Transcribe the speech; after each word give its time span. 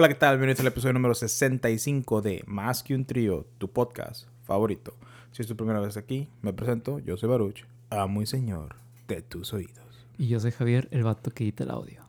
Hola, 0.00 0.08
¿qué 0.08 0.14
tal? 0.14 0.36
Bienvenidos 0.36 0.60
al 0.60 0.68
episodio 0.68 0.94
número 0.94 1.14
65 1.14 2.22
de 2.22 2.42
Más 2.46 2.82
que 2.82 2.94
un 2.94 3.04
trío, 3.04 3.44
tu 3.58 3.70
podcast 3.70 4.28
favorito. 4.46 4.94
Si 5.30 5.42
es 5.42 5.46
tu 5.46 5.56
primera 5.56 5.78
vez 5.78 5.98
aquí, 5.98 6.26
me 6.40 6.54
presento, 6.54 7.00
yo 7.00 7.18
soy 7.18 7.28
Baruch, 7.28 7.66
amo 7.90 8.22
y 8.22 8.26
señor 8.26 8.76
de 9.08 9.20
tus 9.20 9.52
oídos. 9.52 10.06
Y 10.16 10.28
yo 10.28 10.40
soy 10.40 10.52
Javier, 10.52 10.88
el 10.90 11.02
vato 11.02 11.32
que 11.32 11.44
edita 11.44 11.64
el 11.64 11.70
audio. 11.70 12.00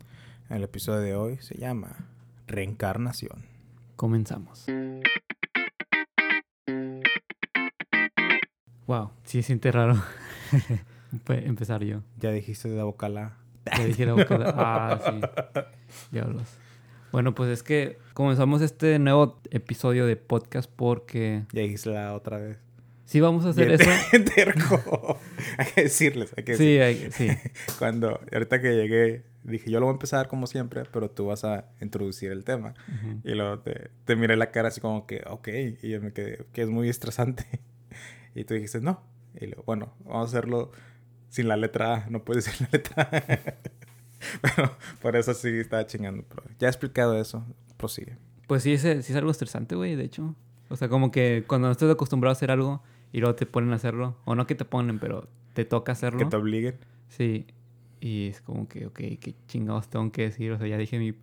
El 0.48 0.62
episodio 0.62 1.00
de 1.00 1.14
hoy 1.14 1.36
se 1.42 1.58
llama 1.58 2.08
Reencarnación. 2.46 3.44
Comenzamos. 3.96 4.64
Wow, 8.86 9.10
sí 9.24 9.42
se 9.42 9.48
siente 9.48 9.70
raro 9.70 10.02
empezar 11.28 11.84
yo. 11.84 12.00
Ya 12.18 12.30
dijiste 12.30 12.70
de 12.70 12.76
la 12.78 12.84
bocala. 12.84 13.36
Ya 13.66 13.84
dije 13.84 14.06
la 14.06 14.14
bocala. 14.14 14.54
Ah, 14.56 14.98
sí. 15.04 15.60
Diablos. 16.10 16.56
Bueno, 17.12 17.34
pues 17.34 17.50
es 17.50 17.62
que 17.62 17.98
comenzamos 18.14 18.62
este 18.62 18.98
nuevo 18.98 19.38
episodio 19.50 20.06
de 20.06 20.16
podcast 20.16 20.70
porque... 20.74 21.44
Ya 21.52 21.60
dijiste 21.60 21.90
la 21.90 22.14
otra 22.14 22.38
vez. 22.38 22.56
Sí, 23.04 23.20
vamos 23.20 23.44
a 23.44 23.50
hacer 23.50 23.70
eso. 23.70 23.90
Terco. 24.34 25.20
hay 25.58 25.66
que 25.74 25.82
decirles. 25.82 26.32
Hay 26.34 26.44
que 26.44 26.56
sí, 26.56 26.78
hay, 26.78 27.10
sí. 27.12 27.28
Cuando, 27.78 28.18
ahorita 28.32 28.62
que 28.62 28.74
llegué, 28.74 29.24
dije, 29.44 29.70
yo 29.70 29.78
lo 29.78 29.84
voy 29.86 29.92
a 29.92 29.96
empezar 29.96 30.26
como 30.26 30.46
siempre, 30.46 30.84
pero 30.90 31.10
tú 31.10 31.26
vas 31.26 31.44
a 31.44 31.66
introducir 31.82 32.32
el 32.32 32.44
tema. 32.44 32.72
Y 33.24 33.34
luego 33.34 33.58
te, 33.58 33.90
te 34.06 34.16
miré 34.16 34.38
la 34.38 34.50
cara 34.50 34.68
así 34.68 34.80
como 34.80 35.06
que, 35.06 35.22
ok. 35.28 35.48
Y 35.82 35.90
yo 35.90 36.00
me 36.00 36.14
quedé, 36.14 36.46
que 36.54 36.62
es 36.62 36.70
muy 36.70 36.88
estresante. 36.88 37.44
Y 38.34 38.44
tú 38.44 38.54
dijiste, 38.54 38.80
no. 38.80 39.02
Y 39.38 39.48
luego, 39.48 39.64
bueno, 39.64 39.92
vamos 40.06 40.28
a 40.28 40.38
hacerlo 40.38 40.72
sin 41.28 41.46
la 41.46 41.58
letra 41.58 41.94
A. 41.94 42.06
No 42.08 42.24
puedes 42.24 42.46
decir 42.46 42.62
la 42.62 42.68
letra 42.72 43.10
A. 43.12 43.81
Pero 44.42 44.76
por 45.00 45.16
eso 45.16 45.34
sí 45.34 45.48
estaba 45.48 45.86
chingando. 45.86 46.24
Pero 46.28 46.42
ya 46.58 46.68
he 46.68 46.70
explicado 46.70 47.18
eso. 47.18 47.44
Prosigue. 47.76 48.16
Pues 48.46 48.62
sí, 48.62 48.72
es, 48.72 48.82
sí 48.82 49.12
es 49.12 49.16
algo 49.16 49.30
estresante, 49.30 49.74
güey, 49.74 49.96
de 49.96 50.04
hecho. 50.04 50.34
O 50.68 50.76
sea, 50.76 50.88
como 50.88 51.10
que 51.10 51.44
cuando 51.46 51.68
no 51.68 51.72
estás 51.72 51.90
acostumbrado 51.90 52.30
a 52.30 52.32
hacer 52.32 52.50
algo 52.50 52.82
y 53.12 53.20
luego 53.20 53.34
te 53.34 53.46
ponen 53.46 53.72
a 53.72 53.76
hacerlo. 53.76 54.16
O 54.24 54.34
no 54.34 54.46
que 54.46 54.54
te 54.54 54.64
ponen, 54.64 54.98
pero 54.98 55.28
te 55.54 55.64
toca 55.64 55.92
hacerlo. 55.92 56.18
Que 56.18 56.24
te 56.26 56.36
obliguen. 56.36 56.76
Sí. 57.08 57.46
Y 58.00 58.28
es 58.28 58.40
como 58.40 58.68
que, 58.68 58.86
ok, 58.86 58.98
qué 59.20 59.34
chingados 59.46 59.88
tengo 59.88 60.10
que 60.10 60.22
decir. 60.22 60.52
O 60.52 60.58
sea, 60.58 60.66
ya 60.66 60.76
dije 60.76 60.98
mi, 60.98 61.14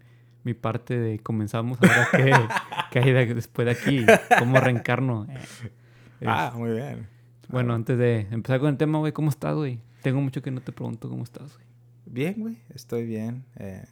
mi 0.43 0.53
parte 0.53 0.97
de 0.97 1.19
comenzamos. 1.19 1.79
Ahora, 1.81 2.07
¿qué, 2.11 2.31
¿qué 2.91 2.99
hay 2.99 3.33
después 3.33 3.65
de 3.65 3.71
aquí? 3.71 4.05
¿Cómo 4.37 4.59
reencarno? 4.59 5.27
ah, 6.25 6.53
muy 6.55 6.71
bien. 6.71 7.07
Bueno, 7.47 7.73
antes 7.73 7.97
de 7.97 8.27
empezar 8.31 8.59
con 8.59 8.69
el 8.69 8.77
tema, 8.77 8.99
güey, 8.99 9.11
¿cómo 9.11 9.29
estás, 9.29 9.55
güey? 9.55 9.79
Tengo 10.03 10.21
mucho 10.21 10.41
que 10.41 10.51
no 10.51 10.61
te 10.61 10.71
pregunto 10.71 11.09
cómo 11.09 11.23
estás, 11.23 11.55
güey. 11.55 11.68
Bien, 12.11 12.33
güey, 12.37 12.57
estoy 12.73 13.05
bien. 13.05 13.45
Eh, 13.57 13.85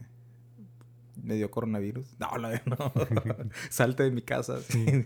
me 1.21 1.35
dio 1.35 1.51
coronavirus. 1.51 2.07
No, 2.19 2.37
no, 2.37 2.49
no. 2.49 2.91
Salte 3.69 4.03
de 4.03 4.11
mi 4.11 4.21
casa. 4.21 4.57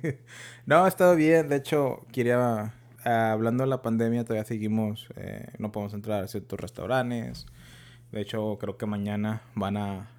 no, 0.65 0.85
he 0.85 0.87
estado 0.87 1.15
bien. 1.15 1.49
De 1.49 1.57
hecho, 1.57 2.05
quería. 2.13 2.73
hablando 3.03 3.63
de 3.63 3.69
la 3.69 3.81
pandemia, 3.81 4.23
todavía 4.23 4.45
seguimos. 4.45 5.09
Eh, 5.17 5.47
no 5.57 5.71
podemos 5.71 5.93
entrar 5.93 6.23
a 6.23 6.27
ciertos 6.27 6.59
restaurantes. 6.59 7.45
De 8.11 8.21
hecho, 8.21 8.57
creo 8.59 8.77
que 8.77 8.85
mañana 8.85 9.41
van 9.55 9.77
a. 9.77 10.09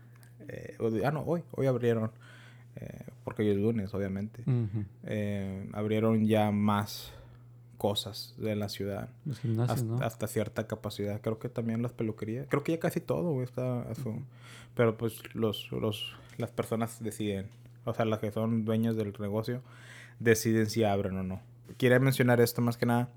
Eh, 0.48 0.76
ah, 1.04 1.10
no, 1.10 1.22
hoy. 1.22 1.42
Hoy 1.52 1.66
abrieron. 1.66 2.10
Eh, 2.76 3.04
porque 3.24 3.42
hoy 3.42 3.50
es 3.50 3.56
lunes, 3.56 3.94
obviamente. 3.94 4.44
Eh, 5.04 5.68
abrieron 5.72 6.26
ya 6.26 6.50
más 6.50 7.12
cosas 7.82 8.32
de 8.38 8.54
la 8.54 8.68
ciudad. 8.68 9.08
Los 9.24 9.40
gimnasios, 9.40 9.80
hasta, 9.80 9.92
¿no? 9.92 10.06
hasta 10.06 10.28
cierta 10.28 10.68
capacidad. 10.68 11.20
Creo 11.20 11.40
que 11.40 11.48
también 11.48 11.82
las 11.82 11.92
peluquerías. 11.92 12.46
Creo 12.48 12.62
que 12.62 12.70
ya 12.70 12.78
casi 12.78 13.00
todo 13.00 13.32
güey, 13.32 13.42
está 13.42 13.82
a 13.82 13.96
su... 13.96 14.22
Pero 14.76 14.96
pues 14.96 15.20
los, 15.34 15.72
los, 15.72 16.14
las 16.38 16.52
personas 16.52 17.02
deciden. 17.02 17.48
O 17.84 17.92
sea, 17.92 18.04
las 18.04 18.20
que 18.20 18.30
son 18.30 18.64
dueños 18.64 18.94
del 18.94 19.12
negocio 19.18 19.62
deciden 20.20 20.70
si 20.70 20.84
abren 20.84 21.18
o 21.18 21.24
no. 21.24 21.40
Quería 21.76 21.98
mencionar 21.98 22.40
esto 22.40 22.62
más 22.62 22.76
que 22.76 22.86
nada. 22.86 23.08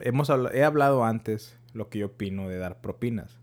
Hemos 0.00 0.30
habl 0.30 0.50
he 0.52 0.64
hablado 0.64 1.04
antes 1.04 1.56
lo 1.72 1.88
que 1.88 2.00
yo 2.00 2.06
opino 2.06 2.48
de 2.48 2.58
dar 2.58 2.80
propinas. 2.80 3.38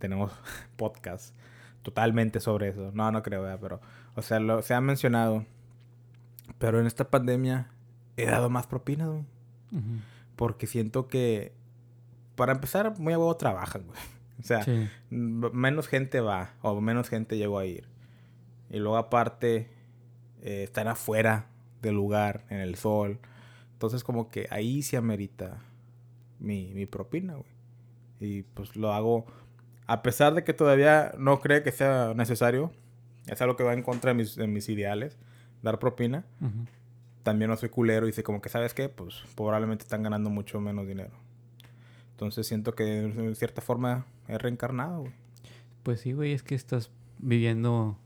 Tenemos 0.00 0.32
podcast 0.76 1.34
totalmente 1.82 2.40
sobre 2.40 2.68
eso. 2.68 2.90
No, 2.92 3.10
no 3.10 3.22
creo, 3.22 3.40
¿verdad? 3.40 3.58
pero... 3.58 3.80
O 4.16 4.20
sea, 4.20 4.38
lo, 4.38 4.60
se 4.60 4.74
ha 4.74 4.82
mencionado. 4.82 5.46
Pero 6.58 6.78
en 6.78 6.86
esta 6.86 7.08
pandemia 7.08 7.70
he 8.18 8.26
dado 8.26 8.50
más 8.50 8.66
propinas, 8.66 9.08
güey. 9.08 9.33
Porque 10.36 10.66
siento 10.66 11.08
que, 11.08 11.52
para 12.34 12.52
empezar, 12.52 12.98
muy 12.98 13.12
a 13.12 13.18
huevo 13.18 13.36
trabajan, 13.36 13.84
güey. 13.86 13.98
O 14.40 14.42
sea, 14.42 14.64
Sí. 14.64 14.88
menos 15.10 15.86
gente 15.86 16.20
va 16.20 16.54
o 16.60 16.80
menos 16.80 17.08
gente 17.08 17.36
llegó 17.38 17.58
a 17.60 17.66
ir. 17.66 17.86
Y 18.68 18.78
luego 18.78 18.96
aparte, 18.96 19.70
eh, 20.42 20.64
están 20.64 20.88
afuera 20.88 21.46
del 21.82 21.94
lugar, 21.94 22.44
en 22.50 22.58
el 22.58 22.74
sol. 22.74 23.20
Entonces 23.72 24.02
como 24.02 24.28
que 24.28 24.48
ahí 24.50 24.82
se 24.82 24.96
amerita 24.96 25.58
mi, 26.40 26.74
mi 26.74 26.84
propina, 26.84 27.34
güey. 27.34 27.46
Y 28.20 28.42
pues 28.42 28.74
lo 28.74 28.92
hago, 28.92 29.24
a 29.86 30.02
pesar 30.02 30.34
de 30.34 30.42
que 30.42 30.52
todavía 30.52 31.12
no 31.16 31.40
cree 31.40 31.62
que 31.62 31.70
sea 31.70 32.12
necesario, 32.14 32.72
es 33.26 33.40
algo 33.40 33.54
que 33.56 33.62
va 33.62 33.72
en 33.72 33.82
contra 33.82 34.10
de 34.10 34.14
mis, 34.14 34.34
de 34.34 34.46
mis 34.48 34.68
ideales, 34.68 35.16
dar 35.62 35.78
propina. 35.78 36.24
También 37.24 37.50
no 37.50 37.56
soy 37.56 37.70
culero 37.70 38.06
y 38.06 38.10
dice 38.10 38.22
como 38.22 38.40
que, 38.40 38.48
¿sabes 38.48 38.74
qué? 38.74 38.88
Pues 38.88 39.22
probablemente 39.34 39.82
están 39.82 40.04
ganando 40.04 40.30
mucho 40.30 40.60
menos 40.60 40.86
dinero. 40.86 41.10
Entonces 42.12 42.46
siento 42.46 42.74
que 42.74 42.84
de 42.84 43.34
cierta 43.34 43.60
forma 43.60 44.06
he 44.28 44.38
reencarnado, 44.38 45.00
güey. 45.00 45.12
Pues 45.82 46.00
sí, 46.00 46.12
güey, 46.12 46.32
es 46.32 46.42
que 46.42 46.54
estás 46.54 46.90
viviendo 47.18 47.98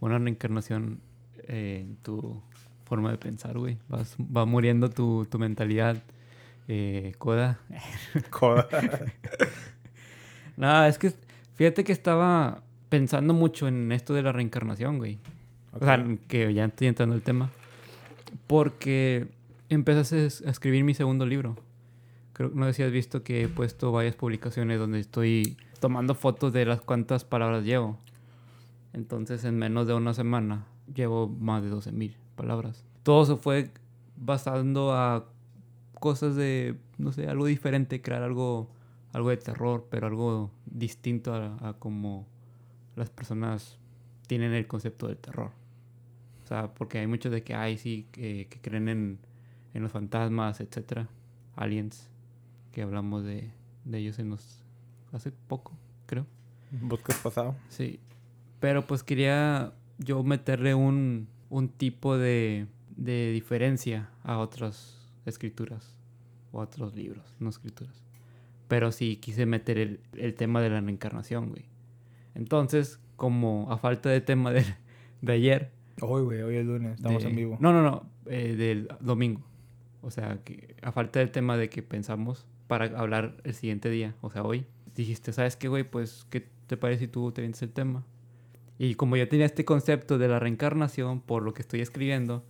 una 0.00 0.18
reencarnación 0.18 1.00
eh, 1.48 1.80
en 1.82 1.96
tu 1.96 2.42
forma 2.84 3.10
de 3.10 3.16
pensar, 3.18 3.56
güey. 3.56 3.78
Vas, 3.88 4.16
va 4.18 4.44
muriendo 4.44 4.90
tu, 4.90 5.26
tu 5.30 5.38
mentalidad 5.38 6.02
eh, 6.68 7.14
coda. 7.18 7.60
Joda. 8.30 8.68
Nada, 10.56 10.88
es 10.88 10.98
que 10.98 11.12
fíjate 11.54 11.84
que 11.84 11.92
estaba 11.92 12.62
pensando 12.88 13.34
mucho 13.34 13.66
en 13.66 13.92
esto 13.92 14.14
de 14.14 14.22
la 14.22 14.32
reencarnación, 14.32 14.98
güey. 14.98 15.18
O 15.72 15.84
sea, 15.84 16.04
que 16.28 16.52
ya 16.52 16.66
estoy 16.66 16.88
entrando 16.88 17.14
al 17.14 17.22
tema. 17.22 17.50
Porque 18.46 19.28
empecé 19.68 20.16
a 20.16 20.26
es- 20.26 20.42
a 20.46 20.50
escribir 20.50 20.84
mi 20.84 20.94
segundo 20.94 21.26
libro. 21.26 21.56
Creo 22.32 22.50
no 22.54 22.66
sé 22.66 22.72
si 22.74 22.82
has 22.82 22.90
visto 22.92 23.22
que 23.22 23.42
he 23.44 23.48
puesto 23.48 23.92
varias 23.92 24.16
publicaciones 24.16 24.78
donde 24.78 25.00
estoy 25.00 25.56
tomando 25.80 26.14
fotos 26.14 26.52
de 26.52 26.64
las 26.66 26.80
cuantas 26.80 27.24
palabras 27.24 27.64
llevo. 27.64 27.98
Entonces, 28.92 29.44
en 29.44 29.58
menos 29.58 29.86
de 29.86 29.94
una 29.94 30.14
semana, 30.14 30.66
llevo 30.92 31.28
más 31.28 31.62
de 31.62 31.68
12.000 31.70 32.16
palabras. 32.36 32.84
Todo 33.02 33.24
se 33.24 33.36
fue 33.36 33.70
basando 34.16 34.92
a 34.94 35.26
cosas 36.00 36.36
de, 36.36 36.76
no 36.98 37.12
sé, 37.12 37.26
algo 37.28 37.46
diferente, 37.46 38.02
crear 38.02 38.22
algo, 38.22 38.68
algo 39.12 39.30
de 39.30 39.36
terror, 39.36 39.86
pero 39.90 40.06
algo 40.06 40.50
distinto 40.66 41.34
a, 41.34 41.56
a 41.68 41.72
como 41.74 42.26
las 42.96 43.10
personas 43.10 43.78
tienen 44.26 44.52
el 44.52 44.66
concepto 44.66 45.06
del 45.08 45.16
terror. 45.18 45.50
O 46.44 46.46
sea, 46.46 46.74
porque 46.74 46.98
hay 46.98 47.06
muchos 47.06 47.32
de 47.32 47.42
que 47.42 47.54
hay, 47.54 47.78
sí, 47.78 48.06
que, 48.12 48.46
que 48.50 48.60
creen 48.60 48.88
en, 48.88 49.18
en 49.72 49.82
los 49.82 49.90
fantasmas, 49.90 50.60
etcétera, 50.60 51.08
aliens, 51.56 52.10
que 52.72 52.82
hablamos 52.82 53.24
de, 53.24 53.50
de 53.84 53.98
ellos 53.98 54.18
en 54.18 54.30
los, 54.30 54.60
hace 55.12 55.32
poco, 55.32 55.72
creo. 56.06 56.26
¿Podcast 56.88 57.22
pasado? 57.22 57.56
Sí. 57.68 58.00
Pero 58.60 58.86
pues 58.86 59.02
quería 59.02 59.72
yo 59.98 60.22
meterle 60.22 60.74
un, 60.74 61.28
un 61.50 61.68
tipo 61.68 62.18
de, 62.18 62.66
de 62.96 63.30
diferencia 63.32 64.10
a 64.22 64.38
otras 64.38 65.10
escrituras 65.24 65.96
o 66.52 66.60
a 66.60 66.64
otros 66.64 66.94
libros, 66.94 67.24
no 67.38 67.48
escrituras. 67.48 68.02
Pero 68.68 68.92
sí 68.92 69.16
quise 69.16 69.46
meter 69.46 69.78
el, 69.78 70.00
el 70.14 70.34
tema 70.34 70.60
de 70.60 70.70
la 70.70 70.80
reencarnación, 70.80 71.50
güey. 71.50 71.64
Entonces, 72.34 72.98
como 73.16 73.70
a 73.70 73.78
falta 73.78 74.08
de 74.08 74.20
tema 74.20 74.50
de, 74.50 74.64
de 75.22 75.32
ayer. 75.32 75.73
Hoy, 76.00 76.22
güey, 76.22 76.42
hoy 76.42 76.56
es 76.56 76.66
lunes, 76.66 76.94
estamos 76.96 77.22
de- 77.22 77.30
en 77.30 77.36
vivo. 77.36 77.56
No, 77.60 77.72
no, 77.72 77.82
no, 77.82 78.08
eh, 78.26 78.54
del 78.56 78.88
domingo. 79.00 79.42
O 80.02 80.10
sea, 80.10 80.40
que 80.44 80.76
a 80.82 80.92
falta 80.92 81.20
del 81.20 81.30
tema 81.30 81.56
de 81.56 81.68
que 81.70 81.82
pensamos 81.82 82.46
para 82.66 82.86
hablar 82.98 83.36
el 83.44 83.54
siguiente 83.54 83.88
día, 83.90 84.14
o 84.20 84.30
sea, 84.30 84.42
hoy, 84.42 84.66
dijiste, 84.94 85.32
¿sabes 85.32 85.56
qué, 85.56 85.68
güey? 85.68 85.84
Pues, 85.84 86.26
¿qué 86.30 86.46
te 86.66 86.76
parece 86.76 87.00
si 87.06 87.08
tú 87.08 87.32
te 87.32 87.40
vienes 87.42 87.62
el 87.62 87.70
tema? 87.72 88.04
Y 88.78 88.96
como 88.96 89.16
yo 89.16 89.28
tenía 89.28 89.46
este 89.46 89.64
concepto 89.64 90.18
de 90.18 90.28
la 90.28 90.38
reencarnación 90.40 91.20
por 91.20 91.42
lo 91.42 91.54
que 91.54 91.62
estoy 91.62 91.80
escribiendo, 91.80 92.44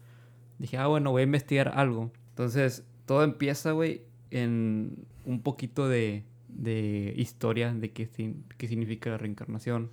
dije, 0.58 0.78
ah, 0.78 0.86
bueno, 0.86 1.10
voy 1.10 1.20
a 1.20 1.24
investigar 1.24 1.72
algo. 1.76 2.10
Entonces, 2.30 2.84
todo 3.06 3.22
empieza, 3.24 3.72
güey, 3.72 4.02
en 4.30 5.04
un 5.24 5.42
poquito 5.42 5.88
de, 5.88 6.24
de 6.48 7.12
historia 7.16 7.72
de 7.74 7.92
qué, 7.92 8.08
qué 8.56 8.68
significa 8.68 9.10
la 9.10 9.18
reencarnación. 9.18 9.90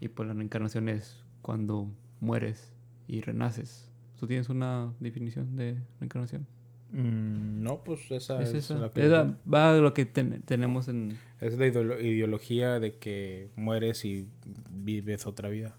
Y 0.00 0.08
pues 0.08 0.26
la 0.26 0.34
reencarnación 0.34 0.88
es 0.88 1.22
cuando 1.42 1.90
mueres 2.20 2.72
y 3.08 3.20
renaces. 3.20 3.90
¿Tú 4.18 4.26
tienes 4.26 4.48
una 4.48 4.92
definición 5.00 5.56
de 5.56 5.76
reencarnación? 6.00 6.46
Mm, 6.92 7.62
no, 7.62 7.82
pues 7.84 8.10
esa 8.10 8.40
es, 8.40 8.50
Es 8.50 8.54
esa. 8.70 8.74
la 8.76 8.90
que- 8.90 9.04
Esa 9.06 9.36
va 9.52 9.74
de 9.74 9.80
lo 9.80 9.92
que 9.92 10.06
ten- 10.06 10.40
tenemos 10.42 10.88
en... 10.88 11.18
es 11.40 11.58
la 11.58 11.66
ideolo- 11.66 12.00
ideología 12.00 12.78
de 12.80 12.96
que 12.96 13.50
mueres 13.56 14.04
y 14.04 14.28
vives 14.70 15.26
otra 15.26 15.48
vida. 15.48 15.74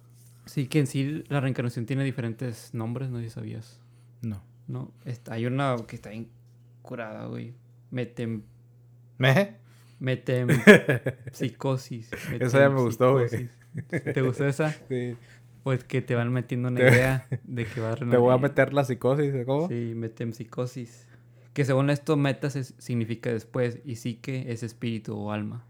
Sí, 0.46 0.68
que 0.68 0.80
en 0.80 0.88
sí 0.88 1.24
la 1.30 1.40
reencarnación 1.42 1.86
tiene 1.86 2.04
diferentes 2.04 2.74
nombres, 2.74 3.10
no 3.10 3.18
sé 3.20 3.26
si 3.26 3.30
sabías. 3.32 3.80
No. 4.22 4.44
No, 4.68 4.92
está, 5.06 5.34
hay 5.34 5.46
una 5.46 5.76
que 5.88 5.96
está 5.96 6.10
bien 6.10 6.28
curada, 6.82 7.26
güey. 7.28 7.54
Metem... 7.90 8.44
¿Me? 9.18 9.56
Metem... 10.00 10.48
psicosis. 11.32 12.12
Esa 12.40 12.60
ya 12.60 12.70
me 12.70 12.82
gustó, 12.82 13.14
güey. 13.14 13.28
¿Te 13.90 14.22
gustó 14.22 14.46
esa? 14.48 14.72
Sí. 14.90 15.16
Pues 15.68 15.84
que 15.84 16.02
te 16.02 16.16
van 16.16 16.31
metiendo 16.31 16.69
una 16.69 16.80
idea 16.80 17.28
de 17.44 17.66
que 17.66 17.81
va 17.81 17.92
a 17.92 17.96
Te 17.98 18.06
voy 18.06 18.14
a 18.14 18.16
renovar. 18.16 18.40
meter 18.40 18.74
la 18.74 18.86
psicosis, 18.86 19.34
¿cómo? 19.46 19.68
Sí, 19.68 19.92
metempsicosis. 19.98 21.06
Que 21.52 21.66
según 21.66 21.90
esto, 21.90 22.16
metas 22.16 22.56
es- 22.56 22.74
significa 22.78 23.34
después 23.34 23.80
y 23.84 23.98
psique 23.98 24.46
es 24.50 24.64
espíritu 24.64 25.18
o 25.18 25.30
alma. 25.34 25.66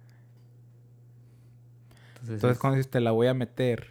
Entonces, 2.12 2.36
Entonces, 2.36 2.52
es, 2.52 2.60
cuando 2.60 2.78
dices 2.78 2.92
te 2.92 3.00
la 3.00 3.10
voy 3.10 3.26
a 3.26 3.34
meter, 3.34 3.88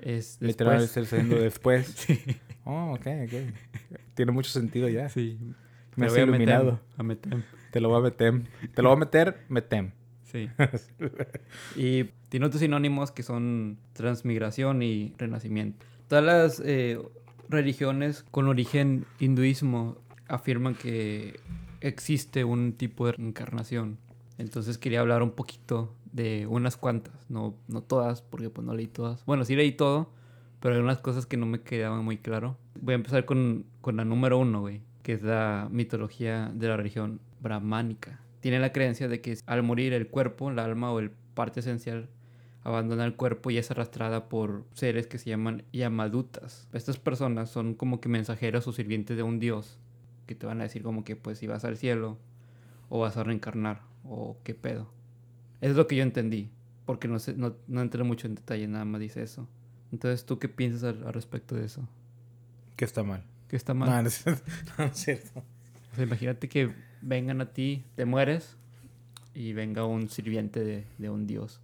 es 0.00 0.38
literal 0.40 0.82
es 0.82 0.96
el 0.96 1.06
segundo 1.06 1.36
después. 1.36 1.86
Sí. 1.96 2.18
Oh, 2.64 2.94
ok, 2.94 3.06
ok. 3.26 3.98
Tiene 4.14 4.32
mucho 4.32 4.50
sentido 4.50 4.88
ya. 4.88 5.08
sí. 5.08 5.38
Me 5.94 6.06
has 6.06 6.12
voy 6.12 6.22
a 6.22 6.26
meter- 6.26 6.28
iluminado. 6.40 6.80
A 6.96 7.04
metem. 7.04 7.44
Te 7.70 7.80
lo 7.80 7.88
voy 7.90 7.98
a 8.00 8.02
meter. 8.02 8.42
Te 8.74 8.82
lo 8.82 8.88
voy 8.88 8.96
a 8.96 8.98
meter, 8.98 9.44
metem. 9.48 9.92
Sí. 10.26 10.48
y 11.76 12.04
tiene 12.28 12.46
otros 12.46 12.60
sinónimos 12.60 13.10
que 13.10 13.22
son 13.22 13.78
transmigración 13.92 14.82
y 14.82 15.14
renacimiento. 15.16 15.86
Todas 16.08 16.24
las 16.24 16.60
eh, 16.64 17.00
religiones 17.48 18.24
con 18.30 18.48
origen 18.48 19.06
hinduismo 19.18 19.96
afirman 20.28 20.74
que 20.74 21.40
existe 21.80 22.44
un 22.44 22.72
tipo 22.72 23.06
de 23.06 23.12
reencarnación. 23.12 23.98
Entonces 24.38 24.78
quería 24.78 25.00
hablar 25.00 25.22
un 25.22 25.30
poquito 25.30 25.94
de 26.12 26.46
unas 26.46 26.76
cuantas, 26.76 27.14
no, 27.28 27.54
no 27.68 27.82
todas, 27.82 28.22
porque 28.22 28.50
pues 28.50 28.66
no 28.66 28.74
leí 28.74 28.86
todas. 28.86 29.24
Bueno, 29.24 29.44
sí 29.44 29.54
leí 29.54 29.72
todo, 29.72 30.10
pero 30.60 30.74
hay 30.74 30.80
unas 30.80 30.98
cosas 30.98 31.26
que 31.26 31.36
no 31.36 31.46
me 31.46 31.60
quedaban 31.60 32.04
muy 32.04 32.18
claro. 32.18 32.56
Voy 32.80 32.92
a 32.92 32.96
empezar 32.96 33.24
con, 33.24 33.66
con 33.80 33.96
la 33.96 34.04
número 34.04 34.38
uno, 34.38 34.60
güey, 34.60 34.82
que 35.02 35.12
es 35.12 35.22
la 35.22 35.68
mitología 35.70 36.50
de 36.54 36.68
la 36.68 36.76
religión 36.76 37.20
brahmánica. 37.40 38.20
Tiene 38.46 38.60
la 38.60 38.70
creencia 38.70 39.08
de 39.08 39.20
que 39.20 39.36
al 39.46 39.64
morir 39.64 39.92
el 39.92 40.06
cuerpo, 40.06 40.52
el 40.52 40.60
alma 40.60 40.92
o 40.92 41.00
el 41.00 41.10
parte 41.10 41.58
esencial 41.58 42.08
abandona 42.62 43.04
el 43.04 43.16
cuerpo 43.16 43.50
y 43.50 43.58
es 43.58 43.72
arrastrada 43.72 44.28
por 44.28 44.62
seres 44.72 45.08
que 45.08 45.18
se 45.18 45.30
llaman 45.30 45.64
yamadutas. 45.72 46.68
Estas 46.72 46.96
personas 46.96 47.50
son 47.50 47.74
como 47.74 48.00
que 48.00 48.08
mensajeros 48.08 48.68
o 48.68 48.72
sirvientes 48.72 49.16
de 49.16 49.24
un 49.24 49.40
dios 49.40 49.80
que 50.26 50.36
te 50.36 50.46
van 50.46 50.60
a 50.60 50.62
decir 50.62 50.84
como 50.84 51.02
que 51.02 51.16
pues 51.16 51.38
si 51.38 51.48
vas 51.48 51.64
al 51.64 51.76
cielo 51.76 52.18
o 52.88 53.00
vas 53.00 53.16
a 53.16 53.24
reencarnar 53.24 53.82
o 54.04 54.36
qué 54.44 54.54
pedo. 54.54 54.92
Eso 55.60 55.72
es 55.72 55.76
lo 55.76 55.88
que 55.88 55.96
yo 55.96 56.04
entendí, 56.04 56.48
porque 56.84 57.08
no, 57.08 57.18
sé, 57.18 57.34
no, 57.34 57.56
no 57.66 57.82
entré 57.82 58.04
mucho 58.04 58.28
en 58.28 58.36
detalle, 58.36 58.68
nada 58.68 58.84
más 58.84 59.00
dice 59.00 59.24
eso. 59.24 59.48
Entonces, 59.90 60.24
¿tú 60.24 60.38
qué 60.38 60.48
piensas 60.48 60.84
al, 60.84 61.04
al 61.04 61.14
respecto 61.14 61.56
de 61.56 61.64
eso? 61.64 61.88
Que 62.76 62.84
está 62.84 63.02
mal. 63.02 63.24
¿Qué 63.48 63.56
está 63.56 63.74
mal? 63.74 63.90
No, 63.90 64.02
no 64.02 64.06
es, 64.06 64.24
no 64.78 64.84
es 64.84 64.96
cierto. 64.96 65.42
O 65.90 65.96
sea, 65.96 66.04
imagínate 66.04 66.48
que 66.48 66.85
vengan 67.02 67.40
a 67.40 67.52
ti, 67.52 67.84
te 67.94 68.04
mueres 68.04 68.56
y 69.34 69.52
venga 69.52 69.84
un 69.84 70.08
sirviente 70.08 70.64
de, 70.64 70.84
de 70.98 71.10
un 71.10 71.26
dios 71.26 71.60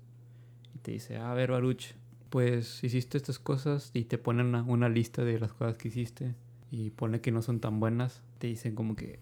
y 0.75 0.79
te 0.79 0.93
dice, 0.93 1.17
a 1.17 1.32
ver, 1.34 1.50
Baruch, 1.52 1.94
pues 2.31 2.82
hiciste 2.84 3.17
estas 3.19 3.38
cosas 3.38 3.90
y 3.94 4.05
te 4.05 4.19
ponen 4.19 4.46
una, 4.46 4.62
una 4.62 4.88
lista 4.88 5.25
de 5.25 5.38
las 5.38 5.52
cosas 5.52 5.76
que 5.79 5.88
hiciste 5.88 6.34
y 6.70 6.90
pone 6.90 7.20
que 7.20 7.31
no 7.31 7.43
son 7.43 7.61
tan 7.61 7.79
buenas. 7.81 8.23
Te 8.38 8.46
dicen 8.46 8.75
como 8.75 8.96
que 8.96 9.19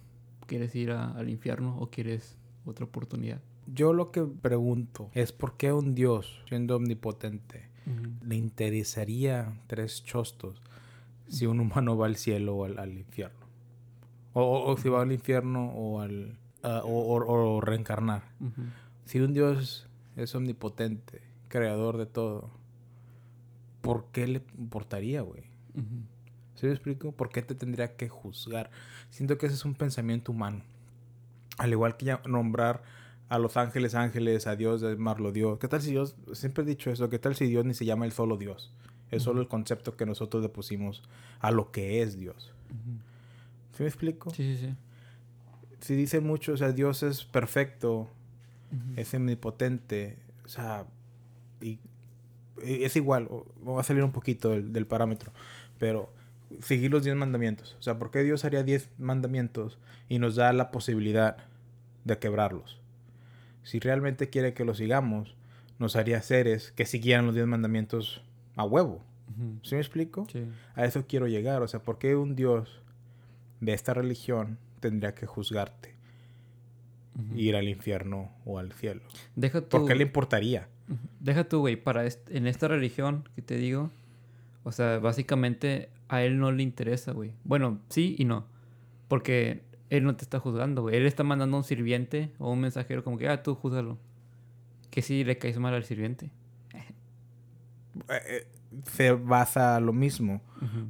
quieres 0.46 0.74
ir 0.74 0.92
a- 0.92 1.10
al 1.12 1.28
infierno 1.28 1.76
o 1.78 1.90
quieres 1.90 2.36
otra 2.64 2.84
oportunidad. 2.84 3.40
Yo 3.72 3.92
lo 3.92 4.10
que 4.10 4.22
pregunto 4.22 5.10
es 5.14 5.32
por 5.32 5.56
qué 5.56 5.72
un 5.72 5.94
dios, 5.94 6.42
siendo 6.48 6.76
omnipotente, 6.76 7.68
le 8.24 8.36
interesaría 8.36 9.52
tres 9.66 10.04
chostos 10.04 10.60
si 11.28 11.46
un 11.46 11.58
humano 11.60 11.96
va 11.96 12.06
al 12.06 12.16
cielo 12.16 12.56
o 12.56 12.64
al, 12.64 12.78
al 12.78 12.96
infierno. 12.98 13.39
O, 14.32 14.42
o- 14.42 14.70
o 14.72 14.76
si 14.76 14.88
va 14.88 15.02
al 15.02 15.12
infierno 15.12 15.70
o 15.72 16.00
al... 16.00 16.38
o, 16.62 17.60
reencarnar. 17.60 18.22
Si 19.04 19.18
un 19.20 19.32
dios 19.34 19.88
es 20.16 20.34
omnipotente, 20.34 21.22
creador 21.48 21.96
de 21.96 22.06
todo, 22.06 22.50
¿por 23.80 24.06
qué 24.12 24.26
le 24.26 24.42
importaría, 24.58 25.22
güey? 25.22 25.42
Ujú. 25.74 26.02
¿Sí 26.54 26.66
me 26.66 26.72
explico? 26.72 27.12
¿Por 27.12 27.30
qué 27.30 27.42
te 27.42 27.54
tendría 27.54 27.96
que 27.96 28.08
juzgar? 28.08 28.70
Siento 29.08 29.38
que 29.38 29.46
ese 29.46 29.54
es 29.54 29.64
un 29.64 29.74
pensamiento 29.74 30.30
humano. 30.32 30.62
Al 31.58 31.70
igual 31.72 31.96
que 31.96 32.06
ya 32.06 32.20
nombrar 32.28 32.82
a 33.28 33.38
los 33.38 33.56
ángeles 33.56 33.94
ángeles, 33.94 34.46
a 34.46 34.56
Dios, 34.56 34.80
llamarlo 34.82 35.32
Dios. 35.32 35.58
¿Qué 35.58 35.68
tal 35.68 35.80
si 35.80 35.90
Dios, 35.92 36.16
siempre 36.32 36.64
he 36.64 36.66
dicho 36.66 36.90
eso, 36.90 37.08
qué 37.08 37.18
tal 37.18 37.34
si 37.34 37.46
Dios 37.46 37.64
ni 37.64 37.74
se 37.74 37.84
llama 37.84 38.04
el 38.04 38.12
solo 38.12 38.36
Dios? 38.36 38.72
Es 39.10 39.22
solo 39.22 39.40
el 39.40 39.48
concepto 39.48 39.96
que 39.96 40.06
nosotros 40.06 40.42
le 40.42 40.48
pusimos 40.48 41.02
a 41.40 41.50
lo 41.50 41.70
que 41.72 42.02
es 42.02 42.18
Dios. 42.18 42.52
Ujú. 42.70 42.98
¿Sí 43.80 43.84
me 43.84 43.88
explico? 43.88 44.28
Sí, 44.28 44.56
sí, 44.58 44.66
sí. 44.66 44.74
Si 45.80 45.94
dicen 45.94 46.26
mucho, 46.26 46.52
o 46.52 46.56
sea, 46.58 46.70
Dios 46.72 47.02
es 47.02 47.24
perfecto, 47.24 48.10
es 48.94 49.14
omnipotente, 49.14 50.18
o 50.44 50.48
sea, 50.48 50.84
y, 51.62 51.78
y 52.62 52.84
es 52.84 52.94
igual, 52.96 53.26
o- 53.30 53.46
va 53.66 53.80
a 53.80 53.82
salir 53.82 54.04
un 54.04 54.12
poquito 54.12 54.50
del, 54.50 54.70
del 54.74 54.86
parámetro, 54.86 55.32
pero 55.78 56.12
seguir 56.60 56.90
los 56.90 57.04
10 57.04 57.16
mandamientos, 57.16 57.74
o 57.78 57.82
sea, 57.82 57.98
¿por 57.98 58.10
qué 58.10 58.22
Dios 58.22 58.44
haría 58.44 58.62
10 58.64 58.90
mandamientos 58.98 59.78
y 60.10 60.18
nos 60.18 60.36
da 60.36 60.52
la 60.52 60.70
posibilidad 60.70 61.38
de 62.04 62.18
quebrarlos? 62.18 62.78
Si 63.62 63.80
realmente 63.80 64.28
quiere 64.28 64.52
que 64.52 64.66
los 64.66 64.76
sigamos, 64.76 65.34
nos 65.78 65.96
haría 65.96 66.20
seres 66.20 66.70
que 66.72 66.84
siguieran 66.84 67.24
los 67.24 67.34
10 67.34 67.46
mandamientos 67.46 68.20
a 68.56 68.64
huevo. 68.64 69.00
Ujú. 69.30 69.60
¿Sí 69.62 69.74
me 69.76 69.80
explico? 69.80 70.26
Sí. 70.30 70.44
A 70.74 70.84
eso 70.84 71.06
quiero 71.08 71.26
llegar, 71.28 71.62
o 71.62 71.68
sea, 71.68 71.80
¿por 71.82 71.98
qué 71.98 72.14
un 72.16 72.36
Dios 72.36 72.82
de 73.60 73.72
esta 73.72 73.94
religión 73.94 74.58
tendría 74.80 75.14
que 75.14 75.26
juzgarte, 75.26 75.94
ir 77.34 77.56
al 77.56 77.68
infierno 77.68 78.30
o 78.44 78.58
al 78.58 78.72
cielo? 78.72 79.02
Deja 79.36 79.60
tu... 79.60 79.68
¿Por 79.68 79.86
qué 79.86 79.94
le 79.94 80.02
importaría? 80.02 80.68
Deja 81.20 81.44
tú, 81.44 81.60
güey, 81.60 81.76
para 81.76 82.04
est- 82.06 82.30
en 82.30 82.46
esta 82.46 82.66
religión 82.68 83.28
que 83.36 83.42
te 83.42 83.56
digo, 83.56 83.90
o 84.64 84.72
sea, 84.72 84.98
básicamente 84.98 85.88
a 86.08 86.22
él 86.22 86.38
no 86.38 86.50
le 86.50 86.62
interesa, 86.62 87.12
güey. 87.12 87.32
Bueno, 87.44 87.78
sí 87.88 88.16
y 88.18 88.24
no. 88.24 88.46
Porque 89.08 89.62
él 89.90 90.04
no 90.04 90.16
te 90.16 90.24
está 90.24 90.38
juzgando, 90.40 90.82
güey. 90.82 90.96
Él 90.96 91.06
está 91.06 91.22
mandando 91.22 91.56
a 91.56 91.60
un 91.60 91.64
sirviente 91.64 92.32
o 92.38 92.50
un 92.52 92.60
mensajero 92.60 93.04
como 93.04 93.18
que, 93.18 93.28
ah, 93.28 93.42
tú 93.42 93.54
júzgalo. 93.54 93.98
Que 94.90 95.02
si 95.02 95.22
le 95.24 95.38
caes 95.38 95.58
mal 95.58 95.74
al 95.74 95.84
sirviente. 95.84 96.30
Eh, 98.08 98.20
eh, 98.28 98.46
se 98.84 99.12
basa 99.12 99.76
a 99.76 99.80
lo 99.80 99.92
mismo. 99.92 100.40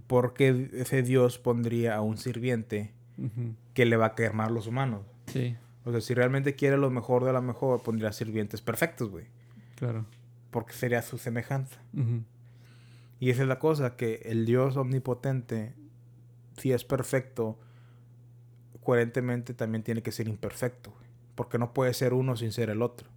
Porque 0.07 0.71
ese 0.75 1.03
Dios 1.03 1.39
pondría 1.39 1.97
a 1.97 2.01
un 2.01 2.17
sirviente 2.17 2.93
que 3.75 3.85
le 3.85 3.97
va 3.97 4.15
a 4.17 4.45
a 4.45 4.51
los 4.51 4.67
humanos. 4.67 5.03
Sí, 5.27 5.57
O 5.85 5.93
sea, 5.93 6.01
si 6.01 6.15
realmente 6.15 6.57
quiere 6.57 6.77
lo 6.77 6.91
mejor 6.91 7.25
de 7.25 7.33
lo 7.33 7.43
mejor, 7.43 7.83
pondría 7.83 8.13
sirvientes 8.13 8.61
perfectos, 8.61 9.11
güey. 9.11 9.27
claro. 9.77 10.07
Porque 10.51 10.73
sería 10.73 11.01
su 11.03 11.17
semejanza. 11.17 11.81
Y 13.21 13.31
esa 13.31 13.43
es 13.43 13.49
la 13.49 13.59
cosa, 13.59 13.97
que 13.97 14.23
el 14.25 14.47
Dios 14.47 14.77
omnipotente, 14.77 15.75
si 16.57 16.73
es 16.73 16.85
perfecto, 16.85 17.59
coherentemente 18.83 19.55
también 19.55 19.85
tiene 19.85 20.03
que 20.03 20.11
ser 20.11 20.27
imperfecto. 20.27 20.91
güey. 20.91 21.05
Porque 21.37 21.59
no 21.59 21.73
puede 21.73 21.95
ser 21.95 22.15
uno 22.15 22.35
sin 22.37 22.51
ser 22.51 22.71
el 22.71 22.83
otro. 22.83 23.09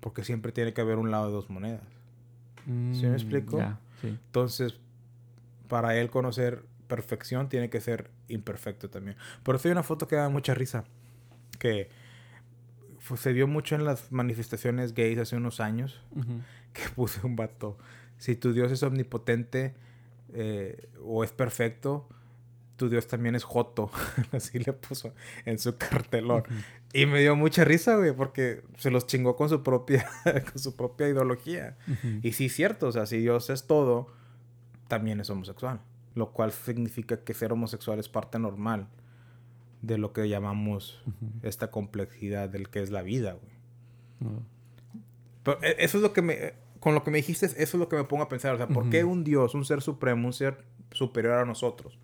Porque 0.00 0.24
siempre 0.24 0.52
tiene 0.52 0.72
que 0.72 0.80
haber 0.80 0.96
un 0.98 1.10
lado 1.10 1.26
de 1.26 1.32
dos 1.32 1.50
monedas. 1.50 1.82
¿Sí 2.68 3.02
me 3.02 3.08
Mm, 3.10 3.14
explico? 3.14 3.58
Sí. 4.00 4.08
Entonces, 4.08 4.78
para 5.68 5.96
él 5.96 6.10
conocer 6.10 6.64
perfección, 6.86 7.48
tiene 7.48 7.68
que 7.70 7.80
ser 7.80 8.10
imperfecto 8.28 8.88
también. 8.90 9.16
Por 9.42 9.56
eso 9.56 9.68
hay 9.68 9.72
una 9.72 9.82
foto 9.82 10.06
que 10.08 10.16
da 10.16 10.28
mucha 10.28 10.54
risa. 10.54 10.84
Que 11.58 11.88
se 13.16 13.32
vio 13.32 13.46
mucho 13.46 13.74
en 13.74 13.84
las 13.84 14.12
manifestaciones 14.12 14.94
gays 14.94 15.18
hace 15.18 15.36
unos 15.36 15.60
años. 15.60 16.00
Que 16.74 16.82
puse 16.94 17.26
un 17.26 17.34
vato. 17.34 17.76
Si 18.18 18.36
tu 18.36 18.52
Dios 18.52 18.70
es 18.70 18.82
omnipotente 18.82 19.74
eh, 20.34 20.88
o 21.02 21.24
es 21.24 21.32
perfecto, 21.32 22.06
tu 22.78 22.88
Dios 22.88 23.06
también 23.06 23.34
es 23.34 23.44
joto. 23.44 23.90
Así 24.32 24.58
le 24.58 24.72
puso 24.72 25.12
en 25.44 25.58
su 25.58 25.76
cartelón. 25.76 26.44
Y 26.94 27.04
me 27.04 27.20
dio 27.20 27.36
mucha 27.36 27.64
risa, 27.64 27.96
güey, 27.96 28.12
porque 28.12 28.62
se 28.78 28.90
los 28.90 29.06
chingó 29.06 29.36
con 29.36 29.50
su 29.50 29.62
propia, 29.62 30.08
con 30.52 30.58
su 30.58 30.74
propia 30.76 31.08
ideología. 31.08 31.76
Y 32.22 32.32
sí 32.32 32.46
es 32.46 32.54
cierto, 32.54 32.86
o 32.86 32.92
sea, 32.92 33.04
si 33.04 33.18
Dios 33.18 33.50
es 33.50 33.66
todo, 33.66 34.06
también 34.86 35.20
es 35.20 35.28
homosexual. 35.28 35.80
Lo 36.14 36.30
cual 36.32 36.52
significa 36.52 37.18
que 37.22 37.34
ser 37.34 37.52
homosexual 37.52 37.98
es 37.98 38.08
parte 38.08 38.38
normal 38.38 38.88
de 39.82 39.98
lo 39.98 40.12
que 40.12 40.28
llamamos 40.28 41.02
esta 41.42 41.70
complejidad 41.70 42.48
del 42.48 42.70
que 42.70 42.80
es 42.82 42.90
la 42.90 43.02
vida, 43.02 43.32
güey. 43.34 44.32
Pero 45.42 45.62
e- 45.62 45.76
eso 45.78 45.98
es 45.98 46.02
lo 46.02 46.12
que 46.12 46.22
me... 46.22 46.54
Con 46.80 46.94
lo 46.94 47.02
que 47.02 47.10
me 47.10 47.18
dijiste, 47.18 47.46
eso 47.46 47.56
es 47.58 47.74
lo 47.74 47.88
que 47.88 47.96
me 47.96 48.04
pongo 48.04 48.22
a 48.22 48.28
pensar. 48.28 48.54
O 48.54 48.56
sea, 48.56 48.68
¿por 48.68 48.88
qué 48.88 49.02
un 49.02 49.24
Dios, 49.24 49.54
un 49.54 49.64
ser 49.64 49.82
supremo, 49.82 50.28
un 50.28 50.32
ser 50.32 50.64
superior 50.92 51.34
a 51.34 51.44
nosotros? 51.44 51.98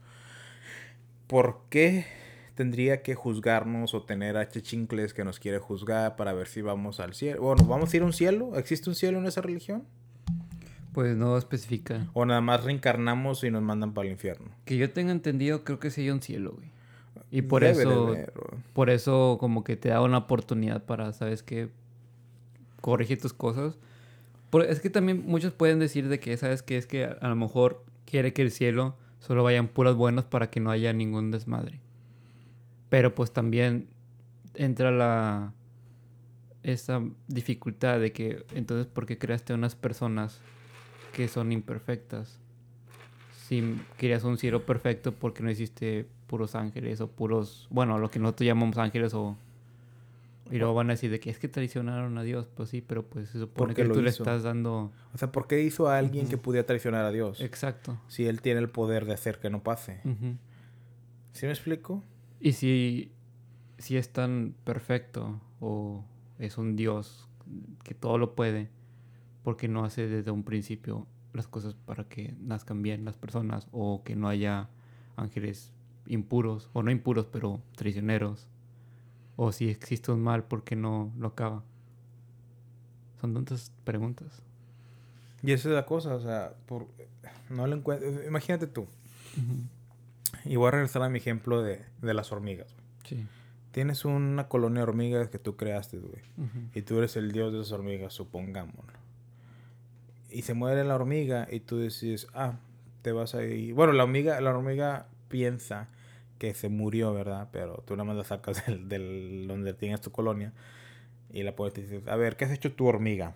¿Por 1.27 1.61
qué 1.71 2.07
tendría 2.55 3.03
que 3.03 3.15
juzgarnos 3.15 3.95
o 3.95 4.03
tener 4.03 4.37
a 4.37 4.49
chichincles 4.49 5.15
que 5.15 5.25
nos 5.25 5.41
quiere 5.41 5.59
juzgar 5.59 6.17
para 6.17 6.33
ver 6.33 6.47
si 6.47 6.63
vamos 6.63 7.01
al 7.01 7.15
cielo? 7.15 7.43
Bueno, 7.43 7.65
¿vamos 7.65 7.93
a 7.93 7.97
ir 7.97 8.03
a 8.03 8.07
un 8.07 8.13
cielo? 8.13 8.57
¿Existe 8.57 8.91
un 8.91 8.97
cielo 8.97 9.19
en 9.19 9.27
esa 9.27 9.41
religión? 9.41 9.85
Pues 10.93 11.17
no 11.17 11.37
especifica. 11.37 12.07
O 12.13 12.25
nada 12.25 12.41
más 12.41 12.63
reencarnamos 12.63 13.43
y 13.43 13.51
nos 13.51 13.63
mandan 13.63 13.95
para 13.95 14.07
el 14.07 14.13
infierno. 14.13 14.51
Que 14.65 14.77
yo 14.77 14.91
tenga 14.93 15.11
entendido, 15.11 15.65
creo 15.65 15.81
que 15.81 15.91
sí 15.91 16.03
hay 16.03 16.11
un 16.11 16.23
cielo, 16.23 16.53
güey. 16.53 16.75
Y 17.31 17.43
por 17.43 17.65
eso, 17.65 18.15
por 18.75 18.91
eso 18.91 19.39
como 19.41 19.65
que 19.65 19.77
te 19.77 19.89
da 19.89 20.01
una 20.03 20.19
oportunidad 20.19 20.85
para, 20.85 21.13
¿sabes 21.13 21.43
qué? 21.43 21.69
Corregir 22.81 23.21
tus 23.21 23.33
cosas. 23.33 23.77
es 24.69 24.79
que 24.79 24.89
también 24.89 25.25
muchos 25.27 25.53
pueden 25.53 25.81
decir 25.81 26.09
de 26.09 26.21
que, 26.21 26.37
¿sabes 26.37 26.63
qué? 26.63 26.77
Es 26.77 26.87
que 26.87 27.05
a, 27.07 27.29
lo 27.29 27.35
mejor 27.35 27.85
quiere 28.05 28.33
que 28.33 28.43
el 28.43 28.53
cielo 28.53 28.97
solo 29.27 29.43
vayan 29.43 29.69
puras 29.69 29.95
buenas 29.95 30.25
para 30.27 30.51
que 30.51 30.61
no 30.61 30.71
haya 30.71 30.93
ningún 30.93 31.31
desmadre. 31.31 31.81
Pero 32.91 33.15
pues 33.15 33.33
también 33.33 33.89
entra 34.55 34.91
la 34.91 35.53
esa 36.63 37.03
dificultad 37.29 38.01
de 38.01 38.13
que 38.13 38.45
entonces 38.55 38.87
¿por 38.87 39.05
qué 39.07 39.19
creaste 39.19 39.53
unas 39.53 39.75
personas 39.75 40.41
que 41.13 41.29
son 41.29 41.53
imperfectas? 41.53 42.39
Si 43.47 43.79
querías 43.99 44.25
un 44.25 44.39
cielo 44.39 44.65
perfecto, 44.65 45.13
¿por 45.13 45.33
qué 45.33 45.43
no 45.43 45.51
hiciste 45.51 46.07
puros 46.27 46.55
ángeles 46.55 47.01
o 47.01 47.09
puros, 47.09 47.67
bueno, 47.71 47.99
lo 47.99 48.11
que 48.11 48.19
nosotros 48.19 48.47
llamamos 48.47 48.77
ángeles 48.79 49.15
o 49.15 49.37
y 50.51 50.59
luego 50.59 50.75
van 50.75 50.91
a 50.91 50.93
decir 50.93 51.11
de 51.11 51.21
que 51.21 51.31
es 51.31 51.39
que 51.39 51.49
traicionaron 51.49 52.19
a 52.19 52.23
Dios, 52.23 52.49
pues 52.55 52.69
sí, 52.69 52.83
pero 52.83 53.07
pues 53.07 53.31
se 53.31 53.39
supone 53.39 53.75
que 53.75 53.85
tú 53.85 54.03
le 54.03 54.11
estás 54.11 54.43
dando... 54.43 54.93
O 55.15 55.19
sea, 55.19 55.33
¿por 55.33 55.47
qué 55.47 55.63
hizo 55.63 55.89
a 55.89 55.99
alguien 55.99 56.29
que 56.29 56.37
pudiera 56.37 56.67
traicionar 56.67 57.05
a 57.05 57.11
Dios? 57.11 57.41
Exacto. 57.41 57.99
Si 58.09 58.27
él 58.27 58.43
tiene 58.43 58.61
el 58.61 58.69
poder 58.69 59.07
de 59.07 59.15
hacer 59.15 59.39
que 59.39 59.49
no 59.49 59.63
pase. 59.63 60.01
¿Sí 61.33 61.47
me 61.47 61.53
explico? 61.53 62.03
Y 62.41 62.53
si, 62.53 63.13
si 63.79 63.97
es 63.97 64.11
tan 64.11 64.55
perfecto 64.65 65.41
o 65.61 66.05
es 66.39 66.59
un 66.59 66.77
Dios 66.77 67.29
que 67.83 67.95
todo 67.95 68.19
lo 68.19 68.35
puede, 68.35 68.69
porque 69.43 69.67
no 69.67 69.85
hace 69.85 70.09
desde 70.09 70.31
un 70.31 70.45
principio 70.45 71.07
las 71.33 71.49
cosas 71.49 71.75
para 71.75 72.05
que 72.05 72.35
nazcan 72.39 72.83
bien 72.83 73.05
las 73.05 73.17
personas 73.17 73.67
o 73.73 74.03
que 74.05 74.15
no 74.15 74.29
haya 74.29 74.69
ángeles 75.17 75.73
impuros, 76.07 76.71
o 76.73 76.83
no 76.83 76.91
impuros, 76.91 77.27
pero 77.27 77.63
traicioneros? 77.77 78.49
O 79.37 79.53
si 79.53 79.69
existe 79.69 80.13
un 80.13 80.23
mal, 80.23 80.45
¿por 80.45 80.65
qué 80.65 80.77
no 80.77 81.13
lo 81.19 81.29
acaba? 81.29 81.63
Son 83.21 83.35
tantas 83.35 83.73
preguntas. 83.85 84.43
Y 85.43 85.53
esa 85.53 85.69
es 85.69 85.75
la 85.75 85.87
cosa, 85.87 86.15
o 86.15 86.21
sea, 86.21 86.55
por, 86.67 86.87
no 87.51 87.67
lo 87.67 87.77
encuentro. 87.77 88.09
Imagínate 88.27 88.67
tú. 88.67 88.87
Y 90.45 90.57
voy 90.57 90.69
a 90.69 90.71
regresar 90.73 91.03
a 91.03 91.09
mi 91.09 91.19
ejemplo 91.19 91.63
de, 91.63 91.85
de 92.01 92.15
las 92.15 92.33
hormigas. 92.33 92.75
Sí. 93.05 93.27
Tienes 93.73 94.05
una 94.05 94.49
colonia 94.49 94.79
de 94.79 94.83
hormigas 94.85 95.29
que 95.29 95.39
tú 95.39 95.57
creaste, 95.57 95.99
güey. 95.99 96.23
Y 96.75 96.83
tú 96.83 96.99
eres 96.99 97.17
el 97.17 97.33
dios 97.33 97.53
de 97.53 97.61
esas 97.61 97.73
hormigas, 97.73 98.13
supongámoslo. 98.13 98.93
Y 100.31 100.43
se 100.43 100.55
muere 100.55 100.85
la 100.85 100.95
hormiga 100.95 101.49
y 101.51 101.61
tú 101.61 101.79
decides, 101.79 102.29
ah, 102.35 102.59
te 103.03 103.13
vas 103.13 103.35
a 103.35 103.43
ir. 103.45 103.75
Bueno, 103.75 103.93
la 103.93 104.05
hormiga, 104.05 104.41
la 104.41 104.57
hormiga 104.57 105.09
piensa 105.29 105.89
que 106.45 106.53
se 106.53 106.69
murió, 106.69 107.15
¿verdad? 107.15 107.49
Pero 107.53 107.83
tú 107.87 107.97
nada 107.97 108.05
más 108.05 108.17
la 108.17 108.25
sacas 108.25 108.63
del, 108.67 109.47
donde 109.49 109.73
tienes 109.73 110.03
tu 110.03 110.11
colonia 110.11 110.53
y 111.33 111.43
la 111.43 111.57
puedes 111.57 111.73
decir, 111.73 112.03
a 112.07 112.17
ver, 112.17 112.37
¿qué 112.37 112.45
has 112.45 112.51
hecho 112.51 112.73
tu 112.73 112.87
hormiga? 112.87 113.35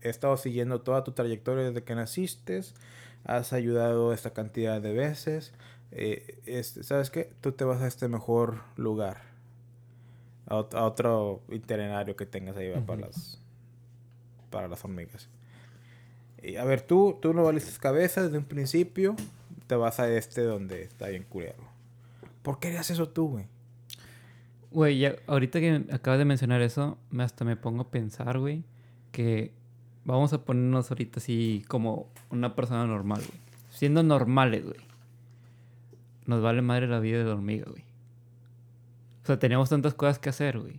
He 0.00 0.08
estado 0.08 0.36
siguiendo 0.36 0.80
toda 0.80 1.02
tu 1.02 1.10
trayectoria 1.10 1.64
desde 1.64 1.82
que 1.82 1.96
naciste, 1.96 2.60
has 3.24 3.52
ayudado 3.52 4.12
esta 4.12 4.30
cantidad 4.30 4.80
de 4.80 4.92
veces, 4.92 5.54
eh, 5.90 6.62
¿sabes 6.62 7.10
qué? 7.10 7.32
Tú 7.40 7.50
te 7.50 7.64
vas 7.64 7.82
a 7.82 7.88
este 7.88 8.06
mejor 8.06 8.60
lugar 8.76 9.22
a, 10.46 10.56
otro 10.56 11.42
itinerario 11.50 12.14
que 12.14 12.26
tengas 12.26 12.56
ahí 12.56 12.72
para 12.86 13.00
las 13.00 13.40
para 14.50 14.68
las 14.68 14.84
hormigas. 14.84 15.28
Y 16.40 16.56
a 16.56 16.64
ver, 16.64 16.82
tú, 16.82 17.18
tú 17.20 17.34
no 17.34 17.42
valiste 17.42 17.76
cabeza 17.80 18.22
desde 18.22 18.38
un 18.38 18.44
principio, 18.44 19.16
te 19.66 19.74
vas 19.74 19.98
a 19.98 20.08
este 20.08 20.42
donde 20.42 20.82
está 20.82 21.08
bien 21.08 21.24
curado. 21.24 21.75
¿Por 22.46 22.60
qué 22.60 22.68
harías 22.68 22.88
eso 22.92 23.08
tú, 23.08 23.28
güey? 23.28 23.48
Güey, 24.70 25.00
ya, 25.00 25.16
ahorita 25.26 25.58
que 25.58 25.84
acabas 25.90 26.20
de 26.20 26.24
mencionar 26.24 26.62
eso, 26.62 26.96
me 27.10 27.24
hasta 27.24 27.44
me 27.44 27.56
pongo 27.56 27.82
a 27.82 27.90
pensar, 27.90 28.38
güey, 28.38 28.62
que 29.10 29.52
vamos 30.04 30.32
a 30.32 30.44
ponernos 30.44 30.88
ahorita 30.88 31.18
así 31.18 31.64
como 31.66 32.08
una 32.30 32.54
persona 32.54 32.86
normal, 32.86 33.20
güey. 33.26 33.40
Siendo 33.70 34.04
normales, 34.04 34.64
güey. 34.64 34.78
Nos 36.26 36.40
vale 36.40 36.62
madre 36.62 36.86
la 36.86 37.00
vida 37.00 37.18
de 37.18 37.24
la 37.24 37.32
hormiga, 37.32 37.66
güey. 37.68 37.82
O 39.24 39.26
sea, 39.26 39.40
tenemos 39.40 39.68
tantas 39.68 39.94
cosas 39.94 40.20
que 40.20 40.28
hacer, 40.28 40.60
güey. 40.60 40.78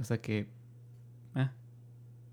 O 0.00 0.02
sea 0.02 0.20
que... 0.20 0.48
Eh. 1.36 1.48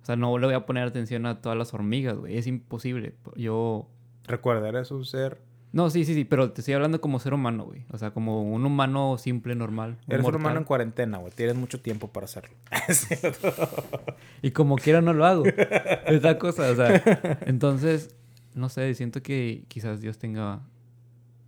O 0.02 0.06
sea, 0.08 0.16
no 0.16 0.36
le 0.40 0.48
voy 0.48 0.56
a 0.56 0.66
poner 0.66 0.88
atención 0.88 1.28
a 1.28 1.40
todas 1.40 1.56
las 1.56 1.72
hormigas, 1.72 2.18
güey. 2.18 2.36
Es 2.36 2.48
imposible. 2.48 3.14
Yo... 3.36 3.88
Recuerda, 4.24 4.70
eres 4.70 4.90
un 4.90 5.06
ser... 5.06 5.46
No, 5.78 5.92
sí, 5.92 6.06
sí, 6.06 6.16
sí, 6.16 6.26
pero 6.26 6.52
te 6.52 6.62
estoy 6.62 6.74
hablando 6.74 7.00
como 7.00 7.20
ser 7.20 7.36
humano, 7.36 7.66
güey. 7.66 7.86
O 7.92 8.00
sea, 8.00 8.10
como 8.10 8.42
un 8.42 8.66
humano 8.66 9.18
simple, 9.20 9.54
normal. 9.54 10.00
Eres 10.08 10.26
un 10.26 10.34
humano 10.34 10.58
en 10.58 10.64
cuarentena, 10.64 11.20
güey. 11.20 11.32
Tienes 11.32 11.56
mucho 11.56 11.80
tiempo 11.80 12.08
para 12.08 12.26
hacerlo. 12.26 12.56
y 14.42 14.52
como 14.52 14.78
quiera 14.78 15.02
no 15.02 15.14
lo 15.14 15.26
hago. 15.26 15.44
Esa 15.46 16.40
cosa, 16.40 16.72
o 16.72 16.76
sea. 16.76 17.40
Entonces, 17.46 18.16
no 18.56 18.70
sé, 18.70 18.92
siento 18.96 19.22
que 19.22 19.66
quizás 19.68 20.02
Dios 20.02 20.18
tenga 20.18 20.62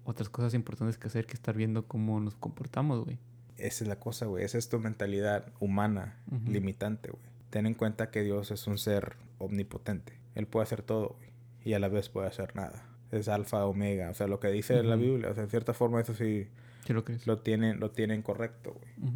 otras 0.03 0.29
cosas 0.29 0.53
importantes 0.53 0.99
que 0.99 1.07
hacer 1.07 1.25
que 1.25 1.33
estar 1.33 1.55
viendo 1.55 1.87
cómo 1.87 2.19
nos 2.19 2.35
comportamos, 2.35 3.03
güey 3.03 3.17
esa 3.59 3.83
es 3.83 3.87
la 3.87 3.99
cosa, 3.99 4.25
güey. 4.25 4.43
Esa 4.43 4.57
es 4.57 4.69
tu 4.69 4.79
mentalidad 4.79 5.51
humana, 5.59 6.17
limitante, 6.47 7.11
güey. 7.11 7.23
Ten 7.49 7.65
en 7.65 7.73
cuenta 7.73 8.09
que 8.11 8.23
Dios 8.23 8.51
es 8.51 8.67
un 8.67 8.77
ser 8.77 9.17
omnipotente. 9.37 10.13
Él 10.35 10.47
puede 10.47 10.63
hacer 10.63 10.81
todo, 10.81 11.15
güey. 11.17 11.29
Y 11.63 11.73
a 11.73 11.79
la 11.79 11.89
vez 11.89 12.09
puede 12.09 12.27
hacer 12.27 12.55
nada. 12.55 12.88
Es 13.11 13.27
alfa, 13.27 13.65
omega. 13.65 14.09
O 14.09 14.13
sea, 14.13 14.27
lo 14.27 14.39
que 14.39 14.49
dice 14.49 14.81
la 14.83 14.95
Biblia. 14.95 15.29
O 15.29 15.33
sea, 15.33 15.43
en 15.43 15.49
cierta 15.49 15.73
forma 15.73 16.01
eso 16.01 16.13
sí... 16.13 16.47
lo, 16.87 17.03
lo 17.25 17.39
tienen, 17.39 17.79
lo 17.79 17.91
tienen 17.91 18.21
correcto, 18.21 18.73
güey. 18.73 19.13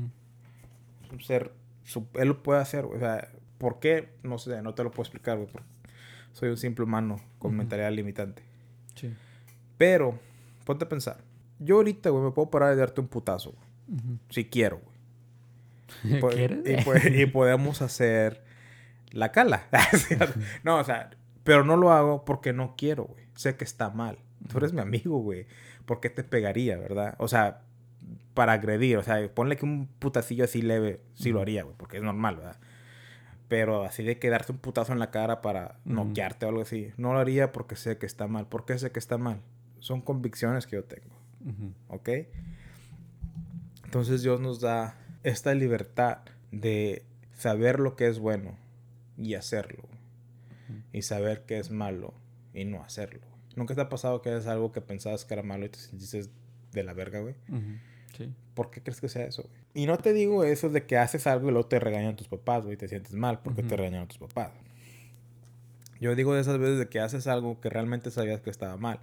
Es 1.03 1.11
un 1.11 1.21
ser... 1.21 1.51
él 2.15 2.27
lo 2.27 2.43
puede 2.43 2.61
hacer, 2.61 2.85
güey. 2.85 2.97
O 2.97 2.99
sea, 2.99 3.29
¿por 3.57 3.79
qué? 3.79 4.09
No 4.23 4.37
sé, 4.37 4.61
no 4.61 4.73
te 4.73 4.83
lo 4.83 4.91
puedo 4.91 5.03
explicar, 5.03 5.37
güey. 5.37 5.49
Soy 6.33 6.49
un 6.49 6.57
simple 6.57 6.85
humano 6.85 7.21
con 7.37 7.55
mentalidad 7.55 7.91
limitante. 7.91 8.41
Sí. 8.95 9.13
Pero, 9.77 10.19
ponte 10.65 10.85
a 10.85 10.89
pensar. 10.89 11.17
Yo 11.59 11.77
ahorita, 11.77 12.09
güey, 12.09 12.23
me 12.23 12.31
puedo 12.31 12.49
parar 12.49 12.73
y 12.73 12.77
darte 12.77 13.01
un 13.01 13.07
putazo, 13.07 13.51
güey. 13.51 13.99
Si 14.29 14.45
quiero, 14.45 14.79
güey. 14.79 14.93
Y, 16.03 17.25
podemos 17.31 17.81
hacer 17.81 18.43
la 19.11 19.31
cala. 19.31 19.67
no, 20.63 20.79
o 20.79 20.83
sea, 20.83 21.11
pero 21.43 21.63
no 21.63 21.77
lo 21.77 21.91
hago 21.91 22.25
porque 22.25 22.53
no 22.53 22.75
quiero, 22.77 23.05
güey. 23.05 23.22
Sé 23.35 23.55
que 23.55 23.63
está 23.63 23.89
mal. 23.89 24.17
Tú 24.49 24.57
eres 24.57 24.73
mi 24.73 24.81
amigo, 24.81 25.17
güey. 25.19 25.47
¿Por 25.85 25.99
qué 25.99 26.09
te 26.09 26.23
pegaría, 26.23 26.77
verdad? 26.77 27.15
O 27.17 27.27
sea, 27.27 27.61
para 28.33 28.53
agredir. 28.53 28.97
O 28.97 29.03
sea, 29.03 29.33
ponle 29.33 29.57
que 29.57 29.65
un 29.65 29.87
putacillo 29.99 30.43
así 30.43 30.61
leve, 30.61 31.01
sí 31.13 31.31
lo 31.31 31.41
haría, 31.41 31.63
güey, 31.63 31.75
porque 31.77 31.97
es 31.97 32.03
normal, 32.03 32.37
¿verdad? 32.37 32.57
Pero 33.47 33.83
así 33.83 34.03
de 34.03 34.19
quedarte 34.19 34.51
un 34.51 34.57
putazo 34.57 34.93
en 34.93 34.99
la 34.99 35.11
cara 35.11 35.41
para 35.41 35.79
noquearte 35.85 36.45
o 36.45 36.49
algo 36.49 36.61
así. 36.61 36.91
No 36.97 37.13
lo 37.13 37.19
haría 37.19 37.51
porque 37.51 37.75
sé 37.75 37.97
que 37.97 38.05
está 38.05 38.27
mal. 38.27 38.47
¿Por 38.47 38.65
qué 38.65 38.77
sé 38.79 38.91
que 38.91 38.99
está 38.99 39.17
mal? 39.17 39.41
Son 39.79 40.01
convicciones 40.01 40.65
que 40.65 40.77
yo 40.77 40.83
tengo. 40.85 41.15
¿Ok? 41.89 42.09
Entonces 43.83 44.23
Dios 44.23 44.39
nos 44.39 44.59
da 44.59 44.97
esta 45.23 45.53
libertad 45.53 46.19
de 46.51 47.03
saber 47.33 47.79
lo 47.79 47.95
que 47.95 48.07
es 48.07 48.17
bueno 48.17 48.57
y 49.17 49.35
hacerlo. 49.35 49.83
Y 50.91 51.03
saber 51.03 51.45
que 51.45 51.59
es 51.59 51.69
malo 51.69 52.13
y 52.53 52.65
no 52.65 52.83
hacerlo. 52.83 53.21
¿Nunca 53.55 53.75
te 53.75 53.81
ha 53.81 53.89
pasado 53.89 54.21
que 54.21 54.35
es 54.35 54.47
algo 54.47 54.71
que 54.71 54.81
pensabas 54.81 55.25
que 55.25 55.33
era 55.33 55.43
malo 55.43 55.65
y 55.65 55.69
te 55.69 55.79
sentiste 55.79 56.25
de 56.71 56.83
la 56.83 56.93
verga, 56.93 57.19
güey? 57.19 57.35
Sí. 58.17 58.31
¿Por 58.53 58.71
qué 58.71 58.81
crees 58.81 59.01
que 59.01 59.09
sea 59.09 59.25
eso, 59.25 59.43
güey? 59.43 59.61
Y 59.73 59.85
no 59.87 59.97
te 59.97 60.13
digo 60.13 60.43
eso 60.43 60.69
de 60.69 60.85
que 60.85 60.97
haces 60.97 61.27
algo 61.27 61.49
y 61.49 61.51
luego 61.51 61.67
te 61.67 61.79
regañan 61.79 62.15
tus 62.15 62.27
papás, 62.27 62.63
güey, 62.63 62.75
y 62.75 62.77
te 62.77 62.87
sientes 62.87 63.13
mal 63.13 63.41
porque 63.41 63.63
te 63.63 63.75
regañan 63.75 64.07
tus 64.07 64.17
papás. 64.17 64.51
Yo 65.99 66.15
digo 66.15 66.33
de 66.33 66.41
esas 66.41 66.57
veces 66.57 66.79
de 66.79 66.89
que 66.89 66.99
haces 66.99 67.27
algo 67.27 67.59
que 67.61 67.69
realmente 67.69 68.11
sabías 68.11 68.41
que 68.41 68.49
estaba 68.49 68.77
mal, 68.77 68.99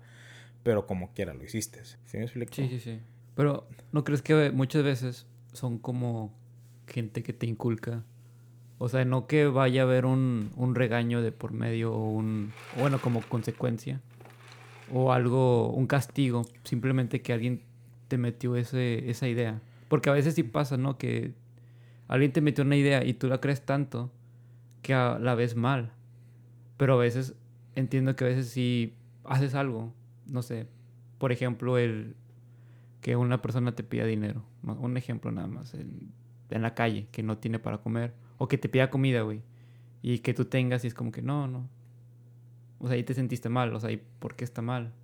pero 0.63 0.87
como 0.87 1.13
quiera 1.13 1.33
lo 1.35 1.43
hiciste. 1.43 1.85
¿Sí 1.85 2.19
me 2.19 2.25
explico? 2.25 2.55
Sí, 2.55 2.69
sí, 2.69 2.81
sí. 2.81 3.01
Pero, 3.35 3.67
¿no 3.93 4.05
crees 4.05 4.23
que 4.23 4.51
muchas 4.51 4.83
veces 4.83 5.27
son 5.53 5.79
como 5.79 6.33
gente 6.87 7.23
que 7.23 7.33
te 7.33 7.47
inculca? 7.47 8.05
O 8.83 8.89
sea, 8.89 9.05
no 9.05 9.27
que 9.27 9.47
vaya 9.47 9.83
a 9.83 9.85
haber 9.85 10.07
un, 10.07 10.51
un 10.57 10.75
regaño 10.75 11.23
de 11.23 11.31
por 11.31 11.53
medio 11.53 11.93
o 11.93 12.11
un, 12.11 12.53
bueno, 12.79 13.01
como 13.01 13.21
consecuencia. 13.21 14.01
O 14.93 15.13
algo, 15.13 15.71
un 15.71 15.87
castigo. 15.87 16.47
Simplemente 16.65 17.23
que 17.23 17.33
alguien 17.33 17.63
te 18.09 18.19
metió 18.19 18.57
ese, 18.57 19.09
esa 19.11 19.29
idea. 19.29 19.61
Porque 19.89 20.11
a 20.11 20.15
veces 20.15 20.35
sí 20.35 20.43
pasa, 20.43 20.77
¿no? 20.77 20.99
Que 20.99 21.35
alguien 22.09 22.33
te 22.33 22.41
metió 22.41 22.65
una 22.65 22.77
idea 22.77 23.05
y 23.05 23.13
tú 23.13 23.29
la 23.29 23.41
crees 23.41 23.65
tanto 23.65 24.11
que 24.83 24.95
la 24.95 25.35
ves 25.35 25.57
mal. 25.57 25.93
Pero 26.77 26.95
a 26.95 26.99
veces 26.99 27.35
entiendo 27.75 28.17
que 28.17 28.25
a 28.25 28.29
veces 28.29 28.49
si 28.49 28.95
haces 29.25 29.55
algo, 29.55 29.93
no 30.27 30.43
sé, 30.43 30.67
por 31.19 31.33
ejemplo, 31.33 31.77
el, 31.77 32.17
que 33.01 33.17
una 33.17 33.43
persona 33.43 33.73
te 33.73 33.83
pida 33.83 34.05
dinero. 34.05 34.43
Un 34.63 34.97
ejemplo 34.97 35.31
nada 35.33 35.47
más. 35.47 35.75
En, 35.75 36.13
la 36.51 36.75
calle, 36.75 37.07
que 37.13 37.23
no 37.23 37.39
tiene 37.39 37.59
para 37.59 37.79
comer. 37.79 38.13
O 38.43 38.49
que 38.49 38.57
te 38.57 38.71
pida 38.71 38.89
comida, 38.89 39.21
güey. 39.21 39.43
Y 40.01 40.21
que 40.21 40.33
tú 40.33 40.47
tengas 40.47 40.83
y 40.85 40.87
es 40.87 40.95
como 40.95 41.13
que 41.13 41.21
no, 41.21 41.47
no. 41.47 41.69
O 42.79 42.87
sea, 42.87 42.97
ahí 42.97 43.05
te 43.05 43.13
sentiste 43.13 43.51
mal. 43.51 43.75
O 43.75 43.81
sea, 43.81 43.91
¿y 43.91 43.99
por 44.19 44.35
qué 44.35 44.45
está 44.45 44.63
mal? 44.63 44.95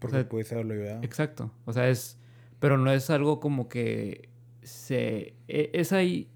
Porque 0.00 0.16
O 0.16 0.20
sea, 0.20 0.28
pudiste 0.28 0.54
haberlo 0.56 0.74
ayudado. 0.74 1.02
Exacto. 1.04 1.52
O 1.66 1.72
sea, 1.72 1.88
es. 1.88 2.18
Pero 2.58 2.78
no 2.78 2.90
es 2.90 3.08
algo 3.10 3.38
como 3.38 3.68
que 3.68 4.28
se. 4.62 5.36
e- 5.46 5.70
Es 5.72 5.92
ahí. 5.92 6.28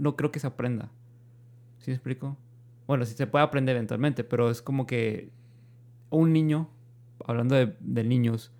No 0.00 0.14
creo 0.14 0.30
que 0.30 0.38
se 0.38 0.46
aprenda. 0.46 0.92
¿Sí 1.78 1.90
me 1.90 1.94
explico? 1.96 2.36
Bueno, 2.86 3.04
sí 3.04 3.14
se 3.14 3.26
puede 3.26 3.44
aprender 3.44 3.74
eventualmente, 3.74 4.22
pero 4.22 4.48
es 4.48 4.62
como 4.62 4.86
que 4.86 5.30
un 6.10 6.32
niño, 6.32 6.70
hablando 7.26 7.56
de, 7.56 7.74
de 7.80 8.04
niños, 8.04 8.52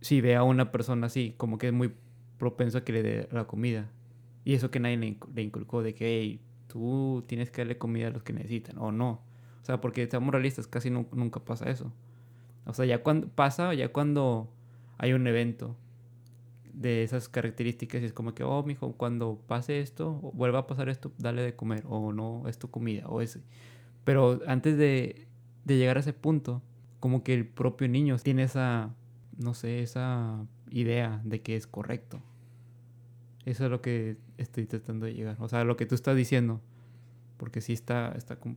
si 0.00 0.20
ve 0.20 0.36
a 0.36 0.44
una 0.44 0.70
persona 0.70 1.08
así, 1.08 1.34
como 1.36 1.58
que 1.58 1.66
es 1.68 1.72
muy 1.72 1.92
propenso 2.38 2.78
a 2.78 2.84
que 2.84 2.92
le 2.92 3.02
dé 3.02 3.28
la 3.32 3.46
comida. 3.46 3.90
Y 4.44 4.54
eso 4.54 4.70
que 4.70 4.80
nadie 4.80 4.96
le, 4.96 5.08
incu- 5.18 5.32
le 5.34 5.42
inculcó 5.42 5.82
de 5.82 5.94
que, 5.94 6.06
hey, 6.20 6.40
tú 6.68 7.24
tienes 7.28 7.50
que 7.50 7.62
darle 7.62 7.78
comida 7.78 8.08
a 8.08 8.10
los 8.10 8.22
que 8.22 8.32
necesitan, 8.32 8.78
o 8.78 8.92
no. 8.92 9.22
O 9.62 9.64
sea, 9.64 9.80
porque 9.80 10.06
seamos 10.08 10.32
realistas, 10.32 10.66
casi 10.66 10.90
nu- 10.90 11.06
nunca 11.12 11.40
pasa 11.44 11.70
eso. 11.70 11.92
O 12.66 12.74
sea, 12.74 12.84
ya 12.86 13.02
cuando 13.02 13.28
pasa, 13.28 13.74
ya 13.74 13.90
cuando 13.92 14.50
hay 14.98 15.12
un 15.14 15.26
evento 15.26 15.76
de 16.72 17.02
esas 17.02 17.28
características, 17.28 18.02
y 18.02 18.06
es 18.06 18.12
como 18.12 18.34
que, 18.34 18.44
oh, 18.44 18.62
mijo, 18.62 18.92
cuando 18.94 19.40
pase 19.46 19.80
esto, 19.80 20.14
vuelva 20.34 20.60
a 20.60 20.66
pasar 20.66 20.88
esto, 20.88 21.12
dale 21.18 21.42
de 21.42 21.54
comer, 21.54 21.84
o 21.88 22.12
no, 22.12 22.44
es 22.48 22.58
tu 22.58 22.70
comida, 22.70 23.06
o 23.08 23.20
ese. 23.20 23.42
Pero 24.04 24.40
antes 24.46 24.78
de, 24.78 25.28
de 25.64 25.78
llegar 25.78 25.96
a 25.98 26.00
ese 26.00 26.12
punto, 26.14 26.62
como 27.00 27.24
que 27.24 27.34
el 27.34 27.46
propio 27.46 27.88
niño 27.88 28.16
tiene 28.18 28.44
esa, 28.44 28.94
no 29.38 29.54
sé, 29.54 29.82
esa 29.82 30.46
idea 30.70 31.20
de 31.24 31.42
que 31.42 31.56
es 31.56 31.66
correcto. 31.66 32.22
Eso 33.46 33.64
es 33.64 33.70
lo 33.70 33.80
que 33.82 34.16
estoy 34.38 34.66
tratando 34.66 35.06
de 35.06 35.14
llegar. 35.14 35.36
O 35.40 35.48
sea, 35.48 35.64
lo 35.64 35.76
que 35.76 35.86
tú 35.86 35.94
estás 35.94 36.16
diciendo. 36.16 36.60
Porque 37.38 37.60
sí 37.60 37.72
está, 37.72 38.12
está 38.16 38.36
como- 38.36 38.56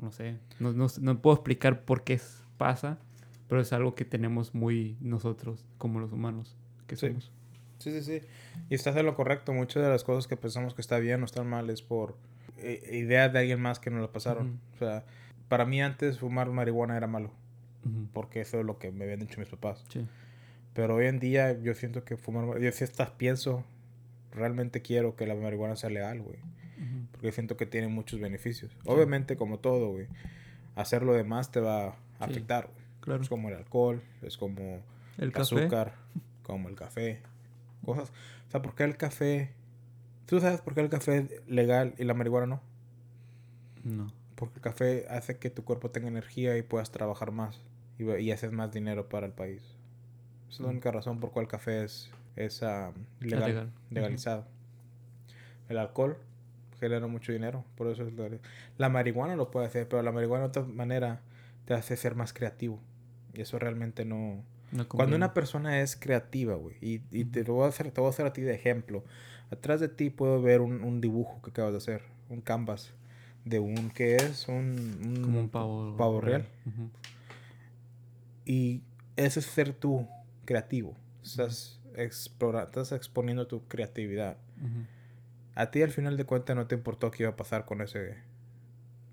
no 0.00 0.10
sé, 0.10 0.38
no, 0.58 0.72
no, 0.72 0.86
no 1.00 1.20
puedo 1.20 1.36
explicar 1.36 1.82
por 1.84 2.02
qué 2.02 2.18
pasa, 2.56 2.98
pero 3.48 3.60
es 3.60 3.72
algo 3.74 3.94
que 3.94 4.04
tenemos 4.06 4.54
muy 4.54 4.96
nosotros 5.00 5.66
como 5.76 6.00
los 6.00 6.12
humanos 6.12 6.56
que 6.86 6.96
Sí. 6.96 7.08
somos. 7.08 7.30
Sí, 7.78 7.90
sí, 7.90 8.02
sí. 8.02 8.26
Y 8.70 8.74
estás 8.74 8.96
en 8.96 9.04
lo 9.04 9.14
correcto. 9.14 9.52
Muchas 9.52 9.82
de 9.82 9.88
las 9.90 10.04
cosas 10.04 10.26
que 10.28 10.36
pensamos 10.36 10.72
que 10.74 10.80
está 10.80 10.98
bien 10.98 11.20
o 11.22 11.24
están 11.26 11.46
mal 11.48 11.68
es 11.68 11.82
por 11.82 12.16
eh, 12.58 12.80
ideas 12.92 13.32
de 13.32 13.40
alguien 13.40 13.60
más 13.60 13.80
que 13.80 13.90
nos 13.90 14.00
lo 14.00 14.12
pasaron. 14.12 14.60
O 14.76 14.78
sea, 14.78 15.04
para 15.48 15.66
mí 15.66 15.82
antes 15.82 16.20
fumar 16.20 16.48
marihuana 16.50 16.96
era 16.96 17.06
malo. 17.08 17.30
Porque 18.12 18.40
eso 18.40 18.60
es 18.60 18.64
lo 18.64 18.78
que 18.78 18.92
me 18.92 19.02
habían 19.04 19.18
dicho 19.18 19.40
mis 19.40 19.48
papás. 19.48 19.84
Sí. 19.88 20.06
Pero 20.72 20.94
hoy 20.94 21.06
en 21.06 21.18
día 21.18 21.60
yo 21.60 21.74
siento 21.74 22.04
que 22.04 22.16
fumar... 22.16 22.60
Yo 22.60 22.70
sí 22.70 22.84
hasta 22.84 23.18
pienso, 23.18 23.64
realmente 24.32 24.82
quiero 24.82 25.14
que 25.16 25.26
la 25.26 25.34
marihuana 25.34 25.76
sea 25.76 25.90
legal, 25.90 26.20
güey. 26.22 26.38
Ujú. 26.38 27.06
Porque 27.12 27.32
siento 27.32 27.56
que 27.56 27.66
tiene 27.66 27.88
muchos 27.88 28.20
beneficios. 28.20 28.76
Obviamente, 28.84 29.36
como 29.36 29.58
todo, 29.58 29.90
güey. 29.90 30.06
Hacer 30.74 31.02
lo 31.02 31.12
demás 31.14 31.50
te 31.50 31.60
va 31.60 31.88
a 31.88 31.92
Sí. 31.92 31.96
afectar, 32.18 32.66
güey. 32.66 32.82
Claro. 33.00 33.22
Es 33.22 33.28
como 33.28 33.48
el 33.48 33.54
alcohol, 33.56 34.02
es 34.22 34.36
como 34.36 34.80
El 35.18 35.32
el 35.34 35.36
azúcar, 35.40 35.94
como 36.42 36.68
el 36.68 36.74
café. 36.76 37.20
Cosas. 37.84 38.10
O 38.48 38.50
sea, 38.50 38.62
¿por 38.62 38.74
qué 38.74 38.84
el 38.84 38.96
café? 38.96 39.50
¿Tú 40.26 40.40
sabes 40.40 40.60
por 40.60 40.74
qué 40.74 40.80
el 40.80 40.88
café 40.88 41.18
es 41.18 41.46
legal 41.48 41.94
y 41.98 42.04
la 42.04 42.14
marihuana 42.14 42.46
no? 42.46 42.60
No. 43.84 44.12
Porque 44.36 44.56
el 44.56 44.62
café 44.62 45.06
hace 45.08 45.36
que 45.38 45.50
tu 45.50 45.64
cuerpo 45.64 45.90
tenga 45.90 46.08
energía 46.08 46.56
y 46.56 46.62
puedas 46.62 46.90
trabajar 46.90 47.32
más. 47.32 47.60
Y, 47.98 48.04
y 48.10 48.30
haces 48.32 48.52
más 48.52 48.72
dinero 48.72 49.08
para 49.08 49.26
el 49.26 49.32
país. 49.32 49.62
Esa 50.48 50.50
es 50.54 50.60
la 50.60 50.66
Mm. 50.68 50.70
única 50.70 50.90
razón 50.92 51.20
por 51.20 51.30
cual 51.32 51.44
el 51.44 51.48
café 51.50 51.84
es, 51.84 52.10
es 52.36 52.60
legal, 52.60 52.90
legal. 53.20 53.66
Ujú. 53.66 53.94
legalizado. 53.94 54.46
El 55.68 55.78
alcohol 55.78 56.16
genera 56.80 57.06
mucho 57.06 57.32
dinero, 57.32 57.64
por 57.76 57.86
eso 57.88 58.06
es 58.06 58.12
legal. 58.14 58.40
La 58.78 58.88
marihuana 58.88 59.36
lo 59.36 59.50
puede 59.50 59.66
hacer, 59.66 59.88
pero 59.88 60.02
la 60.02 60.12
marihuana 60.12 60.44
de 60.44 60.48
otra 60.48 60.62
manera 60.64 61.20
te 61.64 61.74
hace 61.74 61.96
ser 61.96 62.14
más 62.14 62.32
creativo. 62.32 62.80
Y 63.34 63.40
eso 63.42 63.58
realmente 63.58 64.04
no... 64.04 64.42
No 64.72 64.88
Cuando 64.88 65.14
una 65.16 65.34
persona 65.34 65.80
es 65.82 65.96
creativa, 65.96 66.54
güey, 66.54 66.76
y, 66.80 67.02
y 67.10 67.24
te, 67.26 67.44
lo 67.44 67.54
voy 67.54 67.66
a 67.66 67.68
hacer, 67.68 67.90
te 67.90 68.00
voy 68.00 68.08
a 68.08 68.10
hacer 68.10 68.26
a 68.26 68.32
ti 68.32 68.40
de 68.40 68.54
ejemplo. 68.54 69.04
Atrás 69.50 69.80
de 69.80 69.88
ti 69.88 70.08
puedo 70.10 70.40
ver 70.40 70.62
un, 70.62 70.82
un 70.82 71.00
dibujo 71.02 71.40
que 71.42 71.50
acabas 71.50 71.72
de 71.72 71.78
hacer, 71.78 72.02
un 72.30 72.40
canvas 72.40 72.92
de 73.44 73.58
un, 73.58 73.90
¿qué 73.90 74.16
es? 74.16 74.48
Un, 74.48 74.98
un- 75.04 75.22
Como 75.22 75.40
un 75.40 75.48
pavo, 75.50 75.94
pavo 75.96 76.20
real. 76.22 76.46
Y 78.44 78.82
eso 79.16 79.40
es 79.40 79.46
ser 79.46 79.72
tú 79.72 80.06
creativo. 80.44 80.96
Estás, 81.22 81.78
explora, 81.96 82.64
estás 82.64 82.92
exponiendo 82.92 83.46
tu 83.46 83.66
creatividad. 83.68 84.36
A 85.54 85.70
ti 85.70 85.82
al 85.82 85.90
final 85.90 86.16
de 86.16 86.24
cuentas 86.24 86.56
no 86.56 86.66
te 86.66 86.74
importó 86.74 87.10
qué 87.10 87.24
iba 87.24 87.32
a 87.32 87.36
pasar 87.36 87.64
con 87.64 87.80
ese 87.80 88.16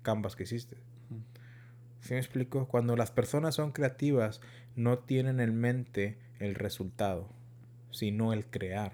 canvas 0.02 0.36
que 0.36 0.44
hiciste. 0.44 0.76
Ujú. 1.10 1.20
¿Sí 2.00 2.14
me 2.14 2.20
explico? 2.20 2.66
Cuando 2.66 2.96
las 2.96 3.10
personas 3.10 3.54
son 3.54 3.72
creativas, 3.72 4.40
no 4.74 4.98
tienen 4.98 5.40
en 5.40 5.54
mente 5.54 6.18
el 6.38 6.54
resultado, 6.54 7.28
sino 7.90 8.32
el 8.32 8.46
crear. 8.46 8.92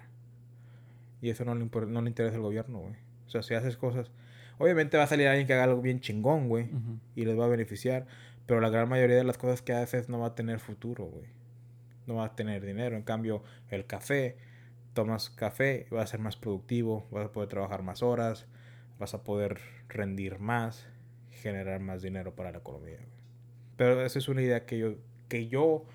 Y 1.21 1.29
eso 1.29 1.45
no 1.45 1.55
le, 1.55 1.65
no 1.65 2.01
le 2.01 2.09
interesa 2.09 2.35
al 2.35 2.41
gobierno, 2.41 2.79
güey. 2.79 2.95
O 3.27 3.29
sea, 3.29 3.43
si 3.43 3.53
haces 3.53 3.77
cosas... 3.77 4.11
Obviamente 4.59 4.97
va 4.97 5.03
a 5.03 5.07
salir 5.07 5.27
alguien 5.27 5.45
que 5.45 5.53
haga 5.53 5.65
algo 5.65 5.81
bien 5.83 5.99
chingón, 5.99 6.49
güey, 6.49 6.71
y 7.15 7.25
les 7.25 7.39
va 7.39 7.45
a 7.45 7.47
beneficiar. 7.47 8.07
Pero 8.47 8.59
la 8.59 8.69
gran 8.69 8.89
mayoría 8.89 9.15
de 9.15 9.23
las 9.23 9.37
cosas 9.37 9.61
que 9.61 9.73
haces 9.73 10.09
no 10.09 10.19
va 10.19 10.27
a 10.27 10.35
tener 10.35 10.59
futuro, 10.59 11.05
güey. 11.05 11.27
No 12.07 12.15
va 12.15 12.25
a 12.25 12.35
tener 12.35 12.65
dinero. 12.65 12.95
En 12.95 13.03
cambio, 13.03 13.43
el 13.69 13.85
café, 13.85 14.37
tomas 14.93 15.29
café, 15.29 15.85
vas 15.91 16.05
a 16.05 16.07
ser 16.07 16.19
más 16.19 16.35
productivo, 16.35 17.07
vas 17.11 17.27
a 17.27 17.31
poder 17.31 17.49
trabajar 17.49 17.83
más 17.83 18.01
horas, 18.01 18.47
vas 18.97 19.13
a 19.13 19.23
poder 19.23 19.59
rendir 19.87 20.39
más, 20.39 20.87
generar 21.29 21.79
más 21.79 22.01
dinero 22.01 22.33
para 22.35 22.51
la 22.51 22.57
economía. 22.57 22.99
Pero 23.77 24.03
esa 24.03 24.17
es 24.17 24.27
una 24.27 24.41
idea 24.41 24.65
que 24.65 24.79
yo, 24.79 24.95
que 25.29 25.47
yo 25.47 25.85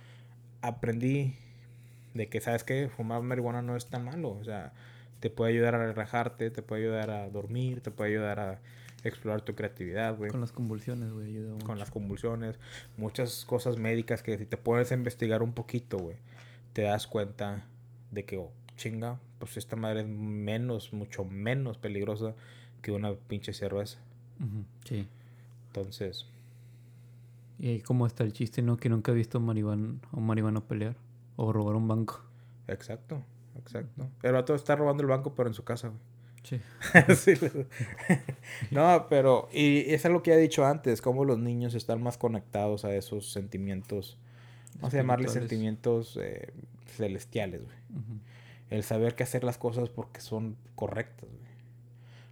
aprendí 0.60 1.34
de 2.14 2.28
que, 2.28 2.40
¿sabes 2.40 2.62
qué? 2.64 2.88
Fumar 2.88 3.22
marihuana 3.22 3.62
no 3.62 3.76
es 3.76 3.86
tan 3.86 4.04
malo. 4.04 4.30
O 4.30 4.44
sea, 4.44 4.72
te 5.20 5.30
puede 5.30 5.52
ayudar 5.52 5.74
a 5.74 5.86
relajarte, 5.86 6.50
te 6.50 6.62
puede 6.62 6.82
ayudar 6.82 7.10
a 7.10 7.28
dormir, 7.28 7.80
te 7.80 7.90
puede 7.90 8.10
ayudar 8.10 8.40
a 8.40 8.60
explorar 9.04 9.42
tu 9.42 9.54
creatividad, 9.54 10.16
güey 10.16 10.30
Con 10.30 10.40
las 10.40 10.52
convulsiones, 10.52 11.12
güey, 11.12 11.28
ayuda 11.28 11.52
mucho. 11.54 11.66
con 11.66 11.78
las 11.78 11.90
convulsiones, 11.90 12.58
muchas 12.96 13.44
cosas 13.44 13.78
médicas 13.78 14.22
que 14.22 14.38
si 14.38 14.46
te 14.46 14.56
pones 14.56 14.90
a 14.92 14.94
investigar 14.94 15.42
un 15.42 15.52
poquito, 15.52 15.98
güey, 15.98 16.16
te 16.72 16.82
das 16.82 17.06
cuenta 17.06 17.66
de 18.10 18.24
que, 18.24 18.38
oh, 18.38 18.50
chinga, 18.76 19.18
pues 19.38 19.56
esta 19.56 19.76
madre 19.76 20.00
es 20.00 20.06
menos, 20.08 20.92
mucho 20.92 21.24
menos 21.24 21.78
peligrosa 21.78 22.34
que 22.80 22.92
una 22.92 23.12
pinche 23.14 23.52
cerveza. 23.52 23.98
Sí. 24.84 25.06
Entonces, 25.68 26.26
Y 27.58 27.68
ahí 27.68 27.80
como 27.80 28.06
está 28.06 28.24
el 28.24 28.32
chiste, 28.32 28.60
¿no? 28.62 28.76
Que 28.76 28.88
nunca 28.88 29.12
he 29.12 29.14
visto 29.14 29.38
a 29.38 29.40
un 29.40 30.26
marihuano 30.26 30.64
pelear 30.64 30.96
o 31.36 31.52
robar 31.52 31.76
un 31.76 31.86
banco. 31.88 32.22
exacto, 32.68 33.22
exacto. 33.56 34.08
El 34.22 34.32
vato 34.32 34.54
está 34.54 34.74
robando 34.76 35.02
el 35.02 35.08
banco, 35.08 35.34
pero 35.34 35.48
en 35.48 35.54
su 35.54 35.64
casa, 35.64 35.88
güey. 35.88 36.00
Sí. 36.42 36.60
Sí, 37.16 37.34
le- 37.36 37.66
no, 38.70 39.06
pero, 39.08 39.48
y 39.52 39.92
es 39.92 40.04
algo 40.06 40.22
que 40.22 40.32
he 40.32 40.36
dicho 40.38 40.64
antes, 40.66 41.00
cómo 41.00 41.24
los 41.24 41.38
niños 41.38 41.74
están 41.74 42.02
más 42.02 42.18
conectados 42.18 42.84
a 42.84 42.94
esos 42.94 43.30
sentimientos, 43.32 44.18
vamos 44.76 44.94
a 44.94 44.96
llamarles 44.98 45.32
sentimientos 45.48 46.18
eh, 46.20 46.52
celestiales, 46.86 47.62
güey. 47.62 47.76
El 48.70 48.82
saber 48.82 49.14
que 49.14 49.22
hacer 49.22 49.44
las 49.44 49.58
cosas 49.58 49.88
porque 49.90 50.20
son 50.20 50.56
correctas, 50.74 51.28
güey. 51.28 51.52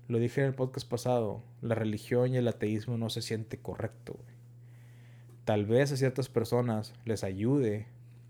Lo 0.09 0.19
dije 0.19 0.41
en 0.41 0.49
el 0.49 0.55
podcast 0.55 0.89
pasado, 0.89 1.43
la 1.61 1.75
religión 1.77 2.33
y 2.35 2.39
el 2.39 2.49
ateísmo 2.49 2.97
no 2.99 3.11
se 3.11 3.23
siente 3.23 3.59
correcto, 3.59 4.15
güey. 4.15 4.35
Tal 5.45 5.67
vez 5.67 5.93
a 5.93 5.97
ciertas 5.97 6.29
personas 6.29 6.95
les 7.05 7.23
ayude 7.25 7.87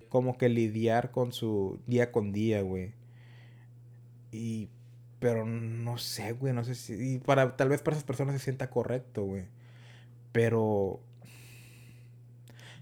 como 0.08 0.36
que 0.36 0.48
lidiar 0.48 1.10
con 1.10 1.32
su 1.32 1.80
día 1.86 2.10
con 2.12 2.32
día, 2.32 2.62
güey. 2.62 2.92
Y 4.32 4.68
pero 5.20 5.44
no 5.44 5.98
sé, 5.98 6.32
güey, 6.32 6.52
no 6.52 6.64
sé 6.64 6.74
si 6.74 7.14
y 7.14 7.18
para 7.18 7.56
tal 7.56 7.68
vez 7.68 7.82
para 7.82 7.96
esas 7.96 8.06
personas 8.06 8.34
se 8.36 8.44
sienta 8.44 8.70
correcto, 8.70 9.24
güey. 9.24 9.44
Pero 10.32 11.00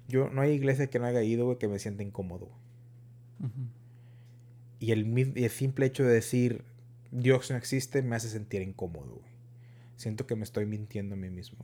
yo 0.07 0.31
no 0.31 0.41
hay 0.41 0.53
iglesia 0.53 0.87
que 0.87 0.99
no 0.99 1.07
haya 1.07 1.23
ido, 1.23 1.47
güey, 1.47 1.59
que 1.59 1.69
me 1.69 1.79
sienta 1.79 2.03
incómodo. 2.03 2.47
güey. 2.47 3.49
Y 4.81 4.93
el, 4.93 5.51
simple 5.51 5.87
hecho 5.87 6.05
de 6.05 6.13
decir 6.13 6.65
Dios 7.11 7.51
no 7.51 7.57
existe 7.57 8.03
me 8.03 8.15
hace 8.15 8.29
sentir 8.29 8.63
incómodo, 8.63 9.17
güey. 9.17 9.33
Siento 9.97 10.27
que 10.27 10.37
me 10.37 10.45
estoy 10.45 10.67
mintiendo 10.67 11.17
a 11.17 11.19
mí 11.19 11.31
mismo. 11.31 11.59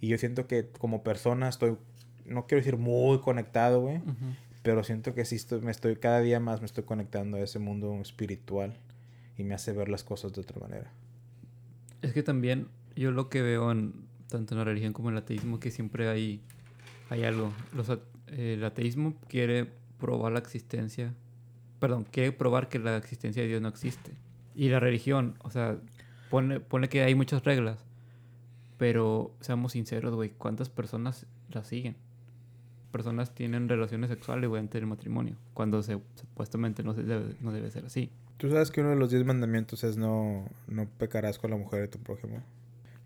Y 0.00 0.08
yo 0.08 0.18
siento 0.18 0.48
que 0.48 0.68
como 0.78 1.04
persona 1.04 1.48
estoy, 1.48 1.76
no 2.24 2.46
quiero 2.46 2.60
decir 2.60 2.76
muy 2.76 3.20
conectado, 3.20 3.80
güey. 3.80 4.02
Pero 4.62 4.82
siento 4.82 5.14
que 5.14 5.24
sí 5.24 5.36
estoy, 5.36 5.60
me 5.60 5.70
estoy, 5.70 5.96
cada 5.96 6.20
día 6.20 6.40
más 6.40 6.60
me 6.60 6.66
estoy 6.66 6.82
conectando 6.82 7.36
a 7.36 7.40
ese 7.40 7.60
mundo 7.60 8.00
espiritual. 8.00 8.76
Y 9.38 9.44
me 9.44 9.54
hace 9.54 9.72
ver 9.72 9.88
las 9.88 10.04
cosas 10.04 10.32
de 10.34 10.42
otra 10.42 10.60
manera. 10.60 10.92
Es 12.02 12.12
que 12.12 12.22
también 12.22 12.68
yo 12.94 13.10
lo 13.12 13.30
que 13.30 13.40
veo 13.40 13.70
en 13.70 14.08
tanto 14.28 14.54
en 14.54 14.58
la 14.58 14.64
religión 14.64 14.92
como 14.92 15.08
en 15.08 15.16
el 15.16 15.22
ateísmo 15.22 15.58
que 15.58 15.70
siempre 15.70 16.08
hay, 16.08 16.42
hay 17.10 17.24
algo. 17.24 17.52
Los 17.74 17.90
el 18.26 18.62
ateísmo 18.62 19.14
quiere 19.28 19.70
probar 19.98 20.32
la 20.32 20.38
existencia, 20.38 21.14
perdón, 21.80 22.04
quiere 22.04 22.32
probar 22.32 22.68
que 22.68 22.78
la 22.78 22.96
existencia 22.96 23.42
de 23.42 23.48
Dios 23.48 23.62
no 23.62 23.68
existe. 23.68 24.12
Y 24.54 24.68
la 24.68 24.80
religión, 24.80 25.36
o 25.42 25.50
sea, 25.50 25.78
pone, 26.30 26.60
pone 26.60 26.88
que 26.88 27.02
hay 27.02 27.14
muchas 27.14 27.44
reglas, 27.44 27.84
Pero 28.76 29.34
seamos 29.40 29.72
sinceros, 29.72 30.14
güey, 30.14 30.30
¿cuántas 30.30 30.68
personas 30.68 31.26
la 31.50 31.64
siguen? 31.64 31.96
Personas 32.92 33.34
tienen 33.34 33.68
relaciones 33.68 34.10
sexuales, 34.10 34.48
güey, 34.48 34.60
antes 34.60 34.80
del 34.80 34.88
matrimonio, 34.88 35.36
cuando 35.54 35.82
se, 35.82 36.00
supuestamente 36.14 36.82
no, 36.82 36.94
se 36.94 37.02
debe, 37.02 37.34
no 37.40 37.50
debe 37.50 37.70
ser 37.70 37.86
así. 37.86 38.10
Tú 38.38 38.50
sabes 38.50 38.70
que 38.70 38.80
uno 38.80 38.90
de 38.90 38.96
los 38.96 39.10
diez 39.10 39.24
mandamientos 39.24 39.82
es 39.82 39.96
no, 39.96 40.48
no 40.68 40.88
pecarás 40.96 41.40
con 41.40 41.50
la 41.50 41.56
mujer 41.56 41.80
de 41.80 41.88
tu 41.88 41.98
prójimo. 41.98 42.40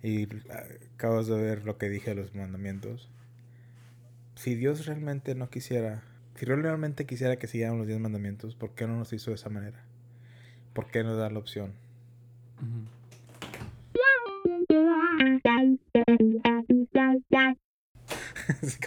Y 0.03 0.25
ah, 0.51 0.63
acabas 0.95 1.27
de 1.27 1.41
ver 1.41 1.65
lo 1.65 1.79
que 1.79 1.89
dije 1.89 2.11
de 2.11 2.17
los 2.17 2.35
mandamientos. 2.35 3.09
Si 4.35 4.55
Dios 4.55 4.85
realmente 4.85 5.35
no 5.35 5.49
quisiera, 5.49 6.03
si 6.35 6.45
realmente 6.45 7.07
quisiera 7.07 7.37
que 7.37 7.47
siguieran 7.47 7.79
los 7.79 7.87
diez 7.87 7.99
mandamientos, 7.99 8.57
¿por 8.57 8.75
qué 8.75 8.87
no 8.87 8.99
nos 8.99 9.15
hizo 9.15 9.31
de 9.31 9.37
esa 9.37 9.49
manera? 9.49 9.83
¿Por 10.75 10.91
qué 10.91 11.03
no 11.03 11.17
da 11.17 11.31
la 11.31 11.39
opción? 11.39 11.73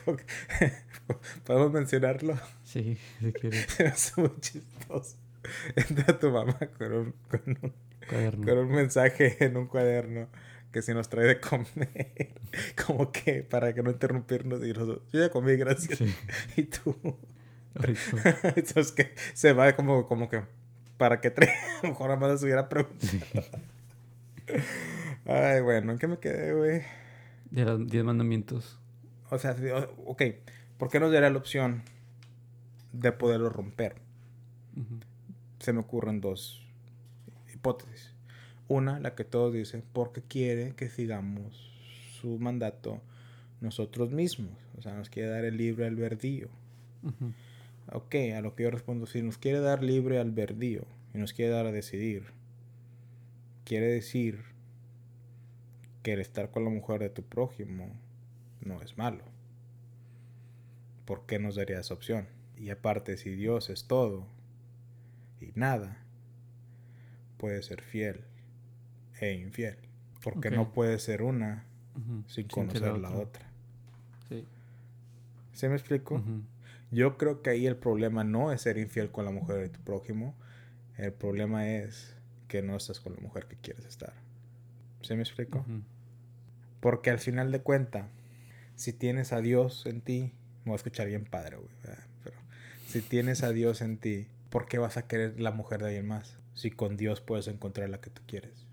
¿Podemos 1.43 1.71
mencionarlo? 1.71 2.37
Sí, 2.63 2.97
si 3.19 3.33
quieres. 3.33 3.67
es 3.79 4.17
muy 4.17 4.31
chistoso. 4.39 5.17
Entra 5.75 6.19
tu 6.19 6.31
mamá 6.31 6.57
con 6.77 6.93
un, 6.93 7.13
con 7.29 7.41
un, 7.45 8.43
con 8.43 8.57
un 8.57 8.71
mensaje 8.71 9.37
en 9.43 9.57
un 9.57 9.67
cuaderno 9.67 10.27
que 10.75 10.81
si 10.81 10.93
nos 10.93 11.07
trae 11.07 11.25
de 11.25 11.39
comer, 11.39 12.33
como 12.85 13.09
que 13.09 13.43
para 13.43 13.73
que 13.73 13.81
no 13.81 13.91
interrumpirnos 13.91 14.61
y 14.65 14.73
nosotros, 14.73 15.03
yo 15.13 15.21
ya 15.21 15.29
comí, 15.29 15.55
gracias. 15.55 16.01
Y 16.57 16.63
tú. 16.63 17.17
Entonces 18.55 18.91
que 18.91 19.15
se 19.33 19.53
va 19.53 19.73
como, 19.75 20.05
como 20.05 20.29
que 20.29 20.43
para 20.97 21.21
que 21.21 21.31
trae, 21.31 21.49
a 21.49 21.83
lo 21.83 21.89
mejor 21.89 22.09
nada 22.09 22.19
más 22.19 22.43
hubiera 22.43 22.67
preguntado. 22.67 23.45
Ay, 25.25 25.61
bueno, 25.61 25.93
¿en 25.93 25.97
qué 25.97 26.07
me 26.07 26.19
quedé, 26.19 26.53
güey? 26.53 26.81
De 27.51 27.63
los 27.63 27.87
diez 27.87 28.03
mandamientos. 28.03 28.79
O 29.29 29.39
sea, 29.39 29.55
ok, 30.05 30.23
¿por 30.77 30.89
qué 30.89 30.99
nos 30.99 31.11
daría 31.11 31.29
la 31.29 31.37
opción 31.37 31.83
de 32.91 33.11
poderlo 33.13 33.49
romper? 33.49 33.95
Se 35.65 35.73
me 35.73 35.79
ocurren 35.79 36.21
dos 36.21 36.63
hipótesis. 37.51 38.13
Una, 38.67 38.99
la 38.99 39.15
que 39.15 39.23
todos 39.23 39.51
dicen, 39.51 39.83
porque 39.93 40.21
quiere 40.21 40.75
que 40.75 40.91
sigamos 40.91 41.73
su 42.21 42.37
mandato 42.37 43.01
nosotros 43.61 44.11
mismos. 44.11 44.53
O 44.77 44.83
sea, 44.83 44.93
nos 44.93 45.09
quiere 45.09 45.29
dar 45.29 45.43
el 45.43 45.57
libre 45.57 45.87
albedrío. 45.87 46.49
Ok, 47.91 48.13
a 48.37 48.41
lo 48.41 48.53
que 48.53 48.61
yo 48.61 48.69
respondo, 48.69 49.07
si 49.07 49.23
nos 49.23 49.39
quiere 49.39 49.59
dar 49.59 49.83
libre 49.83 50.19
albedrío 50.19 50.85
y 51.15 51.17
nos 51.17 51.33
quiere 51.33 51.49
dar 51.49 51.65
a 51.65 51.71
decidir, 51.71 52.25
quiere 53.63 53.87
decir 53.87 54.43
que 56.03 56.13
el 56.13 56.19
estar 56.19 56.51
con 56.51 56.63
la 56.63 56.69
mujer 56.69 56.99
de 56.99 57.09
tu 57.09 57.23
prójimo 57.23 57.89
no 58.61 58.83
es 58.83 58.99
malo. 58.99 59.23
¿Por 61.05 61.25
qué 61.25 61.39
nos 61.39 61.55
daría 61.55 61.79
esa 61.79 61.95
opción? 61.95 62.27
Y 62.55 62.69
aparte, 62.69 63.17
si 63.17 63.31
Dios 63.31 63.71
es 63.71 63.85
todo 63.85 64.27
y 65.41 65.51
nada, 65.55 65.97
puede 67.37 67.61
ser 67.61 67.81
fiel 67.81 68.25
e 69.19 69.33
infiel. 69.33 69.77
Porque 70.23 70.49
no 70.49 70.73
puede 70.73 70.99
ser 70.99 71.21
una 71.21 71.65
sin 72.27 72.47
conocer 72.47 72.97
la, 72.97 73.11
otra. 73.11 73.45
Sí. 74.27 74.45
¿Se 75.53 75.69
me 75.69 75.75
explico? 75.75 76.21
Yo 76.91 77.17
creo 77.17 77.41
que 77.41 77.51
ahí 77.51 77.67
el 77.67 77.77
problema 77.77 78.23
no 78.23 78.51
es 78.51 78.61
ser 78.61 78.77
infiel 78.77 79.11
con 79.11 79.25
la 79.25 79.31
mujer 79.31 79.57
de 79.57 79.69
tu 79.69 79.79
prójimo. 79.81 80.35
El 80.97 81.13
problema 81.13 81.69
es 81.69 82.15
que 82.47 82.61
no 82.61 82.75
estás 82.75 82.99
con 82.99 83.13
la 83.13 83.19
mujer 83.19 83.47
que 83.47 83.55
quieres 83.57 83.85
estar. 83.85 84.13
¿Se 85.01 85.15
me 85.15 85.21
explico? 85.21 85.65
Porque 86.79 87.11
al 87.11 87.19
final 87.19 87.51
de 87.51 87.61
cuenta, 87.61 88.09
si 88.75 88.93
tienes 88.93 89.33
a 89.33 89.41
Dios 89.41 89.85
en 89.85 90.01
ti, 90.01 90.33
me 90.63 90.71
voy 90.71 90.73
a 90.73 90.75
escuchar 90.77 91.07
bien 91.07 91.25
padre, 91.25 91.57
güey. 91.57 91.69
Pero 92.23 92.37
si 92.87 93.01
tienes 93.01 93.43
a 93.43 93.51
Dios 93.51 93.81
en 93.81 93.97
ti, 93.97 94.27
¿por 94.55 94.67
qué 94.67 94.77
vas 94.77 94.95
a 94.95 95.05
querer 95.05 95.37
la 95.37 95.51
mujer 95.51 95.81
de 95.81 95.87
alguien 95.87 96.07
más? 96.07 96.39
Si 96.53 96.71
con 96.71 96.95
Dios 96.95 97.19
puedes 97.19 97.49
encontrar 97.49 97.89
la 97.89 97.99
que 97.99 98.09
tú 98.09 98.21
quieres. 98.25 98.65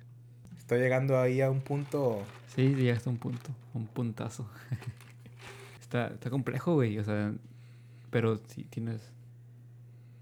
Estoy 0.56 0.78
llegando 0.78 1.18
ahí 1.18 1.40
a 1.40 1.50
un 1.50 1.60
punto. 1.60 2.22
Sí, 2.54 2.72
llegaste 2.76 3.08
a 3.08 3.12
un 3.12 3.18
punto, 3.18 3.50
un 3.74 3.88
puntazo. 3.88 4.48
está, 5.80 6.06
está 6.06 6.30
complejo, 6.30 6.74
güey. 6.74 7.00
O 7.00 7.02
sea, 7.02 7.34
pero 8.10 8.36
sí 8.46 8.62
tienes. 8.62 9.10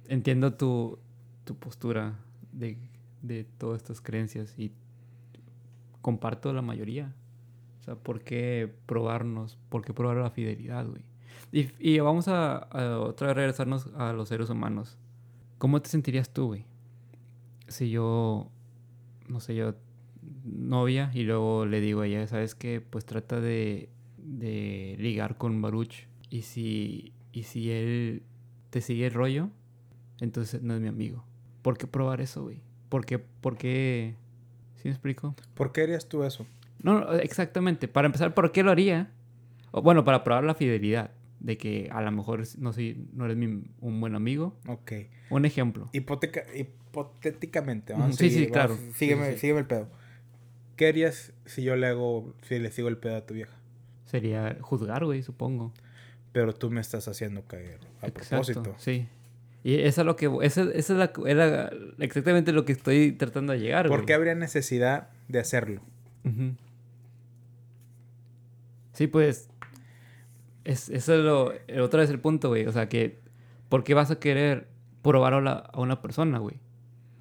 Entiendo 0.09 0.55
tu, 0.55 0.99
tu 1.45 1.57
postura 1.57 2.15
de, 2.53 2.79
de 3.21 3.45
todas 3.45 3.83
estas 3.83 4.01
creencias 4.01 4.59
y 4.59 4.73
comparto 6.01 6.55
la 6.55 6.63
mayoría. 6.63 7.13
O 7.83 7.85
sea, 7.85 7.97
¿por 7.97 8.23
qué 8.23 8.73
probarnos? 8.87 9.59
¿Por 9.69 9.85
qué 9.85 9.93
probar 9.93 10.17
la 10.17 10.31
fidelidad, 10.31 10.87
güey? 10.87 11.03
Y, 11.53 11.69
y, 11.79 11.99
vamos 11.99 12.29
a, 12.29 12.57
a, 12.57 12.99
otra 13.01 13.27
vez 13.27 13.37
regresarnos 13.37 13.89
a 13.99 14.15
los 14.15 14.31
seres 14.31 14.49
humanos. 14.49 14.97
¿Cómo 15.61 15.83
te 15.83 15.91
sentirías 15.91 16.31
tú, 16.31 16.47
güey? 16.47 16.65
Si 17.69 17.91
yo, 17.91 18.51
no 19.29 19.41
sé, 19.41 19.55
yo 19.55 19.75
novia 20.43 21.11
y 21.13 21.25
luego 21.25 21.67
le 21.67 21.83
digo 21.83 22.01
a 22.01 22.07
ella, 22.07 22.27
¿sabes 22.27 22.55
qué? 22.55 22.81
Pues 22.81 23.05
trata 23.05 23.43
de, 23.43 23.91
de 24.17 24.97
ligar 24.99 25.37
con 25.37 25.61
Baruch. 25.61 26.07
Y 26.31 26.43
si, 26.43 27.13
y 27.33 27.43
si 27.43 27.71
él 27.71 28.23
te 28.71 28.81
sigue 28.81 29.09
el 29.09 29.13
rollo, 29.13 29.51
entonces 30.19 30.63
no 30.63 30.73
es 30.75 30.81
mi 30.81 30.89
amigo. 30.89 31.27
¿Por 31.61 31.77
qué 31.77 31.87
probar 31.87 32.23
eso, 32.23 32.43
güey? 32.43 32.63
¿Por 32.89 33.05
qué? 33.05 33.19
¿Por 33.19 33.59
qué? 33.59 34.15
¿Sí 34.77 34.85
me 34.85 34.93
explico? 34.93 35.35
¿Por 35.53 35.73
qué 35.73 35.83
harías 35.83 36.09
tú 36.09 36.25
eso? 36.25 36.47
No, 36.83 37.13
exactamente. 37.13 37.87
Para 37.87 38.07
empezar, 38.07 38.33
¿por 38.33 38.51
qué 38.51 38.63
lo 38.63 38.71
haría? 38.71 39.11
O, 39.73 39.83
bueno, 39.83 40.07
para 40.07 40.25
probar 40.25 40.45
la 40.45 40.55
fidelidad. 40.55 41.10
De 41.41 41.57
que 41.57 41.89
a 41.91 42.03
lo 42.03 42.13
mejor 42.13 42.43
no, 42.59 42.73
soy, 42.73 43.09
no 43.13 43.25
eres 43.25 43.37
mi, 43.37 43.63
un 43.81 44.01
buen 44.01 44.15
amigo. 44.15 44.59
Ok. 44.67 44.93
Un 45.31 45.45
ejemplo. 45.45 45.89
Hipoteca, 45.93 46.45
hipotéticamente. 46.55 47.97
¿no? 47.97 48.13
sí, 48.13 48.31
sí, 48.31 48.47
claro. 48.47 48.77
Sígueme, 48.95 49.37
sígueme 49.39 49.61
el 49.61 49.67
pedo. 49.67 49.89
¿Qué 50.77 50.89
harías 50.89 51.33
si 51.47 51.63
yo 51.63 51.77
le 51.77 51.87
hago, 51.87 52.35
si 52.43 52.59
le 52.59 52.71
sigo 52.71 52.89
el 52.89 52.99
pedo 52.99 53.17
a 53.17 53.27
tu 53.27 53.35
vieja? 53.35 53.57
Sería 54.07 54.57
juzgar, 54.61 55.05
güey, 55.05 55.23
supongo. 55.23 55.73
Pero 56.33 56.55
tú 56.55 56.71
me 56.71 56.81
estás 56.81 57.09
haciendo 57.09 57.47
caer 57.47 57.81
a 58.01 58.09
propósito. 58.09 58.75
Sí. 58.79 59.09
Y 59.63 59.75
eso 59.81 60.01
es 60.01 60.07
lo 60.07 60.17
que. 60.17 60.31
Esa, 60.43 60.63
es 60.63 60.89
la, 60.91 61.13
era 61.27 61.71
exactamente 61.99 62.53
lo 62.53 62.65
que 62.65 62.73
estoy 62.73 63.13
tratando 63.13 63.53
de 63.53 63.61
llegar, 63.61 63.89
¿Por 63.89 64.07
qué 64.07 64.15
habría 64.15 64.35
necesidad 64.35 65.11
de 65.29 65.39
hacerlo? 65.39 65.83
Sí, 68.95 69.07
pues. 69.07 69.49
Es, 70.65 70.89
eso 70.89 71.15
es 71.15 71.21
lo. 71.21 71.53
Otra 71.83 72.01
vez 72.01 72.11
el 72.11 72.21
punto, 72.21 72.49
güey. 72.49 72.67
O 72.67 72.73
sea, 72.73 72.89
que. 72.89 73.21
¿Por 73.69 73.85
qué 73.85 73.95
vas 73.95 74.11
a 74.11 74.19
querer 74.19 74.69
probar 75.03 75.35
a, 75.35 75.53
a 75.53 75.81
una 75.81 76.03
persona, 76.03 76.39
güey? 76.39 76.59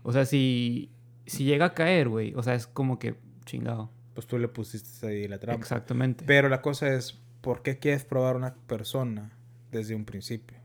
O 0.04 0.12
sea, 0.12 0.26
si. 0.26 0.92
Si 1.26 1.44
llega 1.44 1.66
a 1.66 1.74
caer, 1.74 2.10
güey. 2.10 2.34
O 2.36 2.44
sea, 2.44 2.56
es 2.56 2.66
como 2.66 2.98
que 2.98 3.16
chingado. 3.46 3.92
Pues 4.14 4.28
tú 4.28 4.38
le 4.38 4.48
pusiste 4.48 5.08
ahí 5.08 5.28
la 5.28 5.40
trampa. 5.40 5.60
Exactamente. 5.60 6.26
Pero 6.26 6.50
la 6.50 6.62
cosa 6.62 6.94
es, 6.94 7.22
¿por 7.42 7.62
qué 7.62 7.78
quieres 7.78 8.04
probar 8.04 8.36
a 8.36 8.38
una 8.38 8.56
persona 8.68 9.32
desde 9.72 9.96
un 9.96 10.06
principio? 10.06 10.58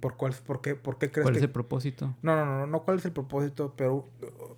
¿Por, 0.00 0.16
cuál, 0.16 0.34
por, 0.46 0.60
qué, 0.60 0.74
¿Por 0.74 0.98
qué 0.98 1.10
crees 1.10 1.24
¿Cuál 1.24 1.36
es 1.36 1.42
el 1.42 1.50
propósito? 1.50 2.14
No, 2.20 2.36
no, 2.36 2.44
no, 2.44 2.66
no, 2.66 2.82
cuál 2.82 2.98
es 2.98 3.06
el 3.06 3.12
propósito, 3.12 3.72
pero 3.74 4.06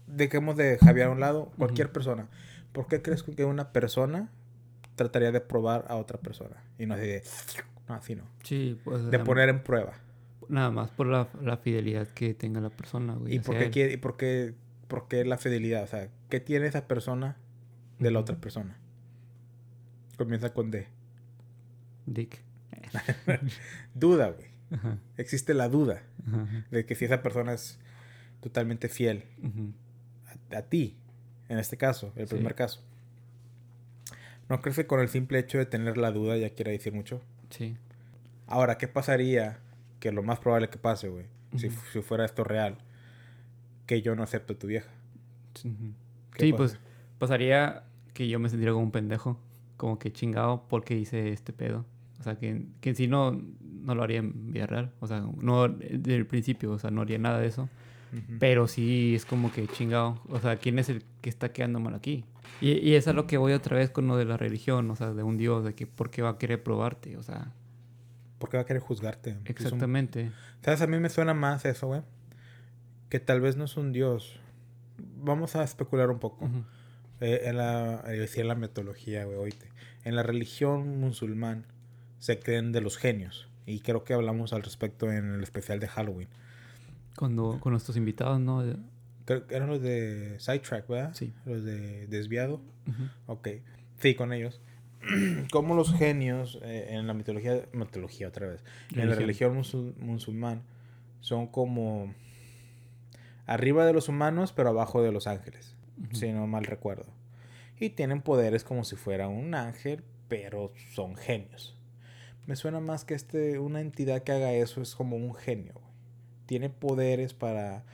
dejemos 0.08 0.56
de 0.56 0.76
Javier 0.78 1.06
a 1.06 1.10
un 1.10 1.20
lado, 1.20 1.52
cualquier 1.56 1.92
persona. 1.92 2.26
¿Por 2.72 2.88
qué 2.88 3.00
crees 3.00 3.22
que 3.22 3.44
una 3.44 3.72
persona 3.72 4.32
trataría 4.98 5.32
de 5.32 5.40
probar 5.40 5.86
a 5.88 5.96
otra 5.96 6.18
persona? 6.18 6.62
Y 6.78 6.84
no 6.84 6.94
así 6.94 7.06
de... 7.06 7.22
No, 7.88 7.94
así 7.94 8.14
no. 8.14 8.24
Sí, 8.42 8.78
pues... 8.84 9.10
De 9.10 9.18
poner 9.18 9.48
en 9.48 9.62
prueba. 9.62 9.94
Nada 10.50 10.70
más 10.70 10.90
por 10.90 11.06
la, 11.06 11.28
la 11.40 11.56
fidelidad 11.56 12.06
que 12.08 12.34
tenga 12.34 12.60
la 12.60 12.68
persona, 12.68 13.14
güey. 13.14 13.36
¿Y 13.36 13.38
por 13.38 13.56
qué, 13.56 13.70
quiere, 13.70 13.94
y 13.94 13.96
por 13.96 14.18
qué 14.18 14.54
¿Por 14.88 15.06
qué 15.06 15.24
la 15.24 15.36
fidelidad? 15.36 15.84
O 15.84 15.86
sea, 15.86 16.08
¿qué 16.30 16.40
tiene 16.40 16.66
esa 16.66 16.88
persona 16.88 17.36
de 17.98 18.10
la 18.10 18.18
otra 18.18 18.36
persona? 18.36 18.78
Comienza 20.16 20.52
con 20.52 20.70
D. 20.70 20.88
Dick. 22.06 22.42
duda, 23.94 24.30
güey. 24.30 24.48
Existe 25.16 25.54
la 25.54 25.68
duda 25.68 26.02
de 26.70 26.84
que 26.86 26.94
si 26.94 27.04
esa 27.04 27.22
persona 27.22 27.52
es 27.52 27.78
totalmente 28.40 28.88
fiel 28.88 29.24
a, 30.50 30.62
ti, 30.62 30.96
en 31.48 31.58
este 31.58 31.76
caso, 31.76 32.12
el 32.16 32.26
primer 32.26 32.54
caso. 32.54 32.82
¿No 34.48 34.60
crees 34.60 34.76
que 34.76 34.86
con 34.86 35.00
el 35.00 35.08
simple 35.08 35.38
hecho 35.38 35.58
de 35.58 35.66
tener 35.66 35.98
la 35.98 36.10
duda 36.10 36.36
ya 36.36 36.50
quiere 36.50 36.72
decir 36.72 36.92
mucho? 36.92 37.20
Sí. 37.50 37.76
Ahora, 38.46 38.78
¿qué 38.78 38.88
pasaría? 38.88 39.60
Que 40.00 40.12
lo 40.12 40.22
más 40.22 40.38
probable 40.38 40.68
que 40.68 40.78
pase, 40.78 41.08
güey, 41.08 41.26
si, 41.56 41.70
si 41.92 42.02
fuera 42.02 42.24
esto 42.24 42.44
real 42.44 42.78
que 43.88 44.02
yo 44.02 44.14
no 44.14 44.22
acepto 44.22 44.52
a 44.52 44.58
tu 44.58 44.68
vieja. 44.68 44.90
Sí, 45.54 46.52
pues 46.52 46.78
pasaría 47.18 47.82
que 48.12 48.28
yo 48.28 48.38
me 48.38 48.48
sentiría 48.50 48.72
como 48.72 48.84
un 48.84 48.92
pendejo, 48.92 49.40
como 49.76 49.98
que 49.98 50.12
chingado 50.12 50.66
porque 50.68 50.94
hice 50.96 51.32
este 51.32 51.52
pedo. 51.52 51.84
O 52.20 52.22
sea, 52.22 52.36
que, 52.36 52.66
en 52.82 52.94
sí 52.94 53.08
no, 53.08 53.32
no 53.32 53.94
lo 53.94 54.02
haría 54.02 54.18
en 54.18 54.52
vida 54.52 54.66
real. 54.66 54.92
O 55.00 55.06
sea, 55.06 55.24
no 55.40 55.68
desde 55.68 56.14
el 56.14 56.26
principio, 56.26 56.70
o 56.72 56.78
sea, 56.78 56.90
no 56.90 57.00
haría 57.00 57.18
nada 57.18 57.40
de 57.40 57.46
eso. 57.48 57.68
Pero 58.38 58.66
sí 58.66 59.14
es 59.14 59.24
como 59.24 59.52
que 59.52 59.66
chingado. 59.66 60.20
O 60.28 60.40
sea, 60.40 60.56
¿quién 60.56 60.78
es 60.78 60.88
el 60.88 61.04
que 61.20 61.28
está 61.28 61.52
quedando 61.52 61.80
mal 61.80 61.94
aquí? 61.94 62.24
Y, 62.60 62.72
y 62.72 62.94
es 62.94 63.08
a 63.08 63.12
lo 63.12 63.26
que 63.26 63.36
voy 63.36 63.52
otra 63.52 63.76
vez 63.76 63.90
con 63.90 64.06
lo 64.06 64.16
de 64.16 64.24
la 64.24 64.36
religión, 64.36 64.90
o 64.90 64.96
sea, 64.96 65.12
de 65.12 65.22
un 65.22 65.36
Dios, 65.36 65.64
de 65.64 65.74
que 65.74 65.86
por 65.86 66.10
qué 66.10 66.22
va 66.22 66.30
a 66.30 66.38
querer 66.38 66.62
probarte, 66.62 67.16
o 67.16 67.22
sea. 67.22 67.52
¿Por 68.38 68.50
qué 68.50 68.56
va 68.56 68.62
a 68.62 68.66
querer 68.66 68.82
juzgarte? 68.82 69.36
Exactamente. 69.46 70.30
¿Sabes? 70.62 70.80
A 70.80 70.86
mí 70.86 70.98
me 70.98 71.08
suena 71.08 71.34
más 71.34 71.64
eso, 71.64 71.88
güey. 71.88 72.02
Que 73.08 73.20
tal 73.20 73.40
vez 73.40 73.56
no 73.56 73.64
es 73.64 73.76
un 73.76 73.92
Dios. 73.92 74.40
Vamos 74.98 75.56
a 75.56 75.64
especular 75.64 76.10
un 76.10 76.18
poco. 76.18 76.48
Eh, 77.20 77.42
en 77.44 77.56
la, 77.56 78.02
decía 78.02 78.44
la 78.44 78.54
metodología, 78.54 79.24
güey, 79.24 79.36
oíste. 79.36 79.68
En 80.04 80.14
la 80.14 80.22
religión 80.22 81.00
musulmán 81.00 81.66
se 82.18 82.38
creen 82.38 82.72
de 82.72 82.80
los 82.80 82.96
genios. 82.96 83.48
Y 83.66 83.80
creo 83.80 84.04
que 84.04 84.14
hablamos 84.14 84.52
al 84.52 84.62
respecto 84.62 85.10
en 85.10 85.34
el 85.34 85.42
especial 85.42 85.80
de 85.80 85.88
Halloween. 85.88 86.28
Cuando, 87.18 87.58
con 87.58 87.72
nuestros 87.72 87.96
invitados, 87.96 88.38
¿no? 88.38 88.62
Creo 89.24 89.46
que 89.46 89.56
eran 89.56 89.68
los 89.68 89.82
de 89.82 90.36
Sidetrack, 90.38 90.86
¿verdad? 90.86 91.10
Sí. 91.14 91.34
Los 91.44 91.64
de 91.64 92.06
Desviado. 92.06 92.60
Ok. 93.26 93.48
Sí, 93.98 94.14
con 94.14 94.32
ellos. 94.32 94.60
Como 95.50 95.74
los 95.74 95.92
genios 95.94 96.60
eh, 96.62 96.90
en 96.90 97.08
la 97.08 97.14
mitología, 97.14 97.62
mitología 97.72 98.28
otra 98.28 98.46
vez, 98.46 98.62
en 98.94 99.08
la 99.08 99.16
religión 99.16 99.60
musulmán, 99.98 100.62
son 101.20 101.48
como 101.48 102.14
arriba 103.46 103.84
de 103.86 103.92
los 103.92 104.08
humanos, 104.08 104.52
pero 104.52 104.68
abajo 104.68 105.02
de 105.02 105.10
los 105.10 105.26
ángeles, 105.26 105.74
si 106.12 106.32
no 106.32 106.46
mal 106.46 106.64
recuerdo. 106.64 107.12
Y 107.80 107.90
tienen 107.90 108.22
poderes 108.22 108.64
como 108.64 108.84
si 108.84 108.96
fuera 108.96 109.28
un 109.28 109.54
ángel, 109.54 110.04
pero 110.28 110.72
son 110.94 111.16
genios. 111.16 111.76
Me 112.46 112.56
suena 112.56 112.80
más 112.80 113.04
que 113.04 113.14
este, 113.14 113.58
una 113.58 113.80
entidad 113.80 114.22
que 114.22 114.32
haga 114.32 114.52
eso 114.52 114.80
es 114.80 114.94
como 114.94 115.16
un 115.16 115.34
genio. 115.34 115.87
Tiene 116.48 116.70
poderes 116.70 117.34
para 117.34 117.84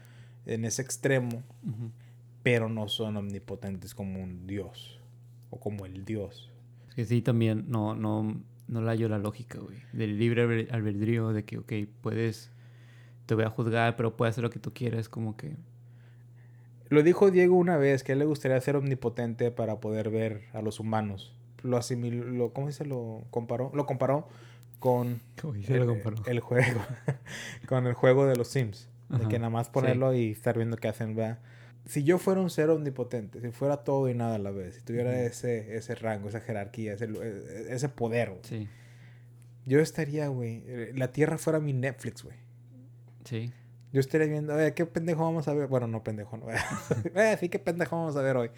en 0.46 0.64
ese 0.64 0.80
extremo, 0.80 1.42
pero 2.44 2.68
no 2.68 2.86
son 2.86 3.16
omnipotentes 3.16 3.96
como 3.96 4.22
un 4.22 4.46
dios 4.46 5.00
o 5.50 5.58
como 5.58 5.86
el 5.86 6.04
dios. 6.04 6.52
Es 6.90 6.94
que 6.94 7.04
sí, 7.04 7.20
también 7.20 7.64
no, 7.66 7.96
no, 7.96 8.40
no 8.68 8.80
la 8.80 8.92
hallo 8.92 9.08
la 9.08 9.18
lógica, 9.18 9.58
güey. 9.58 9.78
Del 9.92 10.20
libre 10.20 10.68
albedrío, 10.70 11.32
de 11.32 11.44
que, 11.44 11.58
ok, 11.58 11.72
puedes, 12.00 12.52
te 13.26 13.34
voy 13.34 13.42
a 13.42 13.50
juzgar, 13.50 13.96
pero 13.96 14.16
puedes 14.16 14.34
hacer 14.34 14.44
lo 14.44 14.50
que 14.50 14.60
tú 14.60 14.72
quieras, 14.72 15.08
como 15.08 15.36
que... 15.36 15.56
Lo 16.90 17.02
dijo 17.02 17.32
Diego 17.32 17.56
una 17.56 17.76
vez, 17.76 18.04
que 18.04 18.12
a 18.12 18.14
él 18.14 18.20
le 18.20 18.24
gustaría 18.24 18.60
ser 18.60 18.76
omnipotente 18.76 19.50
para 19.50 19.80
poder 19.80 20.10
ver 20.10 20.42
a 20.52 20.62
los 20.62 20.78
humanos. 20.78 21.34
Lo 21.64 21.76
asimiló, 21.76 22.52
¿cómo 22.52 22.70
se 22.70 22.84
lo 22.84 23.24
comparó? 23.30 23.72
Lo 23.74 23.84
comparó 23.84 24.28
con 24.85 25.23
el, 25.66 26.03
el, 26.27 26.40
juego, 26.40 26.83
con 27.66 27.87
el 27.87 27.94
juego 27.94 28.27
de 28.27 28.37
los 28.37 28.49
Sims. 28.49 28.90
de 29.09 29.27
que 29.29 29.38
nada 29.38 29.49
más 29.49 29.70
ponerlo 29.70 30.12
y 30.12 30.33
estar 30.33 30.59
viendo 30.59 30.77
qué 30.77 30.88
hacen, 30.88 31.16
¿verdad? 31.16 31.38
Si 31.87 32.05
yo 32.05 32.18
fuera 32.18 32.42
un 32.42 32.51
ser 32.51 32.68
omnipotente, 32.68 33.40
si 33.40 33.51
fuera 33.51 33.79
todo 33.79 34.11
y 34.11 34.14
nada 34.14 34.35
a 34.35 34.38
la 34.38 34.51
vez, 34.51 34.75
si 34.75 34.83
tuviera 34.83 35.23
ese, 35.23 35.75
ese 35.75 35.94
rango, 35.94 36.29
esa 36.29 36.40
jerarquía, 36.40 36.92
ese, 36.92 37.07
e, 37.07 37.75
ese 37.75 37.88
poder, 37.88 38.37
sí. 38.42 38.68
yo 39.64 39.81
estaría, 39.81 40.29
güey, 40.29 40.92
la 40.92 41.12
Tierra 41.12 41.38
fuera 41.38 41.61
mi 41.61 41.73
Netflix, 41.73 42.23
güey. 42.23 42.37
Sí. 43.25 43.55
Yo 43.90 44.01
estaría 44.01 44.27
viendo, 44.27 44.55
oye, 44.55 44.75
¿qué 44.75 44.85
pendejo 44.85 45.23
vamos 45.23 45.49
a 45.49 45.55
ver? 45.55 45.66
Bueno, 45.66 45.87
no 45.87 46.05
pendejo, 46.05 46.37
no. 46.37 46.44
eh, 47.14 47.37
sí, 47.40 47.49
¿qué 47.49 47.59
pendejo 47.59 47.97
vamos 47.97 48.16
a 48.16 48.20
ver 48.20 48.37
hoy? 48.37 48.51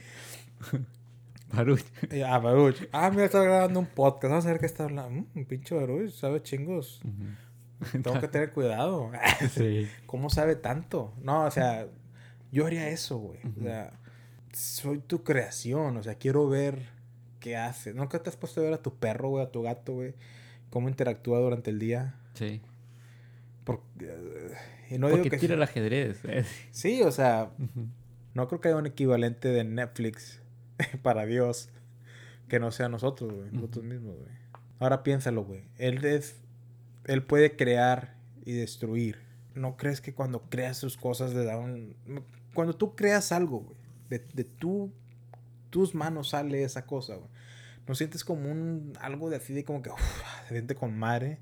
Baruch. 1.52 1.84
Ah, 2.26 2.38
Baruch. 2.38 2.88
Ah, 2.92 3.10
mira, 3.10 3.26
está 3.26 3.42
grabando 3.42 3.80
un 3.80 3.86
podcast. 3.86 4.30
Vamos 4.30 4.46
a 4.46 4.50
ver 4.50 4.60
qué 4.60 4.66
está 4.66 4.84
hablando. 4.84 5.10
Mm, 5.10 5.26
un 5.38 5.44
pinche 5.44 5.74
Baruch, 5.74 6.10
sabe 6.10 6.42
chingos. 6.42 7.00
Tengo 7.92 8.20
que 8.20 8.28
tener 8.28 8.52
cuidado. 8.52 9.10
sí. 9.50 9.88
¿Cómo 10.06 10.30
sabe 10.30 10.56
tanto? 10.56 11.14
No, 11.22 11.44
o 11.44 11.50
sea, 11.50 11.86
yo 12.50 12.66
haría 12.66 12.88
eso, 12.88 13.18
güey. 13.18 13.40
O 13.58 13.62
sea, 13.62 13.92
soy 14.52 14.98
tu 14.98 15.24
creación. 15.24 15.96
O 15.96 16.02
sea, 16.02 16.14
quiero 16.14 16.48
ver 16.48 16.88
qué 17.40 17.56
hace. 17.56 17.92
¿Nunca 17.94 18.22
te 18.22 18.30
has 18.30 18.36
puesto 18.36 18.60
a 18.60 18.64
ver 18.64 18.72
a 18.72 18.82
tu 18.82 18.94
perro, 18.94 19.30
güey, 19.30 19.44
a 19.44 19.50
tu 19.50 19.62
gato, 19.62 19.94
güey? 19.94 20.14
¿Cómo 20.70 20.88
interactúa 20.88 21.38
durante 21.38 21.70
el 21.70 21.78
día? 21.78 22.16
Sí. 22.34 22.60
Porque, 23.64 24.12
y 24.90 24.98
no 24.98 25.08
Porque 25.08 25.30
tira 25.38 25.54
el 25.54 25.62
ajedrez. 25.62 26.20
Eh. 26.24 26.44
Sí, 26.70 27.02
o 27.02 27.10
sea, 27.10 27.50
no 28.34 28.48
creo 28.48 28.60
que 28.60 28.68
haya 28.68 28.76
un 28.76 28.86
equivalente 28.86 29.48
de 29.48 29.64
Netflix 29.64 30.40
para 31.02 31.26
Dios 31.26 31.70
que 32.48 32.60
no 32.60 32.70
sea 32.70 32.88
nosotros, 32.88 33.32
güey. 33.32 33.50
Nosotros 33.50 33.84
mismos, 33.84 34.16
güey. 34.16 34.30
Ahora 34.78 35.02
piénsalo, 35.02 35.44
güey. 35.44 35.64
Él 35.78 36.04
es 36.04 36.36
él 37.06 37.22
puede 37.22 37.56
crear 37.56 38.14
y 38.44 38.52
destruir. 38.52 39.18
¿No 39.54 39.76
crees 39.76 40.00
que 40.00 40.12
cuando 40.12 40.42
creas 40.42 40.76
sus 40.76 40.96
cosas 40.96 41.34
le 41.34 41.44
da 41.44 41.56
un... 41.56 41.96
Cuando 42.52 42.74
tú 42.74 42.94
creas 42.94 43.32
algo, 43.32 43.60
güey, 43.60 43.78
de, 44.10 44.18
de 44.34 44.44
tus 45.70 45.94
manos 45.94 46.30
sale 46.30 46.62
esa 46.62 46.84
cosa, 46.86 47.16
güey. 47.16 47.30
¿No 47.86 47.94
sientes 47.94 48.24
como 48.24 48.50
un... 48.50 48.92
algo 49.00 49.30
de 49.30 49.36
así 49.36 49.54
de 49.54 49.64
como 49.64 49.82
que... 49.82 49.90
Uf, 49.90 50.00
se 50.48 50.54
siente 50.54 50.74
con 50.74 50.98
madre 50.98 51.38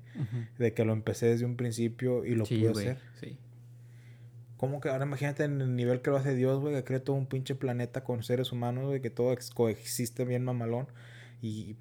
de 0.57 0.73
que 0.73 0.85
lo 0.85 0.93
empecé 0.93 1.27
desde 1.27 1.45
un 1.45 1.57
principio 1.57 2.23
y 2.25 2.35
lo 2.35 2.45
pude 2.45 2.69
hacer? 2.69 2.99
Sí. 3.19 3.37
¿Cómo 4.57 4.79
que 4.79 4.89
ahora 4.89 5.05
imagínate 5.05 5.43
en 5.43 5.61
el 5.61 5.75
nivel 5.75 6.01
que 6.01 6.11
lo 6.11 6.17
hace 6.17 6.33
Dios, 6.33 6.61
güey, 6.61 6.73
que 6.73 6.83
crea 6.83 7.03
todo 7.03 7.15
un 7.15 7.25
pinche 7.25 7.55
planeta 7.55 8.03
con 8.03 8.23
seres 8.23 8.51
humanos, 8.51 8.85
güey, 8.85 9.01
que 9.01 9.09
todo 9.09 9.35
coexiste 9.53 10.23
bien 10.23 10.45
mamalón 10.45 10.87
y 11.41 11.75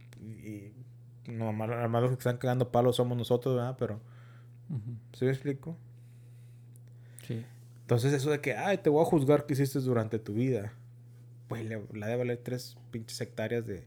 no, 1.27 1.53
más 1.53 2.03
los 2.03 2.11
que 2.11 2.19
están 2.19 2.39
cagando 2.39 2.71
palos 2.71 2.97
somos 2.97 3.17
nosotros, 3.17 3.55
¿verdad? 3.55 3.77
Pero, 3.79 4.01
¿sí 5.13 5.25
me 5.25 5.31
explico? 5.31 5.77
Sí. 7.27 7.45
Entonces 7.83 8.13
eso 8.13 8.31
de 8.31 8.41
que, 8.41 8.55
ay, 8.55 8.79
te 8.79 8.91
voy 8.91 9.03
a 9.03 9.07
juzgar 9.07 9.47
qué 9.47 9.55
hiciste 9.55 9.79
durante 9.81 10.19
tu 10.19 10.35
vida. 10.35 10.73
Pues 11.49 11.65
le, 11.65 11.83
la 11.93 12.07
de 12.07 12.17
valer 12.17 12.39
tres 12.43 12.77
pinches 12.91 13.21
hectáreas 13.21 13.67
de 13.67 13.87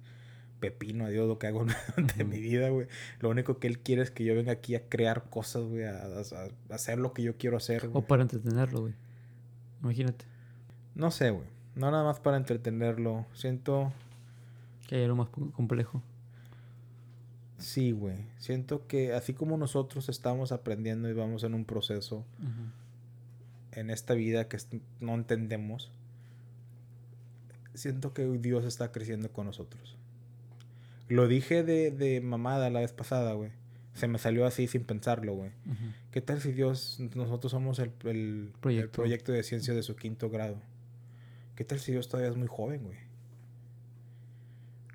pepino 0.60 1.06
a 1.06 1.10
Dios 1.10 1.28
lo 1.28 1.39
que 1.39 1.48
hago 1.48 1.65
durante 1.96 2.24
mi 2.24 2.39
vida, 2.39 2.70
güey. 2.70 2.88
Lo 3.20 3.30
único 3.30 3.60
que 3.60 3.67
él 3.67 3.80
quiere 3.80 4.02
es 4.02 4.12
que 4.12 4.24
yo 4.24 4.36
venga 4.36 4.52
aquí 4.52 4.76
a 4.76 4.88
crear 4.88 5.30
cosas, 5.30 5.63
güey, 5.63 5.84
a, 5.84 6.02
hacer 6.70 7.00
lo 7.00 7.13
que 7.13 7.24
yo 7.24 7.38
quiero 7.38 7.58
hacer. 7.58 7.89
O 7.93 8.02
para 8.02 8.24
entretenerlo, 8.24 8.82
güey. 8.82 8.93
Imagínate. 9.82 10.26
No 10.96 11.12
sé, 11.12 11.30
güey. 11.30 11.48
No 11.76 11.91
nada 11.91 12.04
más 12.04 12.20
para 12.20 12.38
entretenerlo. 12.38 13.26
Siento... 13.34 13.93
Que 14.88 14.96
hay 14.96 15.04
algo 15.04 15.17
más 15.17 15.30
complejo. 15.30 16.02
Sí, 17.58 17.91
güey. 17.91 18.17
Siento 18.38 18.88
que 18.88 19.13
así 19.13 19.34
como 19.34 19.58
nosotros 19.58 20.10
estamos 20.10 20.52
aprendiendo 20.52 21.10
y 21.10 21.13
vamos 21.13 21.43
en 21.43 21.54
un 21.54 21.65
proceso 21.65 22.24
en 23.72 23.89
esta 23.89 24.13
vida 24.13 24.48
que 24.48 24.58
no 25.00 25.13
entendemos, 25.13 25.91
siento 27.76 28.13
que 28.13 28.26
Dios 28.26 28.65
está 28.65 28.91
creciendo 28.91 29.32
con 29.32 29.46
nosotros. 29.46 29.97
Lo 31.08 31.28
dije 31.28 31.63
de, 31.63 31.91
de 31.91 32.22
mamada 32.22 32.70
la 32.70 32.82
vez 32.82 32.93
pasada, 32.93 33.34
güey. 33.34 33.52
Se 33.93 34.08
me 34.08 34.20
salió 34.20 34.46
así 34.46 34.67
sin 34.67 34.84
pensarlo, 34.84 35.34
güey. 35.34 35.52
¿Qué 36.12 36.22
tal 36.22 36.39
si 36.39 36.52
Dios, 36.52 37.00
nosotros 37.15 37.52
somos 37.52 37.80
el, 37.80 37.91
el, 38.04 38.54
proyecto. 38.60 38.86
el 38.86 38.89
proyecto 38.89 39.32
de 39.32 39.43
ciencia 39.43 39.74
de 39.74 39.82
su 39.82 39.96
quinto 39.96 40.30
grado? 40.30 40.62
¿Qué 41.56 41.63
tal 41.63 41.80
si 41.80 41.91
Dios 41.91 42.08
todavía 42.08 42.30
es 42.30 42.38
muy 42.38 42.48
joven, 42.48 42.84
güey? 42.84 42.98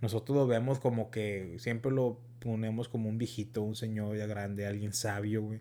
Nosotros 0.01 0.37
lo 0.37 0.47
vemos 0.47 0.79
como 0.79 1.11
que 1.11 1.57
siempre 1.59 1.91
lo 1.91 2.21
ponemos 2.39 2.89
como 2.89 3.09
un 3.09 3.19
viejito, 3.19 3.63
un 3.63 3.75
señor 3.75 4.17
ya 4.17 4.27
grande, 4.27 4.67
alguien 4.67 4.93
sabio, 4.93 5.43
güey. 5.43 5.61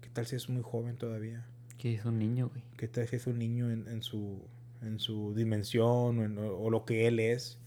¿Qué 0.00 0.08
tal 0.08 0.26
si 0.26 0.36
es 0.36 0.48
muy 0.48 0.62
joven 0.62 0.96
todavía? 0.96 1.46
Que 1.78 1.94
es 1.94 2.04
un 2.04 2.18
niño, 2.18 2.48
güey. 2.48 2.62
¿Qué 2.76 2.88
tal 2.88 3.06
si 3.06 3.16
es 3.16 3.26
un 3.26 3.38
niño 3.38 3.70
en, 3.70 3.86
en 3.88 4.02
su, 4.02 4.40
en 4.82 4.98
su 4.98 5.34
dimensión 5.34 6.38
o, 6.38 6.70
lo 6.70 6.84
que 6.84 7.06
él 7.06 7.20
es? 7.20 7.58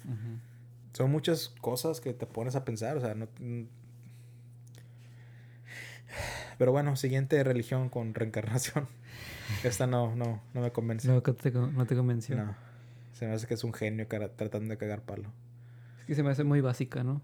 Son 0.94 1.12
muchas 1.12 1.50
cosas 1.62 2.02
que 2.02 2.14
te 2.14 2.26
pones 2.26 2.56
a 2.56 2.66
pensar, 2.66 2.98
o 2.98 3.02
sea, 3.02 3.16
no... 3.16 3.28
Pero 6.58 6.72
bueno, 6.72 6.96
siguiente 6.96 7.44
religión 7.44 7.90
con 7.90 8.14
reencarnación. 8.14 8.88
Esta 9.64 9.88
no, 9.88 10.16
no, 10.16 10.42
no 10.54 10.62
me 10.62 10.72
convence. 10.72 11.08
No, 11.08 11.22
te, 11.22 11.52
no 11.52 11.86
te 11.86 11.96
convenció. 11.96 12.36
No. 12.36 12.56
Se 13.14 13.28
me 13.28 13.34
hace 13.34 13.48
que 13.48 13.56
es 13.56 13.64
un 13.64 13.74
genio 13.74 14.08
tratando 14.08 14.70
de 14.70 14.78
cagar 14.78 15.02
palo. 15.02 15.32
Es 16.02 16.06
que 16.06 16.16
se 16.16 16.24
me 16.24 16.30
hace 16.30 16.44
muy 16.44 16.62
básica, 16.62 17.04
¿no? 17.04 17.22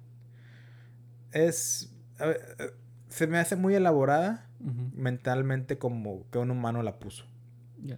es... 1.32 1.94
Eh, 2.20 2.38
se 3.10 3.28
me 3.28 3.40
hace 3.40 3.56
muy 3.56 3.74
elaborada 3.74 4.48
mentalmente 4.94 5.78
como 5.78 6.30
que 6.30 6.38
un 6.38 6.52
humano 6.52 6.84
la 6.84 7.00
puso. 7.00 7.26
Ya. 7.84 7.98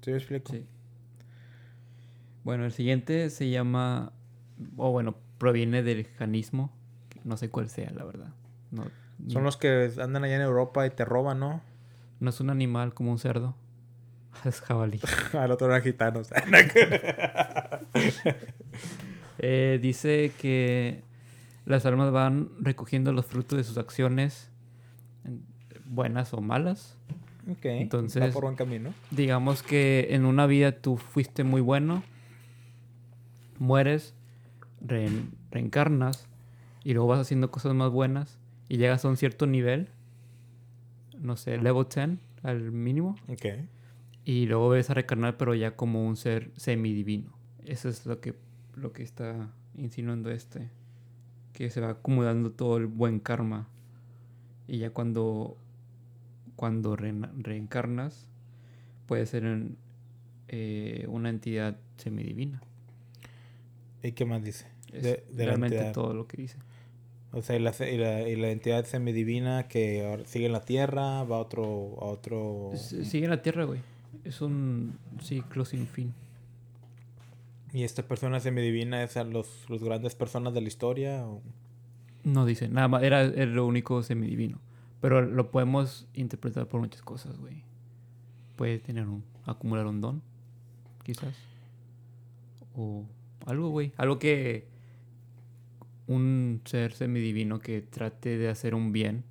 ¿Sí 0.00 0.10
me 0.10 0.16
explico? 0.16 0.52
Sí. 0.52 0.66
Bueno, 2.44 2.64
el 2.64 2.72
siguiente 2.72 3.28
se 3.30 3.50
llama... 3.50 4.12
O 4.76 4.90
bueno, 4.90 5.16
proviene 5.38 5.82
del 5.82 6.06
janismo. 6.06 6.72
No 7.24 7.36
sé 7.36 7.50
cuál 7.50 7.68
sea, 7.68 7.90
la 7.90 8.04
verdad. 8.04 8.32
No, 8.70 8.84
Son 9.28 9.44
los 9.44 9.56
que 9.56 9.90
andan 10.00 10.24
allá 10.24 10.36
en 10.36 10.42
Europa 10.42 10.86
y 10.86 10.90
te 10.90 11.04
roban, 11.04 11.40
¿no? 11.40 11.60
No 12.20 12.30
es 12.30 12.40
un 12.40 12.50
animal 12.50 12.94
como 12.94 13.10
un 13.10 13.18
cerdo. 13.18 13.54
Es 14.44 14.60
jabalí. 14.60 15.00
Al 15.32 15.50
otro 15.50 15.66
era 15.66 15.80
gitanos. 15.80 16.28
eh, 19.38 19.78
dice 19.82 20.32
que 20.40 21.02
las 21.66 21.86
almas 21.86 22.12
van 22.12 22.50
recogiendo 22.60 23.12
los 23.12 23.26
frutos 23.26 23.56
de 23.58 23.64
sus 23.64 23.78
acciones, 23.78 24.50
buenas 25.86 26.32
o 26.34 26.40
malas, 26.40 26.98
Ok. 27.50 27.64
Entonces, 27.64 28.22
va 28.22 28.30
por 28.30 28.44
buen 28.44 28.56
camino. 28.56 28.92
Digamos 29.10 29.62
que 29.62 30.08
en 30.10 30.26
una 30.26 30.46
vida 30.46 30.72
tú 30.72 30.98
fuiste 30.98 31.44
muy 31.44 31.62
bueno, 31.62 32.02
mueres, 33.58 34.14
reencarnas 34.80 36.28
y 36.84 36.94
luego 36.94 37.08
vas 37.08 37.20
haciendo 37.20 37.50
cosas 37.50 37.74
más 37.74 37.90
buenas 37.90 38.38
y 38.68 38.76
llegas 38.76 39.04
a 39.04 39.08
un 39.08 39.16
cierto 39.16 39.46
nivel, 39.46 39.88
no 41.18 41.36
sé, 41.36 41.58
level 41.58 41.86
10 41.92 42.18
al 42.42 42.72
mínimo. 42.72 43.16
Ok. 43.28 43.46
Y 44.24 44.46
luego 44.46 44.68
ves 44.68 44.90
a 44.90 44.94
reencarnar 44.94 45.36
pero 45.36 45.54
ya 45.54 45.76
como 45.76 46.06
un 46.06 46.16
ser 46.16 46.50
semidivino. 46.56 47.32
Eso 47.64 47.88
es 47.88 48.06
lo 48.06 48.20
que, 48.20 48.34
lo 48.76 48.92
que 48.92 49.02
está 49.02 49.50
insinuando 49.76 50.30
este. 50.30 50.70
Que 51.52 51.70
se 51.70 51.80
va 51.80 51.90
acumulando 51.90 52.52
todo 52.52 52.76
el 52.76 52.86
buen 52.86 53.20
karma. 53.20 53.68
Y 54.66 54.78
ya 54.78 54.90
cuando 54.90 55.56
cuando 56.58 56.96
reencarnas, 56.96 58.26
puede 59.06 59.26
ser 59.26 59.68
eh, 60.48 61.06
una 61.08 61.30
entidad 61.30 61.78
semidivina. 61.98 62.60
¿Y 64.02 64.12
qué 64.12 64.24
más 64.24 64.42
dice? 64.42 64.66
de, 64.92 65.24
realmente 65.36 65.90
todo 65.92 66.14
lo 66.14 66.26
que 66.26 66.36
dice. 66.38 66.56
O 67.32 67.42
sea, 67.42 67.56
y 67.56 67.58
la, 67.60 67.72
y 68.28 68.36
la, 68.36 68.50
entidad 68.50 68.84
semidivina 68.86 69.68
que 69.68 70.22
sigue 70.26 70.46
en 70.46 70.52
la 70.52 70.64
Tierra, 70.64 71.24
va 71.24 71.36
a 71.36 71.40
otro... 71.40 71.98
A 72.00 72.06
otro... 72.06 72.72
sigue 72.74 73.24
en 73.24 73.30
la 73.30 73.42
Tierra, 73.42 73.64
güey. 73.64 73.80
Es 74.24 74.40
un 74.40 74.98
ciclo 75.20 75.66
sin 75.66 75.86
fin. 75.86 76.14
¿Y 77.74 77.82
esta 77.82 78.02
persona 78.02 78.40
semidivina 78.40 79.02
es 79.02 79.18
a 79.18 79.24
los, 79.24 79.68
los 79.68 79.84
grandes 79.84 80.14
personas 80.14 80.54
de 80.54 80.62
la 80.62 80.68
historia? 80.68 81.26
No 82.24 82.46
dice, 82.46 82.68
nada 82.68 82.88
más, 82.88 83.02
era, 83.02 83.22
era 83.24 83.46
lo 83.46 83.66
único 83.66 84.02
semidivino. 84.02 84.58
Pero 85.02 85.20
lo 85.20 85.50
podemos 85.50 86.08
interpretar 86.14 86.66
por 86.66 86.80
muchas 86.80 87.02
cosas, 87.02 87.38
güey. 87.38 87.62
Puede 88.56 88.78
tener 88.78 89.06
un... 89.06 89.22
acumular 89.44 89.86
un 89.86 90.00
don, 90.00 90.22
quizás. 91.04 91.36
O 92.74 93.04
algo, 93.48 93.70
güey. 93.70 93.92
Algo 93.96 94.18
que... 94.18 94.68
Un 96.06 96.62
ser 96.64 96.92
semidivino 96.92 97.58
que 97.58 97.82
trate 97.82 98.38
de 98.38 98.48
hacer 98.48 98.74
un 98.74 98.92
bien 98.92 99.24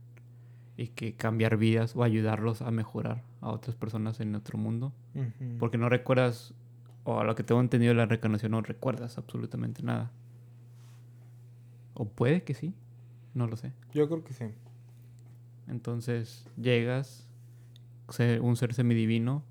y 0.77 0.89
que 0.89 1.15
cambiar 1.15 1.57
vidas 1.57 1.95
o 1.95 2.03
ayudarlos 2.03 2.61
a 2.61 2.69
mejorar 2.69 3.23
a 3.41 3.49
otras 3.49 3.75
personas 3.75 4.19
en 4.19 4.35
otro 4.35 4.59
mundo. 4.59 4.93
Porque 5.57 5.79
no 5.79 5.89
recuerdas, 5.89 6.53
o 7.03 7.19
a 7.19 7.23
lo 7.23 7.33
que 7.33 7.43
tengo 7.43 7.61
entendido 7.61 7.93
de 7.93 7.97
la 7.97 8.05
reencarnación, 8.05 8.51
no 8.51 8.61
recuerdas 8.61 9.17
absolutamente 9.17 9.81
nada. 9.81 10.11
O 11.95 12.05
puede 12.05 12.43
que 12.43 12.53
sí, 12.53 12.75
no 13.33 13.47
lo 13.47 13.57
sé. 13.57 13.73
Yo 13.93 14.07
creo 14.07 14.23
que 14.23 14.33
sí. 14.33 14.45
Entonces 15.67 16.45
llegas, 16.61 17.27
un 18.39 18.55
ser 18.55 18.75
semidivino, 18.75 19.43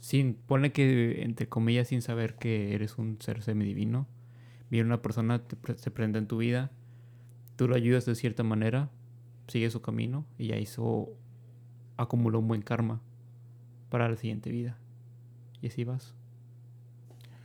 sin, 0.00 0.34
pone 0.34 0.72
que 0.72 1.22
entre 1.22 1.48
comillas 1.48 1.88
sin 1.88 2.02
saber 2.02 2.34
que 2.36 2.74
eres 2.74 2.98
un 2.98 3.18
ser 3.20 3.42
semidivino. 3.42 4.06
Viene 4.70 4.86
una 4.86 5.02
persona, 5.02 5.42
se 5.76 5.90
prende 5.90 6.18
en 6.18 6.26
tu 6.26 6.38
vida, 6.38 6.72
tú 7.56 7.68
lo 7.68 7.76
ayudas 7.76 8.04
de 8.04 8.14
cierta 8.14 8.42
manera, 8.42 8.90
sigue 9.46 9.70
su 9.70 9.80
camino 9.80 10.26
y 10.38 10.48
ya 10.48 10.56
hizo, 10.56 11.08
acumuló 11.96 12.40
un 12.40 12.48
buen 12.48 12.62
karma 12.62 13.00
para 13.90 14.08
la 14.08 14.16
siguiente 14.16 14.50
vida. 14.50 14.78
Y 15.62 15.68
así 15.68 15.84
vas. 15.84 16.14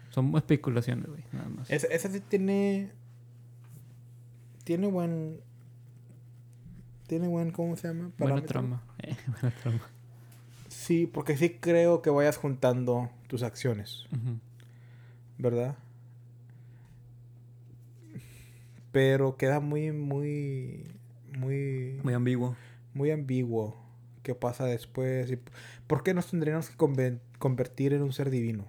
Son 0.09 0.35
especulaciones, 0.35 1.07
güey, 1.07 1.23
nada 1.31 1.49
más. 1.49 1.69
Esa 1.69 2.09
sí 2.09 2.19
tiene. 2.21 2.91
Tiene 4.63 4.87
buen 4.87 5.39
tiene 7.11 7.27
buen, 7.27 7.51
¿cómo 7.51 7.75
se 7.75 7.89
llama? 7.89 8.09
Buena 8.17 8.41
trama. 8.41 8.83
Eh, 8.99 9.13
buena 9.27 9.53
trama. 9.57 9.81
Sí, 10.91 11.07
porque 11.07 11.37
sí 11.37 11.51
creo 11.51 12.01
que 12.01 12.09
vayas 12.09 12.35
juntando 12.35 13.09
tus 13.27 13.43
acciones. 13.43 14.09
¿Verdad? 15.37 15.77
Pero 18.91 19.37
queda 19.37 19.61
muy, 19.61 19.93
muy, 19.93 20.83
muy... 21.39 21.97
Muy 22.03 22.13
ambiguo. 22.13 22.57
Muy 22.93 23.09
ambiguo. 23.09 23.81
¿Qué 24.21 24.35
pasa 24.35 24.65
después? 24.65 25.33
¿Por 25.87 26.03
qué 26.03 26.13
nos 26.13 26.29
tendríamos 26.29 26.69
que 26.69 26.75
convertir 26.75 27.93
en 27.93 28.01
un 28.01 28.11
ser 28.11 28.29
divino? 28.29 28.65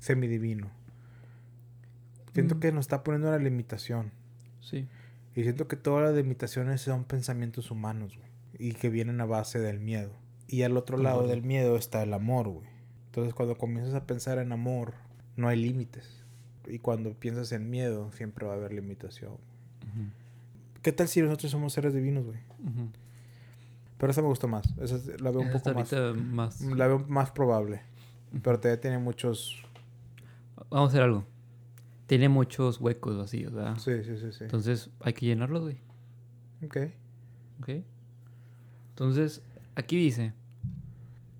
Semidivino. 0.00 0.68
Siento 2.34 2.56
mm. 2.56 2.58
que 2.58 2.72
nos 2.72 2.86
está 2.86 3.04
poniendo 3.04 3.28
una 3.28 3.38
limitación. 3.38 4.10
Sí. 4.60 4.88
Y 5.36 5.44
siento 5.44 5.68
que 5.68 5.76
todas 5.76 6.02
las 6.02 6.16
limitaciones 6.16 6.80
son 6.80 7.04
pensamientos 7.04 7.70
humanos, 7.70 8.18
güey. 8.18 8.30
Y 8.58 8.74
que 8.74 8.90
vienen 8.90 9.20
a 9.20 9.26
base 9.26 9.60
del 9.60 9.78
miedo. 9.78 10.20
Y 10.52 10.62
al 10.62 10.76
otro 10.76 10.98
lado 10.98 11.26
del 11.26 11.42
miedo 11.42 11.76
está 11.76 12.02
el 12.02 12.12
amor, 12.12 12.48
güey. 12.48 12.68
Entonces 13.06 13.34
cuando 13.34 13.56
comienzas 13.56 13.94
a 13.94 14.06
pensar 14.06 14.38
en 14.38 14.52
amor, 14.52 14.94
no 15.36 15.48
hay 15.48 15.60
límites. 15.60 16.24
Y 16.66 16.78
cuando 16.78 17.14
piensas 17.14 17.52
en 17.52 17.70
miedo, 17.70 18.12
siempre 18.12 18.46
va 18.46 18.52
a 18.52 18.56
haber 18.56 18.72
limitación. 18.72 19.36
¿Qué 20.82 20.92
tal 20.92 21.08
si 21.08 21.22
nosotros 21.22 21.50
somos 21.50 21.72
seres 21.72 21.94
divinos, 21.94 22.26
güey? 22.26 22.38
Pero 23.98 24.10
esa 24.10 24.22
me 24.22 24.28
gusta 24.28 24.46
más. 24.46 24.64
Esa 24.78 25.00
la 25.18 25.30
veo 25.30 25.40
un 25.40 25.52
poco 25.52 25.72
más, 25.74 25.92
más, 26.16 26.60
La 26.60 26.86
veo 26.86 26.98
más 27.08 27.30
probable. 27.30 27.80
Pero 28.42 28.60
todavía 28.60 28.80
tiene 28.80 28.98
muchos... 28.98 29.64
Vamos 30.70 30.88
a 30.88 30.90
hacer 30.90 31.02
algo 31.02 31.26
tiene 32.12 32.28
muchos 32.28 32.78
huecos 32.78 33.16
vacíos, 33.16 33.54
¿verdad? 33.54 33.78
Sí, 33.78 34.04
sí, 34.04 34.18
sí, 34.18 34.32
sí. 34.32 34.44
Entonces 34.44 34.90
hay 35.00 35.14
que 35.14 35.24
llenarlos, 35.24 35.62
güey. 35.62 35.78
Ok. 36.62 36.76
Ok. 37.60 37.70
Entonces, 38.90 39.40
aquí 39.76 39.96
dice, 39.96 40.34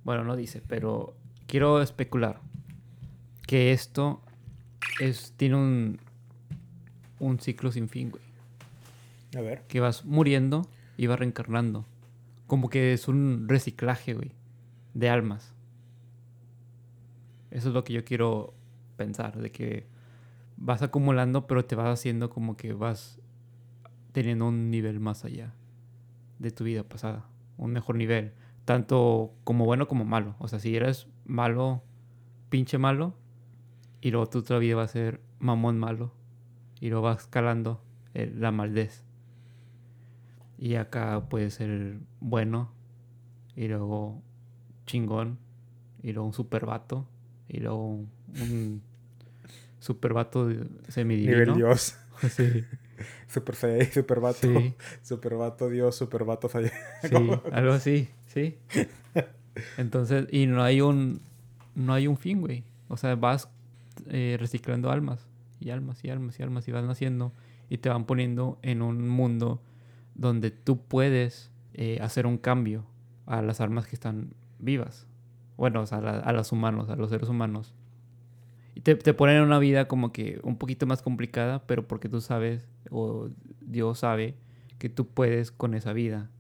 bueno, 0.05 0.25
no 0.25 0.37
dice, 0.37 0.63
pero 0.67 1.15
quiero 1.47 1.81
especular 1.81 2.41
que 3.47 3.73
esto 3.73 4.23
es, 5.01 5.35
tiene 5.37 5.57
un, 5.57 6.01
un 7.21 7.39
ciclo 7.39 7.71
sin 7.73 7.89
fin, 7.89 8.11
güey. 8.11 8.23
A 9.37 9.41
ver. 9.41 9.63
Que 9.69 9.81
vas 9.81 10.05
muriendo 10.05 10.69
y 10.97 11.07
vas 11.07 11.19
reencarnando. 11.19 11.87
Como 12.47 12.69
que 12.69 12.93
es 12.93 13.09
un 13.09 13.47
reciclaje, 13.49 14.15
güey, 14.15 14.33
de 14.95 15.09
almas. 15.09 15.55
Eso 17.51 17.69
es 17.69 17.75
lo 17.75 17.85
que 17.85 17.93
yo 17.93 18.05
quiero 18.05 18.55
pensar, 18.97 19.39
de 19.39 19.51
que 19.51 19.87
vas 20.57 20.83
acumulando, 20.83 21.47
pero 21.47 21.65
te 21.65 21.75
vas 21.75 21.99
haciendo 21.99 22.31
como 22.31 22.57
que 22.57 22.73
vas 22.73 23.21
teniendo 24.13 24.47
un 24.49 24.71
nivel 24.71 25.01
más 25.01 25.25
allá 25.25 25.55
de 26.39 26.51
tu 26.51 26.65
vida 26.65 26.83
pasada, 26.83 27.27
un 27.57 27.73
mejor 27.73 27.97
nivel, 27.97 28.33
tanto 28.65 29.33
como 29.45 29.65
bueno 29.65 29.89
como 29.89 30.05
malo. 30.05 30.37
O 30.39 30.49
sea, 30.49 30.59
si 30.59 30.75
eres 30.77 31.09
malo, 31.25 31.83
pinche 32.49 32.79
malo, 32.79 33.15
y 34.01 34.11
luego 34.11 34.29
tu 34.29 34.39
otra 34.39 34.59
vida 34.59 34.77
va 34.77 34.85
a 34.85 34.89
ser 34.89 35.21
mamón 35.39 35.79
malo, 35.79 36.13
y 36.81 36.89
luego 36.89 37.05
vas 37.05 37.23
escalando 37.23 37.83
eh, 38.15 38.33
la 38.35 38.51
maldez. 38.53 39.05
Y 40.59 40.77
acá 40.77 41.29
puede 41.29 41.51
ser 41.51 41.99
bueno, 42.21 42.73
y 43.57 43.69
luego 43.69 44.23
chingón, 44.87 45.39
y 46.03 46.13
luego 46.13 46.27
un 46.29 46.35
super 46.35 46.67
vato, 46.67 47.09
y 47.49 47.61
luego 47.61 47.87
un 47.87 48.83
super 49.79 50.13
vato 50.13 50.49
semidivino. 50.89 51.33
Nivel 51.33 51.55
Dios. 51.55 51.97
Sí. 52.31 52.65
super 53.27 53.57
super 53.93 54.21
vato. 54.21 54.39
Sí. 54.43 54.75
Super 55.03 55.35
vato 55.35 55.69
Dios, 55.69 55.97
super 55.97 56.25
vato 56.25 56.49
Sí, 56.49 56.61
algo 57.53 57.73
así, 57.73 58.09
sí. 58.33 58.59
Entonces, 59.77 60.27
y 60.31 60.47
no 60.47 60.63
hay 60.63 60.81
un, 60.81 61.21
no 61.75 61.93
hay 61.93 62.07
un 62.07 62.17
fin, 62.17 62.41
güey. 62.41 62.65
O 62.89 62.97
sea, 62.97 63.15
vas 63.15 63.49
eh, 64.09 64.37
reciclando 64.39 64.91
almas 64.91 65.29
y 65.61 65.71
almas 65.71 66.05
y 66.05 66.11
almas 66.11 66.39
y 66.39 66.43
almas 66.43 66.69
y 66.69 66.73
vas 66.73 66.85
naciendo 66.85 67.33
y 67.69 67.79
te 67.79 67.89
van 67.89 68.05
poniendo 68.05 68.59
en 68.63 68.83
un 68.83 69.09
mundo 69.09 69.63
donde 70.15 70.51
tú 70.51 70.79
puedes 70.79 71.51
eh, 71.75 71.99
hacer 72.01 72.27
un 72.27 72.39
cambio 72.39 72.85
a 73.27 73.43
las 73.43 73.61
almas 73.61 73.87
que 73.87 73.95
están 73.95 74.35
vivas. 74.59 75.07
Bueno, 75.57 75.83
o 75.83 75.87
sea, 75.87 75.99
a, 75.99 76.21
a 76.21 76.33
los 76.33 76.53
humanos, 76.53 76.89
a 76.89 76.97
los 76.97 77.11
seres 77.11 77.29
humanos. 77.29 77.75
Y 78.75 78.81
te, 78.81 78.95
te 78.95 79.15
ponen 79.15 79.37
en 79.37 79.43
una 79.43 79.59
vida 79.59 79.87
como 79.87 80.13
que 80.13 80.41
un 80.43 80.57
poquito 80.57 80.87
más 80.87 81.03
complicada, 81.03 81.67
pero 81.67 81.87
porque 81.87 82.09
tú 82.09 82.21
sabes, 82.21 82.69
o 82.91 83.29
Dios 83.61 83.99
sabe, 83.99 84.35
que 84.79 84.89
tú 84.89 85.07
puedes 85.07 85.53
con 85.53 85.75
esa 85.75 85.93
vida. 85.93 86.31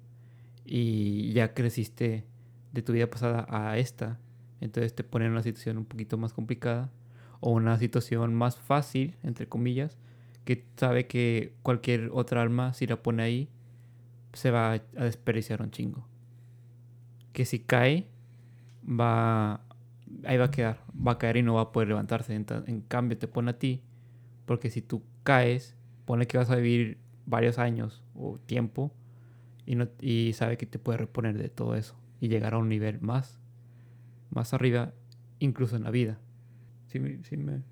Y 0.65 1.33
ya 1.33 1.55
creciste 1.55 2.25
de 2.73 2.83
tu 2.83 2.93
vida 2.93 3.09
pasada 3.09 3.47
a 3.49 3.79
esta. 3.79 4.19
Entonces 4.61 4.95
te 4.95 5.05
ponen 5.05 5.27
en 5.27 5.33
una 5.33 5.43
situación 5.43 5.79
un 5.79 5.85
poquito 5.85 6.17
más 6.19 6.33
complicada. 6.33 6.91
O 7.41 7.51
una 7.51 7.77
situación 7.79 8.35
más 8.35 8.57
fácil, 8.57 9.17
entre 9.25 9.49
comillas, 9.49 9.99
que 10.45 10.65
sabe 10.77 11.09
que 11.09 11.55
cualquier 11.63 12.11
otra 12.13 12.41
alma, 12.41 12.73
si 12.73 12.87
la 12.87 13.03
pone 13.03 13.23
ahí, 13.23 13.49
se 14.33 14.51
va 14.51 14.73
a 14.73 15.05
desperdiciar 15.05 15.61
un 15.61 15.71
chingo. 15.73 16.07
Que 17.33 17.45
si 17.45 17.59
cae, 17.59 18.07
va 18.89 19.65
ahí 20.25 20.37
va 20.37 20.47
a 20.47 20.51
quedar, 20.51 20.79
va 20.95 21.13
a 21.13 21.19
caer 21.19 21.39
y 21.39 21.43
no 21.43 21.55
va 21.55 21.63
a 21.63 21.73
poder 21.73 21.89
levantarse. 21.89 22.35
En, 22.35 22.81
cambio, 22.83 23.19
te 23.19 23.29
pone 23.29 23.51
a 23.51 23.59
ti, 23.59 23.83
porque 24.47 24.71
si 24.71 24.83
tú 24.83 25.03
caes, 25.23 25.77
pone 26.05 26.27
que 26.27 26.39
vas 26.39 26.51
a 26.51 26.57
vivir 26.57 26.99
varios 27.27 27.59
años 27.59 28.03
o 28.15 28.39
tiempo 28.39 28.93
y, 29.67 29.75
no, 29.77 29.89
y 30.01 30.33
sabe 30.35 30.57
que 30.57 30.67
te 30.67 30.79
puede 30.79 30.99
reponer 30.99 31.39
de 31.39 31.49
todo 31.49 31.75
eso 31.77 31.95
y 32.21 32.29
llegar 32.29 32.55
a 32.55 32.59
un 32.59 32.69
nivel 32.69 33.01
más, 33.01 33.39
más 34.31 34.55
arriba, 34.55 34.93
incluso 35.39 35.77
en 35.77 35.85
la 35.85 35.91
vida. 35.91 36.19
Sí, 36.89 37.01
sí 37.23 37.37
me-. 37.37 37.63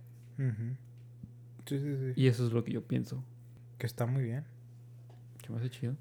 Sí, 1.67 1.79
sí, 1.79 1.97
sí. 1.97 2.13
Y 2.21 2.27
eso 2.27 2.47
es 2.47 2.53
lo 2.53 2.65
que 2.65 2.73
yo 2.73 2.83
pienso. 2.83 3.23
Que 3.79 3.87
está 3.87 4.07
muy 4.07 4.23
bien. 4.25 4.45
Se 5.45 5.53
me 5.53 5.59
hace 5.59 5.71
chido. 5.71 5.95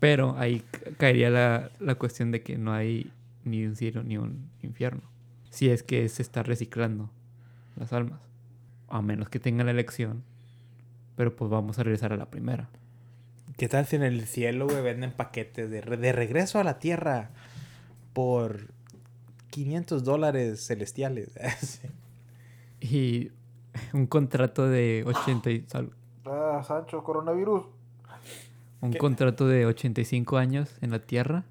Pero 0.00 0.36
ahí 0.38 0.60
ca- 0.70 0.90
caería 0.96 1.30
la, 1.30 1.70
la 1.80 1.94
cuestión 1.96 2.30
de 2.30 2.42
que 2.42 2.58
no 2.58 2.72
hay 2.72 3.10
ni 3.44 3.64
un 3.64 3.74
cielo 3.76 4.02
ni 4.02 4.18
un 4.18 4.50
infierno. 4.62 5.02
Si 5.50 5.70
es 5.70 5.82
que 5.82 6.08
se 6.08 6.22
está 6.22 6.42
reciclando 6.42 7.10
las 7.76 7.92
almas. 7.92 8.20
A 8.88 9.02
menos 9.02 9.28
que 9.28 9.40
tengan 9.40 9.66
la 9.66 9.72
elección. 9.72 10.22
Pero 11.16 11.34
pues 11.34 11.50
vamos 11.50 11.78
a 11.78 11.82
regresar 11.82 12.12
a 12.12 12.16
la 12.16 12.30
primera. 12.30 12.68
¿Qué 13.58 13.68
tal 13.68 13.84
si 13.86 13.96
en 13.96 14.02
el 14.04 14.26
cielo, 14.26 14.66
güey, 14.66 14.80
venden 14.82 15.12
paquetes 15.12 15.68
de, 15.70 15.80
re- 15.82 15.96
de 15.98 16.12
regreso 16.12 16.58
a 16.58 16.64
la 16.64 16.78
tierra 16.78 17.30
por 18.14 18.68
500 19.50 20.02
dólares 20.04 20.66
celestiales? 20.66 21.30
Sí. 21.60 21.88
Y 22.80 23.32
un 23.92 24.06
contrato 24.06 24.68
de 24.68 25.02
80 25.04 25.50
y 25.50 25.64
sal- 25.66 25.90
Ah, 26.24 26.62
Sancho, 26.66 27.02
coronavirus. 27.02 27.64
un 28.80 28.92
¿Qué? 28.92 28.98
contrato 28.98 29.48
de 29.48 29.66
85 29.66 30.36
años 30.38 30.70
en 30.80 30.92
la 30.92 31.00
Tierra 31.00 31.42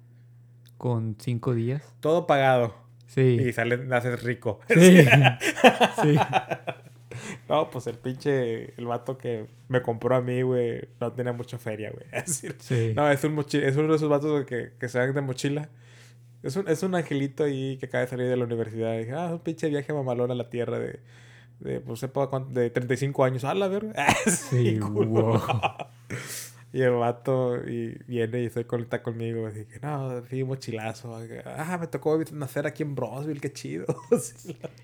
con 0.78 1.16
5 1.20 1.52
días. 1.54 1.82
Todo 2.00 2.26
pagado. 2.26 2.74
Sí. 3.08 3.20
Y 3.46 3.52
sales, 3.52 3.92
haces 3.92 4.22
rico. 4.22 4.60
Sí. 4.68 5.04
sí. 6.02 6.16
No, 7.48 7.70
pues 7.70 7.86
el 7.86 7.96
pinche, 7.96 8.74
el 8.78 8.86
vato 8.86 9.16
que 9.16 9.46
me 9.68 9.80
compró 9.82 10.14
a 10.16 10.20
mí, 10.20 10.42
güey, 10.42 10.86
no 11.00 11.12
tenía 11.12 11.32
mucha 11.32 11.58
feria, 11.58 11.90
güey. 11.90 12.04
Sí. 12.26 12.92
No, 12.94 13.10
es 13.10 13.24
un 13.24 13.34
mochi- 13.36 13.62
es 13.62 13.76
uno 13.76 13.88
de 13.88 13.96
esos 13.96 14.08
vatos 14.08 14.44
que, 14.44 14.72
que 14.78 14.88
se 14.88 14.98
dan 14.98 15.14
de 15.14 15.20
mochila. 15.22 15.68
Es 16.42 16.54
un, 16.56 16.68
es 16.68 16.82
un 16.82 16.94
angelito 16.94 17.44
ahí 17.44 17.78
que 17.78 17.86
acaba 17.86 18.02
de 18.04 18.10
salir 18.10 18.28
de 18.28 18.36
la 18.36 18.44
universidad. 18.44 18.94
Y 18.94 18.98
dije, 18.98 19.12
ah, 19.12 19.30
un 19.32 19.40
pinche 19.40 19.68
viaje 19.68 19.92
mamalón 19.92 20.30
a 20.30 20.34
la 20.34 20.50
tierra 20.50 20.78
de, 20.78 21.00
de 21.60 21.80
pues 21.80 22.00
sepa 22.00 22.28
cuánto, 22.28 22.50
de 22.58 22.70
35 22.70 23.24
años. 23.24 23.44
¡Ah, 23.44 23.54
la 23.54 23.68
verga! 23.68 23.92
Sí, 24.26 24.78
wow. 24.80 25.40
Y 26.70 26.82
el 26.82 26.90
vato 26.92 27.56
y 27.66 27.96
viene 28.06 28.42
y 28.42 28.50
se 28.50 28.66
conecta 28.66 29.02
conmigo. 29.02 29.46
Así 29.46 29.64
que, 29.64 29.80
no, 29.80 30.22
sí, 30.26 30.44
mochilazo. 30.44 31.18
Ah, 31.46 31.78
me 31.80 31.86
tocó 31.86 32.20
nacer 32.32 32.66
aquí 32.66 32.82
en 32.82 32.94
Bronzeville, 32.94 33.40
qué 33.40 33.50
chido. 33.52 33.86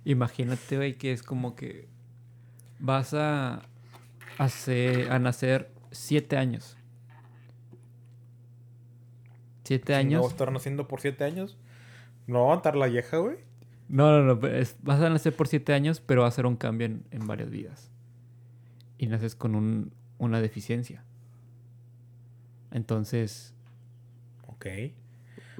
Imagínate, 0.04 0.76
güey, 0.76 0.94
que 0.96 1.12
es 1.12 1.22
como 1.22 1.54
que 1.54 1.88
vas 2.78 3.14
a, 3.14 3.62
hacer, 4.38 5.10
a 5.12 5.18
nacer 5.18 5.70
7 5.90 6.36
años. 6.36 6.76
7 9.64 9.92
No, 9.92 9.98
años. 9.98 10.26
estar 10.30 10.52
naciendo 10.52 10.86
por 10.88 11.00
7 11.00 11.24
años. 11.24 11.56
No 12.26 12.34
va 12.34 12.40
a 12.40 12.44
aguantar 12.44 12.76
la 12.76 12.86
vieja, 12.86 13.16
güey. 13.18 13.36
No, 13.88 14.22
no, 14.22 14.34
no. 14.34 14.46
es- 14.48 14.76
vas 14.82 15.00
a 15.00 15.08
nacer 15.10 15.34
por 15.34 15.48
7 15.48 15.72
años, 15.74 16.00
pero 16.00 16.22
va 16.22 16.28
a 16.28 16.30
ser 16.30 16.46
un 16.46 16.56
cambio 16.56 16.86
en, 16.86 17.04
en 17.10 17.26
varias 17.26 17.50
vidas. 17.50 17.90
Y 18.98 19.06
naces 19.06 19.34
con 19.34 19.54
un- 19.54 19.92
una 20.18 20.40
deficiencia. 20.40 21.04
Entonces, 22.70 23.54
Ok. 24.46 24.66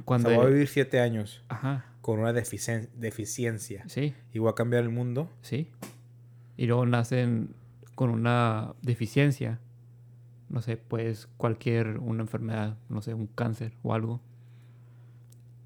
cuando... 0.05 0.29
o 0.29 0.33
sea, 0.33 0.39
voy 0.41 0.47
a 0.49 0.51
vivir 0.51 0.69
7 0.69 1.01
años 1.01 1.45
Ajá, 1.49 1.87
con 2.01 2.19
una 2.19 2.33
deficien- 2.33 2.89
deficiencia. 2.95 3.85
sí, 3.89 4.15
Y 4.33 4.39
voy 4.39 4.51
a 4.51 4.55
cambiar 4.55 4.83
el 4.83 4.91
mundo. 4.91 5.31
sí. 5.43 5.71
Y 6.57 6.67
luego 6.67 6.87
nacen 6.87 7.55
con 7.95 8.11
una 8.11 8.75
deficiencia. 8.83 9.61
No 10.49 10.61
sé, 10.63 10.77
pues 10.77 11.27
cualquier, 11.37 11.99
una 11.99 12.23
enfermedad, 12.23 12.77
no 12.89 13.03
sé, 13.03 13.15
un 13.15 13.27
cáncer 13.27 13.73
o 13.83 13.95
algo. 13.95 14.21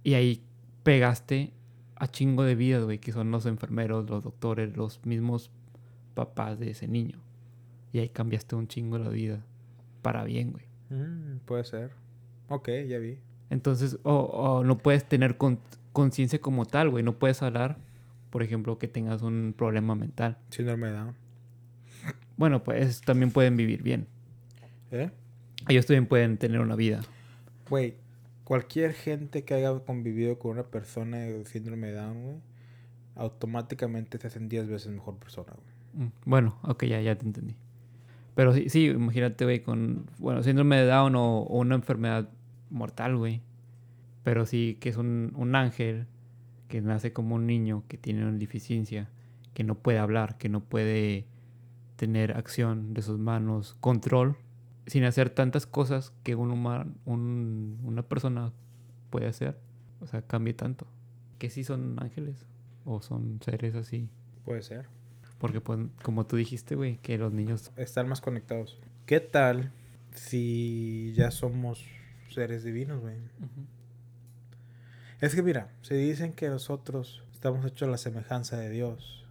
Y 0.02 0.14
ahí 0.14 0.42
pegaste 0.82 1.52
a 1.96 2.06
chingo 2.06 2.44
de 2.44 2.54
vidas, 2.54 2.84
güey, 2.84 2.98
que 2.98 3.12
son 3.12 3.30
los 3.30 3.44
enfermeros, 3.46 4.08
los 4.08 4.22
doctores, 4.22 4.76
los 4.76 5.04
mismos 5.04 5.50
papás 6.14 6.58
de 6.58 6.70
ese 6.70 6.88
niño. 6.88 7.18
Y 7.92 7.98
ahí 7.98 8.08
cambiaste 8.08 8.54
un 8.56 8.68
chingo 8.68 8.98
la 8.98 9.08
vida. 9.08 9.44
Para 10.02 10.24
bien, 10.24 10.52
güey. 10.52 10.64
Mm, 10.90 11.38
puede 11.44 11.64
ser. 11.64 11.90
Ok, 12.48 12.68
ya 12.88 12.98
vi. 12.98 13.18
Entonces, 13.50 13.98
o, 14.04 14.14
o 14.14 14.64
no 14.64 14.78
puedes 14.78 15.04
tener 15.06 15.36
con- 15.36 15.58
conciencia 15.92 16.40
como 16.40 16.64
tal, 16.66 16.88
güey. 16.90 17.02
No 17.02 17.18
puedes 17.18 17.42
hablar, 17.42 17.78
por 18.30 18.42
ejemplo, 18.42 18.78
que 18.78 18.88
tengas 18.88 19.22
un 19.22 19.54
problema 19.56 19.94
mental. 19.94 20.38
Síndrome 20.50 20.88
de 20.88 20.92
Down. 20.94 21.14
Bueno, 22.36 22.62
pues 22.62 23.00
también 23.00 23.30
pueden 23.30 23.56
vivir 23.56 23.82
bien. 23.82 24.06
¿Eh? 24.90 25.10
Ellos 25.68 25.86
también 25.86 26.06
pueden 26.06 26.38
tener 26.38 26.60
una 26.60 26.76
vida. 26.76 27.00
Güey, 27.68 27.96
cualquier 28.44 28.92
gente 28.92 29.44
que 29.44 29.54
haya 29.54 29.76
convivido 29.80 30.38
con 30.38 30.52
una 30.52 30.64
persona 30.64 31.18
de 31.18 31.44
síndrome 31.44 31.88
de 31.88 31.94
Down, 31.94 32.22
güey, 32.22 32.36
automáticamente 33.16 34.18
se 34.18 34.28
hacen 34.28 34.48
10 34.48 34.68
veces 34.68 34.92
mejor 34.92 35.16
persona, 35.16 35.52
güey. 35.52 36.06
Mm, 36.06 36.12
Bueno, 36.24 36.58
ok, 36.62 36.84
ya, 36.84 37.00
ya 37.00 37.16
te 37.16 37.26
entendí. 37.26 37.56
Pero 38.34 38.54
sí, 38.54 38.68
sí 38.68 38.86
imagínate, 38.86 39.44
güey, 39.44 39.60
con, 39.62 40.06
bueno, 40.18 40.42
síndrome 40.42 40.76
de 40.76 40.86
Down 40.86 41.16
o, 41.16 41.40
o 41.40 41.58
una 41.58 41.74
enfermedad 41.74 42.28
mortal, 42.70 43.16
güey. 43.16 43.42
Pero 44.22 44.46
sí 44.46 44.78
que 44.80 44.90
es 44.90 44.96
un, 44.96 45.32
un 45.34 45.56
ángel 45.56 46.06
que 46.68 46.80
nace 46.80 47.12
como 47.12 47.34
un 47.34 47.46
niño 47.46 47.84
que 47.88 47.98
tiene 47.98 48.22
una 48.22 48.36
deficiencia, 48.38 49.10
que 49.54 49.64
no 49.64 49.74
puede 49.74 49.98
hablar, 49.98 50.38
que 50.38 50.48
no 50.48 50.60
puede 50.60 51.26
tener 51.96 52.36
acción 52.36 52.94
de 52.94 53.02
sus 53.02 53.18
manos, 53.18 53.76
control, 53.80 54.36
sin 54.86 55.04
hacer 55.04 55.30
tantas 55.30 55.66
cosas 55.66 56.12
que 56.22 56.34
un 56.34 56.50
humano, 56.50 56.94
un, 57.04 57.80
una 57.84 58.02
persona 58.02 58.52
puede 59.10 59.26
hacer. 59.26 59.58
O 60.00 60.06
sea, 60.06 60.22
cambie 60.22 60.54
tanto. 60.54 60.86
Que 61.38 61.50
sí 61.50 61.64
son 61.64 61.96
ángeles 62.00 62.46
o 62.84 63.02
son 63.02 63.40
seres 63.42 63.74
así. 63.74 64.08
Puede 64.44 64.62
ser. 64.62 64.86
Porque, 65.38 65.60
pues, 65.60 65.78
como 66.02 66.26
tú 66.26 66.36
dijiste, 66.36 66.74
güey, 66.74 66.98
que 66.98 67.18
los 67.18 67.32
niños... 67.32 67.72
Estar 67.76 68.06
más 68.06 68.20
conectados. 68.20 68.80
¿Qué 69.06 69.20
tal 69.20 69.72
si 70.14 71.12
ya 71.14 71.30
somos 71.30 71.84
seres 72.28 72.64
divinos, 72.64 73.00
güey? 73.00 73.16
Es 75.20 75.34
que 75.34 75.42
mira, 75.42 75.68
se 75.82 75.94
dicen 75.94 76.32
que 76.32 76.48
nosotros 76.48 77.22
estamos 77.32 77.64
hechos 77.66 77.88
a 77.88 77.90
la 77.90 77.98
semejanza 77.98 78.56
de 78.56 78.70
Dios. 78.70 79.26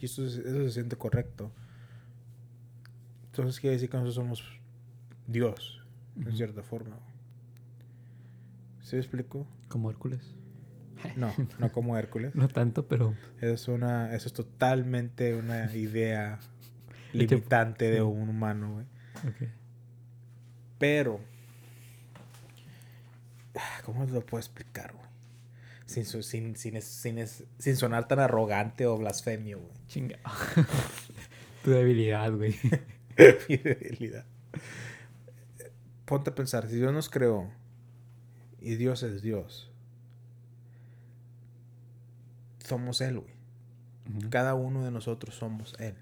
Y 0.00 0.06
eso, 0.06 0.24
es- 0.26 0.36
eso 0.36 0.64
se 0.64 0.70
siente 0.72 0.96
correcto. 0.96 1.52
Entonces 3.26 3.60
quiere 3.60 3.74
decir 3.76 3.88
que 3.88 3.96
nosotros 3.96 4.14
somos 4.16 4.44
Dios, 5.26 5.80
en 6.16 6.36
cierta 6.36 6.62
forma. 6.62 6.96
¿Sí 8.82 8.96
me 8.96 9.00
explico? 9.02 9.46
Como 9.68 9.90
Hércules. 9.90 10.34
No, 11.16 11.32
no 11.60 11.70
como 11.70 11.96
Hércules. 11.96 12.34
No 12.34 12.48
tanto, 12.48 12.88
pero... 12.88 13.14
Es 13.40 13.68
una, 13.68 14.14
eso 14.14 14.26
es 14.28 14.32
totalmente 14.32 15.34
una 15.36 15.72
idea 15.74 16.40
limitante 17.12 17.90
de 17.90 18.02
un 18.02 18.28
humano, 18.28 18.72
güey. 18.72 18.86
ok. 19.28 19.50
Pero, 20.78 21.20
¿cómo 23.84 24.04
lo 24.06 24.20
puedo 24.24 24.40
explicar, 24.40 24.92
güey? 24.92 25.07
Sin, 25.88 26.04
su- 26.04 26.22
sin, 26.22 26.54
sin, 26.54 26.76
es- 26.76 26.84
sin, 26.84 27.18
es- 27.18 27.44
sin 27.58 27.76
sonar 27.76 28.06
tan 28.06 28.20
arrogante 28.20 28.86
o 28.86 28.96
blasfemio, 28.96 29.58
güey. 29.58 29.72
Chinga. 29.88 30.18
tu 31.64 31.70
debilidad, 31.70 32.30
güey. 32.32 32.54
Mi 33.48 33.56
debilidad. 33.56 34.24
Ponte 36.04 36.30
a 36.30 36.34
pensar, 36.34 36.68
si 36.68 36.76
Dios 36.76 36.92
nos 36.92 37.08
creó 37.10 37.50
y 38.60 38.76
Dios 38.76 39.02
es 39.02 39.22
Dios, 39.22 39.70
somos 42.64 43.00
Él, 43.00 43.18
güey. 43.20 43.34
Cada 44.30 44.54
uno 44.54 44.84
de 44.84 44.90
nosotros 44.90 45.34
somos 45.34 45.74
Él. 45.78 45.94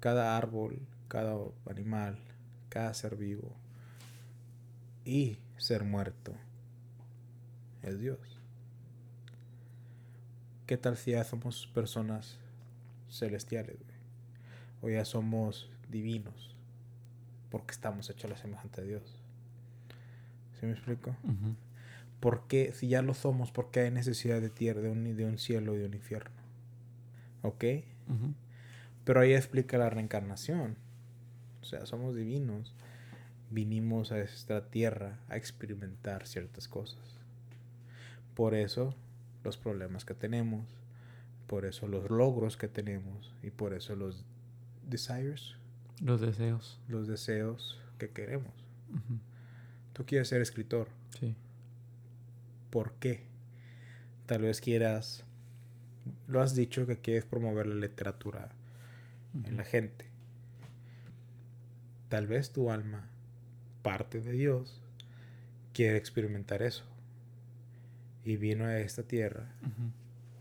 Cada 0.00 0.36
árbol, 0.36 0.80
cada 1.08 1.36
animal, 1.68 2.18
cada 2.68 2.94
ser 2.94 3.16
vivo 3.16 3.52
y 5.04 5.38
ser 5.56 5.84
muerto 5.84 6.32
es 7.82 7.98
Dios. 7.98 8.31
¿Qué 10.72 10.78
tal 10.78 10.96
si 10.96 11.10
ya 11.10 11.22
somos 11.22 11.66
personas 11.66 12.38
celestiales, 13.10 13.76
güey? 13.76 13.98
O 14.80 14.88
ya 14.88 15.04
somos 15.04 15.70
divinos 15.90 16.56
porque 17.50 17.72
estamos 17.72 18.08
hechos 18.08 18.24
a 18.24 18.28
la 18.28 18.38
semejanza 18.38 18.80
de 18.80 18.88
Dios. 18.88 19.20
¿Sí 20.58 20.64
me 20.64 20.72
explico? 20.72 21.10
Ujú. 21.24 21.56
¿Por 22.20 22.46
qué, 22.46 22.72
si 22.72 22.88
ya 22.88 23.02
lo 23.02 23.12
somos, 23.12 23.52
por 23.52 23.70
qué 23.70 23.80
hay 23.80 23.90
necesidad 23.90 24.40
de 24.40 24.48
tierra, 24.48 24.80
de 24.80 24.88
un, 24.88 25.14
de 25.14 25.26
un 25.26 25.36
cielo 25.36 25.74
y 25.74 25.78
de 25.78 25.84
un 25.84 25.92
infierno? 25.92 26.40
¿Ok? 27.42 27.64
Pero 29.04 29.20
ahí 29.20 29.34
explica 29.34 29.76
la 29.76 29.90
reencarnación. 29.90 30.78
O 31.60 31.66
sea, 31.66 31.84
somos 31.84 32.16
divinos. 32.16 32.74
Vinimos 33.50 34.10
a 34.10 34.20
esta 34.20 34.70
tierra 34.70 35.18
a 35.28 35.36
experimentar 35.36 36.26
ciertas 36.26 36.66
cosas. 36.66 37.18
Por 38.34 38.54
eso 38.54 38.94
los 39.44 39.56
problemas 39.56 40.04
que 40.04 40.14
tenemos, 40.14 40.66
por 41.46 41.64
eso 41.66 41.86
los 41.88 42.10
logros 42.10 42.56
que 42.56 42.68
tenemos 42.68 43.34
y 43.42 43.50
por 43.50 43.74
eso 43.74 43.96
los 43.96 44.24
desires, 44.86 45.56
Los 46.00 46.20
deseos. 46.20 46.80
los 46.88 47.06
deseos 47.08 47.80
que 47.98 48.10
queremos. 48.10 48.52
Tú 49.92 50.04
quieres 50.06 50.28
ser 50.28 50.40
escritor. 50.40 50.88
Sí. 51.18 51.34
¿Por 52.70 52.92
qué? 52.94 53.30
tal 54.26 54.42
vez 54.42 54.60
quieras, 54.62 55.24
lo 56.26 56.40
has 56.40 56.54
dicho 56.54 56.86
que 56.86 56.96
quieres 56.98 57.24
promover 57.26 57.66
la 57.66 57.74
literatura 57.74 58.48
en 59.44 59.56
la 59.58 59.64
gente. 59.64 60.06
Tal 62.08 62.26
vez 62.26 62.50
tu 62.52 62.70
alma, 62.70 63.10
parte 63.82 64.20
de 64.20 64.32
Dios, 64.32 64.80
quiere 65.74 65.98
experimentar 65.98 66.62
eso. 66.62 66.84
Y 68.24 68.36
vino 68.36 68.66
a 68.66 68.78
esta 68.78 69.02
tierra 69.02 69.46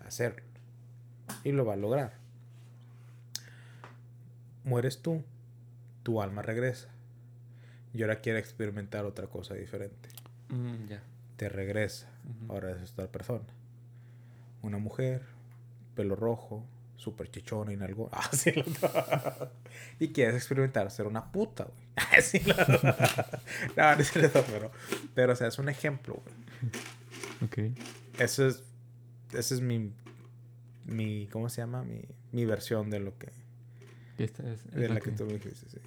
a 0.03 0.07
hacerlo. 0.07 0.43
Y 1.43 1.51
lo 1.51 1.65
va 1.65 1.73
a 1.73 1.77
lograr. 1.77 2.13
Mueres 4.63 5.01
tú, 5.01 5.23
tu 6.03 6.21
alma 6.21 6.41
regresa. 6.41 6.89
Y 7.93 8.03
ahora 8.03 8.21
quiere 8.21 8.39
experimentar 8.39 9.05
otra 9.05 9.27
cosa 9.27 9.55
diferente. 9.55 10.09
Mm, 10.49 10.87
ya. 10.87 11.01
Te 11.37 11.49
regresa. 11.49 12.07
Ahora 12.49 12.71
es 12.71 12.91
otra 12.91 13.07
persona. 13.07 13.45
Una 14.61 14.77
mujer, 14.77 15.23
pelo 15.95 16.15
rojo, 16.15 16.63
súper 17.01 17.31
chichona 17.31 17.73
y 17.73 17.77
algo. 17.81 18.09
Ah, 18.13 18.29
sí, 18.31 18.53
y 19.99 20.09
quieres 20.09 20.35
experimentar 20.35 20.91
ser 20.91 21.07
una 21.07 21.31
puta, 21.31 21.65
güey. 21.65 21.81
Ah, 21.95 22.21
sí, 22.21 22.41
no, 22.45 22.55
no, 23.77 23.95
no 23.95 24.01
es 24.01 24.11
cierto, 24.11 24.43
pero, 24.51 24.71
pero, 25.13 25.33
o 25.33 25.35
sea, 25.35 25.47
es 25.47 25.59
un 25.59 25.69
ejemplo, 25.69 26.21
güey. 26.23 26.71
Ok. 27.43 27.57
Eso 28.19 28.47
es, 28.47 28.63
ese 29.33 29.55
es 29.55 29.61
mi, 29.61 29.91
mi, 30.85 31.27
¿cómo 31.27 31.49
se 31.49 31.61
llama? 31.61 31.83
Mi, 31.83 32.01
mi 32.31 32.45
versión 32.45 32.89
de 32.89 32.99
lo 32.99 33.17
que, 33.17 33.29
Esta 34.17 34.49
es, 34.51 34.69
de 34.71 34.89
la 34.89 34.99
que... 34.99 35.11
tú 35.11 35.25
me 35.25 35.33
dijiste, 35.33 35.69
sí. 35.69 35.79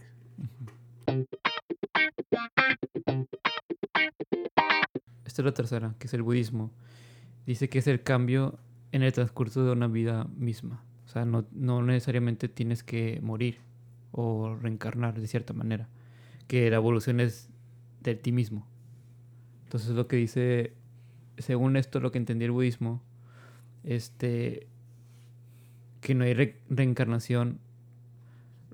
Esta 5.25 5.43
es 5.43 5.47
la 5.47 5.55
tercera, 5.55 5.95
que 5.99 6.07
es 6.07 6.15
el 6.15 6.23
budismo. 6.23 6.73
Dice 7.47 7.69
que 7.69 7.79
es 7.79 7.87
el 7.87 8.03
cambio 8.03 8.59
en 8.93 9.03
el 9.03 9.13
transcurso 9.13 9.65
de 9.65 9.73
una 9.73 9.89
vida 9.89 10.25
misma. 10.37 10.85
O 11.05 11.09
sea, 11.09 11.25
no, 11.25 11.47
no 11.53 11.83
necesariamente 11.83 12.49
tienes 12.49 12.83
que 12.83 13.21
morir 13.23 13.59
o 14.13 14.55
reencarnar 14.55 15.21
de 15.21 15.27
cierta 15.27 15.53
manera. 15.53 15.89
Que 16.47 16.71
la 16.71 16.77
evolución 16.77 17.21
es 17.21 17.49
de 18.01 18.15
ti 18.15 18.33
mismo. 18.33 18.67
Entonces 19.65 19.91
lo 19.91 20.07
que 20.07 20.17
dice, 20.17 20.75
según 21.39 21.77
esto, 21.77 22.01
lo 22.01 22.13
que 22.13 22.19
entendí 22.19 22.45
el 22.45 22.51
budismo, 22.51 23.03
este, 23.83 24.67
que 26.01 26.15
no 26.15 26.25
hay 26.25 26.35
reencarnación 26.69 27.59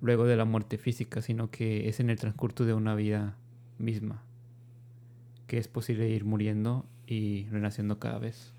luego 0.01 0.25
de 0.25 0.37
la 0.37 0.45
muerte 0.45 0.79
física, 0.79 1.23
sino 1.23 1.51
que 1.51 1.89
es 1.89 2.01
en 2.01 2.11
el 2.11 2.19
transcurso 2.19 2.65
de 2.65 2.75
una 2.75 2.95
vida 2.95 3.37
misma, 3.79 4.23
que 5.47 5.59
es 5.59 5.69
posible 5.69 6.09
ir 6.09 6.25
muriendo 6.25 6.87
y 7.07 7.47
renaciendo 7.51 7.99
cada 7.99 8.19
vez. 8.19 8.53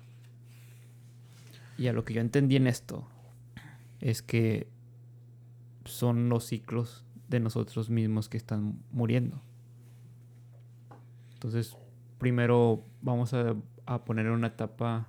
Y 1.78 1.88
a 1.88 1.92
lo 1.92 2.04
que 2.04 2.14
yo 2.14 2.20
entendí 2.20 2.56
en 2.56 2.66
esto 2.66 3.08
es 4.00 4.22
que 4.22 4.68
son 5.84 6.28
los 6.28 6.44
ciclos 6.44 7.04
de 7.28 7.40
nosotros 7.40 7.90
mismos 7.90 8.28
que 8.28 8.36
están 8.36 8.78
muriendo. 8.92 9.40
Entonces, 11.34 11.76
primero 12.18 12.84
vamos 13.00 13.34
a, 13.34 13.56
a 13.86 14.04
poner 14.04 14.30
una 14.30 14.48
etapa 14.48 15.08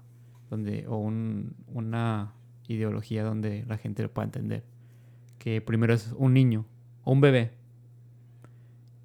donde, 0.50 0.86
o 0.88 0.98
una 0.98 2.34
ideología 2.68 3.24
donde 3.24 3.66
la 3.68 3.78
gente 3.78 4.04
lo 4.04 4.12
pueda 4.12 4.26
entender. 4.26 4.64
Que 5.40 5.62
primero 5.62 5.94
es 5.94 6.14
un 6.18 6.34
niño 6.34 6.66
o 7.04 7.12
un 7.12 7.22
bebé 7.22 7.52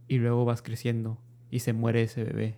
y 0.09 0.19
luego 0.19 0.45
vas 0.45 0.63
creciendo 0.63 1.19
y 1.51 1.61
se 1.61 1.73
muere 1.73 2.03
ese 2.03 2.25
bebé. 2.25 2.57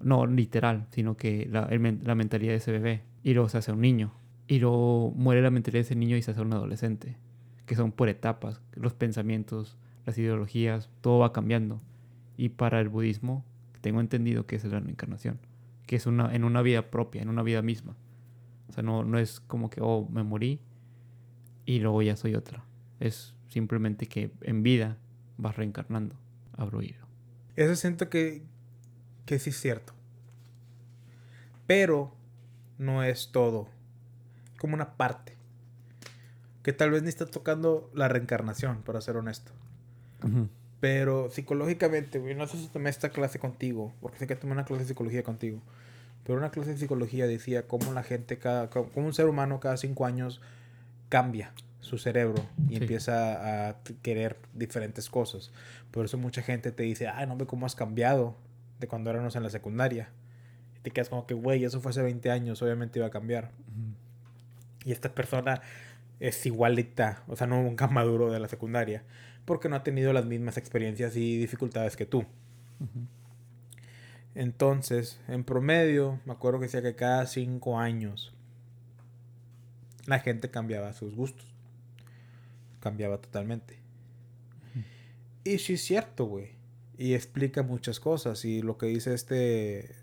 No 0.00 0.26
literal, 0.26 0.86
sino 0.90 1.16
que 1.16 1.46
la, 1.50 1.68
la 1.68 2.14
mentalidad 2.14 2.52
de 2.52 2.56
ese 2.56 2.72
bebé. 2.72 3.02
Y 3.22 3.34
luego 3.34 3.50
se 3.50 3.58
hace 3.58 3.72
un 3.72 3.82
niño. 3.82 4.12
Y 4.46 4.58
luego 4.58 5.12
muere 5.14 5.42
la 5.42 5.50
mentalidad 5.50 5.80
de 5.80 5.86
ese 5.86 5.96
niño 5.96 6.16
y 6.16 6.22
se 6.22 6.30
hace 6.30 6.40
un 6.40 6.52
adolescente. 6.52 7.16
Que 7.66 7.74
son 7.74 7.92
por 7.92 8.08
etapas. 8.08 8.62
Los 8.72 8.94
pensamientos, 8.94 9.76
las 10.06 10.16
ideologías, 10.16 10.90
todo 11.02 11.18
va 11.18 11.32
cambiando. 11.32 11.82
Y 12.38 12.48
para 12.50 12.80
el 12.80 12.88
budismo, 12.88 13.44
tengo 13.82 14.00
entendido 14.00 14.46
que 14.46 14.56
es 14.56 14.64
la 14.64 14.80
reencarnación. 14.80 15.38
Que 15.90 15.96
es 15.96 16.06
una, 16.06 16.32
en 16.32 16.44
una 16.44 16.62
vida 16.62 16.88
propia, 16.88 17.20
en 17.20 17.28
una 17.28 17.42
vida 17.42 17.62
misma. 17.62 17.96
O 18.68 18.72
sea, 18.72 18.84
no, 18.84 19.02
no 19.02 19.18
es 19.18 19.40
como 19.40 19.70
que, 19.70 19.80
oh, 19.82 20.08
me 20.08 20.22
morí 20.22 20.60
y 21.64 21.80
luego 21.80 22.00
ya 22.00 22.14
soy 22.14 22.36
otra. 22.36 22.64
Es 23.00 23.34
simplemente 23.48 24.06
que 24.06 24.30
en 24.42 24.62
vida 24.62 24.98
vas 25.36 25.56
reencarnando. 25.56 26.14
Abro 26.56 26.80
hilo. 26.80 27.04
Eso 27.56 27.74
siento 27.74 28.08
que, 28.08 28.44
que 29.26 29.40
sí 29.40 29.50
es 29.50 29.60
cierto. 29.60 29.92
Pero 31.66 32.14
no 32.78 33.02
es 33.02 33.32
todo. 33.32 33.66
Como 34.60 34.74
una 34.74 34.96
parte. 34.96 35.36
Que 36.62 36.72
tal 36.72 36.92
vez 36.92 37.02
ni 37.02 37.08
está 37.08 37.26
tocando 37.26 37.90
la 37.94 38.06
reencarnación, 38.06 38.82
para 38.82 39.00
ser 39.00 39.16
honesto. 39.16 39.50
Pero 40.78 41.30
psicológicamente, 41.30 42.20
güey, 42.20 42.36
no 42.36 42.46
sé 42.46 42.58
si 42.58 42.68
tomé 42.68 42.90
esta 42.90 43.10
clase 43.10 43.40
contigo, 43.40 43.92
porque 44.00 44.18
sé 44.18 44.28
que 44.28 44.36
tomé 44.36 44.52
una 44.52 44.64
clase 44.64 44.84
de 44.84 44.88
psicología 44.88 45.24
contigo. 45.24 45.60
Pero 46.24 46.38
una 46.38 46.50
clase 46.50 46.70
de 46.70 46.78
psicología 46.78 47.26
decía 47.26 47.66
cómo 47.66 47.92
la 47.92 48.02
gente, 48.02 48.38
cada, 48.38 48.70
como 48.70 49.06
un 49.06 49.14
ser 49.14 49.26
humano 49.26 49.60
cada 49.60 49.76
cinco 49.76 50.06
años 50.06 50.40
cambia 51.08 51.52
su 51.80 51.98
cerebro 51.98 52.46
y 52.68 52.76
empieza 52.76 53.68
a 53.68 53.76
querer 54.02 54.36
diferentes 54.54 55.10
cosas. 55.10 55.50
Por 55.90 56.04
eso 56.04 56.18
mucha 56.18 56.42
gente 56.42 56.72
te 56.72 56.82
dice, 56.82 57.08
ay, 57.08 57.26
no 57.26 57.36
ve 57.36 57.46
cómo 57.46 57.66
has 57.66 57.74
cambiado 57.74 58.36
de 58.78 58.86
cuando 58.86 59.10
éramos 59.10 59.34
en 59.36 59.42
la 59.42 59.50
secundaria. 59.50 60.10
Y 60.76 60.80
te 60.80 60.90
quedas 60.90 61.08
como 61.08 61.26
que, 61.26 61.34
güey, 61.34 61.64
eso 61.64 61.80
fue 61.80 61.90
hace 61.90 62.02
20 62.02 62.30
años, 62.30 62.62
obviamente 62.62 62.98
iba 62.98 63.06
a 63.06 63.10
cambiar. 63.10 63.50
Y 64.84 64.92
esta 64.92 65.14
persona 65.14 65.62
es 66.20 66.44
igualita, 66.46 67.22
o 67.26 67.36
sea, 67.36 67.46
no 67.46 67.62
nunca 67.62 67.86
maduro 67.88 68.30
de 68.30 68.40
la 68.40 68.48
secundaria, 68.48 69.02
porque 69.44 69.68
no 69.68 69.76
ha 69.76 69.82
tenido 69.82 70.12
las 70.12 70.26
mismas 70.26 70.56
experiencias 70.56 71.16
y 71.16 71.38
dificultades 71.38 71.96
que 71.96 72.06
tú. 72.06 72.24
Entonces, 74.40 75.20
en 75.28 75.44
promedio, 75.44 76.18
me 76.24 76.32
acuerdo 76.32 76.60
que 76.60 76.64
decía 76.64 76.80
que 76.80 76.96
cada 76.96 77.26
cinco 77.26 77.78
años 77.78 78.32
la 80.06 80.18
gente 80.18 80.50
cambiaba 80.50 80.94
sus 80.94 81.14
gustos. 81.14 81.44
Cambiaba 82.80 83.18
totalmente. 83.18 83.76
Y 85.44 85.58
sí 85.58 85.74
es 85.74 85.84
cierto, 85.84 86.24
güey. 86.24 86.52
Y 86.96 87.12
explica 87.12 87.62
muchas 87.62 88.00
cosas. 88.00 88.46
Y 88.46 88.62
lo 88.62 88.78
que 88.78 88.86
dice 88.86 89.12
este, 89.12 89.94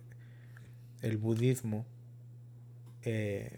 el 1.02 1.18
budismo, 1.18 1.88
eh, 3.06 3.58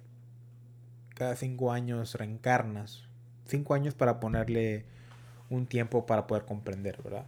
cada 1.14 1.36
cinco 1.36 1.74
años 1.74 2.16
reencarnas. 2.16 3.04
Cinco 3.48 3.74
años 3.74 3.96
para 3.96 4.22
ponerle 4.22 4.86
un 5.50 5.68
tiempo 5.68 6.06
para 6.06 6.26
poder 6.26 6.46
comprender, 6.46 7.04
¿verdad? 7.04 7.26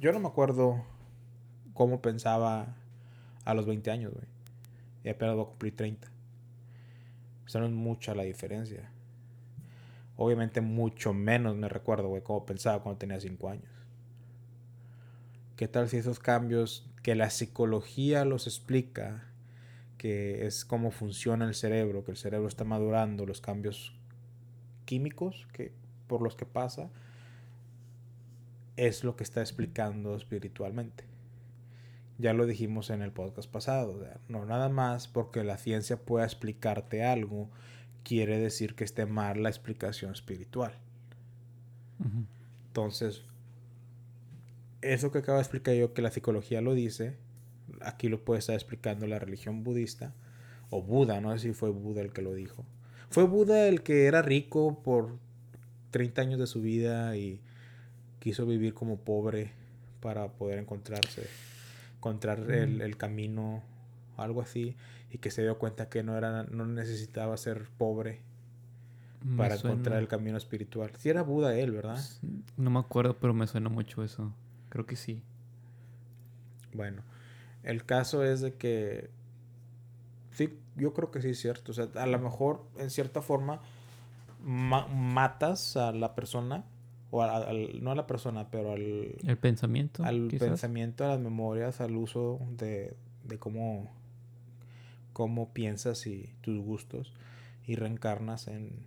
Yo 0.00 0.10
no 0.10 0.18
me 0.18 0.26
acuerdo 0.26 0.84
cómo 1.78 2.02
pensaba 2.02 2.74
a 3.44 3.54
los 3.54 3.64
20 3.64 3.92
años, 3.92 4.12
güey. 4.12 4.26
Y 5.04 5.10
apenas 5.10 5.36
voy 5.36 5.44
a 5.44 5.48
cumplir 5.48 5.76
30. 5.76 6.08
O 7.54 7.58
no 7.60 7.66
es 7.66 7.70
mucha 7.70 8.16
la 8.16 8.24
diferencia. 8.24 8.90
Obviamente 10.16 10.60
mucho 10.60 11.14
menos 11.14 11.54
me 11.54 11.68
recuerdo, 11.68 12.08
güey, 12.08 12.20
cómo 12.24 12.44
pensaba 12.44 12.82
cuando 12.82 12.98
tenía 12.98 13.20
5 13.20 13.48
años. 13.48 13.70
¿Qué 15.54 15.68
tal 15.68 15.88
si 15.88 15.98
esos 15.98 16.18
cambios 16.18 16.90
que 17.04 17.14
la 17.14 17.30
psicología 17.30 18.24
los 18.24 18.48
explica, 18.48 19.28
que 19.98 20.48
es 20.48 20.64
cómo 20.64 20.90
funciona 20.90 21.46
el 21.46 21.54
cerebro, 21.54 22.04
que 22.04 22.10
el 22.10 22.16
cerebro 22.16 22.48
está 22.48 22.64
madurando, 22.64 23.24
los 23.24 23.40
cambios 23.40 23.94
químicos 24.84 25.46
que, 25.52 25.70
por 26.08 26.22
los 26.22 26.34
que 26.34 26.44
pasa, 26.44 26.90
es 28.76 29.04
lo 29.04 29.14
que 29.14 29.22
está 29.22 29.42
explicando 29.42 30.16
espiritualmente? 30.16 31.17
Ya 32.18 32.32
lo 32.32 32.46
dijimos 32.46 32.90
en 32.90 33.02
el 33.02 33.12
podcast 33.12 33.48
pasado, 33.48 34.04
no 34.28 34.44
nada 34.44 34.68
más 34.68 35.06
porque 35.06 35.44
la 35.44 35.56
ciencia 35.56 35.96
pueda 35.96 36.24
explicarte 36.24 37.04
algo, 37.04 37.48
quiere 38.02 38.38
decir 38.38 38.74
que 38.74 38.82
esté 38.82 39.06
mal 39.06 39.42
la 39.42 39.48
explicación 39.48 40.12
espiritual. 40.12 40.72
Entonces, 42.66 43.22
eso 44.82 45.12
que 45.12 45.18
acabo 45.18 45.38
de 45.38 45.42
explicar 45.42 45.74
yo, 45.74 45.94
que 45.94 46.02
la 46.02 46.10
psicología 46.10 46.60
lo 46.60 46.74
dice, 46.74 47.16
aquí 47.80 48.08
lo 48.08 48.24
puede 48.24 48.40
estar 48.40 48.54
explicando 48.54 49.06
la 49.06 49.18
religión 49.18 49.62
budista, 49.62 50.12
o 50.70 50.82
Buda, 50.82 51.20
no 51.20 51.32
sé 51.32 51.38
si 51.38 51.52
fue 51.52 51.70
Buda 51.70 52.02
el 52.02 52.12
que 52.12 52.22
lo 52.22 52.34
dijo. 52.34 52.64
Fue 53.10 53.24
Buda 53.24 53.68
el 53.68 53.82
que 53.82 54.06
era 54.06 54.22
rico 54.22 54.82
por 54.82 55.18
30 55.92 56.20
años 56.20 56.38
de 56.40 56.46
su 56.46 56.60
vida 56.60 57.16
y 57.16 57.40
quiso 58.18 58.44
vivir 58.44 58.74
como 58.74 58.98
pobre 58.98 59.52
para 60.00 60.28
poder 60.32 60.58
encontrarse 60.58 61.26
encontrar 61.98 62.50
el, 62.50 62.80
el, 62.80 62.96
camino, 62.96 63.62
algo 64.16 64.40
así, 64.40 64.76
y 65.10 65.18
que 65.18 65.30
se 65.30 65.42
dio 65.42 65.58
cuenta 65.58 65.88
que 65.88 66.02
no, 66.02 66.16
era, 66.16 66.44
no 66.44 66.66
necesitaba 66.66 67.36
ser 67.36 67.68
pobre 67.76 68.22
para 69.36 69.56
encontrar 69.56 69.98
el 69.98 70.08
camino 70.08 70.38
espiritual. 70.38 70.92
Si 70.96 71.08
era 71.08 71.22
Buda 71.22 71.54
él, 71.54 71.72
¿verdad? 71.72 72.02
No 72.56 72.70
me 72.70 72.78
acuerdo, 72.78 73.18
pero 73.18 73.34
me 73.34 73.46
suena 73.46 73.68
mucho 73.68 74.02
eso. 74.02 74.32
Creo 74.68 74.86
que 74.86 74.96
sí. 74.96 75.22
Bueno, 76.72 77.02
el 77.62 77.84
caso 77.84 78.24
es 78.24 78.40
de 78.40 78.54
que 78.54 79.10
Sí, 80.38 80.56
yo 80.76 80.94
creo 80.94 81.10
que 81.10 81.20
sí 81.20 81.30
es 81.30 81.40
cierto. 81.40 81.72
O 81.72 81.74
sea, 81.74 81.88
a 81.96 82.06
lo 82.06 82.16
mejor, 82.20 82.62
en 82.78 82.90
cierta 82.90 83.22
forma, 83.22 83.60
matas 84.40 85.76
a 85.76 85.90
la 85.90 86.14
persona, 86.14 86.64
o 87.10 87.22
al, 87.22 87.82
no 87.82 87.90
a 87.90 87.94
la 87.94 88.06
persona, 88.06 88.50
pero 88.50 88.72
al... 88.72 89.16
El 89.26 89.38
pensamiento. 89.38 90.04
Al 90.04 90.28
pensamiento, 90.28 91.04
a 91.04 91.08
las 91.08 91.20
memorias, 91.20 91.80
al 91.80 91.96
uso 91.96 92.40
de, 92.56 92.96
de 93.24 93.38
cómo, 93.38 93.90
cómo 95.12 95.52
piensas 95.52 96.06
y 96.06 96.34
tus 96.42 96.58
gustos, 96.58 97.12
y 97.66 97.76
reencarnas 97.76 98.48
en... 98.48 98.84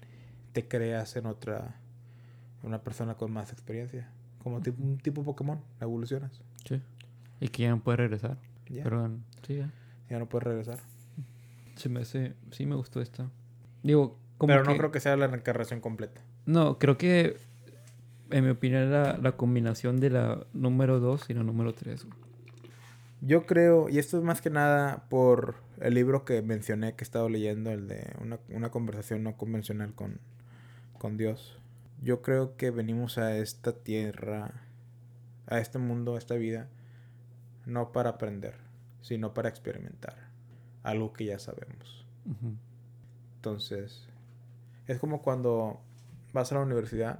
te 0.53 0.67
creas 0.67 1.15
en 1.15 1.25
otra... 1.25 1.79
una 2.63 2.83
persona 2.83 3.15
con 3.15 3.31
más 3.31 3.51
experiencia. 3.51 4.09
Como 4.43 4.57
un 4.57 4.97
tipo 4.97 5.23
Pokémon, 5.23 5.59
evolucionas. 5.79 6.41
Sí. 6.65 6.81
Y 7.39 7.47
que 7.49 7.63
ya 7.63 7.69
no 7.69 7.81
puede 7.83 7.97
regresar. 7.97 8.37
Pero 8.65 9.09
sí, 9.45 9.57
ya. 9.57 9.71
Ya 10.09 10.19
no 10.19 10.27
puede 10.27 10.45
regresar. 10.45 10.79
Se 11.75 11.89
me 11.89 12.01
hace... 12.01 12.33
Sí 12.51 12.65
me 12.65 12.75
gustó 12.75 13.01
esta. 13.01 13.29
Digo, 13.83 14.17
pero 14.39 14.63
no 14.63 14.77
creo 14.77 14.91
que 14.91 14.99
sea 14.99 15.15
la 15.15 15.27
reencarnación 15.27 15.79
completa. 15.79 16.21
No, 16.45 16.79
creo 16.79 16.97
que, 16.97 17.37
en 18.31 18.43
mi 18.43 18.49
opinión, 18.51 18.91
la, 18.91 19.17
la 19.17 19.33
combinación 19.33 19.99
de 19.99 20.09
la 20.09 20.45
número 20.53 20.99
2 20.99 21.29
y 21.29 21.33
la 21.33 21.43
número 21.43 21.73
3. 21.73 22.07
Yo 23.21 23.45
creo, 23.45 23.87
y 23.89 23.99
esto 23.99 24.17
es 24.17 24.23
más 24.23 24.41
que 24.41 24.49
nada 24.49 25.05
por 25.09 25.55
el 25.79 25.93
libro 25.93 26.25
que 26.25 26.41
mencioné 26.41 26.95
que 26.95 27.03
he 27.03 27.05
estado 27.05 27.29
leyendo, 27.29 27.71
el 27.71 27.87
de 27.87 28.13
una, 28.19 28.39
una 28.49 28.71
conversación 28.71 29.23
no 29.23 29.37
convencional 29.37 29.93
con, 29.93 30.19
con 30.97 31.17
Dios. 31.17 31.59
Yo 32.01 32.21
creo 32.21 32.57
que 32.57 32.71
venimos 32.71 33.17
a 33.17 33.37
esta 33.37 33.73
tierra, 33.73 34.65
a 35.45 35.59
este 35.59 35.77
mundo, 35.77 36.15
a 36.15 36.17
esta 36.17 36.35
vida, 36.35 36.67
no 37.65 37.91
para 37.91 38.11
aprender, 38.11 38.55
sino 39.01 39.33
para 39.33 39.49
experimentar 39.49 40.15
algo 40.83 41.13
que 41.13 41.25
ya 41.25 41.37
sabemos. 41.37 42.05
Entonces, 43.35 44.07
es 44.87 44.99
como 44.99 45.21
cuando 45.21 45.79
vas 46.33 46.51
a 46.51 46.55
la 46.55 46.61
universidad 46.61 47.19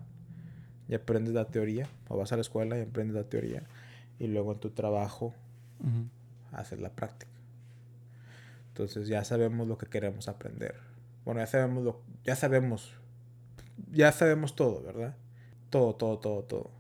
y 0.92 0.96
aprendes 0.96 1.34
la 1.34 1.46
teoría, 1.46 1.88
o 2.10 2.18
vas 2.18 2.34
a 2.34 2.36
la 2.36 2.42
escuela 2.42 2.78
y 2.78 2.82
aprendes 2.82 3.16
la 3.16 3.24
teoría, 3.24 3.64
y 4.20 4.28
luego 4.28 4.52
en 4.52 4.60
tu 4.60 4.72
trabajo 4.72 5.34
haces 6.52 6.82
la 6.82 6.90
práctica. 6.90 7.32
Entonces 8.68 9.08
ya 9.08 9.24
sabemos 9.24 9.70
lo 9.70 9.78
que 9.78 9.86
queremos 9.86 10.28
aprender. 10.28 10.76
Bueno, 11.24 11.40
ya 11.40 11.48
sabemos 11.48 11.84
lo, 11.86 12.02
ya 12.26 12.36
sabemos, 12.36 12.94
ya 13.90 14.12
sabemos 14.12 14.58
todo, 14.58 14.84
¿verdad? 14.84 15.16
Todo, 15.70 15.96
todo, 15.96 16.20
todo, 16.20 16.44
todo. 16.44 16.72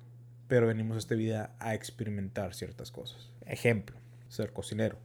Pero 0.49 0.67
venimos 0.67 0.97
a 0.97 0.99
esta 0.99 1.15
vida 1.15 1.55
a 1.59 1.73
experimentar 1.73 2.53
ciertas 2.53 2.91
cosas. 2.91 3.31
Ejemplo, 3.45 3.95
ser 4.27 4.51
cocinero. 4.51 4.97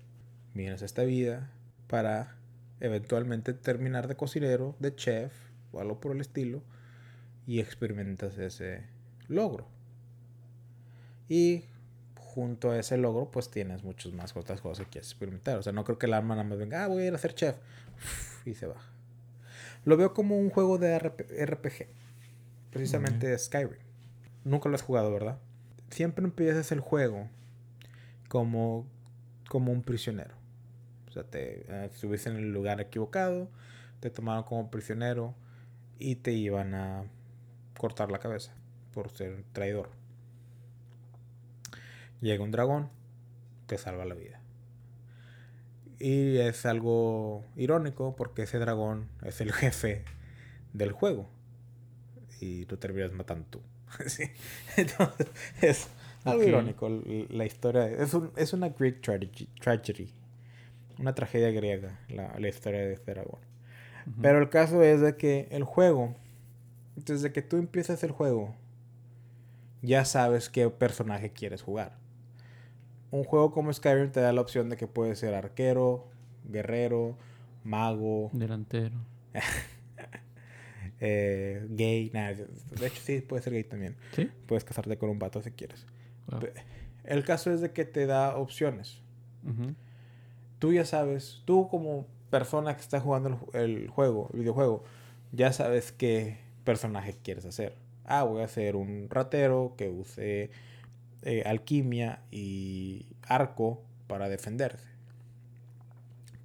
Vienes 0.52 0.82
a 0.82 0.84
esta 0.84 1.04
vida 1.04 1.52
para 1.86 2.34
eventualmente 2.80 3.54
terminar 3.54 4.08
de 4.08 4.16
cocinero, 4.16 4.74
de 4.80 4.96
chef, 4.96 5.32
o 5.70 5.80
algo 5.80 6.00
por 6.00 6.10
el 6.10 6.20
estilo 6.20 6.62
y 7.46 7.60
experimentas 7.60 8.36
ese 8.38 8.95
logro. 9.28 9.66
Y 11.28 11.64
junto 12.14 12.70
a 12.70 12.78
ese 12.78 12.96
logro, 12.98 13.30
pues 13.30 13.50
tienes 13.50 13.82
muchas 13.82 14.12
más 14.12 14.36
otras 14.36 14.60
cosas 14.60 14.84
que 14.84 14.90
quieres 14.92 15.10
experimentar. 15.10 15.58
O 15.58 15.62
sea, 15.62 15.72
no 15.72 15.84
creo 15.84 15.98
que 15.98 16.06
el 16.06 16.14
alma 16.14 16.34
nada 16.34 16.48
más 16.48 16.58
venga, 16.58 16.84
ah, 16.84 16.88
voy 16.88 17.02
a 17.02 17.06
ir 17.06 17.14
a 17.14 17.18
ser 17.18 17.34
chef 17.34 17.56
y 18.44 18.54
se 18.54 18.66
baja. 18.66 18.90
Lo 19.84 19.96
veo 19.96 20.12
como 20.12 20.38
un 20.38 20.50
juego 20.50 20.78
de 20.78 20.98
RPG, 20.98 21.86
precisamente 22.70 23.36
Skyrim. 23.38 23.78
Nunca 24.44 24.68
lo 24.68 24.74
has 24.74 24.82
jugado, 24.82 25.12
¿verdad? 25.12 25.38
Siempre 25.90 26.24
empiezas 26.24 26.72
el 26.72 26.80
juego 26.80 27.28
como, 28.28 28.86
como 29.48 29.72
un 29.72 29.82
prisionero. 29.82 30.34
O 31.08 31.12
sea, 31.12 31.22
te 31.22 31.64
uh, 31.68 31.86
estuviste 31.86 32.28
en 32.28 32.36
el 32.36 32.52
lugar 32.52 32.80
equivocado, 32.80 33.48
te 34.00 34.10
tomaron 34.10 34.44
como 34.44 34.70
prisionero 34.70 35.34
y 35.98 36.16
te 36.16 36.32
iban 36.32 36.74
a 36.74 37.04
cortar 37.78 38.10
la 38.10 38.18
cabeza 38.18 38.55
por 38.96 39.10
ser 39.10 39.44
traidor. 39.52 39.90
Llega 42.22 42.42
un 42.42 42.50
dragón, 42.50 42.88
te 43.66 43.76
salva 43.76 44.06
la 44.06 44.14
vida. 44.14 44.40
Y 45.98 46.38
es 46.38 46.64
algo 46.64 47.44
irónico 47.56 48.16
porque 48.16 48.44
ese 48.44 48.58
dragón 48.58 49.10
es 49.22 49.42
el 49.42 49.52
jefe 49.62 50.02
del 50.72 50.92
juego. 50.92 51.28
Y 52.40 52.64
tú 52.64 52.78
terminas 52.78 53.12
matando 53.12 53.46
tú. 53.50 53.60
Entonces, 54.78 55.28
es 55.60 55.88
algo 56.24 56.42
irónico 56.42 56.88
la 56.88 57.44
historia. 57.44 57.90
Es, 57.90 58.14
un, 58.14 58.32
es 58.34 58.54
una 58.54 58.70
Greek 58.70 59.02
tragedy, 59.02 60.10
Una 60.98 61.14
tragedia 61.14 61.50
griega, 61.50 62.00
la, 62.08 62.34
la 62.38 62.48
historia 62.48 62.80
de 62.80 62.94
este 62.94 63.12
dragón. 63.12 63.40
Pero 64.22 64.38
el 64.38 64.48
caso 64.48 64.82
es 64.82 65.02
de 65.02 65.18
que 65.18 65.48
el 65.50 65.64
juego, 65.64 66.14
desde 66.94 67.30
que 67.32 67.42
tú 67.42 67.58
empiezas 67.58 68.02
el 68.02 68.12
juego, 68.12 68.54
ya 69.86 70.04
sabes 70.04 70.50
qué 70.50 70.68
personaje 70.68 71.30
quieres 71.30 71.62
jugar. 71.62 71.96
Un 73.10 73.24
juego 73.24 73.52
como 73.52 73.72
Skyrim 73.72 74.10
te 74.10 74.20
da 74.20 74.32
la 74.32 74.40
opción 74.40 74.68
de 74.68 74.76
que 74.76 74.88
puedes 74.88 75.18
ser 75.20 75.34
arquero, 75.34 76.08
guerrero, 76.44 77.16
mago, 77.62 78.30
delantero, 78.32 78.96
eh, 81.00 81.64
gay. 81.70 82.10
de 82.10 82.86
hecho, 82.86 83.00
sí, 83.00 83.20
puedes 83.20 83.44
ser 83.44 83.52
gay 83.52 83.64
también. 83.64 83.96
¿Sí? 84.12 84.28
Puedes 84.46 84.64
casarte 84.64 84.98
con 84.98 85.08
un 85.08 85.18
vato 85.18 85.40
si 85.40 85.52
quieres. 85.52 85.86
El 87.04 87.24
caso 87.24 87.52
es 87.52 87.60
de 87.60 87.70
que 87.70 87.84
te 87.84 88.06
da 88.06 88.36
opciones. 88.36 89.00
Tú 90.58 90.72
ya 90.72 90.84
sabes, 90.84 91.42
tú 91.44 91.68
como 91.68 92.06
persona 92.30 92.74
que 92.74 92.80
está 92.80 93.00
jugando 93.00 93.48
el, 93.52 93.88
juego, 93.88 94.30
el 94.32 94.40
videojuego, 94.40 94.82
ya 95.30 95.52
sabes 95.52 95.92
qué 95.92 96.38
personaje 96.64 97.14
quieres 97.22 97.44
hacer. 97.44 97.85
Ah, 98.06 98.22
voy 98.22 98.40
a 98.42 98.44
hacer 98.44 98.76
un 98.76 99.08
ratero 99.10 99.74
que 99.76 99.90
use 99.90 100.50
eh, 101.22 101.42
alquimia 101.44 102.22
y 102.30 103.06
arco 103.22 103.82
para 104.06 104.28
defenderse. 104.28 104.86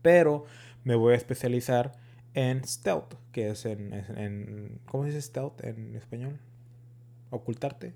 Pero 0.02 0.46
me 0.84 0.96
voy 0.96 1.14
a 1.14 1.18
especializar 1.18 1.94
en 2.34 2.64
stealth, 2.66 3.14
que 3.32 3.52
es 3.52 3.66
en, 3.66 3.94
en, 3.94 4.80
¿cómo 4.86 5.04
se 5.04 5.10
dice 5.10 5.22
stealth 5.22 5.64
en 5.64 5.96
español? 5.96 6.40
Ocultarte. 7.30 7.94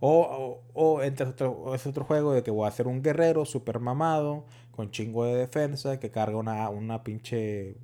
O, 0.00 0.62
o, 0.74 1.02
entre 1.02 1.26
otro, 1.26 1.74
es 1.74 1.86
otro 1.86 2.04
juego 2.04 2.32
de 2.32 2.42
que 2.42 2.50
voy 2.50 2.64
a 2.64 2.68
hacer 2.68 2.86
un 2.86 3.02
guerrero 3.02 3.44
super 3.44 3.80
mamado, 3.80 4.46
con 4.70 4.90
chingo 4.90 5.24
de 5.24 5.34
defensa, 5.36 5.98
que 6.00 6.10
carga 6.10 6.36
una, 6.36 6.68
una 6.68 7.04
pinche 7.04 7.76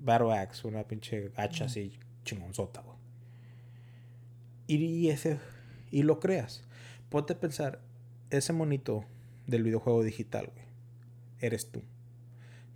battle 0.00 0.32
axe, 0.32 0.66
una 0.66 0.84
pinche 0.84 1.32
hacha 1.36 1.66
así 1.66 1.98
chingonzota. 2.24 2.82
Y, 4.72 5.08
ese, 5.08 5.40
y 5.90 6.04
lo 6.04 6.20
creas. 6.20 6.62
Ponte 7.08 7.32
a 7.32 7.40
pensar, 7.40 7.80
ese 8.30 8.52
monito 8.52 9.04
del 9.48 9.64
videojuego 9.64 10.04
digital, 10.04 10.46
güey, 10.54 10.66
eres 11.40 11.72
tú. 11.72 11.82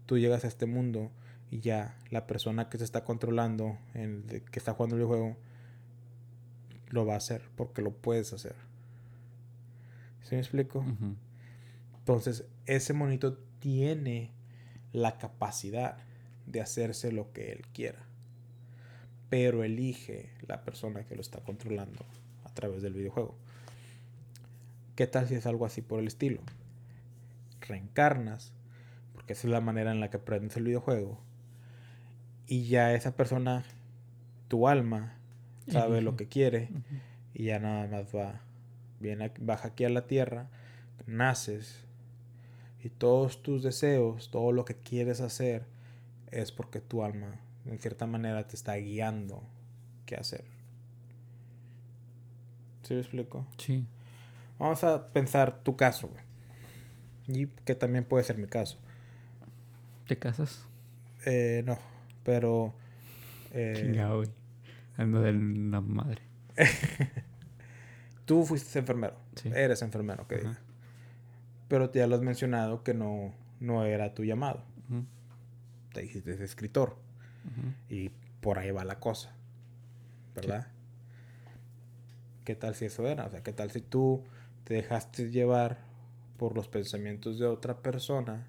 Tú 0.07 0.19
llegas 0.19 0.45
a 0.45 0.49
este 0.49 0.67
mundo 0.67 1.13
y 1.53 1.61
ya 1.61 1.97
la 2.11 2.27
persona 2.27 2.69
que 2.69 2.79
se 2.79 2.85
está 2.85 3.05
controlando, 3.05 3.79
el 3.95 4.25
que 4.51 4.59
está 4.59 4.73
jugando 4.73 4.97
el 4.97 5.03
videojuego, 5.03 5.37
lo 6.89 7.07
va 7.07 7.15
a 7.15 7.19
hacer 7.19 7.43
porque 7.55 7.81
lo 7.81 7.93
puedes 7.93 8.33
hacer. 8.33 8.57
¿Sí 10.23 10.35
me 10.35 10.41
explico? 10.41 10.85
Entonces, 11.99 12.45
ese 12.67 12.93
monito 12.93 13.39
tiene 13.61 14.33
la 14.93 15.17
capacidad 15.19 15.99
de 16.47 16.61
hacerse 16.61 17.13
lo 17.13 17.33
que 17.33 17.53
él 17.53 17.63
quiera. 17.73 18.04
Pero 19.35 19.65
elige 19.65 20.31
la 20.47 20.63
persona 20.63 21.03
que 21.09 21.17
lo 21.17 21.21
está 21.21 21.41
controlando 21.41 22.07
a 22.45 22.55
través 22.55 22.83
del 22.83 22.93
videojuego. 22.93 23.35
¿Qué 24.95 25.09
tal 25.09 25.27
si 25.27 25.35
es 25.35 25.45
algo 25.45 25.67
así 25.67 25.83
por 25.83 25.99
el 25.99 26.07
estilo? 26.07 26.41
Reencarnas, 27.61 28.53
porque 29.13 29.33
esa 29.33 29.49
es 29.49 29.51
la 29.51 29.61
manera 29.61 29.91
en 29.91 29.99
la 29.99 30.09
que 30.09 30.19
aprendes 30.19 30.57
el 30.57 30.63
videojuego. 30.63 31.19
Y 32.47 32.69
ya 32.69 32.95
esa 32.95 33.17
persona, 33.17 33.65
tu 34.47 34.69
alma, 34.69 35.19
sabe 35.67 36.01
lo 36.01 36.15
que 36.15 36.29
quiere. 36.29 36.69
Y 37.35 37.47
ya 37.47 37.59
nada 37.59 37.89
más 37.89 38.15
va 38.15 38.41
Viene, 39.01 39.33
baja 39.41 39.67
aquí 39.67 39.85
a 39.85 39.89
la 39.89 40.07
tierra, 40.07 40.49
naces 41.07 41.85
y 42.85 42.89
todos 42.89 43.43
tus 43.43 43.65
deseos, 43.65 44.31
todo 44.31 44.53
lo 44.53 44.65
que 44.65 44.77
quieres 44.77 45.21
hacer 45.21 45.65
es 46.31 46.53
porque 46.53 46.81
tu 46.81 47.03
alma 47.03 47.41
en 47.67 47.79
cierta 47.79 48.07
manera 48.07 48.47
te 48.47 48.57
está 48.57 48.75
guiando 48.77 49.43
qué 50.07 50.17
hacer. 50.17 50.45
¿Sí 52.83 52.95
me 52.95 53.01
explico? 53.01 53.47
Sí. 53.57 53.87
Vamos 54.59 54.85
a 54.85 55.09
pensar 55.09 55.63
tu 55.63 55.77
caso, 55.77 56.11
Y 57.27 57.47
que 57.47 57.75
también 57.75 58.05
puede 58.05 58.25
ser 58.25 58.39
mi 58.39 58.47
caso. 58.47 58.79
¿Te 60.07 60.19
casas? 60.19 60.67
Eh, 61.25 61.63
no, 61.65 61.79
pero... 62.23 62.75
Eh, 63.53 64.05
güey. 64.15 64.29
Ando 64.97 65.21
de 65.23 65.33
la 65.33 65.81
madre. 65.81 66.23
Tú 68.27 68.45
fuiste 68.45 68.79
enfermero. 68.79 69.17
Eres 69.45 69.83
enfermero, 69.83 70.27
que 70.29 70.43
Pero 71.69 71.91
ya 71.93 72.07
lo 72.07 72.15
has 72.15 72.23
mencionado 72.23 72.83
que 72.83 72.95
no, 72.95 73.35
no 73.61 73.85
era 73.85 74.15
tu 74.15 74.25
llamado. 74.25 74.63
te 75.93 76.05
hiciste 76.05 76.43
escritor. 76.45 76.97
Y 77.89 78.11
por 78.41 78.59
ahí 78.59 78.71
va 78.71 78.85
la 78.85 79.01
cosa. 79.01 79.33
¿Verdad? 80.35 80.69
¿Qué 82.45 82.55
tal 82.55 82.75
si 82.75 82.87
eso 82.87 83.07
era? 83.07 83.27
O 83.27 83.31
sea, 83.31 83.43
¿qué 83.43 83.53
tal 83.53 83.71
si 83.71 83.81
tú 83.81 84.23
te 84.65 84.75
dejaste 84.75 85.31
llevar 85.31 85.79
por 86.39 86.55
los 86.55 86.69
pensamientos 86.69 87.39
de 87.39 87.47
otra 87.47 87.79
persona 87.79 88.47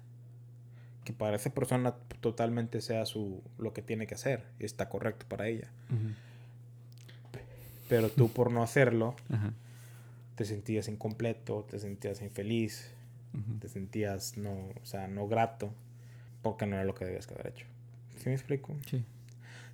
que 1.04 1.12
para 1.12 1.36
esa 1.36 1.50
persona 1.50 1.94
totalmente 2.20 2.80
sea 2.80 3.06
su 3.06 3.40
lo 3.58 3.72
que 3.72 3.80
tiene 3.80 4.08
que 4.08 4.16
hacer 4.16 4.44
y 4.58 4.64
está 4.64 4.88
correcto 4.88 5.24
para 5.28 5.46
ella. 5.46 5.70
Pero 7.88 8.10
tú 8.10 8.28
por 8.28 8.50
no 8.50 8.64
hacerlo 8.64 9.14
te 10.34 10.44
sentías 10.44 10.88
incompleto, 10.88 11.64
te 11.70 11.78
sentías 11.78 12.22
infeliz, 12.22 12.90
te 13.60 13.68
sentías 13.68 14.36
no, 14.36 14.50
o 14.50 14.84
sea, 14.84 15.06
no 15.06 15.28
grato 15.28 15.72
porque 16.42 16.66
no 16.66 16.74
era 16.74 16.84
lo 16.84 16.94
que 16.96 17.04
debías 17.04 17.30
haber 17.30 17.48
hecho. 17.48 17.66
¿Sí 18.26 18.30
me 18.30 18.34
explico? 18.34 18.76
Sí. 18.90 19.04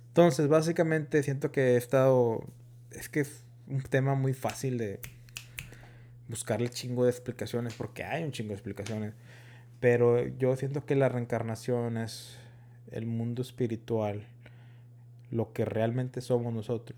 Entonces, 0.09 0.47
básicamente 0.47 1.23
siento 1.23 1.51
que 1.51 1.73
he 1.73 1.77
estado 1.77 2.47
es 2.91 3.09
que 3.09 3.21
es 3.21 3.43
un 3.67 3.81
tema 3.81 4.13
muy 4.13 4.33
fácil 4.33 4.77
de 4.77 4.99
buscarle 6.29 6.69
chingo 6.69 7.05
de 7.05 7.09
explicaciones 7.09 7.73
porque 7.73 8.03
hay 8.03 8.23
un 8.23 8.31
chingo 8.31 8.49
de 8.49 8.55
explicaciones 8.55 9.13
pero 9.79 10.25
yo 10.37 10.55
siento 10.55 10.85
que 10.85 10.95
la 10.95 11.09
reencarnación 11.09 11.97
es 11.97 12.37
el 12.91 13.05
mundo 13.05 13.41
espiritual, 13.41 14.25
lo 15.29 15.51
que 15.51 15.65
realmente 15.65 16.21
somos 16.21 16.53
nosotros. 16.53 16.97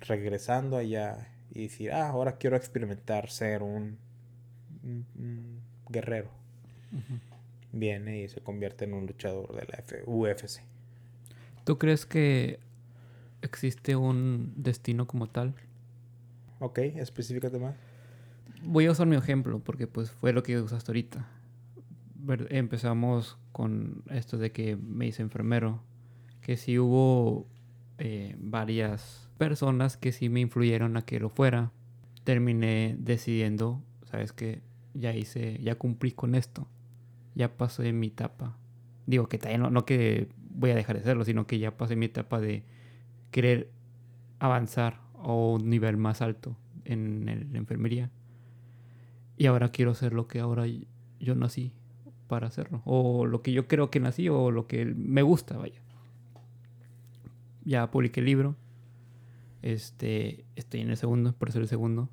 Regresando 0.00 0.78
allá 0.78 1.28
y 1.50 1.64
decir, 1.64 1.92
ah, 1.92 2.08
ahora 2.08 2.38
quiero 2.38 2.56
experimentar 2.56 3.28
ser 3.28 3.62
un, 3.62 3.98
guerrero. 5.90 6.30
Viene 7.72 8.22
y 8.22 8.28
se 8.28 8.40
convierte 8.40 8.84
en 8.84 8.94
un 8.94 9.06
luchador 9.06 9.54
de 9.54 9.66
la 9.66 9.84
UFC. 10.06 10.62
¿Tú 11.64 11.78
crees 11.78 12.06
que 12.06 12.58
existe 13.42 13.96
un 13.96 14.52
destino 14.56 15.06
como 15.06 15.28
tal? 15.28 15.54
Ok, 16.58 16.78
específicate 16.78 17.58
más 17.58 17.74
voy 18.62 18.86
a 18.86 18.90
usar 18.90 19.06
mi 19.06 19.16
ejemplo 19.16 19.60
porque 19.60 19.86
pues 19.86 20.10
fue 20.10 20.32
lo 20.32 20.42
que 20.42 20.60
usaste 20.60 20.90
ahorita. 20.90 21.26
Empezamos 22.50 23.38
con 23.52 24.04
esto 24.10 24.38
de 24.38 24.52
que 24.52 24.76
me 24.76 25.06
hice 25.06 25.22
enfermero, 25.22 25.82
que 26.42 26.56
sí 26.56 26.78
hubo 26.78 27.46
eh, 27.98 28.36
varias 28.38 29.28
personas 29.38 29.96
que 29.96 30.12
sí 30.12 30.28
me 30.28 30.40
influyeron 30.40 30.96
a 30.96 31.02
que 31.02 31.18
lo 31.18 31.30
fuera. 31.30 31.72
Terminé 32.24 32.96
decidiendo, 32.98 33.82
sabes 34.04 34.32
que 34.32 34.60
ya 34.94 35.14
hice, 35.14 35.58
ya 35.62 35.76
cumplí 35.76 36.12
con 36.12 36.34
esto, 36.34 36.68
ya 37.34 37.56
pasé 37.56 37.92
mi 37.92 38.08
etapa. 38.08 38.56
Digo 39.06 39.28
que 39.28 39.38
no, 39.58 39.70
no 39.70 39.84
que 39.84 40.28
voy 40.50 40.70
a 40.70 40.74
dejar 40.74 40.96
de 40.96 41.02
hacerlo, 41.02 41.24
sino 41.24 41.46
que 41.46 41.58
ya 41.58 41.76
pasé 41.76 41.96
mi 41.96 42.06
etapa 42.06 42.40
de 42.40 42.64
querer 43.30 43.70
avanzar 44.38 45.00
a 45.14 45.32
un 45.32 45.68
nivel 45.68 45.96
más 45.96 46.22
alto 46.22 46.56
en 46.84 47.26
la 47.26 47.58
enfermería 47.58 48.10
y 49.40 49.46
ahora 49.46 49.70
quiero 49.70 49.92
hacer 49.92 50.12
lo 50.12 50.28
que 50.28 50.38
ahora 50.38 50.66
yo 51.18 51.34
nací 51.34 51.72
para 52.26 52.46
hacerlo. 52.46 52.82
O 52.84 53.24
lo 53.24 53.40
que 53.40 53.52
yo 53.52 53.66
creo 53.68 53.90
que 53.90 53.98
nací 53.98 54.28
o 54.28 54.50
lo 54.50 54.66
que 54.66 54.84
me 54.84 55.22
gusta, 55.22 55.56
vaya. 55.56 55.80
Ya 57.64 57.90
publiqué 57.90 58.20
el 58.20 58.26
libro. 58.26 58.56
Este, 59.62 60.44
estoy 60.56 60.80
en 60.82 60.90
el 60.90 60.98
segundo, 60.98 61.32
por 61.32 61.50
ser 61.52 61.62
el 61.62 61.68
segundo. 61.68 62.10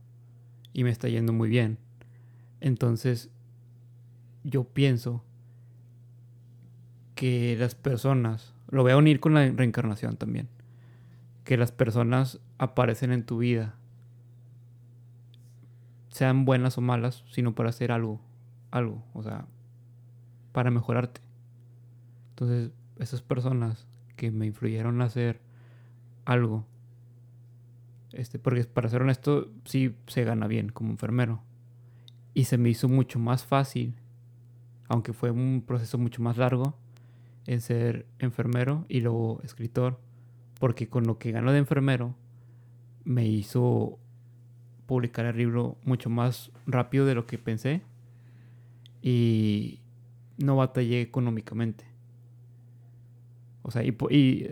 Y 0.72 0.86
me 0.86 0.90
está 0.90 1.10
yendo 1.10 1.34
muy 1.34 1.50
bien. 1.50 1.80
Entonces, 2.62 3.30
yo 4.48 4.64
pienso 4.64 5.24
que 7.16 7.58
las 7.60 7.76
personas, 7.76 8.54
lo 8.70 8.84
voy 8.84 8.94
a 8.94 8.98
unir 8.98 9.20
con 9.20 9.34
la 9.34 9.46
reencarnación 9.52 10.16
también, 10.16 10.48
que 11.44 11.58
las 11.58 11.74
personas 11.74 12.40
aparecen 12.58 13.12
en 13.12 13.26
tu 13.26 13.40
vida 13.40 13.76
sean 16.10 16.46
buenas 16.46 16.78
o 16.78 16.82
malas, 16.82 17.26
sino 17.30 17.54
para 17.54 17.70
hacer 17.70 17.92
algo, 17.92 18.22
algo, 18.72 19.04
o 19.14 19.22
sea, 19.22 19.46
para 20.54 20.72
mejorarte. 20.72 21.22
Entonces, 22.30 22.72
esas 22.98 23.22
personas 23.22 23.86
que 24.16 24.32
me 24.32 24.46
influyeron 24.46 25.02
a 25.02 25.06
hacer 25.06 25.42
algo, 26.26 26.66
este, 28.14 28.40
porque 28.40 28.64
para 28.64 28.90
ser 28.90 29.02
honesto, 29.02 29.52
sí 29.66 29.96
se 30.08 30.24
gana 30.24 30.48
bien 30.48 30.70
como 30.70 30.92
enfermero. 30.92 31.44
Y 32.34 32.46
se 32.46 32.58
me 32.58 32.70
hizo 32.70 32.88
mucho 32.88 33.20
más 33.20 33.44
fácil, 33.44 33.96
aunque 34.88 35.14
fue 35.14 35.32
un 35.32 35.64
proceso 35.66 35.98
mucho 35.98 36.22
más 36.22 36.38
largo, 36.38 36.78
en 37.46 37.62
ser 37.62 38.06
enfermero 38.20 38.86
y 38.90 39.00
luego 39.00 39.42
escritor, 39.44 40.00
porque 40.60 40.90
con 40.90 41.06
lo 41.06 41.18
que 41.18 41.32
gano 41.32 41.52
de 41.52 41.60
enfermero 41.60 42.14
me 43.06 43.26
hizo 43.26 44.00
publicar 44.86 45.26
el 45.26 45.38
libro 45.38 45.78
mucho 45.84 46.10
más 46.10 46.52
rápido 46.66 47.06
de 47.06 47.16
lo 47.16 47.26
que 47.26 47.38
pensé 47.38 47.82
y 49.02 49.80
no 50.38 50.58
batallé 50.58 51.02
económicamente. 51.02 51.86
O 53.64 53.72
sea, 53.72 53.84
y, 53.84 54.50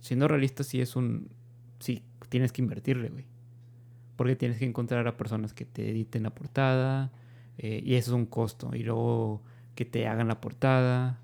siendo 0.00 0.28
realista, 0.28 0.62
sí 0.62 0.80
es 0.80 0.94
un. 0.94 1.30
Sí, 1.78 2.02
tienes 2.28 2.52
que 2.52 2.60
invertirle, 2.60 3.08
güey. 3.08 3.24
Porque 4.16 4.36
tienes 4.36 4.58
que 4.58 4.66
encontrar 4.66 5.06
a 5.06 5.16
personas 5.16 5.54
que 5.54 5.64
te 5.64 5.90
editen 5.90 6.24
la 6.24 6.34
portada. 6.34 7.12
Eh, 7.56 7.82
y 7.84 7.94
eso 7.94 8.10
es 8.10 8.14
un 8.14 8.26
costo. 8.26 8.74
Y 8.74 8.82
luego 8.82 9.42
que 9.78 9.84
te 9.84 10.08
hagan 10.08 10.26
la 10.26 10.40
portada. 10.40 11.20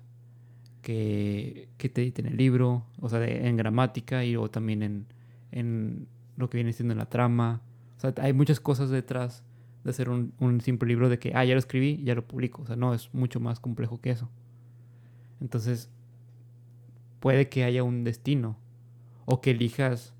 Que, 0.81 1.67
que 1.77 1.89
te 1.89 2.03
editen 2.03 2.25
el 2.25 2.37
libro. 2.37 2.85
O 3.01 3.09
sea, 3.09 3.21
en 3.27 3.57
gramática. 3.57 4.23
Y 4.23 4.31
luego 4.31 4.49
también 4.49 4.81
en, 4.81 5.07
en 5.51 6.07
lo 6.37 6.49
que 6.49 6.59
viene 6.59 6.71
siendo 6.71 6.95
la 6.95 7.09
trama. 7.09 7.61
O 7.97 7.99
sea, 7.99 8.13
hay 8.21 8.31
muchas 8.31 8.61
cosas 8.61 8.89
detrás 8.89 9.43
de 9.83 9.89
hacer 9.89 10.09
un, 10.09 10.61
simple 10.61 10.87
libro 10.87 11.09
de 11.09 11.19
que, 11.19 11.33
ah, 11.35 11.43
ya 11.43 11.51
lo 11.51 11.59
escribí, 11.59 12.01
ya 12.05 12.15
lo 12.15 12.25
publico. 12.25 12.61
O 12.61 12.65
sea, 12.65 12.77
no, 12.77 12.93
es 12.93 13.13
mucho 13.13 13.41
más 13.41 13.59
complejo 13.59 13.99
que 13.99 14.11
eso. 14.11 14.29
Entonces, 15.41 15.89
puede 17.19 17.49
que 17.49 17.65
haya 17.65 17.83
un 17.83 18.05
destino 18.05 18.55
o 19.25 19.41
que 19.41 19.51
elijas 19.51 20.13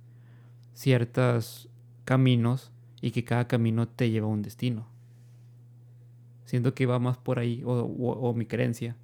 ciertos 0.74 1.70
caminos 2.04 2.74
y 3.00 3.12
que 3.12 3.24
cada 3.24 3.48
camino 3.48 3.88
te 3.88 4.10
lleva 4.10 4.28
a 4.28 4.32
un 4.32 4.42
destino. 4.42 4.90
Siento 6.46 6.74
que 6.74 6.86
va 6.86 7.00
más 7.00 7.18
por 7.18 7.40
ahí, 7.40 7.64
o, 7.66 7.72
o 7.72 8.34
mi 8.34 8.46
creencia, 8.46 8.96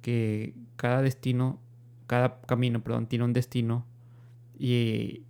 que 0.00 0.54
cada 0.76 1.02
destino, 1.02 1.60
cada 2.06 2.40
camino, 2.42 2.82
perdón, 2.82 3.06
tiene 3.06 3.24
un 3.24 3.32
destino 3.32 3.84
y 4.58 5.24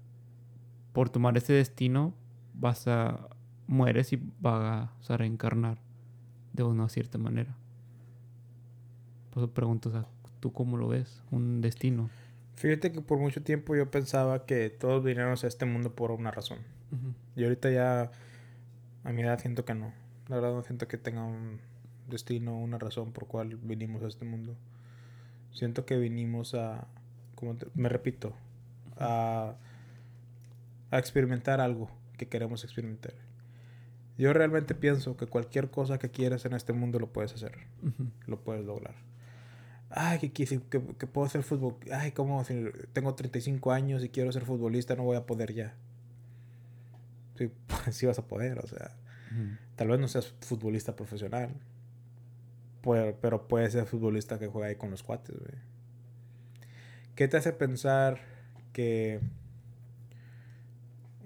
por 0.93 1.11
tomar 1.11 1.37
ese 1.37 1.53
destino 1.53 2.15
vas 2.55 2.87
a 2.87 3.29
mueres 3.67 4.13
y 4.13 4.23
vas 4.41 4.91
a 5.09 5.17
reencarnar 5.17 5.79
de 6.53 6.63
una 6.63 6.89
cierta 6.89 7.19
manera. 7.19 7.57
Por 9.31 9.43
eso 9.43 9.53
pregunto, 9.53 10.07
¿tú 10.41 10.53
cómo 10.53 10.77
lo 10.77 10.89
ves? 10.89 11.23
¿Un 11.31 11.61
destino? 11.61 12.11
Fíjate 12.57 12.93
que 12.93 13.01
por 13.01 13.19
mucho 13.19 13.43
tiempo 13.43 13.75
yo 13.75 13.91
pensaba 13.91 14.45
que 14.45 14.69
todos 14.69 15.03
vinieron 15.03 15.33
a 15.33 15.47
este 15.47 15.65
mundo 15.65 15.95
por 15.95 16.11
una 16.11 16.31
razón. 16.31 16.59
Y 17.35 17.45
ahorita 17.45 17.71
ya 17.71 18.11
a 19.05 19.13
mi 19.13 19.23
edad 19.23 19.39
siento 19.39 19.65
que 19.65 19.75
no. 19.75 19.93
La 20.33 20.37
verdad 20.37 20.55
no 20.55 20.63
siento 20.63 20.89
que 20.89 20.97
tenga 20.97 21.25
un 21.25 21.61
destino, 22.09 22.59
una 22.59 22.79
razón 22.79 23.13
por 23.13 23.27
cual 23.27 23.57
vinimos 23.57 24.03
a 24.03 24.07
este 24.07 24.25
mundo. 24.25 24.57
Siento 25.53 25.85
que 25.85 25.99
vinimos 25.99 26.55
a, 26.55 26.87
como 27.35 27.59
me 27.75 27.91
repito, 27.91 28.33
a, 28.97 29.57
a 30.91 30.99
experimentar 30.99 31.61
algo 31.61 31.91
que 32.17 32.29
queremos 32.29 32.65
experimentar. 32.65 33.13
Yo 34.17 34.33
realmente 34.33 34.75
pienso 34.75 35.19
que 35.19 35.27
cualquier 35.27 35.71
cosa 35.71 35.99
que 35.99 36.11
quieras 36.11 36.47
en 36.47 36.55
este 36.55 36.73
mundo 36.73 36.99
lo 36.99 37.13
puedes 37.13 37.35
hacer. 37.35 37.53
Lo 38.27 38.41
puedes 38.41 38.65
lograr. 38.65 38.95
Ay, 39.91 40.19
que, 40.19 40.33
que, 40.33 40.47
que, 40.71 41.07
puedo 41.07 41.29
ser 41.29 41.43
fútbol. 41.43 41.77
Ay, 41.93 42.13
¿cómo? 42.13 42.43
Si 42.45 42.71
tengo 42.95 43.15
35 43.15 43.71
años 43.71 44.03
y 44.03 44.09
quiero 44.09 44.33
ser 44.33 44.47
futbolista, 44.47 44.97
no 44.97 45.05
voy 45.05 45.19
a 45.19 45.27
poder 45.27 45.53
ya. 45.53 45.75
Sí, 47.37 47.53
sí 47.91 48.07
vas 48.07 48.19
a 48.19 48.27
poder, 48.27 48.61
o 48.61 48.67
sea. 48.67 48.97
Tal 49.83 49.89
vez 49.89 49.99
no 49.99 50.07
seas 50.07 50.33
futbolista 50.43 50.95
profesional. 50.95 51.51
Pero, 52.83 53.19
pero 53.21 53.49
puedes 53.49 53.73
ser 53.73 53.85
futbolista 53.85 54.39
que 54.39 54.47
juega 54.47 54.69
ahí 54.69 54.77
con 54.77 54.93
los 54.93 55.03
cuates, 55.03 55.35
¿Qué 57.17 57.27
te 57.27 57.37
hace 57.37 57.53
pensar 57.53 58.21
que 58.73 59.19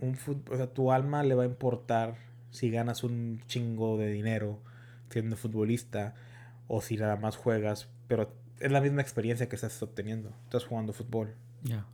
un 0.00 0.16
o 0.50 0.56
sea, 0.56 0.72
tu 0.72 0.90
alma 0.90 1.22
le 1.22 1.34
va 1.34 1.42
a 1.42 1.46
importar 1.46 2.16
si 2.50 2.70
ganas 2.70 3.04
un 3.04 3.42
chingo 3.46 3.98
de 3.98 4.10
dinero 4.10 4.62
siendo 5.10 5.36
futbolista 5.36 6.14
o 6.66 6.80
si 6.80 6.96
nada 6.96 7.16
más 7.16 7.36
juegas, 7.36 7.90
pero 8.08 8.32
es 8.58 8.72
la 8.72 8.80
misma 8.80 9.02
experiencia 9.02 9.50
que 9.50 9.56
estás 9.56 9.82
obteniendo. 9.82 10.32
Estás 10.44 10.64
jugando 10.64 10.94
fútbol. 10.94 11.34
Ya. 11.62 11.84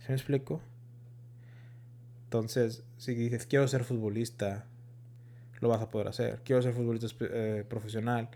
¿Se 0.00 0.08
me 0.10 0.16
explico? 0.16 0.60
Entonces, 2.24 2.84
si 2.98 3.14
dices 3.14 3.46
quiero 3.46 3.66
ser 3.68 3.84
futbolista, 3.84 4.66
lo 5.60 5.68
vas 5.68 5.80
a 5.80 5.90
poder 5.90 6.08
hacer. 6.08 6.40
Quiero 6.44 6.62
ser 6.62 6.72
futbolista 6.72 7.08
eh, 7.20 7.64
profesional, 7.68 8.28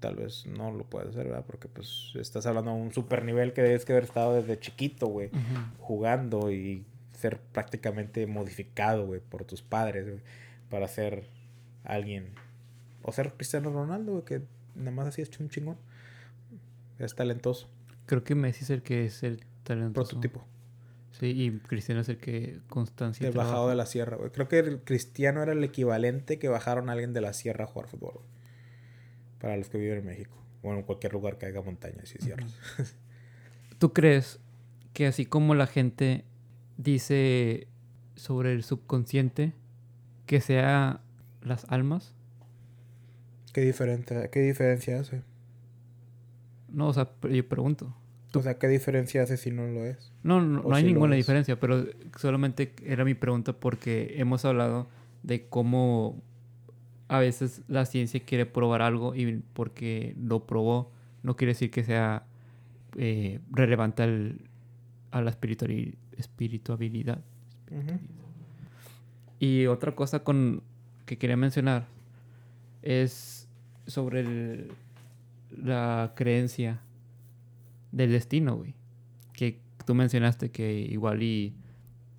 tal 0.00 0.16
vez 0.16 0.46
no 0.46 0.72
lo 0.72 0.84
puedes 0.84 1.10
hacer, 1.10 1.26
¿verdad? 1.26 1.44
Porque 1.46 1.68
pues 1.68 2.12
estás 2.14 2.46
hablando 2.46 2.72
de 2.72 2.80
un 2.80 2.92
super 2.92 3.24
nivel 3.24 3.52
que 3.52 3.62
debes 3.62 3.84
que 3.84 3.92
haber 3.92 4.04
estado 4.04 4.34
desde 4.34 4.58
chiquito, 4.58 5.06
güey, 5.06 5.30
jugando 5.78 6.50
y 6.50 6.84
ser 7.12 7.38
prácticamente 7.38 8.26
modificado, 8.26 9.06
güey, 9.06 9.20
por 9.20 9.44
tus 9.44 9.62
padres, 9.62 10.06
güey, 10.06 10.20
para 10.70 10.88
ser 10.88 11.24
alguien. 11.84 12.30
O 13.02 13.12
ser 13.12 13.32
Cristiano 13.34 13.70
Ronaldo, 13.70 14.12
güey, 14.12 14.24
que 14.24 14.42
nada 14.74 14.90
más 14.90 15.08
así 15.08 15.22
es 15.22 15.40
un 15.40 15.48
chingón. 15.48 15.76
Es 16.98 17.14
talentoso. 17.14 17.68
Creo 18.06 18.24
que 18.24 18.34
Messi 18.34 18.64
es 18.64 18.70
el 18.70 18.82
que 18.82 19.06
es 19.06 19.22
el 19.22 19.44
talentoso. 19.64 20.10
Prototipo. 20.10 20.44
Sí, 21.20 21.26
y 21.26 21.58
Cristiano 21.58 22.00
es 22.00 22.08
el 22.08 22.16
que 22.16 22.60
constancia. 22.66 23.28
El 23.28 23.34
bajado 23.34 23.68
de 23.68 23.74
la 23.74 23.84
sierra, 23.84 24.16
güey. 24.16 24.30
Creo 24.30 24.48
que 24.48 24.58
el 24.58 24.80
Cristiano 24.80 25.42
era 25.42 25.52
el 25.52 25.62
equivalente 25.62 26.38
que 26.38 26.48
bajaron 26.48 26.88
a 26.88 26.92
alguien 26.92 27.12
de 27.12 27.20
la 27.20 27.34
sierra 27.34 27.64
a 27.64 27.66
jugar 27.66 27.90
fútbol. 27.90 28.22
Para 29.38 29.54
los 29.58 29.68
que 29.68 29.76
viven 29.76 29.98
en 29.98 30.06
México. 30.06 30.42
O 30.62 30.72
en 30.72 30.82
cualquier 30.82 31.12
lugar 31.12 31.36
que 31.36 31.44
haya 31.44 31.60
montañas 31.60 32.14
y 32.14 32.24
sierras. 32.24 32.54
¿Tú 33.78 33.92
crees 33.92 34.40
que 34.94 35.06
así 35.06 35.26
como 35.26 35.54
la 35.54 35.66
gente 35.66 36.24
dice 36.78 37.68
sobre 38.14 38.54
el 38.54 38.62
subconsciente, 38.62 39.52
que 40.24 40.40
sea 40.40 41.02
las 41.42 41.66
almas? 41.68 42.14
¿Qué 43.52 43.60
diferencia, 43.60 44.30
qué 44.30 44.40
diferencia 44.40 45.00
hace? 45.00 45.22
No, 46.70 46.88
o 46.88 46.94
sea, 46.94 47.10
yo 47.30 47.46
pregunto. 47.46 47.94
O 48.32 48.42
sea, 48.42 48.58
¿qué 48.58 48.68
diferencia 48.68 49.22
hace 49.22 49.36
si 49.36 49.50
no 49.50 49.66
lo 49.66 49.84
es? 49.84 50.12
No, 50.22 50.40
no, 50.40 50.62
no 50.62 50.74
hay 50.74 50.84
ninguna 50.84 51.16
diferencia, 51.16 51.58
pero 51.58 51.84
solamente 52.16 52.74
era 52.84 53.04
mi 53.04 53.14
pregunta 53.14 53.52
porque 53.52 54.14
hemos 54.18 54.44
hablado 54.44 54.88
de 55.22 55.48
cómo 55.48 56.22
a 57.08 57.18
veces 57.18 57.62
la 57.66 57.86
ciencia 57.86 58.20
quiere 58.20 58.46
probar 58.46 58.82
algo 58.82 59.14
y 59.16 59.42
porque 59.52 60.14
lo 60.16 60.46
probó 60.46 60.92
no 61.22 61.36
quiere 61.36 61.52
decir 61.52 61.70
que 61.70 61.84
sea 61.84 62.24
eh, 62.96 63.40
relevante 63.50 64.02
a 65.10 65.20
la 65.20 65.30
espiritualidad. 65.30 67.20
Y 69.38 69.66
otra 69.66 69.94
cosa 69.94 70.24
con, 70.24 70.62
que 71.06 71.18
quería 71.18 71.36
mencionar 71.36 71.86
es 72.82 73.48
sobre 73.86 74.68
la 75.50 76.12
creencia 76.14 76.80
del 77.92 78.12
destino, 78.12 78.56
güey. 78.56 78.74
Que 79.32 79.60
tú 79.84 79.94
mencionaste 79.94 80.50
que 80.50 80.80
igual 80.80 81.22
y, 81.22 81.54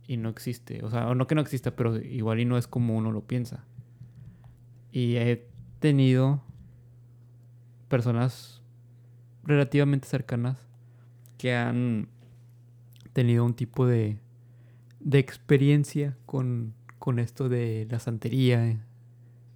y 0.07 0.17
no 0.17 0.29
existe. 0.29 0.83
O 0.83 0.89
sea, 0.89 1.13
no 1.15 1.27
que 1.27 1.35
no 1.35 1.41
exista, 1.41 1.75
pero 1.75 1.97
igual 1.97 2.39
y 2.39 2.45
no 2.45 2.57
es 2.57 2.67
como 2.67 2.97
uno 2.97 3.11
lo 3.11 3.21
piensa. 3.21 3.65
Y 4.91 5.15
he 5.15 5.47
tenido 5.79 6.43
personas 7.87 8.61
relativamente 9.43 10.07
cercanas 10.07 10.57
que 11.37 11.55
han 11.55 12.09
tenido 13.13 13.43
un 13.43 13.53
tipo 13.53 13.87
de, 13.87 14.19
de 14.99 15.19
experiencia 15.19 16.17
con, 16.25 16.73
con 16.99 17.19
esto 17.19 17.49
de 17.49 17.87
la 17.89 17.99
santería, 17.99 18.85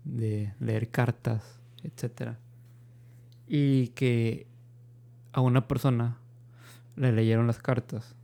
de 0.04 0.54
leer 0.60 0.90
cartas, 0.90 1.60
etc. 1.84 2.38
Y 3.48 3.90
que 3.90 4.48
a 5.36 5.42
una 5.42 5.68
persona 5.68 6.18
le 6.96 7.12
leyeron 7.12 7.46
las 7.46 7.60
cartas 7.60 8.16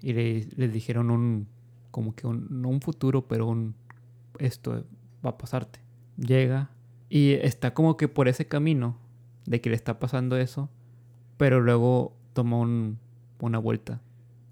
y 0.00 0.14
le, 0.14 0.68
dijeron 0.68 1.10
un, 1.10 1.48
como 1.90 2.14
que 2.14 2.26
un, 2.26 2.46
no 2.48 2.70
un 2.70 2.80
futuro, 2.80 3.28
pero 3.28 3.46
un, 3.46 3.74
esto 4.38 4.86
va 5.24 5.30
a 5.30 5.38
pasarte. 5.38 5.80
Llega 6.16 6.70
y 7.10 7.32
está 7.32 7.74
como 7.74 7.98
que 7.98 8.08
por 8.08 8.26
ese 8.26 8.48
camino 8.48 8.96
de 9.44 9.60
que 9.60 9.68
le 9.68 9.76
está 9.76 9.98
pasando 9.98 10.38
eso, 10.38 10.70
pero 11.36 11.60
luego 11.60 12.16
toma 12.32 12.56
un, 12.56 12.98
una 13.38 13.58
vuelta 13.58 14.00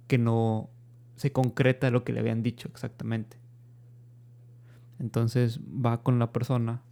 que 0.07 0.18
no 0.18 0.68
se 1.16 1.32
concreta 1.32 1.90
lo 1.90 2.05
que 2.05 2.12
le 2.12 2.20
habían 2.20 2.42
dicho 2.42 2.68
exactamente. 2.68 3.38
Entonces 4.98 5.59
va 5.61 6.02
con 6.02 6.18
la 6.18 6.32
persona, 6.34 6.82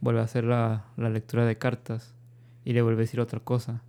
vuelve 0.00 0.20
a 0.20 0.24
hacer 0.24 0.44
la, 0.44 0.84
la 0.96 1.10
lectura 1.10 1.44
de 1.44 1.58
cartas 1.58 2.14
y 2.64 2.72
le 2.72 2.82
vuelve 2.82 3.00
a 3.00 3.06
decir 3.06 3.18
otra 3.18 3.40
cosa. 3.40 3.82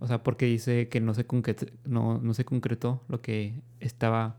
O 0.00 0.06
sea, 0.06 0.22
porque 0.22 0.46
dice 0.46 0.88
que 0.88 1.00
no 1.00 1.14
se, 1.14 1.26
concretó, 1.26 1.66
no, 1.84 2.18
no 2.18 2.34
se 2.34 2.44
concretó 2.44 3.02
lo 3.08 3.20
que 3.20 3.54
estaba 3.80 4.38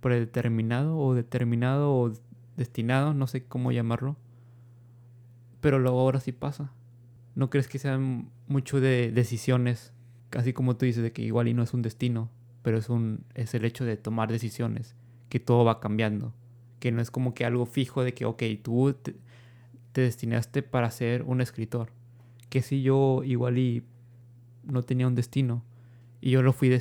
predeterminado 0.00 0.98
o 0.98 1.14
determinado 1.14 1.94
o 1.94 2.12
destinado, 2.56 3.14
no 3.14 3.26
sé 3.26 3.44
cómo 3.44 3.72
llamarlo. 3.72 4.16
Pero 5.60 5.78
luego 5.78 6.00
ahora 6.00 6.20
sí 6.20 6.32
pasa. 6.32 6.72
¿No 7.34 7.50
crees 7.50 7.68
que 7.68 7.78
sean 7.78 8.30
mucho 8.48 8.80
de 8.80 9.12
decisiones? 9.12 9.92
Casi 10.30 10.54
como 10.54 10.76
tú 10.76 10.86
dices, 10.86 11.02
de 11.02 11.12
que 11.12 11.22
igual 11.22 11.54
no 11.54 11.62
es 11.62 11.74
un 11.74 11.82
destino, 11.82 12.30
pero 12.62 12.78
es, 12.78 12.88
un, 12.88 13.24
es 13.34 13.54
el 13.54 13.66
hecho 13.66 13.84
de 13.84 13.98
tomar 13.98 14.32
decisiones, 14.32 14.96
que 15.28 15.40
todo 15.40 15.64
va 15.64 15.80
cambiando. 15.80 16.32
Que 16.78 16.90
no 16.90 17.02
es 17.02 17.10
como 17.10 17.34
que 17.34 17.44
algo 17.44 17.66
fijo 17.66 18.02
de 18.02 18.14
que, 18.14 18.24
ok, 18.24 18.42
tú 18.62 18.94
te, 18.94 19.14
te 19.92 20.00
destinaste 20.00 20.62
para 20.62 20.90
ser 20.90 21.22
un 21.24 21.42
escritor. 21.42 21.92
Que 22.48 22.62
si 22.62 22.82
yo 22.82 23.22
igual 23.24 23.58
no 24.70 24.82
tenía 24.82 25.06
un 25.06 25.14
destino. 25.14 25.62
Y 26.20 26.30
yo 26.30 26.42
lo 26.42 26.52
fui 26.52 26.76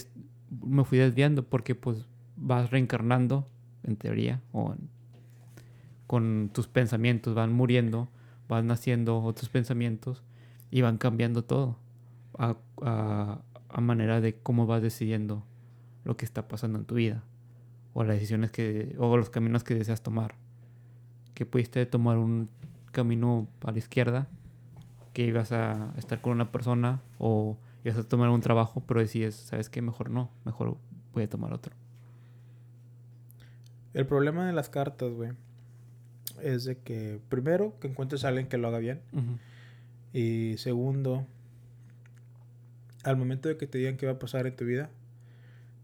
me 0.61 0.83
fui 0.83 0.97
desviando 0.97 1.43
porque 1.43 1.75
pues 1.75 2.05
vas 2.35 2.71
reencarnando, 2.71 3.47
en 3.83 3.95
teoría, 3.95 4.41
o 4.51 4.75
con 6.07 6.49
tus 6.53 6.67
pensamientos, 6.67 7.35
van 7.35 7.53
muriendo, 7.53 8.09
van 8.47 8.67
naciendo 8.67 9.21
otros 9.21 9.49
pensamientos 9.49 10.23
y 10.71 10.81
van 10.81 10.97
cambiando 10.97 11.43
todo 11.43 11.77
a, 12.37 12.57
manera 13.79 14.19
de 14.19 14.35
cómo 14.35 14.65
vas 14.65 14.81
decidiendo 14.81 15.45
lo 16.03 16.17
que 16.17 16.25
está 16.25 16.47
pasando 16.47 16.79
en 16.79 16.85
tu 16.85 16.95
vida 16.95 17.23
o 17.93 18.03
las 18.03 18.15
decisiones 18.15 18.51
que 18.51 18.95
o 18.97 19.15
los 19.15 19.29
caminos 19.29 19.63
que 19.63 19.75
deseas 19.75 20.01
tomar 20.01 20.35
que 21.33 21.45
pudiste 21.45 21.85
tomar 21.85 22.17
un 22.17 22.49
camino 22.91 23.47
a 23.63 23.71
la 23.71 23.77
izquierda 23.77 24.27
que 25.13 25.25
ibas 25.25 25.51
a 25.51 25.93
estar 25.97 26.21
con 26.21 26.33
una 26.33 26.51
persona 26.51 27.01
o 27.19 27.57
y 27.83 27.89
vas 27.89 27.97
a 27.97 28.03
tomar 28.03 28.29
un 28.29 28.41
trabajo, 28.41 28.83
pero 28.85 28.99
decides, 28.99 29.35
¿sabes 29.35 29.69
qué? 29.69 29.81
Mejor 29.81 30.09
no, 30.09 30.31
mejor 30.45 30.77
voy 31.13 31.23
a 31.23 31.29
tomar 31.29 31.53
otro. 31.53 31.73
El 33.93 34.05
problema 34.05 34.45
de 34.45 34.53
las 34.53 34.69
cartas, 34.69 35.11
güey, 35.11 35.31
es 36.41 36.65
de 36.65 36.77
que, 36.77 37.19
primero, 37.29 37.79
que 37.79 37.87
encuentres 37.87 38.23
a 38.23 38.29
alguien 38.29 38.47
que 38.47 38.57
lo 38.57 38.67
haga 38.67 38.79
bien. 38.79 39.01
Y 40.13 40.55
segundo, 40.57 41.25
al 43.03 43.17
momento 43.17 43.49
de 43.49 43.57
que 43.57 43.67
te 43.67 43.77
digan 43.77 43.97
qué 43.97 44.05
va 44.05 44.13
a 44.13 44.19
pasar 44.19 44.45
en 44.47 44.55
tu 44.55 44.65
vida, 44.65 44.89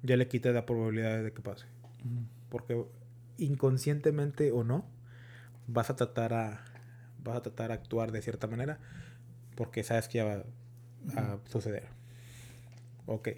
ya 0.03 0.17
le 0.17 0.27
quitas 0.27 0.53
la 0.53 0.65
probabilidad 0.65 1.23
de 1.23 1.31
que 1.31 1.41
pase. 1.41 1.65
Porque 2.49 2.85
inconscientemente 3.37 4.51
o 4.51 4.63
no, 4.63 4.85
vas 5.67 5.89
a 5.89 5.95
tratar 5.95 6.33
a 6.33 6.61
vas 7.23 7.37
a 7.37 7.41
tratar 7.41 7.71
a 7.71 7.73
actuar 7.73 8.11
de 8.11 8.21
cierta 8.21 8.45
manera 8.45 8.79
porque 9.55 9.83
sabes 9.83 10.07
que 10.07 10.19
ya 10.19 10.25
va, 10.25 10.43
a 11.15 11.37
suceder. 11.49 11.87
Ok. 13.05 13.29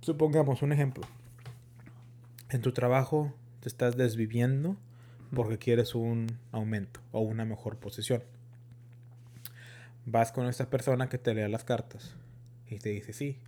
Supongamos 0.00 0.62
un 0.62 0.72
ejemplo. 0.72 1.04
En 2.48 2.62
tu 2.62 2.72
trabajo 2.72 3.32
te 3.60 3.68
estás 3.68 3.96
desviviendo 3.96 4.76
porque 5.34 5.58
quieres 5.58 5.94
un 5.94 6.26
aumento 6.50 7.00
o 7.12 7.20
una 7.20 7.44
mejor 7.44 7.76
posición. 7.76 8.22
Vas 10.06 10.32
con 10.32 10.46
esta 10.46 10.68
persona 10.68 11.08
que 11.08 11.18
te 11.18 11.34
lea 11.34 11.48
las 11.48 11.62
cartas 11.62 12.14
y 12.68 12.78
te 12.78 12.88
dice, 12.88 13.12
sí, 13.12 13.38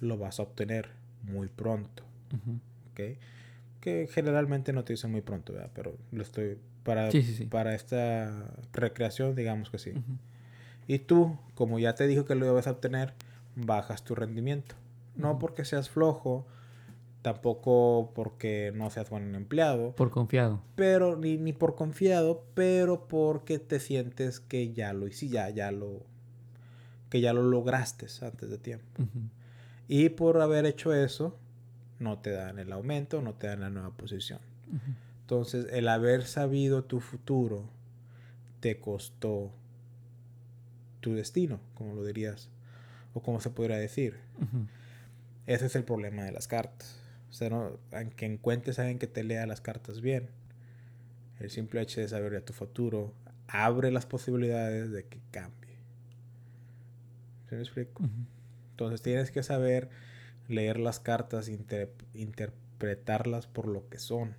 lo 0.00 0.18
vas 0.18 0.38
a 0.38 0.44
obtener 0.44 0.90
muy 1.22 1.48
pronto. 1.48 2.04
¿Ok? 2.92 3.18
Que 3.80 4.08
generalmente 4.12 4.72
no 4.72 4.84
te 4.84 4.92
dicen 4.92 5.10
muy 5.10 5.22
pronto, 5.22 5.52
¿verdad? 5.52 5.70
Pero 5.74 5.96
lo 6.12 6.22
estoy... 6.22 6.58
Para, 6.84 7.08
para 7.50 7.74
esta 7.74 8.48
recreación, 8.72 9.34
digamos 9.34 9.70
que 9.70 9.78
sí. 9.78 9.92
Y 10.86 11.00
tú, 11.00 11.38
como 11.54 11.78
ya 11.78 11.94
te 11.94 12.06
dijo 12.06 12.24
que 12.24 12.34
lo 12.34 12.46
ibas 12.46 12.66
a 12.66 12.72
obtener, 12.72 13.14
bajas 13.54 14.04
tu 14.04 14.14
rendimiento. 14.14 14.74
No 15.16 15.38
porque 15.38 15.64
seas 15.64 15.88
flojo, 15.88 16.46
tampoco 17.22 18.12
porque 18.14 18.72
no 18.74 18.90
seas 18.90 19.10
buen 19.10 19.34
empleado. 19.34 19.92
Por 19.96 20.10
confiado. 20.10 20.60
Pero, 20.76 21.16
ni, 21.16 21.38
ni 21.38 21.52
por 21.52 21.74
confiado, 21.74 22.44
pero 22.54 23.08
porque 23.08 23.58
te 23.58 23.80
sientes 23.80 24.40
que 24.40 24.72
ya 24.72 24.92
lo 24.92 25.08
hiciste, 25.08 25.34
ya, 25.34 25.50
ya 25.50 25.72
lo, 25.72 26.02
que 27.10 27.20
ya 27.20 27.32
lo 27.32 27.42
lograste 27.42 28.06
antes 28.22 28.50
de 28.50 28.58
tiempo. 28.58 28.86
Y 29.88 30.10
por 30.10 30.40
haber 30.40 30.66
hecho 30.66 30.92
eso, 30.92 31.36
no 31.98 32.18
te 32.18 32.30
dan 32.30 32.58
el 32.58 32.72
aumento, 32.72 33.22
no 33.22 33.34
te 33.34 33.46
dan 33.46 33.60
la 33.60 33.70
nueva 33.70 33.90
posición. 33.90 34.40
Entonces, 35.22 35.66
el 35.72 35.88
haber 35.88 36.24
sabido 36.24 36.84
tu 36.84 37.00
futuro 37.00 37.64
te 38.60 38.78
costó 38.78 39.50
tu 41.00 41.14
destino, 41.14 41.60
como 41.74 41.94
lo 41.94 42.04
dirías, 42.04 42.50
o 43.14 43.22
como 43.22 43.40
se 43.40 43.50
podría 43.50 43.76
decir. 43.76 44.16
Ese 45.46 45.66
es 45.66 45.76
el 45.76 45.84
problema 45.84 46.22
de 46.24 46.32
las 46.32 46.48
cartas. 46.48 47.00
O 47.30 47.32
sea, 47.32 47.50
no, 47.50 47.78
aunque 47.92 48.26
encuentres 48.26 48.78
a 48.78 48.82
alguien 48.82 48.98
que 48.98 49.06
te 49.06 49.24
lea 49.24 49.46
las 49.46 49.60
cartas 49.60 50.00
bien, 50.00 50.28
el 51.38 51.50
simple 51.50 51.80
hecho 51.80 52.00
de 52.00 52.08
saber 52.08 52.32
ya 52.32 52.40
tu 52.40 52.52
futuro 52.52 53.12
abre 53.48 53.90
las 53.90 54.06
posibilidades 54.06 54.90
de 54.90 55.04
que 55.04 55.20
cambie. 55.30 55.76
¿Se 57.48 57.56
me 57.56 57.62
explico? 57.62 58.02
Entonces 58.70 59.02
tienes 59.02 59.30
que 59.30 59.42
saber 59.42 59.88
leer 60.48 60.78
las 60.78 61.00
cartas, 61.00 61.50
interpretarlas 62.14 63.46
por 63.46 63.66
lo 63.66 63.88
que 63.88 63.98
son. 63.98 64.34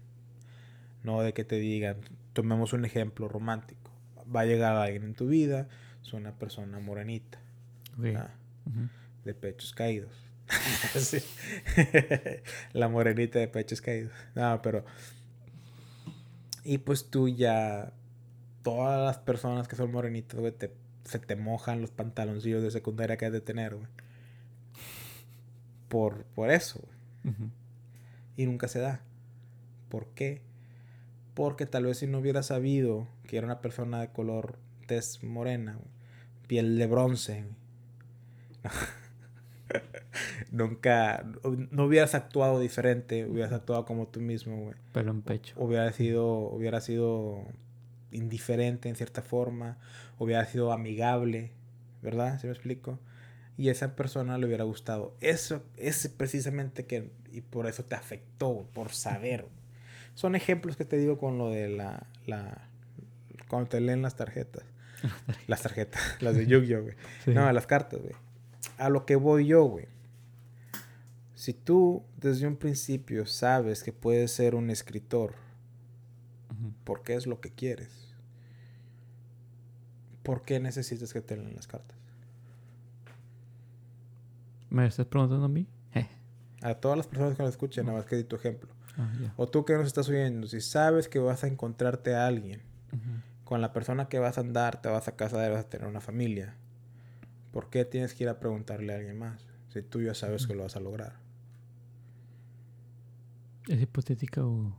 No 1.04 1.22
de 1.22 1.34
que 1.34 1.46
te 1.46 1.56
digan, 1.58 1.98
tomemos 2.34 2.74
un 2.74 2.86
ejemplo 2.86 3.28
romántico. 3.28 3.92
Va 4.36 4.42
a 4.42 4.46
llegar 4.46 4.76
alguien 4.76 5.04
en 5.04 5.14
tu 5.14 5.28
vida, 5.28 5.70
es 6.08 6.14
una 6.14 6.32
persona 6.32 6.80
morenita. 6.80 7.40
De 9.24 9.34
pechos 9.34 9.74
caídos. 9.74 10.14
La 12.74 12.88
morenita 12.88 13.40
de 13.40 13.48
pechos 13.50 13.82
caídos. 13.82 14.14
No, 14.34 14.62
pero. 14.62 14.86
Y 16.64 16.78
pues 16.80 17.10
tú 17.10 17.28
ya. 17.28 17.92
Todas 18.64 19.06
las 19.06 19.18
personas 19.18 19.68
que 19.68 19.76
son 19.76 19.92
morenitas, 19.92 20.40
güey, 20.40 20.54
se 21.04 21.20
te 21.20 21.36
mojan 21.38 21.80
los 21.82 21.92
pantaloncillos 21.92 22.64
de 22.64 22.72
secundaria 22.72 23.16
que 23.16 23.26
has 23.26 23.32
de 23.32 23.40
tener, 23.40 23.76
güey. 23.76 23.88
Por, 25.88 26.26
por 26.36 26.52
eso, 26.52 26.82
güey. 26.82 27.52
Y 28.36 28.46
nunca 28.46 28.68
se 28.68 28.80
da. 28.80 29.02
¿Por 29.90 30.08
qué? 30.08 30.42
Porque 31.34 31.66
tal 31.66 31.86
vez 31.86 32.00
si 32.00 32.08
no 32.08 32.20
hubiera 32.20 32.44
sabido 32.44 33.08
que 33.26 33.38
era 33.38 33.46
una 33.46 33.62
persona 33.62 34.02
de 34.02 34.10
color 34.10 34.58
tez 34.86 35.24
morena, 35.24 35.78
piel 36.48 36.78
de 36.78 36.88
bronce, 36.88 37.46
Nunca, 40.52 41.26
no 41.72 41.86
hubieras 41.86 42.16
actuado 42.16 42.60
diferente, 42.60 43.26
hubieras 43.26 43.52
actuado 43.52 43.86
como 43.86 44.08
tú 44.08 44.20
mismo, 44.20 44.58
güey. 44.64 44.76
Pelo 44.94 45.12
en 45.12 45.22
pecho. 45.22 45.54
Hubiera 45.58 45.92
sido, 45.92 46.50
hubiera 46.50 46.82
sido 46.82 47.44
indiferente 48.12 48.90
en 48.90 48.96
cierta 48.96 49.22
forma, 49.22 49.78
hubiera 50.18 50.46
sido 50.46 50.72
amigable, 50.72 51.52
¿verdad? 52.02 52.40
¿Se 52.40 52.48
me 52.48 52.54
explico? 52.54 53.00
Y 53.58 53.70
esa 53.70 53.96
persona 53.96 54.38
le 54.38 54.46
hubiera 54.46 54.64
gustado. 54.64 55.16
Eso 55.20 55.64
es 55.78 56.08
precisamente 56.10 56.86
que, 56.86 57.12
y 57.32 57.42
por 57.42 57.68
eso 57.68 57.84
te 57.84 57.96
afectó, 57.96 58.68
por 58.74 58.92
saber. 58.92 59.48
Son 60.14 60.36
ejemplos 60.36 60.78
que 60.78 60.86
te 60.86 60.98
digo 60.98 61.18
con 61.18 61.38
lo 61.38 61.50
de 61.50 61.70
la, 61.70 62.08
la 62.26 62.70
cuando 63.48 63.70
te 63.70 63.82
leen 63.82 64.02
las 64.02 64.16
tarjetas. 64.16 64.64
las 65.48 65.62
tarjetas, 65.62 66.02
las 66.22 66.36
de 66.36 66.48
Yu-Gi-Oh, 66.48 66.84
güey. 66.84 66.96
No, 67.28 67.52
las 67.52 67.68
cartas, 67.68 68.02
güey. 68.02 68.14
A 68.78 68.90
lo 68.90 69.06
que 69.06 69.16
voy 69.16 69.48
yo, 69.48 69.64
güey. 69.64 69.88
Si 71.36 71.54
tú 71.54 72.04
desde 72.18 72.48
un 72.48 72.58
principio 72.58 73.26
sabes 73.26 73.84
que 73.84 73.94
puedes 73.94 74.32
ser 74.32 74.56
un 74.56 74.70
escritor, 74.70 75.36
porque 76.84 77.14
es 77.14 77.28
lo 77.28 77.40
que 77.40 77.52
quieres, 77.52 78.16
¿por 80.24 80.42
qué 80.42 80.60
necesitas 80.60 81.14
que 81.14 81.22
te 81.22 81.38
lean 81.38 81.56
las 81.56 81.68
cartas? 81.68 81.98
¿Me 84.70 84.86
estás 84.86 85.06
preguntando 85.06 85.46
a 85.46 85.50
mí? 85.50 85.68
A 86.62 86.74
todas 86.74 86.98
las 86.98 87.08
personas 87.08 87.36
que 87.38 87.44
lo 87.44 87.50
escuchen, 87.50 87.86
nada 87.86 88.00
más 88.00 88.08
que 88.08 88.16
di 88.16 88.24
tu 88.24 88.36
ejemplo. 88.36 88.70
Ah, 88.98 89.12
o 89.38 89.48
tú 89.48 89.64
que 89.64 89.74
nos 89.74 89.86
estás 89.86 90.10
oyendo, 90.10 90.48
si 90.48 90.60
sabes 90.60 91.08
que 91.08 91.20
vas 91.20 91.44
a 91.44 91.48
encontrarte 91.48 92.16
a 92.16 92.26
alguien, 92.26 92.62
con 93.48 93.62
la 93.62 93.72
persona 93.72 94.10
que 94.10 94.20
vas 94.20 94.38
a 94.38 94.42
andar, 94.42 94.82
te 94.82 94.90
vas 94.90 95.08
a 95.08 95.16
casar, 95.16 95.50
vas 95.52 95.64
a 95.64 95.70
tener 95.70 95.88
una 95.88 96.02
familia, 96.02 96.56
¿por 97.54 97.70
qué 97.70 97.86
tienes 97.86 98.14
que 98.14 98.26
ir 98.26 98.30
a 98.30 98.42
preguntarle 98.42 98.94
a 98.94 98.98
alguien 98.98 99.18
más? 99.18 99.42
Si 99.70 99.82
tú 99.82 100.02
ya 100.02 100.14
sabes 100.14 100.48
que 100.48 100.54
lo 100.54 100.64
vas 100.64 100.76
a 100.76 100.82
lograr. 100.82 101.14
¿Es 103.70 103.82
hipotética 103.82 104.46
o 104.46 104.76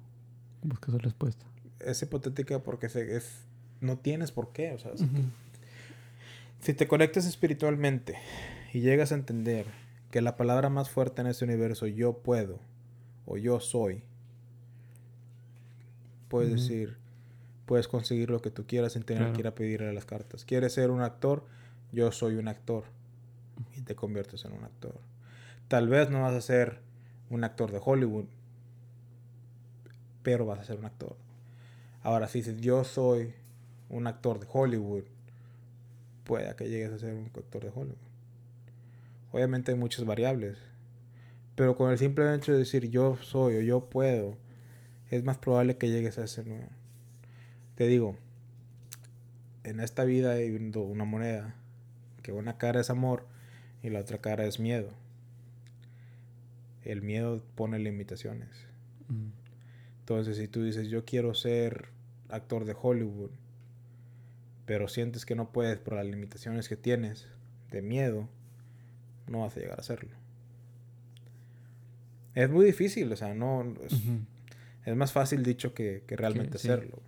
buscas 0.62 0.92
la 0.92 1.00
respuesta? 1.00 1.46
Es 1.80 2.02
hipotética 2.02 2.62
porque 2.62 2.88
es, 2.88 3.46
no 3.80 3.96
tienes 3.96 4.32
por 4.32 4.52
qué. 4.52 4.74
O 4.74 4.78
sea, 4.78 4.92
si 6.60 6.74
te 6.74 6.86
conectas 6.86 7.24
espiritualmente 7.24 8.18
y 8.74 8.80
llegas 8.80 9.12
a 9.12 9.14
entender 9.14 9.64
que 10.10 10.20
la 10.20 10.36
palabra 10.36 10.68
más 10.68 10.90
fuerte 10.90 11.22
en 11.22 11.28
este 11.28 11.46
universo, 11.46 11.86
yo 11.86 12.18
puedo 12.18 12.60
o 13.24 13.38
yo 13.38 13.60
soy, 13.60 14.02
puedes 16.28 16.52
decir, 16.52 16.98
puedes 17.68 17.86
conseguir 17.86 18.30
lo 18.30 18.40
que 18.40 18.50
tú 18.50 18.66
quieras 18.66 18.94
sin 18.94 19.02
tener 19.02 19.30
que 19.34 19.40
ir 19.40 19.46
a 19.46 19.54
pedirle 19.54 19.92
las 19.92 20.06
cartas. 20.06 20.46
¿Quieres 20.46 20.72
ser 20.72 20.90
un 20.90 21.02
actor? 21.02 21.44
Yo 21.92 22.10
soy 22.12 22.36
un 22.36 22.48
actor. 22.48 22.84
Y 23.76 23.82
te 23.82 23.94
conviertes 23.94 24.46
en 24.46 24.52
un 24.52 24.64
actor. 24.64 24.98
Tal 25.68 25.86
vez 25.86 26.08
no 26.08 26.22
vas 26.22 26.32
a 26.32 26.40
ser 26.40 26.78
un 27.28 27.44
actor 27.44 27.70
de 27.70 27.78
Hollywood, 27.84 28.24
pero 30.22 30.46
vas 30.46 30.60
a 30.60 30.64
ser 30.64 30.78
un 30.78 30.86
actor. 30.86 31.14
Ahora, 32.02 32.26
si 32.26 32.38
dices, 32.38 32.58
yo 32.58 32.84
soy 32.84 33.34
un 33.90 34.06
actor 34.06 34.40
de 34.40 34.46
Hollywood, 34.50 35.04
pueda 36.24 36.56
que 36.56 36.70
llegues 36.70 36.90
a 36.92 36.98
ser 36.98 37.12
un 37.12 37.26
actor 37.26 37.62
de 37.62 37.68
Hollywood. 37.68 37.96
Obviamente 39.30 39.72
hay 39.72 39.78
muchas 39.78 40.06
variables, 40.06 40.56
pero 41.54 41.76
con 41.76 41.90
el 41.90 41.98
simple 41.98 42.34
hecho 42.34 42.52
de 42.52 42.58
decir 42.58 42.88
yo 42.88 43.18
soy 43.20 43.56
o 43.56 43.60
yo 43.60 43.90
puedo, 43.90 44.38
es 45.10 45.22
más 45.22 45.36
probable 45.36 45.76
que 45.76 45.90
llegues 45.90 46.16
a 46.16 46.26
ser 46.26 46.46
nuevo. 46.46 46.77
Te 47.78 47.86
digo, 47.86 48.16
en 49.62 49.78
esta 49.78 50.02
vida 50.02 50.32
hay 50.32 50.50
una 50.50 51.04
moneda, 51.04 51.54
que 52.24 52.32
una 52.32 52.58
cara 52.58 52.80
es 52.80 52.90
amor 52.90 53.24
y 53.84 53.90
la 53.90 54.00
otra 54.00 54.18
cara 54.18 54.46
es 54.46 54.58
miedo. 54.58 54.90
El 56.82 57.02
miedo 57.02 57.40
pone 57.54 57.78
limitaciones. 57.78 58.48
Mm. 59.06 59.28
Entonces, 60.00 60.38
si 60.38 60.48
tú 60.48 60.64
dices, 60.64 60.88
yo 60.88 61.04
quiero 61.04 61.34
ser 61.34 61.90
actor 62.30 62.64
de 62.64 62.74
Hollywood, 62.76 63.30
pero 64.66 64.88
sientes 64.88 65.24
que 65.24 65.36
no 65.36 65.52
puedes 65.52 65.78
por 65.78 65.94
las 65.94 66.06
limitaciones 66.06 66.68
que 66.68 66.76
tienes 66.76 67.28
de 67.70 67.80
miedo, 67.80 68.28
no 69.28 69.42
vas 69.42 69.56
a 69.56 69.60
llegar 69.60 69.78
a 69.78 69.82
hacerlo. 69.82 70.16
Es 72.34 72.50
muy 72.50 72.64
difícil, 72.64 73.12
o 73.12 73.16
sea, 73.16 73.34
no... 73.34 73.72
Es, 74.84 74.96
más 74.96 75.12
fácil 75.12 75.44
dicho 75.44 75.74
que, 75.74 76.02
realmente 76.08 76.56
hacerlo. 76.56 77.00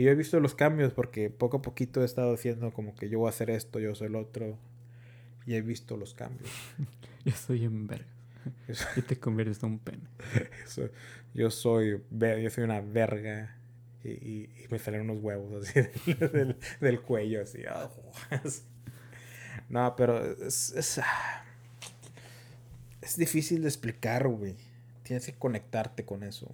Y 0.00 0.04
yo 0.04 0.12
he 0.12 0.14
visto 0.14 0.40
los 0.40 0.54
cambios 0.54 0.94
porque 0.94 1.28
poco 1.28 1.58
a 1.58 1.62
poquito 1.62 2.00
he 2.00 2.06
estado 2.06 2.32
diciendo 2.32 2.72
como 2.72 2.94
que 2.94 3.10
yo 3.10 3.18
voy 3.18 3.26
a 3.26 3.28
hacer 3.28 3.50
esto, 3.50 3.80
yo 3.80 3.94
soy 3.94 4.06
el 4.06 4.14
otro. 4.14 4.56
Y 5.44 5.56
he 5.56 5.60
visto 5.60 5.98
los 5.98 6.14
cambios. 6.14 6.50
yo 7.26 7.32
soy 7.32 7.64
en 7.64 7.86
verga. 7.86 8.06
y 8.96 9.02
te 9.02 9.16
conviertes 9.16 9.62
en 9.62 9.72
un 9.72 9.78
pene. 9.78 10.04
yo 11.34 11.50
soy, 11.50 12.00
yo 12.10 12.50
soy 12.50 12.64
una 12.64 12.80
verga 12.80 13.58
y, 14.02 14.48
me 14.70 14.78
salen 14.78 15.02
unos 15.02 15.22
huevos 15.22 15.68
así 15.68 15.80
del, 16.80 17.02
cuello, 17.02 17.42
así. 17.42 17.64
Ah, 17.68 17.90
no, 19.68 19.94
pero 19.96 20.32
es, 20.46 20.72
es, 20.72 20.98
es, 23.02 23.16
difícil 23.18 23.60
de 23.60 23.68
explicar, 23.68 24.26
güey. 24.28 24.56
Tienes 25.02 25.26
que 25.26 25.34
conectarte 25.34 26.06
con 26.06 26.22
eso. 26.22 26.50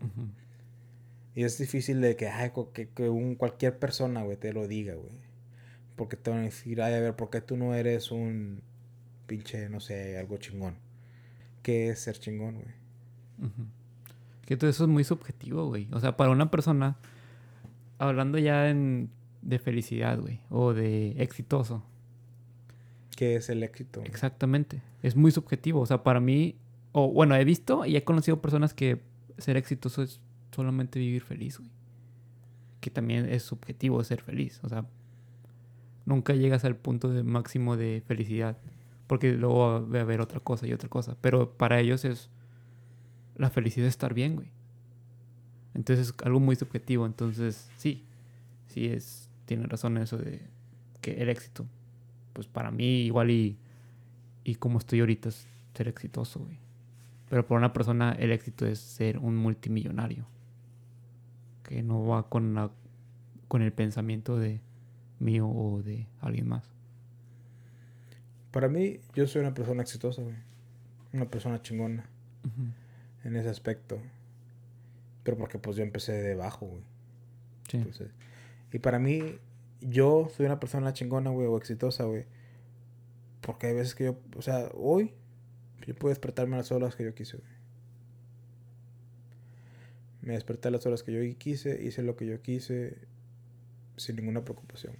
Y 1.37 1.45
es 1.45 1.59
difícil 1.59 2.01
de 2.01 2.16
que, 2.16 2.28
ay, 2.28 2.51
que, 2.72 2.89
que 2.89 3.09
un, 3.09 3.37
cualquier 3.37 3.78
persona, 3.78 4.24
güey, 4.24 4.37
te 4.37 4.53
lo 4.53 4.66
diga, 4.66 4.95
güey. 4.95 5.14
Porque 5.95 6.16
te 6.16 6.30
van 6.30 6.41
a 6.41 6.43
decir, 6.43 6.82
ay, 6.82 6.95
a 6.95 7.01
ver, 7.01 7.14
¿por 7.14 7.30
qué 7.30 7.41
tú 7.41 7.57
no 7.57 7.74
eres 7.74 8.11
un 8.11 8.62
pinche, 9.28 9.68
no 9.68 9.78
sé, 9.78 10.18
algo 10.18 10.39
chingón? 10.39 10.76
qué 11.66 11.89
es 11.89 11.99
ser 11.99 12.16
chingón, 12.20 12.55
güey. 12.55 13.51
Que 14.45 14.57
todo 14.57 14.70
eso 14.70 14.84
es 14.84 14.89
muy 14.89 15.03
subjetivo, 15.03 15.66
güey. 15.66 15.89
O 15.91 15.99
sea, 15.99 16.16
para 16.16 16.30
una 16.30 16.49
persona, 16.49 16.97
hablando 17.99 18.39
ya 18.39 18.70
en, 18.70 19.11
de 19.43 19.59
felicidad, 19.59 20.20
güey, 20.20 20.39
o 20.49 20.74
de 20.74 21.20
exitoso. 21.20 21.82
¿Qué 23.16 23.34
es 23.34 23.49
el 23.49 23.64
éxito? 23.64 24.01
Exactamente. 24.05 24.80
Es 25.03 25.16
muy 25.16 25.32
subjetivo. 25.32 25.80
O 25.80 25.87
sea, 25.87 26.05
para 26.05 26.20
mí, 26.20 26.55
o 26.93 27.11
bueno, 27.11 27.34
he 27.34 27.45
visto 27.45 27.84
y 27.84 27.97
he 27.97 28.05
conocido 28.05 28.41
personas 28.41 28.72
que 28.72 29.03
ser 29.37 29.57
exitoso 29.57 30.05
es 30.05 30.20
solamente 30.57 30.98
vivir 30.98 31.22
feliz, 31.22 31.59
güey. 31.59 31.70
Que 32.80 32.90
también 32.90 33.28
es 33.28 33.42
subjetivo 33.42 34.02
ser 34.02 34.22
feliz. 34.22 34.61
O 34.64 34.68
sea, 34.68 34.86
nunca 36.04 36.34
llegas 36.34 36.64
al 36.64 36.76
punto 36.76 37.11
de 37.11 37.22
máximo 37.22 37.76
de 37.76 38.02
felicidad. 38.07 38.57
Porque 39.07 39.32
luego 39.34 39.88
va 39.88 39.98
a 39.98 40.02
haber 40.02 40.20
otra 40.20 40.40
cosa 40.40 40.66
y 40.66 40.72
otra 40.72 40.88
cosa. 40.88 41.16
Pero 41.20 41.52
para 41.57 41.78
ellos 41.78 42.04
es 42.04 42.30
la 43.36 43.50
felicidad 43.50 43.86
estar 43.86 44.14
bien, 44.14 44.36
güey. 44.36 44.48
Entonces 45.74 46.09
es 46.09 46.14
algo 46.24 46.40
muy 46.40 46.57
subjetivo. 46.57 47.07
Entonces, 47.07 47.70
sí, 47.76 48.04
sí 48.68 48.86
es, 48.86 49.28
tiene 49.44 49.66
razón 49.66 49.98
eso 49.98 50.16
de 50.16 50.40
que 51.02 51.22
el 51.22 51.28
éxito, 51.28 51.66
pues 52.32 52.46
para 52.46 52.70
mí 52.70 53.02
igual 53.02 53.30
y, 53.30 53.59
y 54.42 54.54
como 54.57 54.78
estoy 54.78 55.00
ahorita 55.00 55.28
es 55.28 55.46
ser 55.74 55.88
exitoso, 55.88 56.40
güey. 56.40 56.59
Pero 57.28 57.46
para 57.46 57.59
una 57.59 57.72
persona 57.72 58.12
el 58.12 58.32
éxito 58.32 58.66
es 58.66 58.78
ser 58.78 59.18
un 59.18 59.36
multimillonario. 59.36 60.26
Que 61.66 61.82
no 61.82 62.06
va 62.06 62.28
con, 62.28 62.54
la, 62.54 62.70
con 63.48 63.62
el 63.62 63.72
pensamiento 63.72 64.38
de 64.38 64.60
mío 65.18 65.48
o 65.48 65.82
de 65.82 66.06
alguien 66.20 66.48
más. 66.48 66.70
Para 68.52 68.68
mí, 68.68 69.00
yo 69.14 69.26
soy 69.26 69.42
una 69.42 69.52
persona 69.52 69.82
exitosa, 69.82 70.22
güey. 70.22 70.36
Una 71.12 71.28
persona 71.28 71.60
chingona. 71.60 72.06
En 73.24 73.36
ese 73.36 73.48
aspecto. 73.48 73.98
Pero 75.24 75.36
porque 75.36 75.58
pues 75.58 75.76
yo 75.76 75.82
empecé 75.82 76.12
de 76.12 76.34
abajo, 76.34 76.66
güey. 76.66 76.82
Sí. 77.68 77.84
y 78.72 78.78
para 78.78 79.00
mí, 79.00 79.40
yo 79.80 80.28
soy 80.36 80.46
una 80.46 80.60
persona 80.60 80.92
chingona, 80.92 81.30
güey, 81.30 81.48
o 81.48 81.56
exitosa, 81.56 82.04
güey. 82.04 82.24
Porque 83.40 83.66
hay 83.66 83.74
veces 83.74 83.94
que 83.94 84.04
yo, 84.04 84.18
o 84.36 84.42
sea, 84.42 84.70
hoy 84.74 85.12
yo 85.86 85.94
puedo 85.94 86.10
despertarme 86.10 86.54
a 86.54 86.58
las 86.58 86.72
horas 86.72 86.94
que 86.94 87.04
yo 87.04 87.14
quise, 87.14 87.36
güey. 87.36 87.55
Me 90.26 90.34
desperté 90.34 90.68
a 90.68 90.70
las 90.72 90.84
horas 90.86 91.02
que 91.04 91.12
yo 91.12 91.38
quise, 91.38 91.80
hice 91.82 92.02
lo 92.02 92.16
que 92.16 92.26
yo 92.26 92.42
quise 92.42 92.98
sin 93.96 94.16
ninguna 94.16 94.42
preocupación. 94.44 94.94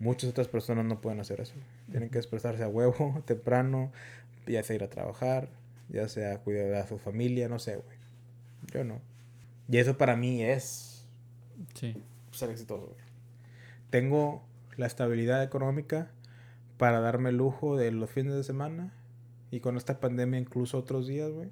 Muchas 0.00 0.28
otras 0.30 0.48
personas 0.48 0.84
no 0.84 1.00
pueden 1.00 1.20
hacer 1.20 1.40
eso. 1.40 1.54
Tienen 1.90 2.10
que 2.10 2.18
despertarse 2.18 2.64
a 2.64 2.68
huevo 2.68 3.22
temprano, 3.26 3.92
ya 4.46 4.62
sea 4.64 4.74
ir 4.74 4.82
a 4.82 4.90
trabajar, 4.90 5.48
ya 5.88 6.08
sea 6.08 6.38
cuidar 6.40 6.74
a 6.74 6.86
su 6.88 6.98
familia, 6.98 7.48
no 7.48 7.60
sé, 7.60 7.76
güey. 7.76 7.96
Yo 8.74 8.82
no. 8.82 9.00
Y 9.68 9.76
eso 9.78 9.96
para 9.96 10.16
mí 10.16 10.42
es 10.42 11.06
Sí. 11.74 11.96
ser 12.32 12.50
exitoso. 12.50 12.86
güey. 12.86 12.98
Tengo 13.90 14.42
la 14.76 14.86
estabilidad 14.86 15.44
económica 15.44 16.10
para 16.76 16.98
darme 16.98 17.30
el 17.30 17.36
lujo 17.36 17.76
de 17.76 17.92
los 17.92 18.10
fines 18.10 18.34
de 18.34 18.42
semana 18.42 18.92
y 19.52 19.60
con 19.60 19.76
esta 19.76 20.00
pandemia 20.00 20.40
incluso 20.40 20.76
otros 20.78 21.06
días, 21.06 21.30
güey, 21.30 21.50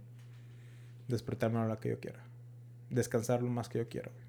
despertarme 1.07 1.59
a 1.59 1.61
la 1.61 1.67
hora 1.67 1.81
que 1.81 1.91
yo 1.91 2.01
quiera. 2.01 2.19
Descansar 2.91 3.43
lo 3.43 3.51
más 3.51 3.69
que 3.69 3.79
yo 3.79 3.89
quiera, 3.89 4.11
güey. 4.13 4.25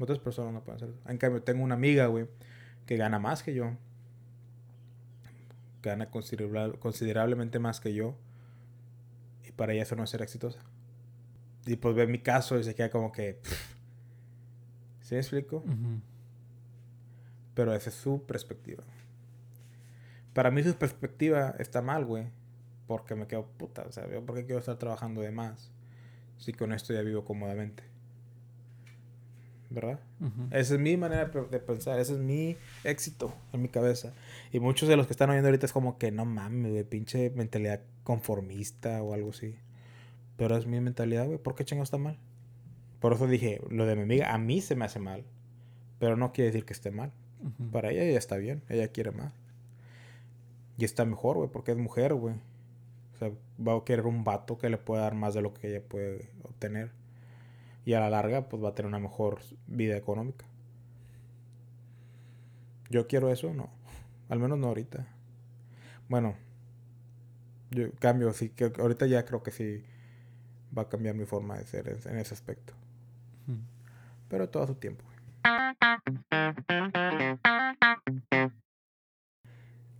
Otras 0.00 0.18
personas 0.20 0.52
no 0.52 0.62
pueden 0.62 0.76
hacer 0.76 0.88
eso. 0.90 1.10
En 1.10 1.18
cambio, 1.18 1.42
tengo 1.42 1.64
una 1.64 1.74
amiga, 1.74 2.06
güey, 2.06 2.28
que 2.86 2.96
gana 2.96 3.18
más 3.18 3.42
que 3.42 3.52
yo. 3.52 3.72
Gana 5.82 6.10
considerable- 6.10 6.78
considerablemente 6.78 7.58
más 7.58 7.80
que 7.80 7.92
yo. 7.94 8.14
Y 9.46 9.52
para 9.52 9.72
ella 9.72 9.82
eso 9.82 9.96
no 9.96 10.04
es 10.04 10.10
ser 10.10 10.22
exitosa. 10.22 10.60
Y 11.66 11.76
pues 11.76 11.94
ve 11.96 12.06
mi 12.06 12.20
caso 12.20 12.58
y 12.58 12.64
se 12.64 12.74
queda 12.74 12.90
como 12.90 13.10
que... 13.12 13.34
pff. 13.42 13.74
¿Sí 15.00 15.14
me 15.14 15.20
explico? 15.20 15.64
Pero 17.54 17.74
esa 17.74 17.90
es 17.90 17.96
su 17.96 18.22
perspectiva. 18.24 18.84
Para 20.32 20.50
mí 20.50 20.62
su 20.62 20.74
perspectiva 20.74 21.54
está 21.58 21.82
mal, 21.82 22.04
güey. 22.04 22.28
Porque 22.86 23.14
me 23.16 23.26
quedo 23.26 23.46
puta. 23.46 23.82
O 23.82 23.92
sea, 23.92 24.04
por 24.24 24.36
qué 24.36 24.44
quiero 24.44 24.60
estar 24.60 24.76
trabajando 24.76 25.20
de 25.22 25.30
más. 25.32 25.72
Si 26.38 26.52
con 26.52 26.72
esto 26.72 26.92
ya 26.94 27.02
vivo 27.02 27.24
cómodamente. 27.24 27.82
¿Verdad? 29.70 30.00
Esa 30.50 30.74
es 30.74 30.80
mi 30.80 30.96
manera 30.96 31.26
de 31.26 31.30
pe- 31.30 31.48
de 31.50 31.58
pensar. 31.60 31.98
Ese 31.98 32.14
es 32.14 32.18
mi 32.18 32.56
éxito 32.84 33.34
en 33.52 33.60
mi 33.60 33.68
cabeza. 33.68 34.14
Y 34.50 34.60
muchos 34.60 34.88
de 34.88 34.96
los 34.96 35.06
que 35.06 35.12
están 35.12 35.28
oyendo 35.28 35.48
ahorita 35.48 35.66
es 35.66 35.72
como 35.72 35.98
que 35.98 36.10
no 36.10 36.24
mames, 36.24 36.72
güey. 36.72 36.84
Pinche 36.84 37.30
mentalidad 37.30 37.80
conformista 38.02 39.02
o 39.02 39.12
algo 39.12 39.30
así. 39.30 39.56
Pero 40.38 40.56
es 40.56 40.66
mi 40.66 40.80
mentalidad, 40.80 41.26
güey. 41.26 41.36
¿Por 41.38 41.54
qué 41.54 41.64
chingo 41.66 41.82
está 41.82 41.98
mal? 41.98 42.16
Por 42.98 43.12
eso 43.12 43.26
dije, 43.26 43.60
lo 43.68 43.84
de 43.84 43.94
mi 43.94 44.02
amiga, 44.02 44.32
a 44.32 44.38
mí 44.38 44.62
se 44.62 44.74
me 44.74 44.86
hace 44.86 45.00
mal. 45.00 45.24
Pero 45.98 46.16
no 46.16 46.32
quiere 46.32 46.50
decir 46.50 46.64
que 46.64 46.72
esté 46.72 46.90
mal. 46.90 47.12
Para 47.70 47.90
ella 47.90 48.04
ya 48.10 48.18
está 48.18 48.36
bien, 48.36 48.62
ella 48.68 48.88
quiere 48.88 49.10
más. 49.12 49.32
Y 50.78 50.84
está 50.84 51.04
mejor, 51.04 51.36
güey, 51.36 51.50
porque 51.50 51.72
es 51.72 51.76
mujer, 51.78 52.14
güey. 52.14 52.36
O 53.18 53.20
sea, 53.20 53.32
va 53.60 53.76
a 53.76 53.84
querer 53.84 54.06
un 54.06 54.22
vato 54.22 54.58
que 54.58 54.70
le 54.70 54.78
pueda 54.78 55.02
dar 55.02 55.16
más 55.16 55.34
de 55.34 55.42
lo 55.42 55.52
que 55.52 55.68
ella 55.68 55.82
puede 55.82 56.30
obtener. 56.44 56.92
Y 57.84 57.94
a 57.94 58.00
la 58.00 58.10
larga, 58.10 58.48
pues 58.48 58.62
va 58.62 58.68
a 58.68 58.74
tener 58.76 58.86
una 58.86 59.00
mejor 59.00 59.40
vida 59.66 59.96
económica. 59.96 60.46
Yo 62.90 63.08
quiero 63.08 63.32
eso, 63.32 63.52
no. 63.52 63.70
Al 64.28 64.38
menos 64.38 64.56
no 64.56 64.68
ahorita. 64.68 65.04
Bueno, 66.08 66.36
yo 67.70 67.90
cambio, 67.98 68.32
sí, 68.32 68.50
que 68.50 68.72
ahorita 68.78 69.06
ya 69.06 69.24
creo 69.24 69.42
que 69.42 69.50
sí 69.50 69.82
va 70.76 70.82
a 70.82 70.88
cambiar 70.88 71.16
mi 71.16 71.24
forma 71.24 71.58
de 71.58 71.66
ser 71.66 71.88
en, 71.88 72.12
en 72.12 72.18
ese 72.18 72.34
aspecto. 72.34 72.72
Ujú. 73.48 73.58
Pero 74.28 74.48
todo 74.48 74.62
a 74.62 74.66
su 74.68 74.76
tiempo. 74.76 75.04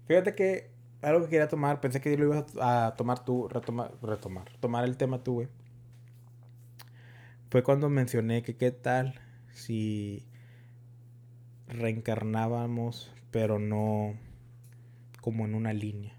Fíjate 0.07 0.37
que 0.37 0.78
algo 1.03 1.23
que 1.23 1.31
quería 1.31 1.49
tomar, 1.49 1.81
pensé 1.81 2.01
que 2.01 2.17
lo 2.17 2.25
ibas 2.25 2.45
a 2.61 2.95
tomar 2.97 3.25
tú, 3.25 3.49
retomar, 3.49 3.93
retomar, 4.03 4.51
tomar 4.59 4.85
el 4.85 4.97
tema 4.97 5.23
tú, 5.23 5.35
güey. 5.35 5.49
Fue 7.51 7.63
cuando 7.63 7.89
mencioné 7.89 8.43
que 8.43 8.57
qué 8.57 8.71
tal 8.73 9.21
si 9.53 10.27
reencarnábamos, 11.69 13.13
pero 13.31 13.59
no 13.59 14.15
como 15.21 15.45
en 15.45 15.55
una 15.55 15.73
línea 15.73 16.15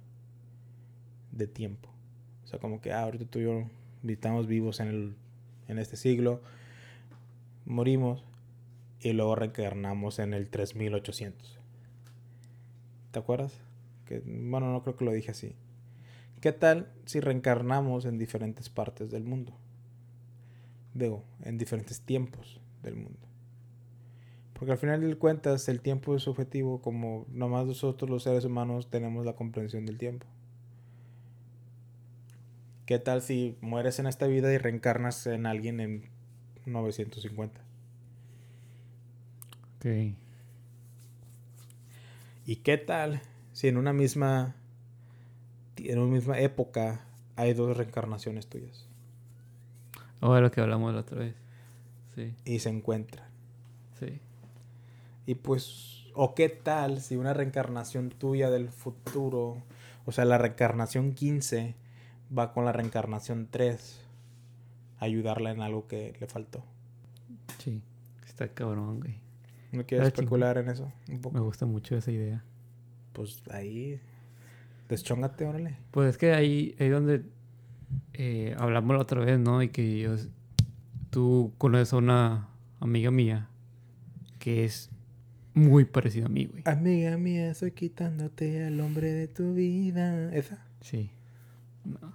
de 1.31 1.47
tiempo. 1.47 1.89
O 2.43 2.47
sea, 2.47 2.59
como 2.59 2.81
que 2.81 2.93
ah, 2.93 3.03
ahorita 3.03 3.25
tú 3.25 3.39
y 3.39 3.43
yo 3.43 3.67
estamos 4.07 4.47
vivos 4.47 4.79
en, 4.79 4.87
el, 4.87 5.15
en 5.67 5.77
este 5.77 5.97
siglo, 5.97 6.41
morimos 7.65 8.23
y 9.01 9.13
luego 9.13 9.35
reencarnamos 9.35 10.19
en 10.19 10.33
el 10.33 10.49
3800. 10.49 11.59
¿Te 13.11 13.19
acuerdas? 13.19 13.59
Que, 14.09 14.23
bueno, 14.25 14.71
no 14.71 14.81
creo 14.81 14.95
que 14.95 15.05
lo 15.05 15.11
dije 15.11 15.29
así. 15.29 15.55
¿Qué 16.41 16.51
tal 16.51 16.91
si 17.05 17.19
reencarnamos 17.19 18.05
en 18.05 18.17
diferentes 18.17 18.67
partes 18.67 19.11
del 19.11 19.23
mundo? 19.23 19.53
Digo, 20.95 21.23
en 21.43 21.59
diferentes 21.59 22.01
tiempos 22.01 22.59
del 22.81 22.95
mundo. 22.95 23.19
Porque 24.53 24.71
al 24.71 24.79
final 24.79 25.07
de 25.07 25.15
cuentas 25.15 25.69
el 25.69 25.81
tiempo 25.81 26.15
es 26.15 26.23
subjetivo 26.23 26.81
como 26.81 27.27
nomás 27.29 27.67
nosotros 27.67 28.09
los 28.09 28.23
seres 28.23 28.45
humanos 28.45 28.89
tenemos 28.89 29.27
la 29.27 29.33
comprensión 29.33 29.85
del 29.85 29.99
tiempo. 29.99 30.25
¿Qué 32.87 32.97
tal 32.97 33.21
si 33.21 33.55
mueres 33.61 33.99
en 33.99 34.07
esta 34.07 34.25
vida 34.25 34.51
y 34.51 34.57
reencarnas 34.57 35.27
en 35.27 35.45
alguien 35.45 35.79
en 35.79 36.09
950? 36.65 37.61
Ok. 39.77 40.15
¿Y 42.47 42.55
qué 42.55 42.77
tal 42.79 43.21
si 43.59 43.67
en 43.67 43.75
una 43.75 43.91
misma 43.91 44.55
en 45.75 45.99
una 45.99 46.13
misma 46.13 46.39
época 46.39 47.01
hay 47.35 47.53
dos 47.53 47.75
reencarnaciones 47.75 48.47
tuyas 48.47 48.87
O 50.21 50.33
de 50.33 50.39
lo 50.39 50.49
que 50.49 50.61
hablamos 50.61 50.93
la 50.93 51.01
otra 51.01 51.19
vez. 51.19 51.35
Sí, 52.15 52.33
y 52.45 52.59
se 52.59 52.69
encuentran? 52.69 53.27
sí. 53.99 54.21
Y 55.25 55.35
pues, 55.35 56.07
¿o 56.15 56.35
qué 56.35 56.47
tal 56.47 57.01
si 57.01 57.17
una 57.17 57.33
reencarnación 57.33 58.11
tuya 58.11 58.49
del 58.49 58.69
futuro, 58.69 59.61
o 60.05 60.11
sea, 60.13 60.23
la 60.23 60.37
reencarnación 60.37 61.13
15 61.13 61.75
va 62.35 62.53
con 62.53 62.63
la 62.63 62.71
reencarnación 62.71 63.49
3 63.51 64.01
a 64.99 65.05
ayudarla 65.05 65.51
en 65.51 65.61
algo 65.61 65.85
que 65.85 66.15
le 66.17 66.27
faltó? 66.27 66.63
Sí. 67.57 67.81
Está 68.25 68.47
cabrón, 68.47 69.01
güey. 69.01 69.19
¿No 69.73 69.85
quieres 69.85 70.07
especular 70.07 70.57
en 70.59 70.69
eso? 70.69 70.89
Un 71.09 71.33
Me 71.33 71.41
gusta 71.41 71.65
mucho 71.65 71.97
esa 71.97 72.09
idea. 72.09 72.41
Pues 73.13 73.41
ahí, 73.51 73.99
deschóngate, 74.87 75.45
órale. 75.45 75.77
Pues 75.91 76.09
es 76.11 76.17
que 76.17 76.33
ahí, 76.33 76.75
ahí 76.79 76.89
donde 76.89 77.23
eh, 78.13 78.55
hablamos 78.57 78.95
la 78.95 79.01
otra 79.01 79.21
vez, 79.21 79.39
¿no? 79.39 79.61
Y 79.63 79.69
que 79.69 79.99
yo, 79.99 80.15
tú 81.09 81.53
conoces 81.57 81.93
a 81.93 81.97
una 81.97 82.47
amiga 82.79 83.11
mía 83.11 83.49
que 84.39 84.63
es 84.65 84.89
muy 85.53 85.83
parecida 85.85 86.27
a 86.27 86.29
mí, 86.29 86.45
güey. 86.45 86.63
Amiga 86.65 87.17
mía, 87.17 87.51
estoy 87.51 87.71
quitándote 87.71 88.63
al 88.65 88.79
hombre 88.79 89.11
de 89.11 89.27
tu 89.27 89.53
vida. 89.53 90.33
¿Esa? 90.33 90.63
Sí. 90.81 91.09
No. 91.83 92.13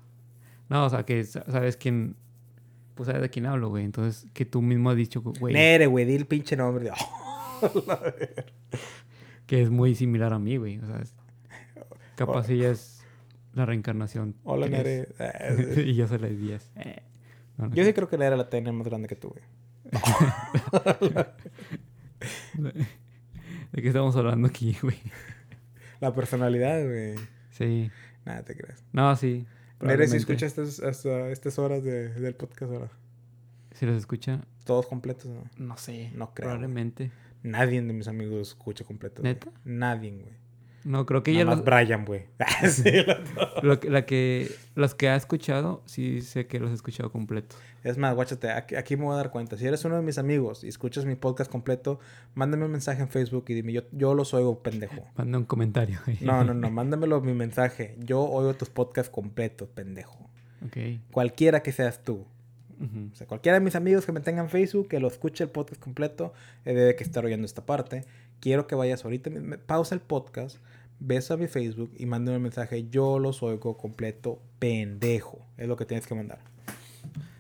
No, 0.71 0.87
o 0.87 0.91
sea, 0.91 1.05
que 1.05 1.23
sa- 1.25 1.45
sabes 1.51 1.77
quién... 1.77 2.17
Pues 2.95 3.09
sabes 3.09 3.21
de 3.23 3.29
quién 3.29 3.45
hablo, 3.47 3.69
güey. 3.71 3.85
Entonces, 3.85 4.27
que 4.33 4.45
tú 4.45 4.63
mismo 4.63 4.89
has 4.89 4.97
dicho, 4.97 5.21
güey, 5.21 5.53
Nere, 5.53 5.87
güey, 5.87 6.05
di 6.07 6.15
el 6.15 6.27
pinche 6.27 6.57
nombre. 6.57 6.91
que 9.55 9.63
es 9.63 9.71
muy 9.71 9.95
similar 9.95 10.33
a 10.33 10.39
mí, 10.41 10.57
güey. 10.57 10.79
O 10.81 10.87
sea, 10.87 10.99
es- 10.99 11.15
capaz 12.17 12.49
ella 12.51 12.71
es 12.71 13.05
la 13.53 13.65
reencarnación. 13.67 14.35
Hola. 14.43 14.69
Nere. 14.69 15.09
y 15.87 15.95
yo 15.95 16.09
soy 16.09 16.19
la 16.19 16.27
10. 16.29 16.73
Eh. 16.77 17.03
No, 17.57 17.69
no 17.69 17.75
Yo 17.75 17.85
sí 17.85 17.93
creo 17.93 18.09
que 18.09 18.19
Nere 18.19 18.37
la 18.37 18.51
tiene 18.51 18.73
más 18.73 18.89
grande 18.89 19.07
que 19.07 19.15
tú, 19.15 19.29
güey. 19.29 19.45
¿De 23.73 23.83
qué 23.83 23.89
estamos 23.89 24.15
hablando 24.17 24.49
aquí, 24.49 24.77
güey? 24.83 24.97
La 26.01 26.15
personalidad, 26.15 26.83
güey. 26.85 27.15
Sí. 27.51 27.91
Nada, 28.25 28.43
te 28.45 28.57
creas. 28.57 28.83
No, 28.93 29.15
sí. 29.17 29.29
Nere, 29.29 29.47
si 29.47 29.79
probablemente. 29.79 30.17
escucha 30.17 30.47
estas, 30.47 30.81
hasta 30.81 31.29
estas 31.31 31.59
horas 31.59 31.83
de- 31.85 32.09
del 32.15 32.35
podcast 32.35 32.73
ahora. 32.73 32.91
Si 33.73 33.87
los 33.87 33.97
escucha, 33.97 34.41
Todos 34.65 34.87
completos, 34.87 35.27
¿no? 35.27 35.45
no 35.59 35.77
sé. 35.77 36.11
No 36.15 36.33
creo. 36.35 36.57
güey. 36.59 37.11
Nadie 37.45 37.81
de 37.81 37.93
mis 37.93 38.09
amigos 38.09 38.49
escucha 38.49 38.85
completo. 38.85 39.23
¿Neta? 39.23 39.53
Nadie, 39.65 40.11
güey. 40.11 40.43
No, 40.85 41.07
creo 41.07 41.23
que 41.23 41.31
Nada 41.33 41.43
ella 41.43 41.51
más 41.51 41.57
los, 41.59 41.65
Brian, 41.65 42.05
güey. 42.05 42.25
sí, 42.69 42.91
la- 43.63 43.81
la 43.89 44.05
que, 44.05 44.51
los 44.75 44.95
que 44.95 45.09
ha 45.09 45.17
escuchado, 45.17 45.83
sí 45.87 46.21
sé 46.21 46.47
que 46.47 46.59
los 46.61 46.71
he 46.71 46.75
escuchado 46.75 47.11
completos. 47.13 47.59
Es 47.85 47.97
más, 47.97 48.15
guáchate, 48.15 48.51
aquí, 48.51 48.75
aquí 48.77 48.97
me 48.97 49.05
voy 49.05 49.15
a 49.15 49.17
dar 49.17 49.31
cuenta. 49.31 49.57
Si 49.57 49.67
eres 49.67 49.83
uno 49.87 49.97
de 49.97 50.03
mis 50.03 50.19
amigos 50.19 50.63
y 50.65 50.69
escuchas 50.69 51.05
mi 51.07 51.15
podcast 51.15 51.51
completo, 51.51 52.01
mándame 52.35 52.65
un 52.67 52.73
mensaje 52.73 53.01
en 53.03 53.09
Facebook 53.09 53.45
y 53.49 53.55
dime, 53.55 53.73
yo, 53.73 53.83
yo 53.93 54.15
los 54.15 54.35
oigo, 54.35 54.63
pendejo. 54.63 55.07
Manda 55.17 55.39
un 55.39 55.45
comentario. 55.45 56.01
güey. 56.05 56.19
No, 56.21 56.45
no, 56.45 56.53
no, 56.53 56.71
mándamelo 56.71 57.21
mi 57.23 57.33
mensaje. 57.33 57.97
Yo 58.01 58.21
oigo 58.23 58.53
tus 58.55 58.69
podcasts 58.69 59.11
completos, 59.11 59.69
pendejo. 59.71 60.31
Ok. 60.67 60.77
Cualquiera 61.13 61.63
que 61.63 61.73
seas 61.73 62.03
tú. 62.03 62.27
O 63.13 63.15
sea, 63.15 63.27
cualquiera 63.27 63.59
de 63.59 63.65
mis 63.65 63.75
amigos 63.75 64.07
que 64.07 64.13
me 64.13 64.21
tengan 64.21 64.49
Facebook, 64.49 64.89
que 64.89 65.01
lo 65.01 65.09
escuche 65.09 65.45
el 65.45 65.51
podcast 65.51 65.81
completo, 65.81 66.33
eh, 66.65 66.75
debe 66.75 66.97
que 66.97 67.05
estar 67.05 67.25
oyendo 67.25 67.47
esta 67.47 67.65
parte. 67.67 68.05
Quiero 68.41 68.67
que 68.67 68.75
vayas 68.75 69.05
ahorita, 69.05 69.31
pausa 69.67 69.95
el 69.95 70.01
podcast, 70.01 70.59
ves 71.01 71.31
a 71.31 71.37
mi 71.37 71.47
Facebook 71.47 71.93
y 71.97 72.07
mándame 72.07 72.37
un 72.37 72.43
mensaje. 72.43 72.89
Yo 72.89 73.19
los 73.19 73.43
oigo 73.43 73.77
completo, 73.77 74.43
pendejo. 74.59 75.47
Es 75.57 75.69
lo 75.69 75.77
que 75.77 75.85
tienes 75.85 76.07
que 76.07 76.15
mandar. 76.15 76.39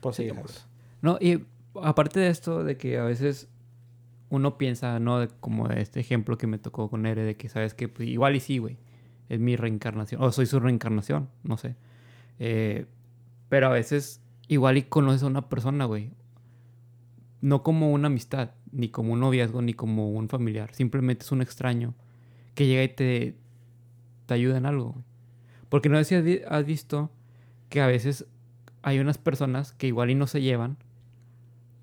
Por 0.01 0.15
sí, 0.15 0.31
No, 1.03 1.19
y 1.21 1.45
aparte 1.83 2.21
de 2.21 2.29
esto, 2.29 2.65
de 2.65 2.77
que 2.77 2.99
a 2.99 3.05
veces 3.05 3.49
uno 4.31 4.59
piensa, 4.59 4.99
¿no? 5.01 5.27
Como 5.41 5.69
este 5.71 6.01
ejemplo 6.01 6.37
que 6.37 6.47
me 6.47 6.59
tocó 6.59 6.91
con 6.91 7.07
Ere, 7.07 7.23
de 7.23 7.37
que 7.37 7.49
sabes 7.49 7.75
que 7.75 7.89
pues, 7.89 8.09
igual 8.09 8.37
y 8.37 8.41
sí, 8.41 8.59
güey. 8.59 8.79
Es 9.29 9.41
mi 9.41 9.57
reencarnación. 9.57 10.23
O 10.23 10.31
soy 10.33 10.47
su 10.47 10.61
reencarnación, 10.61 11.31
no 11.43 11.57
sé. 11.57 11.77
Eh, 12.39 12.87
pero 13.49 13.69
a 13.69 13.71
veces 13.71 14.21
igual 14.49 14.77
y 14.77 14.83
conoces 14.83 15.23
a 15.23 15.27
una 15.27 15.49
persona, 15.49 15.85
güey. 15.85 16.11
No 17.41 17.63
como 17.63 17.93
una 17.93 18.07
amistad, 18.07 18.53
ni 18.73 18.89
como 18.89 19.13
un 19.13 19.21
noviazgo, 19.21 19.63
ni 19.63 19.75
como 19.75 20.11
un 20.11 20.29
familiar. 20.29 20.75
Simplemente 20.75 21.25
es 21.25 21.33
un 21.33 21.43
extraño 21.43 21.95
que 22.55 22.67
llega 22.67 22.83
y 22.83 22.89
te, 22.89 23.37
te 24.27 24.35
ayuda 24.35 24.59
en 24.59 24.67
algo, 24.67 24.93
güey. 24.93 25.05
Porque 25.69 25.89
no 25.89 26.03
sé 26.03 26.23
si 26.23 26.43
has 26.49 26.65
visto 26.65 27.11
que 27.69 27.81
a 27.81 27.87
veces 27.87 28.27
hay 28.83 29.01
unas 29.01 29.19
personas 29.19 29.73
que 29.73 29.87
igual 29.87 30.11
y 30.11 30.15
no 30.15 30.27
se 30.27 30.41
llevan, 30.41 30.77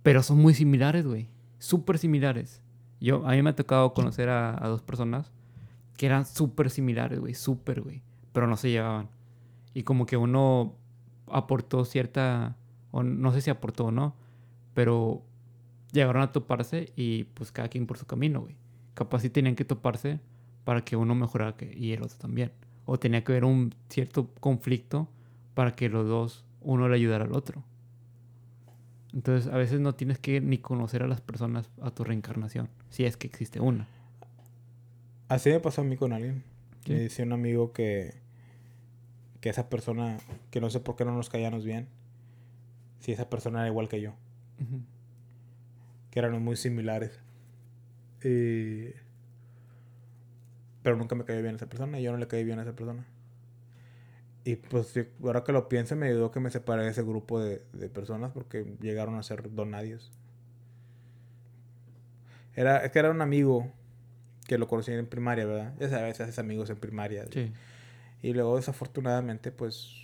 pero 0.03 0.23
son 0.23 0.37
muy 0.37 0.53
similares, 0.53 1.05
güey. 1.05 1.27
Súper 1.59 1.97
similares. 1.97 2.61
Yo, 2.99 3.25
a 3.27 3.31
mí 3.31 3.41
me 3.41 3.49
ha 3.49 3.55
tocado 3.55 3.93
conocer 3.93 4.29
a, 4.29 4.63
a 4.63 4.67
dos 4.67 4.81
personas 4.81 5.31
que 5.97 6.05
eran 6.05 6.25
súper 6.25 6.69
similares, 6.69 7.19
güey. 7.19 7.33
Súper, 7.33 7.81
güey. 7.81 8.01
Pero 8.31 8.47
no 8.47 8.55
se 8.57 8.69
llevaban. 8.69 9.09
Y 9.73 9.83
como 9.83 10.05
que 10.05 10.17
uno 10.17 10.75
aportó 11.33 11.85
cierta, 11.85 12.55
o 12.91 13.03
no 13.03 13.31
sé 13.31 13.41
si 13.41 13.49
aportó 13.49 13.85
o 13.85 13.91
no, 13.91 14.15
pero 14.73 15.23
llegaron 15.91 16.21
a 16.21 16.31
toparse 16.31 16.91
y 16.95 17.25
pues 17.25 17.51
cada 17.51 17.67
quien 17.67 17.87
por 17.87 17.97
su 17.97 18.05
camino, 18.05 18.41
güey. 18.41 18.55
Capaz 18.93 19.21
sí 19.21 19.29
tenían 19.29 19.55
que 19.55 19.65
toparse 19.65 20.19
para 20.63 20.83
que 20.83 20.95
uno 20.95 21.15
mejorara 21.15 21.55
y 21.73 21.91
el 21.91 22.03
otro 22.03 22.17
también. 22.17 22.51
O 22.85 22.99
tenía 22.99 23.23
que 23.23 23.31
haber 23.31 23.45
un 23.45 23.73
cierto 23.89 24.29
conflicto 24.39 25.07
para 25.53 25.75
que 25.75 25.89
los 25.89 26.07
dos, 26.07 26.45
uno 26.61 26.87
le 26.87 26.95
ayudara 26.95 27.25
al 27.25 27.33
otro. 27.33 27.63
Entonces 29.13 29.51
a 29.51 29.57
veces 29.57 29.79
no 29.79 29.93
tienes 29.93 30.19
que 30.19 30.39
ni 30.39 30.57
conocer 30.57 31.03
a 31.03 31.07
las 31.07 31.21
personas 31.21 31.69
a 31.81 31.91
tu 31.91 32.03
reencarnación, 32.03 32.69
si 32.89 33.05
es 33.05 33.17
que 33.17 33.27
existe 33.27 33.59
una. 33.59 33.87
Así 35.27 35.49
me 35.49 35.59
pasó 35.59 35.81
a 35.81 35.83
mí 35.83 35.97
con 35.97 36.13
alguien. 36.13 36.43
Me 36.87 36.99
dice 36.99 37.23
un 37.23 37.33
amigo 37.33 37.73
que 37.73 38.15
que 39.41 39.49
esa 39.49 39.69
persona, 39.69 40.17
que 40.51 40.61
no 40.61 40.69
sé 40.69 40.79
por 40.79 40.95
qué 40.95 41.03
no 41.03 41.13
nos 41.13 41.29
caíamos 41.29 41.65
bien, 41.65 41.87
si 42.99 43.11
esa 43.11 43.29
persona 43.29 43.59
era 43.59 43.67
igual 43.67 43.89
que 43.89 43.99
yo. 43.99 44.13
Que 46.11 46.19
eran 46.19 46.41
muy 46.41 46.55
similares. 46.55 47.19
pero 50.83 50.95
nunca 50.95 51.15
me 51.15 51.25
cayó 51.25 51.41
bien 51.41 51.55
esa 51.55 51.67
persona 51.67 51.99
y 51.99 52.03
yo 52.03 52.11
no 52.11 52.19
le 52.19 52.27
caí 52.27 52.43
bien 52.43 52.59
a 52.59 52.61
esa 52.61 52.75
persona. 52.75 53.05
Y 54.43 54.55
pues 54.55 54.93
ahora 55.23 55.43
que 55.43 55.51
lo 55.51 55.67
pienso 55.69 55.95
me 55.95 56.07
ayudó 56.07 56.31
que 56.31 56.39
me 56.39 56.49
separé 56.49 56.83
de 56.83 56.89
ese 56.89 57.03
grupo 57.03 57.39
de, 57.39 57.59
personas 57.89 58.31
porque 58.31 58.75
llegaron 58.79 59.15
a 59.15 59.23
ser 59.23 59.53
donadios. 59.53 60.11
Era, 62.55 62.77
es 62.85 62.91
que 62.91 62.99
era 62.99 63.09
un 63.09 63.21
amigo 63.21 63.71
que 64.47 64.57
lo 64.57 64.67
conocí 64.67 64.91
en 64.91 65.07
primaria, 65.07 65.45
¿verdad? 65.45 65.73
Ya 65.79 65.89
sabes, 65.89 66.19
haces 66.19 66.37
amigos 66.37 66.69
en 66.69 66.77
primaria. 66.77 67.25
Sí. 67.31 67.53
Y 68.21 68.33
luego 68.33 68.57
desafortunadamente 68.57 69.51
pues 69.51 69.95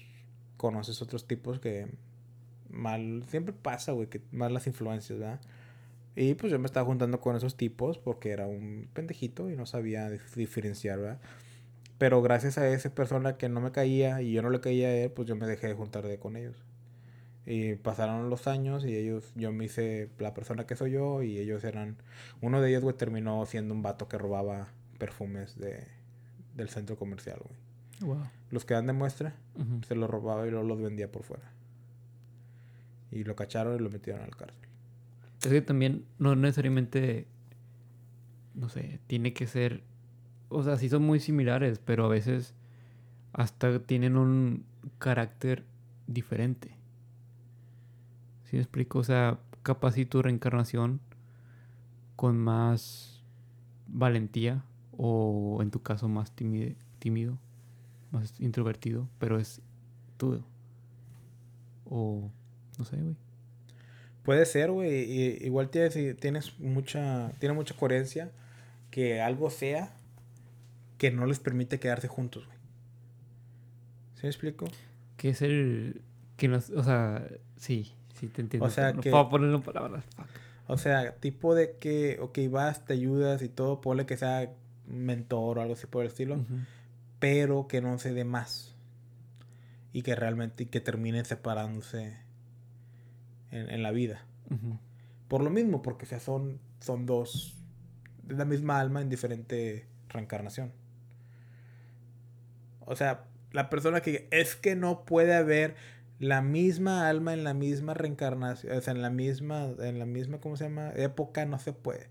conoces 0.57 1.01
otros 1.01 1.27
tipos 1.27 1.59
que 1.59 1.87
mal, 2.69 3.23
siempre 3.27 3.53
pasa, 3.53 3.91
güey, 3.91 4.07
que 4.07 4.21
mal 4.31 4.53
las 4.53 4.67
influencias, 4.67 5.19
¿verdad? 5.19 5.41
Y 6.15 6.33
pues 6.33 6.51
yo 6.51 6.59
me 6.59 6.65
estaba 6.65 6.85
juntando 6.85 7.21
con 7.21 7.35
esos 7.35 7.57
tipos 7.57 7.99
porque 7.99 8.31
era 8.31 8.47
un 8.47 8.89
pendejito 8.93 9.51
y 9.51 9.55
no 9.55 9.67
sabía 9.67 10.09
diferenciar, 10.35 10.99
¿verdad? 10.99 11.19
Pero 11.99 12.21
gracias 12.21 12.57
a 12.57 12.67
esa 12.69 12.89
persona 12.93 13.37
que 13.37 13.49
no 13.49 13.61
me 13.61 13.71
caía 13.71 14.21
y 14.21 14.33
yo 14.33 14.41
no 14.41 14.49
le 14.49 14.59
caía 14.59 14.87
a 14.87 14.95
él, 14.95 15.11
pues 15.11 15.27
yo 15.27 15.35
me 15.35 15.47
dejé 15.47 15.67
de 15.67 15.73
juntar 15.75 16.07
de 16.07 16.19
con 16.19 16.35
ellos. 16.35 16.55
Y 17.45 17.75
pasaron 17.75 18.29
los 18.29 18.47
años 18.47 18.85
y 18.85 18.95
ellos, 18.95 19.31
yo 19.35 19.51
me 19.51 19.65
hice 19.65 20.09
la 20.19 20.33
persona 20.33 20.65
que 20.67 20.75
soy 20.75 20.91
yo 20.91 21.23
y 21.23 21.39
ellos 21.39 21.63
eran, 21.63 21.97
uno 22.41 22.61
de 22.61 22.69
ellos, 22.69 22.83
güey, 22.83 22.95
terminó 22.97 23.45
siendo 23.45 23.73
un 23.73 23.83
vato 23.83 24.07
que 24.07 24.17
robaba 24.17 24.69
perfumes 24.99 25.57
de, 25.57 25.87
del 26.55 26.69
centro 26.69 26.97
comercial, 26.97 27.39
güey. 27.43 27.66
Los 28.49 28.65
que 28.65 28.73
dan 28.73 28.87
de 28.87 28.93
muestra, 28.93 29.35
se 29.87 29.95
los 29.95 30.09
robaba 30.09 30.47
y 30.47 30.51
luego 30.51 30.67
los 30.67 30.81
vendía 30.81 31.11
por 31.11 31.23
fuera. 31.23 31.51
Y 33.11 33.23
lo 33.23 33.35
cacharon 33.35 33.75
y 33.75 33.79
lo 33.79 33.89
metieron 33.89 34.21
al 34.21 34.35
cárcel. 34.35 34.69
Es 35.41 35.47
que 35.47 35.61
también 35.61 36.05
no 36.19 36.35
necesariamente, 36.35 37.27
no 38.53 38.69
sé, 38.69 38.99
tiene 39.07 39.33
que 39.33 39.47
ser, 39.47 39.83
o 40.49 40.63
sea, 40.63 40.77
sí 40.77 40.89
son 40.89 41.03
muy 41.03 41.19
similares, 41.19 41.79
pero 41.79 42.05
a 42.05 42.09
veces 42.09 42.53
hasta 43.33 43.79
tienen 43.79 44.17
un 44.17 44.65
carácter 44.99 45.63
diferente. 46.07 46.75
¿Sí 48.45 48.55
me 48.55 48.61
explico? 48.61 48.99
O 48.99 49.03
sea, 49.03 49.39
capaz 49.63 49.93
si 49.93 50.05
tu 50.05 50.21
reencarnación 50.21 51.01
con 52.15 52.37
más 52.37 53.23
valentía 53.87 54.63
o 54.97 55.59
en 55.61 55.69
tu 55.69 55.81
caso 55.83 56.07
más 56.07 56.33
tímido 56.33 57.37
más 58.11 58.33
introvertido, 58.39 59.07
pero 59.19 59.39
es 59.39 59.61
tú. 60.17 60.43
O 61.85 62.29
no 62.77 62.85
sé, 62.85 62.97
güey. 62.97 63.15
Puede 64.23 64.45
ser, 64.45 64.71
güey. 64.71 65.45
Igual 65.45 65.69
tienes, 65.69 65.95
tienes 66.19 66.59
mucha, 66.59 67.31
tiene 67.39 67.55
mucha 67.55 67.75
coherencia 67.75 68.31
que 68.91 69.21
algo 69.21 69.49
sea 69.49 69.93
que 70.97 71.11
no 71.11 71.25
les 71.25 71.39
permite 71.39 71.79
quedarse 71.79 72.07
juntos, 72.07 72.45
güey. 72.45 72.57
¿Sí 74.15 74.23
me 74.23 74.29
explico? 74.29 74.65
Que 75.15 75.29
es 75.29 75.41
el 75.41 76.01
que 76.37 76.47
nos, 76.47 76.69
o 76.71 76.83
sea, 76.83 77.27
sí, 77.55 77.93
sí 78.19 78.27
te 78.27 78.41
entiendo. 78.41 78.65
O 78.65 78.69
sea, 78.69 78.93
no 78.93 79.01
que 79.01 79.11
puedo 79.11 79.29
ponerlo 79.29 79.57
en 79.57 79.63
palabras. 79.63 80.03
O 80.67 80.77
sea, 80.77 81.15
tipo 81.15 81.55
de 81.55 81.77
que, 81.79 82.17
ok, 82.19 82.39
vas, 82.49 82.83
te 82.83 82.93
ayudas 82.93 83.41
y 83.41 83.49
todo, 83.49 83.79
ponle 83.79 84.05
que 84.05 84.17
sea 84.17 84.51
mentor 84.87 85.59
o 85.59 85.61
algo 85.61 85.73
así 85.73 85.85
por 85.87 86.03
el 86.03 86.07
estilo 86.09 86.45
pero 87.19 87.67
que 87.67 87.81
no 87.81 87.97
se 87.99 88.13
dé 88.13 88.23
más 88.23 88.75
y 89.93 90.03
que 90.03 90.15
realmente 90.15 90.69
que 90.69 90.79
terminen 90.79 91.25
separándose 91.25 92.17
en, 93.51 93.81
la 93.81 93.91
vida. 93.91 94.25
Por 95.27 95.41
lo 95.41 95.49
mismo, 95.49 95.81
porque 95.81 96.05
sea, 96.05 96.19
son, 96.19 96.59
son 96.79 97.05
dos 97.05 97.57
de 98.23 98.35
la 98.35 98.45
misma 98.45 98.79
alma 98.79 99.01
en 99.01 99.09
diferente 99.09 99.87
reencarnación. 100.09 100.71
O 102.81 102.95
sea, 102.95 103.25
la 103.51 103.69
persona 103.69 104.01
que 104.01 104.27
es 104.31 104.55
que 104.55 104.75
no 104.75 105.05
puede 105.05 105.33
haber 105.33 105.75
la 106.19 106.41
misma 106.41 107.07
alma 107.07 107.33
en 107.33 107.43
la 107.43 107.53
misma 107.53 107.93
reencarnación, 107.93 108.77
o 108.77 108.81
sea, 108.81 108.93
en 108.93 109.01
la 109.01 109.09
misma, 109.09 109.69
en 109.79 109.99
la 109.99 110.05
misma, 110.05 110.39
¿cómo 110.39 110.57
se 110.57 110.65
llama? 110.65 110.91
Época 110.95 111.45
no 111.45 111.59
se 111.59 111.73
puede. 111.73 112.09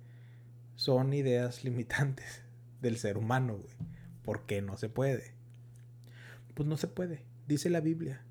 Son 0.74 1.12
ideas 1.12 1.65
limitantes 1.65 2.43
del 2.81 2.99
ser 2.99 3.16
humano, 3.19 3.59
güey. 3.59 3.95
¿Por 4.27 4.44
qué 4.44 4.61
no 4.61 4.77
se 4.77 4.89
puede? 4.89 5.32
Pues 6.55 6.69
no 6.69 6.77
se 6.77 6.89
puede, 6.89 7.23
dice 7.47 7.70
la 7.70 7.81
Biblia. 7.81 8.23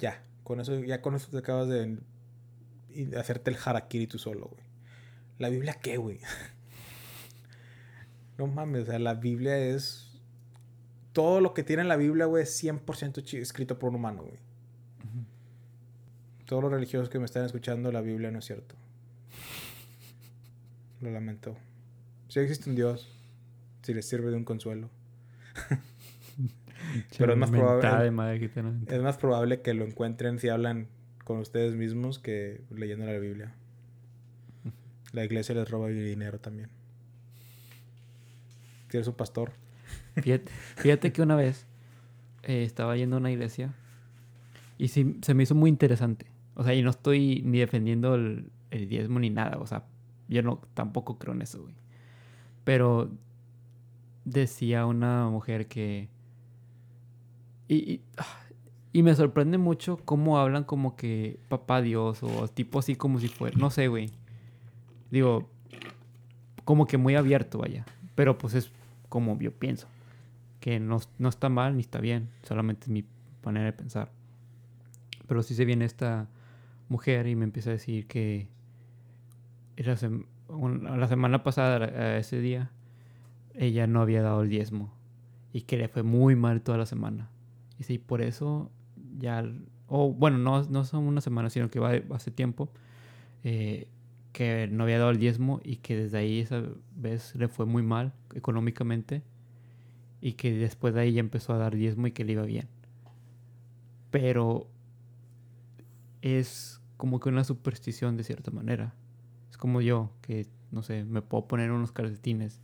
Ya, 0.00 0.24
con 0.42 0.60
eso, 0.60 0.80
ya 0.80 1.00
con 1.00 1.14
eso 1.14 1.30
te 1.30 1.38
acabas 1.38 1.68
de 1.68 1.98
hacerte 3.16 3.52
el 3.52 3.56
harakiri 3.64 4.08
tú 4.08 4.18
solo, 4.18 4.48
güey. 4.48 4.64
¿La 5.38 5.48
Biblia 5.48 5.78
qué, 5.80 5.96
güey? 5.96 6.18
no 8.38 8.48
mames, 8.48 8.82
o 8.82 8.86
sea, 8.86 8.98
la 8.98 9.14
Biblia 9.14 9.56
es... 9.56 10.20
Todo 11.12 11.40
lo 11.40 11.54
que 11.54 11.62
tiene 11.62 11.84
la 11.84 11.96
Biblia, 11.96 12.26
güey, 12.26 12.42
es 12.42 12.64
100% 12.64 13.40
escrito 13.40 13.78
por 13.78 13.90
un 13.90 13.96
humano, 13.96 14.24
güey. 14.24 14.40
Todos 16.46 16.64
los 16.64 16.72
religiosos 16.72 17.08
que 17.08 17.20
me 17.20 17.24
están 17.24 17.44
escuchando, 17.44 17.92
la 17.92 18.00
Biblia 18.00 18.32
no 18.32 18.40
es 18.40 18.44
cierto. 18.44 18.74
Lo 21.00 21.10
lamento. 21.12 21.56
Si 22.28 22.40
existe 22.40 22.68
un 22.68 22.74
Dios, 22.74 23.13
si 23.84 23.92
les 23.92 24.08
sirve 24.08 24.30
de 24.30 24.36
un 24.36 24.44
consuelo. 24.44 24.90
Pero 27.18 27.32
es 27.32 27.38
más 27.38 27.50
probable. 27.50 28.06
Es 28.88 29.02
más 29.02 29.18
probable 29.18 29.60
que 29.60 29.74
lo 29.74 29.84
encuentren 29.84 30.38
si 30.38 30.48
hablan 30.48 30.88
con 31.24 31.38
ustedes 31.38 31.74
mismos 31.74 32.18
que 32.18 32.62
leyendo 32.70 33.06
la 33.06 33.18
Biblia. 33.18 33.54
La 35.12 35.24
iglesia 35.24 35.54
les 35.54 35.70
roba 35.70 35.88
dinero 35.88 36.38
también. 36.40 36.70
Si 38.88 38.96
eres 38.96 39.06
un 39.06 39.14
pastor. 39.14 39.52
Fíjate, 40.76 41.12
que 41.12 41.22
una 41.22 41.36
vez 41.36 41.66
eh, 42.42 42.64
estaba 42.64 42.96
yendo 42.96 43.16
a 43.16 43.18
una 43.18 43.32
iglesia 43.32 43.74
y 44.78 44.88
sí, 44.88 45.18
se 45.22 45.34
me 45.34 45.42
hizo 45.42 45.54
muy 45.54 45.68
interesante. 45.68 46.26
O 46.54 46.64
sea, 46.64 46.74
y 46.74 46.82
no 46.82 46.90
estoy 46.90 47.42
ni 47.44 47.58
defendiendo 47.58 48.14
el, 48.14 48.50
el 48.70 48.88
diezmo 48.88 49.18
ni 49.18 49.30
nada. 49.30 49.58
O 49.58 49.66
sea, 49.66 49.84
yo 50.28 50.42
no 50.42 50.62
tampoco 50.74 51.18
creo 51.18 51.34
en 51.34 51.42
eso, 51.42 51.62
güey. 51.62 51.74
Pero 52.64 53.10
decía 54.24 54.86
una 54.86 55.28
mujer 55.28 55.66
que... 55.68 56.08
Y, 57.68 58.00
Y 58.94 59.02
me 59.02 59.12
sorprende 59.16 59.58
mucho 59.58 59.96
cómo 60.04 60.38
hablan 60.38 60.62
como 60.62 60.94
que 60.94 61.40
papá 61.48 61.82
Dios 61.82 62.22
o 62.22 62.46
tipo 62.46 62.78
así 62.78 62.94
como 62.94 63.18
si 63.18 63.26
fuera, 63.26 63.56
no 63.58 63.70
sé, 63.70 63.88
güey. 63.88 64.08
Digo, 65.10 65.50
como 66.64 66.86
que 66.86 66.96
muy 66.96 67.16
abierto, 67.16 67.58
vaya. 67.58 67.84
Pero 68.14 68.38
pues 68.38 68.54
es 68.54 68.70
como 69.08 69.36
yo 69.40 69.50
pienso. 69.50 69.88
Que 70.60 70.78
no, 70.78 71.00
no 71.18 71.28
está 71.28 71.48
mal 71.48 71.74
ni 71.74 71.80
está 71.80 71.98
bien, 72.00 72.30
solamente 72.44 72.84
es 72.84 72.90
mi 72.90 73.04
manera 73.44 73.66
de 73.66 73.72
pensar. 73.72 74.12
Pero 75.26 75.42
sí 75.42 75.56
se 75.56 75.64
viene 75.64 75.86
esta 75.86 76.28
mujer 76.88 77.26
y 77.26 77.34
me 77.34 77.42
empieza 77.42 77.70
a 77.70 77.72
decir 77.72 78.06
que 78.06 78.46
la, 79.76 79.96
la 80.96 81.08
semana 81.08 81.42
pasada, 81.42 82.16
ese 82.16 82.40
día, 82.40 82.70
ella 83.54 83.86
no 83.86 84.00
había 84.00 84.22
dado 84.22 84.42
el 84.42 84.48
diezmo 84.48 84.92
y 85.52 85.62
que 85.62 85.76
le 85.76 85.88
fue 85.88 86.02
muy 86.02 86.36
mal 86.36 86.62
toda 86.62 86.78
la 86.78 86.86
semana. 86.86 87.30
Y 87.78 87.84
sí, 87.84 87.98
por 87.98 88.20
eso 88.22 88.70
ya, 89.18 89.44
o 89.86 90.12
bueno, 90.12 90.38
no, 90.38 90.62
no 90.64 90.84
son 90.84 91.04
una 91.04 91.20
semana, 91.20 91.50
sino 91.50 91.70
que 91.70 91.78
va 91.80 91.92
hace 92.10 92.30
tiempo, 92.30 92.70
eh, 93.44 93.88
que 94.32 94.68
no 94.70 94.82
había 94.82 94.98
dado 94.98 95.10
el 95.10 95.18
diezmo 95.18 95.60
y 95.62 95.76
que 95.76 95.96
desde 95.96 96.18
ahí 96.18 96.40
esa 96.40 96.62
vez 96.96 97.34
le 97.36 97.48
fue 97.48 97.66
muy 97.66 97.82
mal 97.82 98.12
económicamente 98.34 99.22
y 100.20 100.32
que 100.32 100.52
después 100.52 100.94
de 100.94 101.02
ahí 101.02 101.12
ya 101.12 101.20
empezó 101.20 101.52
a 101.52 101.58
dar 101.58 101.76
diezmo 101.76 102.06
y 102.08 102.12
que 102.12 102.24
le 102.24 102.32
iba 102.32 102.42
bien. 102.42 102.68
Pero 104.10 104.68
es 106.22 106.80
como 106.96 107.20
que 107.20 107.28
una 107.28 107.44
superstición 107.44 108.16
de 108.16 108.24
cierta 108.24 108.50
manera. 108.50 108.94
Es 109.50 109.56
como 109.56 109.80
yo, 109.80 110.10
que 110.22 110.46
no 110.72 110.82
sé, 110.82 111.04
me 111.04 111.22
puedo 111.22 111.46
poner 111.46 111.70
unos 111.70 111.92
calcetines 111.92 112.60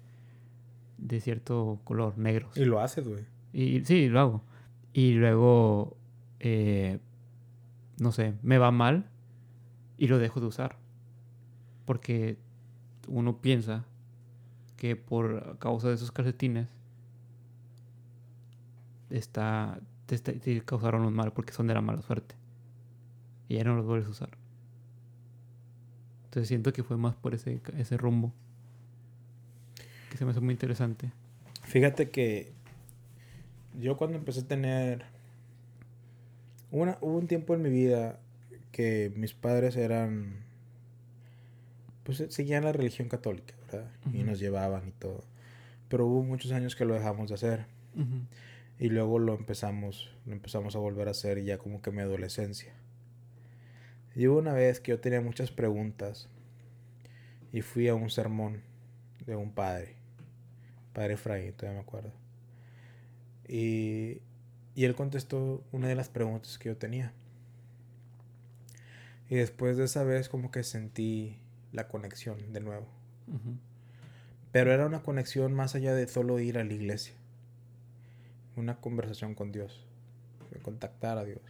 de 1.01 1.21
cierto 1.21 1.81
color, 1.85 2.17
negros. 2.19 2.57
Y 2.57 2.65
lo 2.65 2.81
haces, 2.81 3.07
güey. 3.07 3.25
Y 3.53 3.85
sí, 3.85 4.09
lo 4.09 4.21
hago. 4.21 4.43
Y 4.93 5.13
luego 5.13 5.97
eh, 6.41 6.99
no 8.01 8.13
sé, 8.13 8.35
me 8.43 8.57
va 8.57 8.71
mal 8.71 9.11
y 9.99 10.09
lo 10.09 10.19
dejo 10.19 10.41
de 10.41 10.47
usar. 10.47 10.77
Porque 11.85 12.39
uno 13.07 13.41
piensa 13.41 13.85
que 14.77 14.97
por 14.97 15.59
causa 15.59 15.89
de 15.89 15.95
esos 15.95 16.11
calcetines 16.11 16.69
está, 19.11 19.81
te, 20.07 20.63
causaron 20.63 21.05
un 21.05 21.13
mal 21.13 21.33
porque 21.33 21.53
son 21.53 21.67
de 21.67 21.75
la 21.75 21.83
mala 21.83 22.01
suerte. 22.01 22.35
Y 23.49 23.57
ya 23.57 23.65
no 23.65 23.77
los 23.77 23.85
vuelves 23.85 24.09
a 24.09 24.11
usar. 24.11 24.31
Entonces 26.25 26.49
siento 26.49 26.73
que 26.73 26.83
fue 26.83 26.97
más 26.97 27.17
por 27.17 27.35
ese, 27.35 27.61
ese 27.77 27.97
rumbo. 27.99 28.33
Que 30.11 30.19
se 30.19 30.27
me 30.27 30.33
hace 30.33 30.41
muy 30.41 30.53
interesante. 30.53 31.11
Fíjate 31.63 32.11
que 32.11 32.53
yo 33.79 33.97
cuando 33.97 34.19
empecé 34.19 34.41
a 34.41 34.49
tener 34.49 35.05
una, 36.71 36.99
hubo 37.01 37.17
un 37.17 37.27
tiempo 37.27 37.55
en 37.55 37.63
mi 37.63 37.71
vida 37.71 38.19
que 38.73 39.13
mis 39.17 39.33
padres 39.33 39.77
eran. 39.77 40.45
Pues 42.05 42.25
seguían 42.29 42.65
la 42.65 42.73
religión 42.73 43.09
católica, 43.09 43.55
¿verdad? 43.67 43.91
Y 44.13 44.25
nos 44.25 44.39
llevaban 44.39 44.89
y 44.89 44.93
todo. 44.93 45.25
Pero 45.89 46.07
hubo 46.07 46.23
muchos 46.23 46.53
años 46.53 46.75
que 46.77 46.85
lo 46.85 46.95
dejamos 46.95 47.29
de 47.29 47.35
hacer. 47.35 47.67
Y 48.79 48.89
luego 48.89 49.19
lo 49.19 49.35
empezamos, 49.35 50.11
lo 50.27 50.33
empezamos 50.33 50.75
a 50.75 50.79
volver 50.79 51.09
a 51.09 51.11
hacer 51.11 51.43
ya 51.45 51.59
como 51.59 51.83
que 51.83 51.91
mi 51.91 52.01
adolescencia. 52.01 52.73
Y 54.17 54.27
hubo 54.27 54.39
una 54.39 54.55
vez 54.55 54.81
que 54.81 54.91
yo 54.91 55.01
tenía 55.01 55.21
muchas 55.21 55.51
preguntas 55.51 56.29
y 57.53 57.61
fui 57.61 57.89
a 57.89 57.95
un 57.95 58.11
sermón 58.11 58.63
de 59.27 59.37
un 59.37 59.53
padre, 59.53 59.95
padre 60.93 61.15
Efraín, 61.15 61.53
todavía 61.53 61.81
me 61.81 61.87
acuerdo. 61.87 62.13
Y 63.49 64.21
y 64.75 64.85
él 64.85 64.95
contestó 64.95 65.63
una 65.73 65.89
de 65.89 65.95
las 65.95 66.09
preguntas 66.09 66.59
que 66.59 66.69
yo 66.69 66.77
tenía. 66.77 67.13
Y 69.29 69.37
después 69.37 69.77
de 69.77 69.85
esa 69.85 70.05
vez 70.05 70.29
como 70.29 70.51
que 70.51 70.65
sentí 70.65 71.39
la 71.73 71.89
conexión 71.89 72.53
de 72.53 72.61
nuevo. 72.61 72.87
Pero 74.53 74.73
era 74.73 74.87
una 74.87 75.03
conexión 75.03 75.53
más 75.53 75.75
allá 75.75 75.95
de 75.95 76.09
solo 76.09 76.39
ir 76.39 76.59
a 76.59 76.65
la 76.65 76.73
iglesia. 76.73 77.15
Una 78.57 78.81
conversación 78.81 79.35
con 79.35 79.53
Dios. 79.53 79.85
De 80.51 80.59
contactar 80.59 81.19
a 81.19 81.25
Dios. 81.25 81.43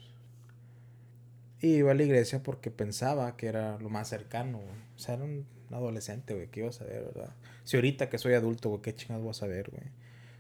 Y 1.60 1.76
iba 1.76 1.92
a 1.92 1.94
la 1.94 2.02
iglesia 2.02 2.42
porque 2.42 2.70
pensaba 2.70 3.36
que 3.36 3.46
era 3.46 3.78
lo 3.78 3.90
más 3.90 4.08
cercano, 4.08 4.58
O 4.58 4.98
sea, 4.98 5.14
era 5.14 5.24
un 5.24 5.46
adolescente, 5.72 6.34
güey. 6.34 6.48
¿Qué 6.48 6.60
iba 6.60 6.68
a 6.68 6.72
saber, 6.72 7.04
verdad? 7.04 7.34
Si 7.64 7.76
ahorita 7.76 8.08
que 8.08 8.18
soy 8.18 8.34
adulto, 8.34 8.68
güey, 8.68 8.82
¿qué 8.82 8.94
chingados 8.94 9.22
voy 9.22 9.30
a 9.30 9.34
saber, 9.34 9.70
güey? 9.70 9.84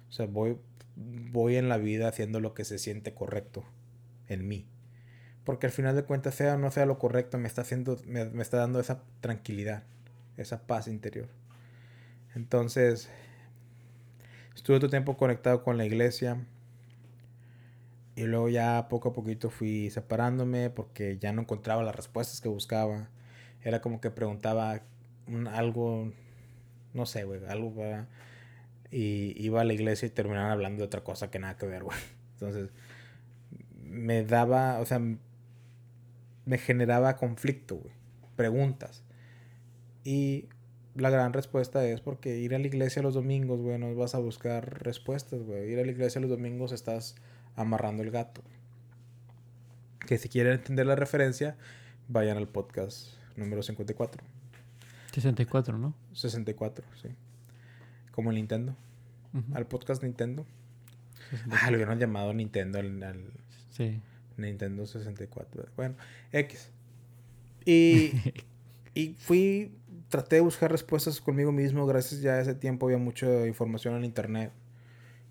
O 0.08 0.12
sea, 0.12 0.26
voy 0.26 0.56
voy 0.96 1.56
en 1.56 1.68
la 1.68 1.78
vida 1.78 2.08
haciendo 2.08 2.40
lo 2.40 2.54
que 2.54 2.64
se 2.64 2.78
siente 2.78 3.14
correcto 3.14 3.64
en 4.28 4.46
mí. 4.46 4.66
Porque 5.44 5.66
al 5.66 5.72
final 5.72 5.96
de 5.96 6.04
cuentas, 6.04 6.34
sea 6.34 6.54
o 6.54 6.58
no 6.58 6.70
sea 6.70 6.86
lo 6.86 6.98
correcto, 6.98 7.38
me 7.38 7.48
está, 7.48 7.62
haciendo, 7.62 7.98
me, 8.06 8.22
está 8.42 8.58
dando 8.58 8.78
esa 8.78 9.02
tranquilidad, 9.20 9.84
esa 10.36 10.66
paz 10.66 10.86
interior. 10.86 11.28
Entonces, 12.34 13.08
estuve 14.54 14.78
todo 14.78 14.90
tiempo 14.90 15.16
conectado 15.16 15.62
con 15.62 15.78
la 15.78 15.86
iglesia. 15.86 16.44
Y 18.16 18.24
luego 18.24 18.48
ya 18.50 18.88
poco 18.88 19.10
a 19.10 19.12
poquito 19.14 19.48
fui 19.48 19.88
separándome 19.88 20.68
porque 20.68 21.16
ya 21.18 21.32
no 21.32 21.42
encontraba 21.42 21.82
las 21.82 21.96
respuestas 21.96 22.40
que 22.40 22.48
buscaba. 22.48 23.08
Era 23.62 23.80
como 23.80 24.00
que 24.00 24.10
preguntaba 24.10 24.82
algo, 25.52 26.12
no 26.94 27.06
sé, 27.06 27.24
güey, 27.24 27.40
algo 27.46 27.74
para 27.74 28.08
y 28.90 29.34
iba 29.42 29.60
a 29.60 29.64
la 29.64 29.72
iglesia 29.72 30.06
y 30.06 30.10
terminaban 30.10 30.50
hablando 30.50 30.78
de 30.78 30.86
otra 30.86 31.04
cosa 31.04 31.30
que 31.30 31.38
nada 31.38 31.56
que 31.56 31.66
ver, 31.66 31.82
güey. 31.84 31.98
Entonces, 32.34 32.70
me 33.84 34.24
daba, 34.24 34.80
o 34.80 34.86
sea, 34.86 35.00
me 36.44 36.58
generaba 36.58 37.16
conflicto, 37.16 37.76
güey. 37.76 37.94
Preguntas. 38.36 39.04
Y 40.04 40.48
la 40.94 41.10
gran 41.10 41.32
respuesta 41.32 41.84
es 41.86 42.00
porque 42.00 42.38
ir 42.38 42.54
a 42.54 42.58
la 42.58 42.66
iglesia 42.66 43.02
los 43.02 43.14
domingos, 43.14 43.60
güey, 43.60 43.78
no 43.78 43.94
vas 43.94 44.14
a 44.14 44.18
buscar 44.18 44.82
respuestas, 44.82 45.42
güey. 45.42 45.70
Ir 45.70 45.78
a 45.78 45.84
la 45.84 45.90
iglesia 45.90 46.20
los 46.20 46.30
domingos 46.30 46.72
estás 46.72 47.16
amarrando 47.56 48.02
el 48.02 48.10
gato. 48.10 48.42
Que 50.06 50.18
si 50.18 50.28
quieren 50.28 50.54
entender 50.54 50.86
la 50.86 50.96
referencia, 50.96 51.56
vayan 52.08 52.38
al 52.38 52.48
podcast 52.48 53.08
número 53.36 53.62
54. 53.62 54.39
64, 55.12 55.78
¿no? 55.78 55.94
64, 56.12 56.86
sí 57.02 57.08
como 58.20 58.30
el 58.30 58.36
Nintendo. 58.36 58.76
Al 59.54 59.66
podcast 59.66 60.02
Nintendo. 60.02 60.44
Ah, 61.50 61.70
lo 61.70 61.76
hubieran 61.76 61.98
llamado 61.98 62.34
Nintendo 62.34 62.80
al, 62.80 63.32
sí. 63.70 64.00
Nintendo 64.36 64.84
64. 64.84 65.66
Bueno, 65.76 65.94
X. 66.32 66.70
Y, 67.64 68.10
y 68.94 69.14
fui, 69.18 69.72
traté 70.08 70.36
de 70.36 70.42
buscar 70.42 70.70
respuestas 70.72 71.20
conmigo 71.20 71.52
mismo. 71.52 71.86
Gracias 71.86 72.20
ya 72.20 72.34
a 72.34 72.40
ese 72.40 72.54
tiempo 72.54 72.86
había 72.86 72.98
mucha 72.98 73.46
información 73.46 73.94
en 73.94 74.04
internet. 74.04 74.52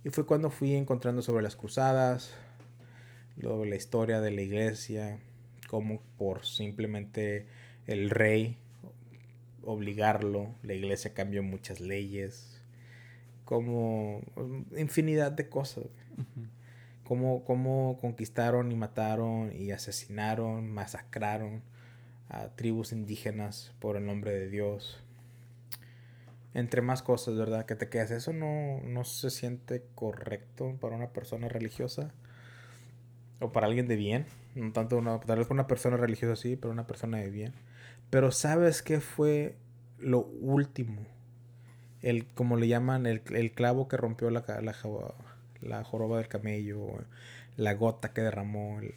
Y 0.06 0.10
fue 0.10 0.26
cuando 0.26 0.49
fui 0.49 0.73
encontrando 0.76 1.22
sobre 1.22 1.43
las 1.43 1.56
cruzadas, 1.57 2.34
luego 3.38 3.65
la 3.65 3.76
historia 3.76 4.22
de 4.22 4.31
la 4.31 4.41
iglesia, 4.41 5.19
como 5.68 6.01
por 6.18 6.45
simplemente 6.45 7.45
el 7.85 8.10
rey 8.10 8.57
obligarlo, 9.70 10.56
la 10.64 10.74
iglesia 10.74 11.14
cambió 11.14 11.44
muchas 11.44 11.80
leyes, 11.80 12.60
como 13.46 14.22
infinidad 14.76 15.32
de 15.32 15.48
cosas. 15.48 15.86
como 17.04 17.44
Cómo, 17.44 17.98
conquistaron 18.02 18.72
y 18.72 18.76
mataron 18.76 19.52
y 19.56 19.72
asesinaron, 19.72 20.72
masacraron 20.72 21.62
a 22.30 22.50
tribus 22.50 22.91
indígenas 22.91 23.74
por 23.80 23.96
el 23.96 24.06
nombre 24.06 24.32
de 24.32 24.50
Dios. 24.50 25.04
Entre 26.56 26.82
más 26.82 27.04
cosas, 27.04 27.36
¿verdad? 27.36 27.66
Que 27.66 27.76
te 27.76 27.90
quedas. 27.90 28.10
Eso 28.10 28.34
no, 28.34 28.82
no 28.82 29.04
se 29.04 29.30
siente 29.30 29.86
correcto 29.94 30.78
para 30.82 30.96
una 30.96 31.10
persona 31.10 31.48
religiosa. 31.48 32.12
O 33.40 33.52
para 33.52 33.68
alguien 33.68 33.88
de 33.88 33.96
bien. 33.96 34.26
No 34.56 34.72
tanto 34.74 34.98
una, 34.98 35.20
tal 35.20 35.38
vez 35.38 35.48
para 35.48 35.62
una 35.62 35.68
persona 35.68 35.98
religiosa 35.98 36.36
sí, 36.36 36.56
pero 36.56 36.72
una 36.72 36.88
persona 36.88 37.20
de 37.20 37.30
bien. 37.30 37.54
Pero 38.10 38.31
¿sabes 38.31 38.81
qué 38.81 38.99
fue 38.99 39.56
lo 39.99 40.19
último? 40.22 41.06
el, 42.02 42.26
como 42.27 42.57
le 42.57 42.68
llaman, 42.68 43.06
el, 43.06 43.22
el 43.34 43.52
clavo 43.52 43.88
que 43.88 43.98
rompió 43.98 44.30
la, 44.30 44.44
la, 44.61 44.76
la, 45.61 45.84
joroba 45.84 46.18
del 46.18 46.27
camello, 46.27 46.88
la 47.57 47.73
gota 47.73 48.14
que 48.14 48.22
derramó 48.22 48.80
el, 48.80 48.94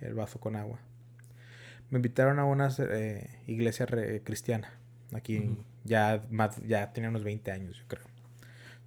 el, 0.00 0.14
vaso 0.14 0.40
con 0.40 0.56
agua. 0.56 0.78
Me 1.90 1.98
invitaron 1.98 2.38
a 2.38 2.44
una 2.44 2.68
eh, 2.78 3.28
iglesia 3.46 3.86
cristiana. 4.24 4.72
Aquí 5.12 5.56
ya, 5.84 6.22
más, 6.30 6.60
ya 6.66 6.92
tenía 6.92 7.10
unos 7.10 7.24
20 7.24 7.50
años, 7.50 7.78
yo 7.78 7.84
creo. 7.88 8.04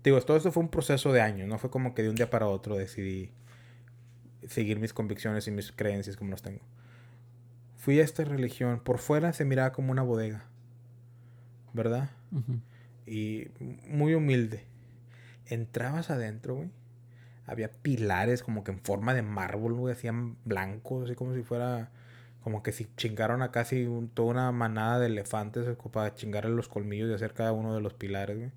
Digo, 0.03 0.19
todo 0.21 0.37
esto 0.37 0.51
fue 0.51 0.63
un 0.63 0.69
proceso 0.69 1.13
de 1.13 1.21
años, 1.21 1.47
no 1.47 1.57
fue 1.57 1.69
como 1.69 1.93
que 1.93 2.03
de 2.03 2.09
un 2.09 2.15
día 2.15 2.29
para 2.29 2.47
otro 2.47 2.75
decidí 2.75 3.31
seguir 4.47 4.79
mis 4.79 4.93
convicciones 4.93 5.47
y 5.47 5.51
mis 5.51 5.71
creencias 5.71 6.17
como 6.17 6.31
las 6.31 6.41
tengo. 6.41 6.59
Fui 7.83 7.99
a 7.99 8.03
esta 8.05 8.23
religión, 8.23 8.79
por 8.79 8.97
fuera 8.97 9.33
se 9.33 9.43
miraba 9.43 9.73
como 9.73 9.91
una 9.91 10.03
bodega, 10.03 10.45
¿verdad? 11.73 12.11
y 13.05 13.47
muy 13.89 14.13
humilde. 14.13 14.63
Entrabas 15.47 16.09
adentro, 16.09 16.55
güey. 16.55 16.69
había 17.45 17.69
pilares 17.69 18.41
como 18.41 18.63
que 18.63 18.71
en 18.71 18.79
forma 18.79 19.13
de 19.13 19.21
mármol, 19.21 19.73
güey, 19.73 19.91
hacían 19.91 20.37
blancos, 20.45 21.03
así 21.03 21.15
como 21.15 21.33
si 21.35 21.43
fuera, 21.43 21.91
como 22.41 22.63
que 22.63 22.71
si 22.71 22.87
chingaron 22.95 23.41
a 23.41 23.51
casi 23.51 23.85
toda 24.13 24.29
una 24.29 24.51
manada 24.53 24.99
de 24.99 25.07
elefantes 25.07 25.67
para 25.91 26.15
chingarle 26.15 26.51
los 26.51 26.69
colmillos 26.69 27.09
y 27.09 27.13
hacer 27.15 27.33
cada 27.33 27.51
uno 27.51 27.75
de 27.75 27.81
los 27.81 27.93
pilares, 27.93 28.37
güey. 28.37 28.51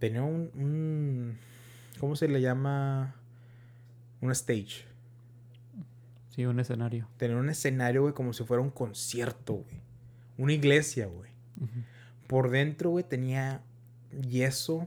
Tenía 0.00 0.22
un, 0.22 0.50
un 0.54 1.38
¿cómo 1.98 2.14
se 2.14 2.28
le 2.28 2.42
llama? 2.42 3.14
Un 4.20 4.32
stage. 4.32 4.84
Sí, 6.38 6.46
un 6.46 6.60
escenario. 6.60 7.08
Tenía 7.16 7.36
un 7.36 7.50
escenario, 7.50 8.02
güey, 8.02 8.14
como 8.14 8.32
si 8.32 8.44
fuera 8.44 8.62
un 8.62 8.70
concierto, 8.70 9.54
güey. 9.54 9.82
Una 10.36 10.52
iglesia, 10.52 11.06
güey. 11.06 11.32
Por 12.28 12.50
dentro, 12.50 12.90
güey, 12.90 13.02
tenía 13.02 13.60
yeso 14.22 14.86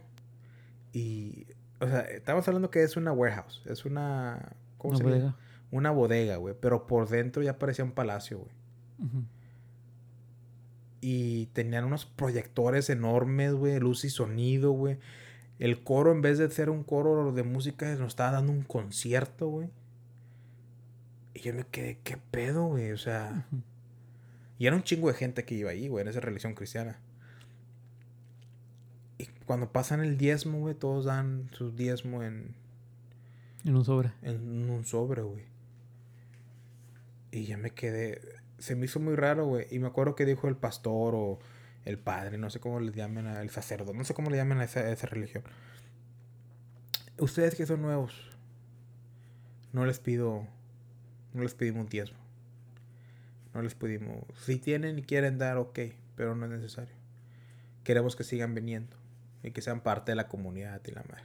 y 0.93 1.45
o 1.81 1.87
sea, 1.87 2.03
estamos 2.03 2.47
hablando 2.47 2.71
que 2.71 2.83
es 2.83 2.95
una 2.95 3.11
warehouse. 3.11 3.63
Es 3.65 3.83
una. 3.83 4.53
¿Cómo 4.77 4.95
una 4.95 5.03
bodega. 5.03 5.35
Una 5.71 5.91
bodega, 5.91 6.37
güey. 6.37 6.55
Pero 6.57 6.87
por 6.87 7.09
dentro 7.09 7.43
ya 7.43 7.59
parecía 7.59 7.83
un 7.83 7.91
palacio, 7.91 8.37
güey. 8.37 8.51
Y 11.01 11.47
tenían 11.47 11.83
unos 11.83 12.05
proyectores 12.05 12.89
enormes, 12.89 13.51
güey. 13.55 13.77
Luz 13.77 14.05
y 14.05 14.09
sonido, 14.09 14.71
güey. 14.71 14.99
El 15.59 15.83
coro, 15.83 16.13
en 16.13 16.21
vez 16.21 16.37
de 16.37 16.49
ser 16.49 16.69
un 16.69 16.85
coro 16.85 17.33
de 17.33 17.43
música, 17.43 17.93
nos 17.95 18.07
estaba 18.07 18.31
dando 18.31 18.53
un 18.53 18.61
concierto, 18.61 19.49
güey. 19.49 19.69
Y 21.33 21.39
yo 21.41 21.53
me 21.53 21.65
quedé, 21.65 21.99
¿qué 22.03 22.17
pedo, 22.17 22.65
güey? 22.65 22.91
O 22.91 22.97
sea. 22.97 23.47
Y 24.57 24.67
era 24.67 24.75
un 24.75 24.83
chingo 24.83 25.07
de 25.07 25.13
gente 25.13 25.45
que 25.45 25.55
iba 25.55 25.71
ahí, 25.71 25.87
güey, 25.87 26.03
en 26.03 26.09
esa 26.09 26.19
religión 26.19 26.53
cristiana. 26.53 26.99
Y 29.17 29.25
cuando 29.45 29.71
pasan 29.71 30.01
el 30.01 30.17
diezmo, 30.17 30.59
güey, 30.59 30.75
todos 30.75 31.05
dan 31.05 31.49
su 31.53 31.71
diezmo 31.71 32.23
en... 32.23 32.55
En 33.65 33.75
un 33.75 33.85
sobre. 33.85 34.11
En 34.21 34.69
un 34.69 34.85
sobre, 34.85 35.21
güey. 35.21 35.45
Y 37.31 37.45
ya 37.45 37.57
me 37.57 37.71
quedé... 37.71 38.21
Se 38.59 38.75
me 38.75 38.85
hizo 38.85 38.99
muy 38.99 39.15
raro, 39.15 39.45
güey. 39.47 39.65
Y 39.71 39.79
me 39.79 39.87
acuerdo 39.87 40.15
que 40.15 40.25
dijo 40.25 40.47
el 40.47 40.57
pastor 40.57 41.15
o 41.15 41.39
el 41.85 41.97
padre, 41.97 42.37
no 42.37 42.49
sé 42.49 42.59
cómo 42.59 42.79
le 42.79 42.91
llaman 42.91 43.27
al 43.27 43.49
sacerdote, 43.49 43.97
no 43.97 44.03
sé 44.03 44.13
cómo 44.13 44.29
le 44.29 44.37
llaman 44.37 44.59
a 44.59 44.65
esa, 44.65 44.89
esa 44.91 45.07
religión. 45.07 45.43
Ustedes 47.17 47.55
que 47.55 47.65
son 47.65 47.81
nuevos, 47.81 48.13
no 49.73 49.85
les 49.85 49.99
pido, 49.99 50.47
no 51.33 51.43
les 51.43 51.53
pedimos 51.53 51.83
un 51.83 51.89
diezmo. 51.89 52.17
No 53.53 53.61
les 53.61 53.75
pedimos. 53.75 54.25
Si 54.39 54.57
tienen 54.57 54.99
y 54.99 55.03
quieren 55.03 55.37
dar, 55.37 55.57
ok, 55.57 55.79
pero 56.15 56.35
no 56.35 56.45
es 56.45 56.51
necesario. 56.51 56.93
Queremos 57.83 58.15
que 58.15 58.23
sigan 58.23 58.53
viniendo 58.53 58.95
y 59.43 59.51
que 59.51 59.61
sean 59.61 59.81
parte 59.81 60.11
de 60.11 60.15
la 60.15 60.27
comunidad 60.27 60.81
y 60.85 60.91
la 60.91 61.03
madre. 61.03 61.23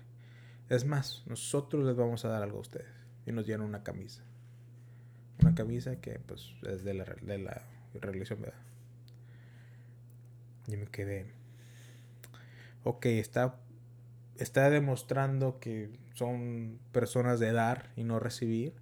Es 0.68 0.84
más, 0.84 1.22
nosotros 1.26 1.84
les 1.84 1.94
vamos 1.94 2.24
a 2.24 2.28
dar 2.28 2.42
algo 2.42 2.58
a 2.58 2.62
ustedes 2.62 2.90
y 3.26 3.32
nos 3.32 3.46
dieron 3.46 3.66
una 3.66 3.82
camisa. 3.82 4.22
Una 5.40 5.54
camisa 5.54 5.96
que 5.96 6.18
pues 6.18 6.54
es 6.66 6.82
de 6.82 6.94
la, 6.94 7.04
de 7.04 7.38
la 7.38 7.62
religión, 7.94 8.40
¿verdad? 8.40 8.58
Y 10.66 10.76
me 10.76 10.86
quedé. 10.86 11.26
Ok, 12.82 13.06
está, 13.06 13.56
está 14.38 14.70
demostrando 14.70 15.60
que 15.60 15.90
son 16.14 16.78
personas 16.92 17.38
de 17.38 17.52
dar 17.52 17.90
y 17.96 18.04
no 18.04 18.18
recibir. 18.18 18.74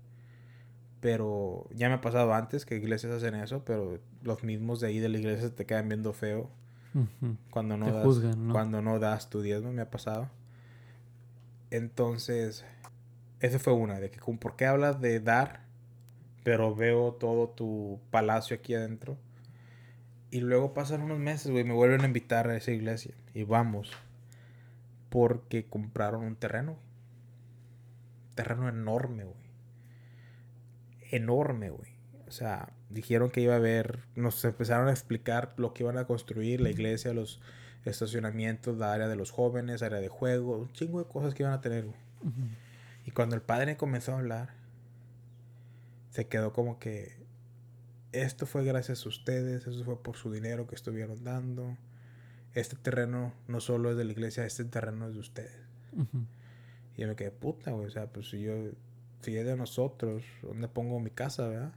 Pero 1.05 1.68
ya 1.74 1.90
me 1.90 1.97
ha 1.97 2.01
pasado 2.01 2.32
antes 2.32 2.64
que 2.64 2.76
iglesias 2.76 3.12
hacen 3.12 3.35
eso, 3.35 3.62
pero 3.62 4.01
los 4.22 4.43
mismos 4.43 4.81
de 4.81 4.86
ahí 4.86 5.01
de 5.01 5.10
la 5.10 5.18
iglesia 5.18 5.55
te 5.55 5.66
quedan 5.66 5.86
viendo 5.86 6.14
feo 6.14 6.48
cuando, 7.51 7.76
no 7.76 7.93
das, 7.93 8.20
cuando 8.51 8.81
no 8.81 8.98
das 8.98 9.28
tu 9.28 9.43
diezmo, 9.43 9.70
me 9.70 9.82
ha 9.82 9.90
pasado. 9.90 10.31
Entonces, 11.70 12.64
esa 13.40 13.59
fue 13.59 13.74
una, 13.74 14.01
de 14.01 14.10
que 14.10 14.18
¿por 14.18 14.56
qué 14.56 14.64
hablas 14.64 15.02
de 15.02 15.20
dar, 15.20 15.66
pero 16.43 16.74
veo 16.74 17.12
todo 17.12 17.51
tu 17.51 18.01
palacio 18.10 18.56
aquí 18.56 18.74
adentro? 18.74 19.18
Y 20.31 20.40
luego 20.40 20.72
pasan 20.72 21.02
unos 21.02 21.18
meses, 21.18 21.52
güey, 21.52 21.64
me 21.64 21.74
vuelven 21.74 22.01
a 22.01 22.06
invitar 22.06 22.48
a 22.48 22.56
esa 22.56 22.70
iglesia. 22.70 23.12
Y 23.35 23.44
vamos. 23.44 23.93
Porque 25.10 25.66
compraron 25.66 26.24
un 26.24 26.36
terreno, 26.36 26.78
Un 28.31 28.35
terreno 28.36 28.70
enorme, 28.70 29.24
güey. 29.24 29.44
Enorme, 31.15 31.70
güey. 31.70 31.93
O 32.27 32.31
sea, 32.31 32.73
dijeron 32.91 33.31
que 33.31 33.41
iba 33.41 33.55
a 33.55 33.59
haber, 33.59 34.01
nos 34.16 34.45
empezaron 34.45 34.89
a 34.89 34.91
explicar 34.91 35.55
lo 35.57 35.73
que 35.73 35.85
iban 35.85 35.99
a 35.99 36.07
construir, 36.07 36.61
la 36.61 36.70
iglesia, 36.70 37.12
los 37.12 37.41
estacionamientos, 37.85 38.77
la 38.78 38.93
área 38.93 39.09
de 39.09 39.16
los 39.16 39.31
jóvenes, 39.31 39.82
área 39.82 40.01
de 40.01 40.09
juego, 40.09 40.59
un 40.59 40.73
chingo 40.73 40.99
de 40.99 41.09
cosas 41.09 41.35
que 41.35 41.43
iban 41.43 41.53
a 41.53 41.61
tener. 41.61 41.86
Y 43.05 43.11
cuando 43.11 43.36
el 43.36 43.43
padre 43.43 43.77
comenzó 43.77 44.12
a 44.12 44.19
hablar, 44.19 44.55
se 46.11 46.27
quedó 46.27 46.53
como 46.53 46.78
que 46.78 47.16
esto 48.12 48.47
fue 48.47 48.65
gracias 48.65 49.05
a 49.05 49.09
ustedes, 49.09 49.66
eso 49.66 49.85
fue 49.85 50.03
por 50.03 50.16
su 50.16 50.32
dinero 50.32 50.66
que 50.66 50.74
estuvieron 50.74 51.24
dando. 51.24 51.77
Este 52.55 52.77
terreno 52.77 53.35
no 53.49 53.61
solo 53.61 53.91
es 53.91 53.97
de 53.97 54.05
la 54.05 54.12
iglesia, 54.12 54.45
este 54.47 54.65
terreno 54.65 55.09
es 55.09 55.15
de 55.15 55.20
ustedes. 55.20 55.59
Y 56.97 57.03
yo 57.03 57.09
me 57.09 57.16
quedé 57.16 57.31
puta, 57.32 57.73
güey. 57.73 57.86
O 57.86 57.91
sea, 57.91 58.07
pues 58.07 58.31
si 58.31 58.41
yo, 58.41 58.55
es 59.28 59.46
de 59.46 59.56
nosotros, 59.56 60.22
¿dónde 60.42 60.68
pongo 60.68 61.01
mi 61.01 61.10
casa, 61.10 61.48
verdad? 61.48 61.72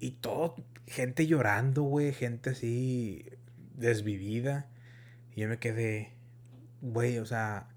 Y 0.00 0.10
todo, 0.12 0.56
gente 0.86 1.26
llorando, 1.26 1.82
güey, 1.82 2.12
gente 2.12 2.50
así 2.50 3.26
desvivida. 3.74 4.68
Y 5.34 5.42
yo 5.42 5.48
me 5.48 5.58
quedé, 5.58 6.12
güey, 6.82 7.18
o 7.18 7.26
sea, 7.26 7.68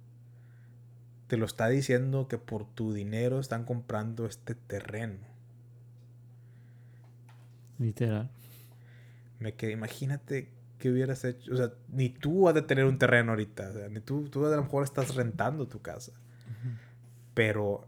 te 1.27 1.37
lo 1.37 1.45
está 1.45 1.69
diciendo 1.69 2.27
que 2.27 2.37
por 2.37 2.65
tu 2.65 2.93
dinero 2.93 3.39
están 3.39 3.63
comprando 3.65 4.25
este 4.25 4.55
terreno. 4.55 5.19
Literal. 7.79 8.29
Me 9.39 9.53
quedé, 9.53 9.73
imagínate 9.73 10.49
qué 10.79 10.89
hubieras 10.89 11.23
hecho. 11.23 11.53
O 11.53 11.57
sea, 11.57 11.71
ni 11.89 12.09
tú 12.09 12.47
has 12.47 12.55
de 12.55 12.61
tener 12.61 12.85
un 12.85 12.97
terreno 12.97 13.31
ahorita. 13.31 13.69
O 13.69 13.73
sea, 13.73 13.89
ni 13.89 13.99
tú, 13.99 14.29
tú 14.29 14.45
a 14.45 14.55
lo 14.55 14.63
mejor 14.63 14.83
estás 14.83 15.15
rentando 15.15 15.67
tu 15.67 15.81
casa. 15.81 16.13
Pero 17.38 17.85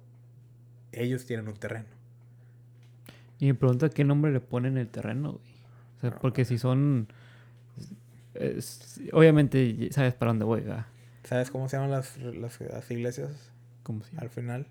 ellos 0.91 1.25
tienen 1.25 1.47
un 1.47 1.55
terreno. 1.55 1.87
Y 3.39 3.47
me 3.47 3.55
pregunta 3.55 3.89
qué 3.89 4.03
nombre 4.03 4.31
le 4.31 4.41
ponen 4.41 4.77
el 4.77 4.87
terreno, 4.87 5.31
güey. 5.31 5.53
O 5.97 5.99
sea, 6.01 6.19
porque 6.19 6.45
si 6.45 6.59
son. 6.59 7.07
obviamente 9.11 9.89
sabes 9.91 10.13
para 10.13 10.29
dónde 10.29 10.45
voy, 10.45 10.61
¿verdad? 10.61 10.85
¿Sabes 11.23 11.49
cómo 11.49 11.67
se 11.67 11.77
llaman 11.77 11.89
las, 11.89 12.15
las, 12.19 12.91
iglesias? 12.91 13.51
¿Cómo 13.81 14.03
se 14.03 14.15
Al 14.19 14.29
final. 14.29 14.67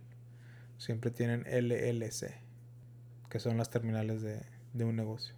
Siempre 0.76 1.10
tienen 1.10 1.40
LLC. 1.40 2.36
Que 3.30 3.40
son 3.40 3.56
las 3.56 3.70
terminales 3.70 4.22
de, 4.22 4.42
de 4.74 4.84
un 4.84 4.94
negocio. 4.94 5.34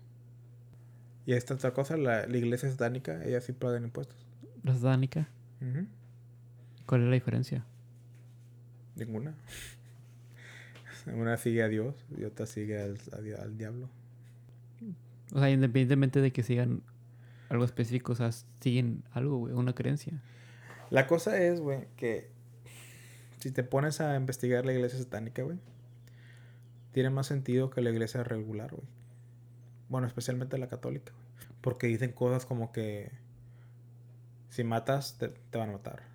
Y 1.25 1.33
esta 1.33 1.55
otra 1.55 1.73
cosa, 1.73 1.97
la, 1.97 2.27
la 2.27 2.37
iglesia 2.37 2.71
satánica, 2.71 3.25
ella 3.25 3.41
sí 3.41 3.55
pagan 3.55 3.85
impuestos. 3.85 4.19
¿La 4.65 4.75
satánica? 4.75 5.31
¿Cuál 6.85 7.05
es 7.05 7.09
la 7.09 7.15
diferencia? 7.15 7.65
Ninguna. 9.01 9.35
Una 11.07 11.37
sigue 11.39 11.63
a 11.63 11.69
Dios 11.69 11.95
y 12.17 12.25
otra 12.25 12.47
sigue 12.47 12.81
al, 12.81 12.99
al, 13.13 13.57
diablo. 13.57 13.89
O 15.33 15.39
sea, 15.39 15.51
independientemente 15.51 16.21
de 16.21 16.33
que 16.33 16.43
sigan 16.43 16.83
algo 17.49 17.65
específico, 17.65 18.13
o 18.13 18.15
sea, 18.15 18.31
siguen 18.61 19.03
algo, 19.13 19.39
güey, 19.39 19.55
una 19.55 19.75
creencia. 19.75 20.21
La 20.91 21.07
cosa 21.07 21.41
es, 21.41 21.61
güey, 21.61 21.87
que 21.97 22.29
si 23.39 23.51
te 23.51 23.63
pones 23.63 24.01
a 24.01 24.17
investigar 24.17 24.67
la 24.67 24.73
iglesia 24.73 24.99
satánica, 24.99 25.43
güey, 25.43 25.59
tiene 26.93 27.11
más 27.11 27.27
sentido 27.27 27.71
que 27.71 27.81
la 27.81 27.91
iglesia 27.91 28.23
regular, 28.23 28.71
güey. 28.71 28.87
Bueno, 29.89 30.07
especialmente 30.07 30.59
la 30.59 30.69
católica, 30.69 31.13
güey. 31.13 31.49
Porque 31.63 31.87
dicen 31.87 32.13
cosas 32.13 32.45
como 32.45 32.73
que 32.73 33.11
si 34.51 34.65
matas, 34.65 35.17
te, 35.19 35.29
te 35.29 35.59
van 35.59 35.71
a 35.71 35.73
matar. 35.73 36.10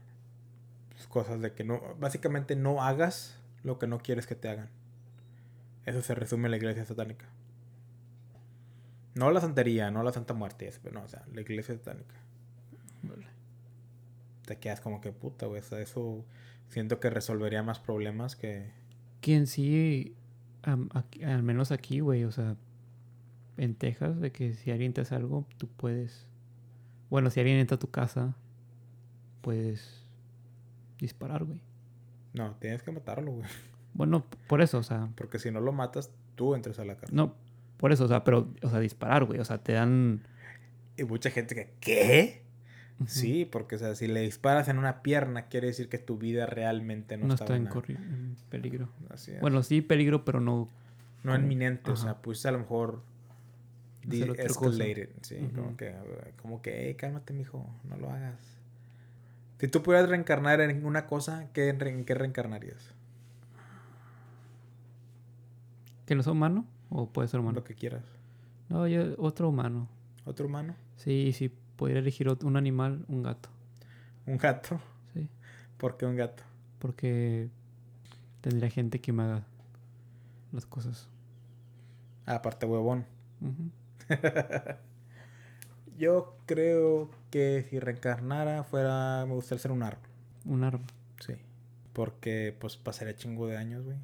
Cosas 1.10 1.42
de 1.42 1.54
que 1.54 1.64
no, 1.64 1.82
básicamente 2.00 2.56
no 2.56 2.84
hagas 2.84 3.40
lo 3.64 3.80
que 3.80 3.88
no 3.88 4.00
quieres 4.00 4.28
que 4.28 4.36
te 4.36 4.50
hagan. 4.50 4.70
Eso 5.86 6.02
se 6.02 6.16
resume 6.16 6.48
en 6.48 6.52
la 6.52 6.58
iglesia 6.58 6.86
satánica. 6.86 7.26
No 9.14 9.32
la 9.32 9.40
santería, 9.40 9.92
no 9.92 10.04
la 10.04 10.12
santa 10.12 10.34
muerte, 10.34 10.72
pero 10.84 11.00
no, 11.00 11.06
o 11.06 11.08
sea, 11.08 11.24
la 11.34 11.42
iglesia 11.42 11.76
satánica. 11.76 12.16
Te 14.46 14.58
quedas 14.58 14.82
como 14.82 15.02
que 15.02 15.12
puta, 15.12 15.46
güey. 15.46 15.62
eso 15.62 16.26
siento 16.68 17.00
que 17.00 17.10
resolvería 17.10 17.64
más 17.64 17.80
problemas 17.80 18.36
que. 18.36 18.72
Quien 19.22 19.48
sí, 19.48 20.16
al 20.64 21.44
menos 21.44 21.72
aquí, 21.72 22.00
güey, 22.00 22.26
o 22.26 22.32
sea, 22.32 22.56
en 23.58 23.76
Texas, 23.76 24.20
de 24.20 24.32
que 24.32 24.54
si 24.54 24.72
alguien 24.72 24.94
te 24.94 25.02
hace 25.02 25.16
algo, 25.16 25.48
tú 25.58 25.68
puedes. 25.68 26.28
Bueno, 27.10 27.30
si 27.30 27.40
alguien 27.40 27.58
entra 27.58 27.76
a 27.76 27.80
tu 27.80 27.90
casa, 27.90 28.36
puedes 29.42 30.05
disparar, 31.00 31.44
güey. 31.44 31.62
No, 32.34 32.56
tienes 32.60 32.84
que 32.84 32.92
matarlo, 32.92 33.32
güey. 33.32 33.48
Bueno, 33.94 34.26
por 34.48 34.62
eso, 34.62 34.78
o 34.78 34.84
sea. 34.84 35.10
Porque 35.16 35.40
si 35.40 35.52
no 35.52 35.62
lo 35.62 35.72
matas, 35.72 36.12
tú 36.36 36.54
entras 36.54 36.80
a 36.80 36.86
la 36.86 36.96
cárcel. 36.96 37.16
No, 37.16 37.34
por 37.78 37.94
eso, 37.94 38.06
o 38.06 38.08
sea, 38.08 38.24
pero, 38.24 38.54
o 38.62 38.70
sea, 38.70 38.80
disparar, 38.80 39.24
güey. 39.24 39.40
O 39.40 39.46
sea, 39.46 39.58
te 39.58 39.74
dan. 39.74 40.22
Y 40.98 41.04
mucha 41.04 41.30
gente 41.30 41.56
que, 41.56 41.74
¿qué? 41.80 42.46
Sí, 43.08 43.46
porque 43.46 43.76
o 43.76 43.80
sea, 43.80 43.94
si 43.96 44.08
le 44.08 44.22
disparas 44.22 44.70
en 44.70 44.78
una 44.78 45.02
pierna, 45.02 45.48
quiere 45.48 45.68
decir 45.68 45.90
que 45.90 45.98
tu 45.98 46.18
vida 46.18 46.46
realmente 46.46 47.18
no, 47.18 47.28
No 47.28 47.34
está 47.34 47.56
en, 47.56 47.68
peligro. 48.50 48.90
Así 49.10 49.32
es. 49.32 49.42
Bueno, 49.42 49.64
sí 49.64 49.82
peligro, 49.82 50.24
pero 50.24 50.40
no... 50.40 50.70
no 51.24 51.34
como- 51.34 51.44
inminente, 51.44 51.92
o 51.92 51.98
sea, 51.98 52.22
pues 52.22 52.46
a 52.46 52.52
lo 52.52 52.60
mejor 52.60 53.04
de-escalated, 54.06 55.10
sí, 55.22 55.50
como 55.54 55.76
que, 55.76 55.94
como 56.42 56.62
que, 56.62 56.88
hey, 56.88 56.96
cálmate, 56.96 57.34
mijo, 57.34 57.70
no 57.84 57.98
lo 57.98 58.10
hagas. 58.10 58.55
Si 59.60 59.68
tú 59.68 59.82
pudieras 59.82 60.10
reencarnar 60.10 60.60
en 60.62 60.86
una 60.86 61.08
cosa, 61.08 61.48
¿qué, 61.54 61.70
¿en 61.70 62.06
qué 62.06 62.14
reencarnarías? 62.14 62.92
¿Que 66.06 66.16
no 66.16 66.24
sea 66.24 66.34
humano? 66.34 66.66
¿O 66.90 67.08
puede 67.10 67.28
ser 67.28 67.40
humano? 67.40 67.56
Lo 67.60 67.64
que 67.64 67.74
quieras. 67.76 68.04
No, 68.70 68.88
yo 68.88 69.16
otro 69.18 69.50
humano. 69.50 69.88
¿Otro 70.26 70.48
humano? 70.48 70.76
Sí, 70.98 71.32
sí, 71.34 71.52
pudiera 71.76 72.00
elegir 72.00 72.28
un 72.30 72.58
animal, 72.58 73.06
un 73.08 73.24
gato. 73.24 73.50
¿Un 74.26 74.38
gato? 74.38 74.80
Sí, 75.14 75.30
¿Por 75.78 75.98
qué 75.98 76.06
un 76.06 76.16
gato? 76.16 76.44
porque 76.80 77.50
tendría 78.42 78.70
gente 78.70 79.02
que 79.02 79.12
me 79.12 79.24
haga 79.24 79.44
las 80.52 80.66
cosas. 80.68 81.08
Aparte, 82.28 82.66
huevón. 82.68 83.06
Ujú. 83.42 83.72
Yo 85.98 86.36
creo 86.46 87.10
que 87.32 87.66
si 87.70 87.80
reencarnara 87.80 88.64
fuera, 88.64 89.26
me 89.28 89.34
gustaría 89.34 89.62
ser 89.62 89.72
un 89.72 89.84
árbol. 89.84 90.04
Un 90.46 90.64
árbol. 90.64 90.86
Sí. 91.26 91.34
Porque 91.94 92.56
pues 92.60 92.76
pasaría 92.78 93.16
chingo 93.16 93.48
de 93.48 93.58
años, 93.58 93.84
güey. 93.86 93.98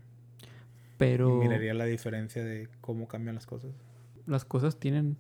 Pero 0.98 1.38
Y 1.38 1.48
miraría 1.48 1.74
la 1.74 1.86
diferencia 1.86 2.44
de 2.44 2.68
cómo 2.80 3.08
cambian 3.08 3.36
las 3.36 3.46
cosas. 3.46 3.72
las 4.28 4.46
cosas 4.46 4.78
tienen... 4.80 5.18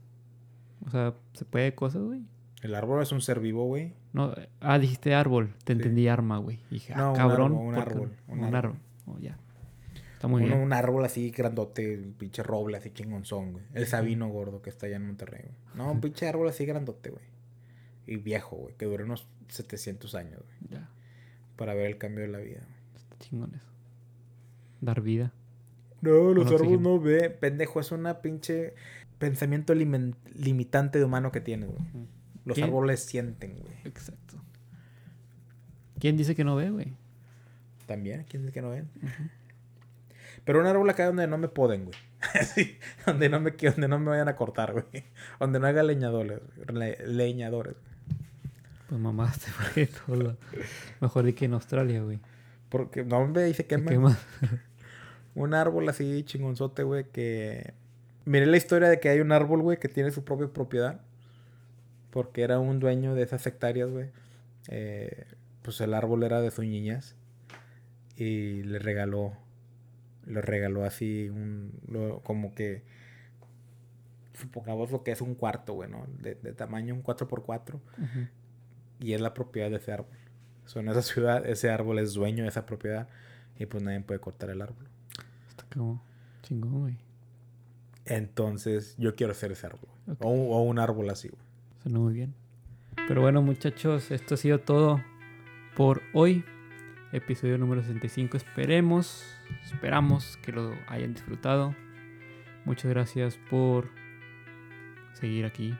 O 0.85 0.89
sea, 0.89 1.13
¿se 1.33 1.43
puede 1.45 1.75
cosas, 1.75 2.01
güey? 2.03 2.21
El 2.61 2.75
árbol 2.75 3.01
es 3.01 3.11
un 3.11 3.21
ser 3.21 3.39
vivo, 3.39 3.65
güey. 3.65 3.93
No, 4.13 4.33
ah, 4.61 4.77
dijiste 4.79 5.13
árbol. 5.15 5.53
Te 5.63 5.73
Sí. 5.73 5.79
entendí 5.79 6.07
arma, 6.07 6.37
güey. 6.37 6.59
Dije, 6.69 6.93
ah, 6.93 6.97
No, 6.97 7.09
un 7.11 7.15
cabrón. 7.15 7.51
árbol, 7.51 7.65
un 7.67 7.73
¿por 7.75 7.83
qué 7.83 7.91
árbol, 7.91 8.11
un 8.27 8.39
Un, 8.39 8.43
árbol. 8.45 8.55
árbol. 8.57 8.77
Oh, 9.07 9.19
ya. 9.19 9.37
Está 10.21 10.27
muy 10.27 10.43
Uno- 10.43 10.51
bien. 10.53 10.61
Un 10.67 10.71
árbol 10.71 11.03
así 11.03 11.31
grandote, 11.31 11.97
un 11.97 12.13
pinche 12.13 12.43
roble 12.43 12.77
así 12.77 12.91
chingonzón, 12.91 13.53
güey. 13.53 13.65
El 13.73 13.87
sabino 13.87 14.29
gordo 14.29 14.61
que 14.61 14.69
está 14.69 14.85
allá 14.85 14.97
en 14.97 15.07
Monterrey, 15.07 15.41
güey. 15.45 15.55
No, 15.73 15.91
un 15.91 15.99
pinche 15.99 16.27
árbol 16.27 16.47
así 16.47 16.63
grandote, 16.63 17.09
güey. 17.09 17.23
Y 18.05 18.17
viejo, 18.17 18.55
güey. 18.55 18.75
Que 18.77 18.85
dure 18.85 19.03
unos 19.03 19.27
700 19.47 20.13
años, 20.13 20.43
güey. 20.43 20.73
Ya. 20.79 20.89
Para 21.55 21.73
ver 21.73 21.87
el 21.87 21.97
cambio 21.97 22.21
de 22.23 22.27
la 22.27 22.37
vida. 22.37 22.61
Está 22.95 23.17
chingón 23.17 23.55
eso. 23.55 23.65
Dar 24.79 25.01
vida. 25.01 25.33
No, 26.01 26.33
los 26.35 26.45
árboles 26.51 26.79
no 26.79 26.99
ve. 26.99 27.31
Pendejo, 27.31 27.79
es 27.79 27.91
una 27.91 28.21
pinche 28.21 28.75
pensamiento 29.17 29.73
limitante 29.73 30.99
de 30.99 31.05
humano 31.05 31.31
que 31.31 31.41
tienes, 31.41 31.67
güey. 31.69 31.81
Los 32.45 32.57
¿Qué? 32.57 32.63
árboles 32.63 32.99
sienten, 32.99 33.57
güey. 33.57 33.73
Exacto. 33.85 34.39
¿Quién 35.99 36.15
dice 36.15 36.35
que 36.35 36.43
no 36.43 36.55
ve, 36.55 36.69
güey? 36.69 36.93
También, 37.87 38.23
¿quién 38.29 38.43
dice 38.43 38.53
que 38.53 38.61
no 38.61 38.69
ven? 38.69 38.87
Pero 40.45 40.59
un 40.59 40.65
árbol 40.65 40.89
acá 40.89 41.05
donde 41.05 41.27
no 41.27 41.37
me 41.37 41.47
poden, 41.47 41.85
güey. 41.85 41.97
Sí, 42.55 42.77
donde 43.05 43.29
no 43.29 43.39
me 43.39 43.51
donde 43.51 43.87
no 43.87 43.99
me 43.99 44.09
vayan 44.11 44.27
a 44.29 44.35
cortar, 44.35 44.73
güey. 44.73 45.03
Donde 45.39 45.59
no 45.59 45.67
haga 45.67 45.83
leñadores, 45.83 46.39
le- 46.71 46.97
leñadores. 47.07 47.75
Pues 48.89 48.99
mamaste, 49.01 49.47
porque 49.57 49.87
todo. 49.87 50.37
Mejor 50.99 51.25
de 51.25 51.33
que 51.35 51.45
en 51.45 51.53
Australia, 51.53 52.01
güey. 52.01 52.19
Porque 52.69 53.03
no 53.03 53.25
me 53.27 53.43
dice 53.43 53.63
Se 53.63 53.67
quema. 53.67 53.89
quema. 53.91 54.17
Un 55.35 55.53
árbol 55.53 55.87
así 55.89 56.23
chingonzote, 56.23 56.83
güey, 56.83 57.05
que 57.11 57.73
miré 58.25 58.45
la 58.45 58.57
historia 58.57 58.89
de 58.89 58.99
que 58.99 59.07
hay 59.09 59.21
un 59.21 59.31
árbol, 59.31 59.61
güey, 59.61 59.77
que 59.79 59.87
tiene 59.87 60.11
su 60.11 60.23
propia 60.25 60.47
propiedad. 60.47 60.99
Porque 62.09 62.41
era 62.43 62.59
un 62.59 62.79
dueño 62.79 63.15
de 63.15 63.23
esas 63.23 63.47
hectáreas, 63.47 63.89
güey. 63.89 64.09
Eh, 64.67 65.25
pues 65.61 65.79
el 65.79 65.93
árbol 65.93 66.23
era 66.23 66.41
de 66.41 66.51
su 66.51 66.61
niñez. 66.63 67.15
Y 68.17 68.63
le 68.63 68.79
regaló. 68.79 69.33
Le 70.31 70.41
regaló 70.41 70.83
así 70.85 71.29
un. 71.29 71.71
lo- 71.87 72.19
como 72.21 72.53
que. 72.55 72.83
Supongamos 74.33 74.91
lo 74.91 75.03
que 75.03 75.11
es 75.11 75.21
un 75.21 75.35
cuarto, 75.35 75.73
güey, 75.73 75.89
¿no? 75.89 76.05
De, 76.19 76.35
de 76.35 76.53
tamaño, 76.53 76.95
un 76.95 77.03
4x4. 77.03 77.75
Ujú. 77.75 77.79
Y 78.99 79.13
es 79.13 79.21
la 79.21 79.33
propiedad 79.33 79.69
de 79.69 79.75
ese 79.77 79.91
árbol. 79.91 80.15
O 80.65 80.67
sea, 80.69 80.81
en 80.81 80.87
esa 80.89 81.01
ciudad, 81.01 81.45
ese 81.45 81.69
árbol 81.69 81.99
es 81.99 82.13
dueño 82.13 82.43
de 82.43 82.49
esa 82.49 82.65
propiedad. 82.65 83.07
Y 83.59 83.65
pues 83.65 83.83
nadie 83.83 83.99
puede 84.01 84.19
cortar 84.19 84.49
el 84.49 84.61
árbol. 84.61 84.87
Está 85.49 85.65
como 85.73 86.01
chingón, 86.43 86.79
güey. 86.81 86.97
Entonces, 88.05 88.95
yo 88.97 89.15
quiero 89.15 89.33
ser 89.33 89.51
ese 89.51 89.67
árbol. 89.67 89.89
O, 90.19 90.29
un- 90.31 90.47
o 90.51 90.61
un 90.63 90.79
árbol 90.79 91.09
así, 91.09 91.27
güey. 91.27 91.41
Suena 91.83 91.99
muy 91.99 92.13
bien. 92.13 92.33
Pero 93.07 93.21
bueno, 93.21 93.41
muchachos, 93.41 94.11
esto 94.11 94.35
ha 94.35 94.37
sido 94.37 94.59
todo 94.59 95.01
por 95.75 96.01
hoy. 96.13 96.43
Episodio 97.11 97.57
número 97.57 97.81
65. 97.81 98.37
Esperemos, 98.37 99.37
esperamos 99.63 100.37
que 100.37 100.51
lo 100.53 100.73
hayan 100.87 101.13
disfrutado. 101.13 101.75
Muchas 102.65 102.89
gracias 102.91 103.37
por 103.49 103.89
seguir 105.13 105.45
aquí. 105.45 105.75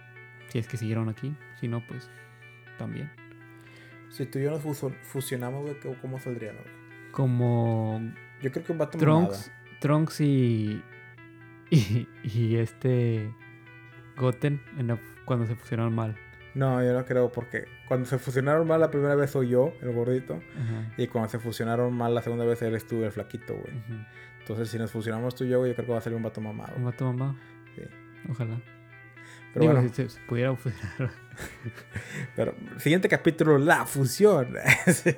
Si 0.48 0.60
es 0.60 0.68
que 0.68 0.76
siguieron 0.78 1.08
aquí. 1.10 1.34
Si 1.60 1.68
no, 1.68 1.86
pues 1.88 2.10
también. 2.78 3.10
Si 4.10 4.26
tú 4.26 4.40
y 4.40 4.44
yo 4.44 4.52
nos 4.52 4.62
fusionamos, 5.04 5.70
¿cómo- 5.82 5.96
¿cómo 6.02 6.20
saldría, 6.20 6.52
no? 6.52 6.60
Como 7.12 8.02
Yo 8.42 8.52
creo 8.52 8.66
que 8.66 8.72
un 8.74 8.78
vato 8.78 8.98
Trunks, 8.98 9.52
Trunks 9.80 10.20
y, 10.22 10.82
y, 11.70 12.08
y 12.24 12.56
este 12.58 13.34
Goten 14.18 14.62
en 14.78 14.88
la- 14.88 15.00
cuando 15.26 15.46
se 15.46 15.56
fusionaron 15.56 15.96
mal. 15.96 16.18
No, 16.54 16.84
yo 16.84 16.94
no 16.94 17.06
creo 17.06 17.32
porque 17.32 17.66
cuando 17.88 18.06
se 18.06 18.18
fusionaron 18.18 18.68
mal 18.68 18.80
la 18.82 18.92
primera 18.92 19.16
vez 19.16 19.32
soy 19.32 19.50
yo, 19.50 19.74
el 19.82 19.94
gordito. 19.94 20.34
Ajá. 20.34 20.94
Y 20.98 21.08
cuando 21.08 21.30
se 21.30 21.40
fusionaron 21.40 21.94
mal 21.94 22.14
la 22.14 22.22
segunda 22.22 22.46
vez 22.46 22.62
eres 22.62 22.86
tú, 22.86 23.04
el 23.04 23.12
flaquito, 23.12 23.54
güey. 23.54 23.74
Ujú. 23.78 23.94
Entonces, 24.40 24.70
si 24.70 24.78
nos 24.78 24.92
fusionamos 24.92 25.36
tú 25.36 25.44
y 25.46 25.50
yo, 25.50 25.60
güey, 25.60 25.72
yo 25.72 25.76
creo 25.76 25.86
que 25.86 25.92
va 25.94 26.00
a 26.00 26.02
salir 26.02 26.18
un 26.18 26.24
vato 26.24 26.42
mamado. 26.42 26.74
Un 26.76 26.86
vato 26.86 27.06
mamá. 27.06 27.40
Sí. 27.76 27.84
Ojalá. 28.30 28.60
Pero 29.54 29.62
Digo, 29.62 29.74
bueno, 29.74 29.88
si 29.90 29.96
se, 29.96 30.10
se 30.10 30.20
pudiera 30.22 30.56
fusionar. 30.56 31.12
pero 32.36 32.56
siguiente 32.78 33.08
capítulo, 33.08 33.58
la 33.58 33.86
fusión. 33.86 34.56
Sí. 34.88 35.16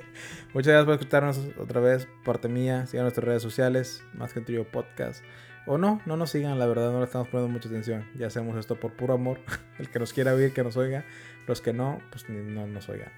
Muchas 0.52 0.68
gracias 0.68 0.84
por 0.84 0.94
escucharnos 0.94 1.50
otra 1.58 1.80
vez, 1.80 2.06
parte 2.24 2.48
mía. 2.48 2.86
Sigan 2.86 3.04
nuestras 3.04 3.26
redes 3.26 3.42
sociales, 3.42 4.04
más 4.12 4.32
que 4.32 4.40
trío 4.40 4.64
podcast. 4.64 5.24
O 5.66 5.78
no, 5.78 6.00
no 6.04 6.16
nos 6.16 6.30
sigan, 6.30 6.58
la 6.58 6.66
verdad, 6.66 6.92
no 6.92 6.98
le 6.98 7.04
estamos 7.06 7.28
poniendo 7.28 7.52
mucha 7.52 7.68
atención. 7.68 8.04
Ya 8.18 8.26
hacemos 8.26 8.56
esto 8.58 8.76
por 8.78 8.92
puro 8.92 9.14
amor. 9.14 9.40
El 9.78 9.88
que 9.88 9.98
nos 9.98 10.12
quiera 10.12 10.34
oír, 10.34 10.52
que 10.52 10.62
nos 10.62 10.76
oiga. 10.76 11.04
Los 11.46 11.60
que 11.60 11.72
no, 11.72 12.00
pues 12.10 12.28
no 12.28 12.66
nos 12.66 12.88
oigan. 12.88 13.10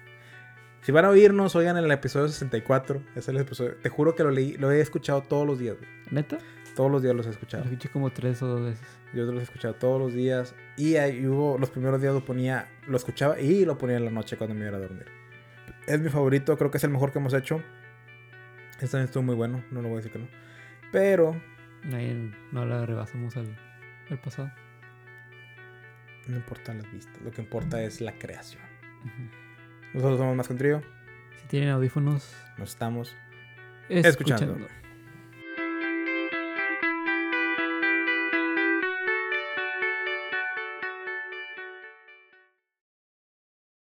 Si 0.81 0.91
van 0.93 1.03
a 1.05 1.09
oírnos, 1.09 1.55
oigan 1.57 1.75
el 1.75 1.91
episodio 1.91 2.29
64. 2.29 3.01
Es 3.15 3.27
el 3.27 3.37
episodio. 3.37 3.75
Te 3.75 3.89
juro 3.89 4.15
que 4.15 4.23
lo 4.23 4.31
leí, 4.31 4.53
lo 4.57 4.71
he 4.71 4.79
escuchado 4.79 5.21
todos 5.23 5.45
los 5.45 5.59
días. 5.59 5.75
güey. 5.77 5.89
¿Neta? 6.11 6.37
Todos 6.75 6.89
los 6.89 7.01
días 7.01 7.13
los 7.15 7.25
he 7.25 7.29
Lo 7.29 7.33
escuchado. 7.33 7.63
escuché 7.65 7.89
como 7.89 8.11
tres 8.11 8.41
o 8.41 8.47
dos 8.47 8.61
veces. 8.61 8.87
Yo 9.13 9.25
los 9.25 9.39
he 9.41 9.43
escuchado 9.43 9.73
todos 9.73 9.99
los 9.99 10.13
días. 10.13 10.55
Y 10.77 10.95
ahí 10.95 11.25
hubo, 11.27 11.57
los 11.57 11.69
primeros 11.71 11.99
días 12.01 12.13
lo 12.13 12.23
ponía, 12.23 12.69
lo 12.87 12.95
escuchaba 12.95 13.39
y 13.39 13.65
lo 13.65 13.77
ponía 13.77 13.97
en 13.97 14.05
la 14.05 14.11
noche 14.11 14.37
cuando 14.37 14.55
me 14.55 14.65
iba 14.67 14.77
a 14.77 14.79
dormir. 14.79 15.07
Es 15.87 15.99
mi 15.99 16.09
favorito, 16.09 16.55
creo 16.57 16.71
que 16.71 16.77
es 16.77 16.83
el 16.85 16.91
mejor 16.91 17.11
que 17.11 17.19
hemos 17.19 17.33
hecho. 17.33 17.61
Este 18.73 18.85
también 18.87 19.05
estuvo 19.05 19.23
muy 19.23 19.35
bueno, 19.35 19.63
no 19.71 19.81
lo 19.81 19.89
voy 19.89 19.95
a 19.95 19.97
decir 19.97 20.11
que 20.11 20.19
no. 20.19 20.27
Pero 20.91 21.35
Ahí 21.93 22.31
no 22.51 22.65
la 22.65 22.85
rebasamos 22.85 23.35
al, 23.37 23.55
al 24.09 24.19
pasado. 24.19 24.51
no 26.27 26.35
importan 26.35 26.79
las 26.79 26.91
vistas, 26.91 27.21
lo 27.21 27.31
que 27.31 27.41
importa 27.41 27.81
es 27.81 28.01
la 28.01 28.11
creación. 28.13 28.61
Ujú. 29.05 29.29
Nosotros 29.93 30.19
somos 30.19 30.35
más 30.35 30.47
que 30.47 30.53
un 30.53 30.59
trío, 30.59 30.81
Si 31.41 31.47
tienen 31.47 31.69
audífonos, 31.69 32.35
nos 32.57 32.69
estamos 32.69 33.15
escuchando. 33.89 34.53
escuchando. 34.55 34.67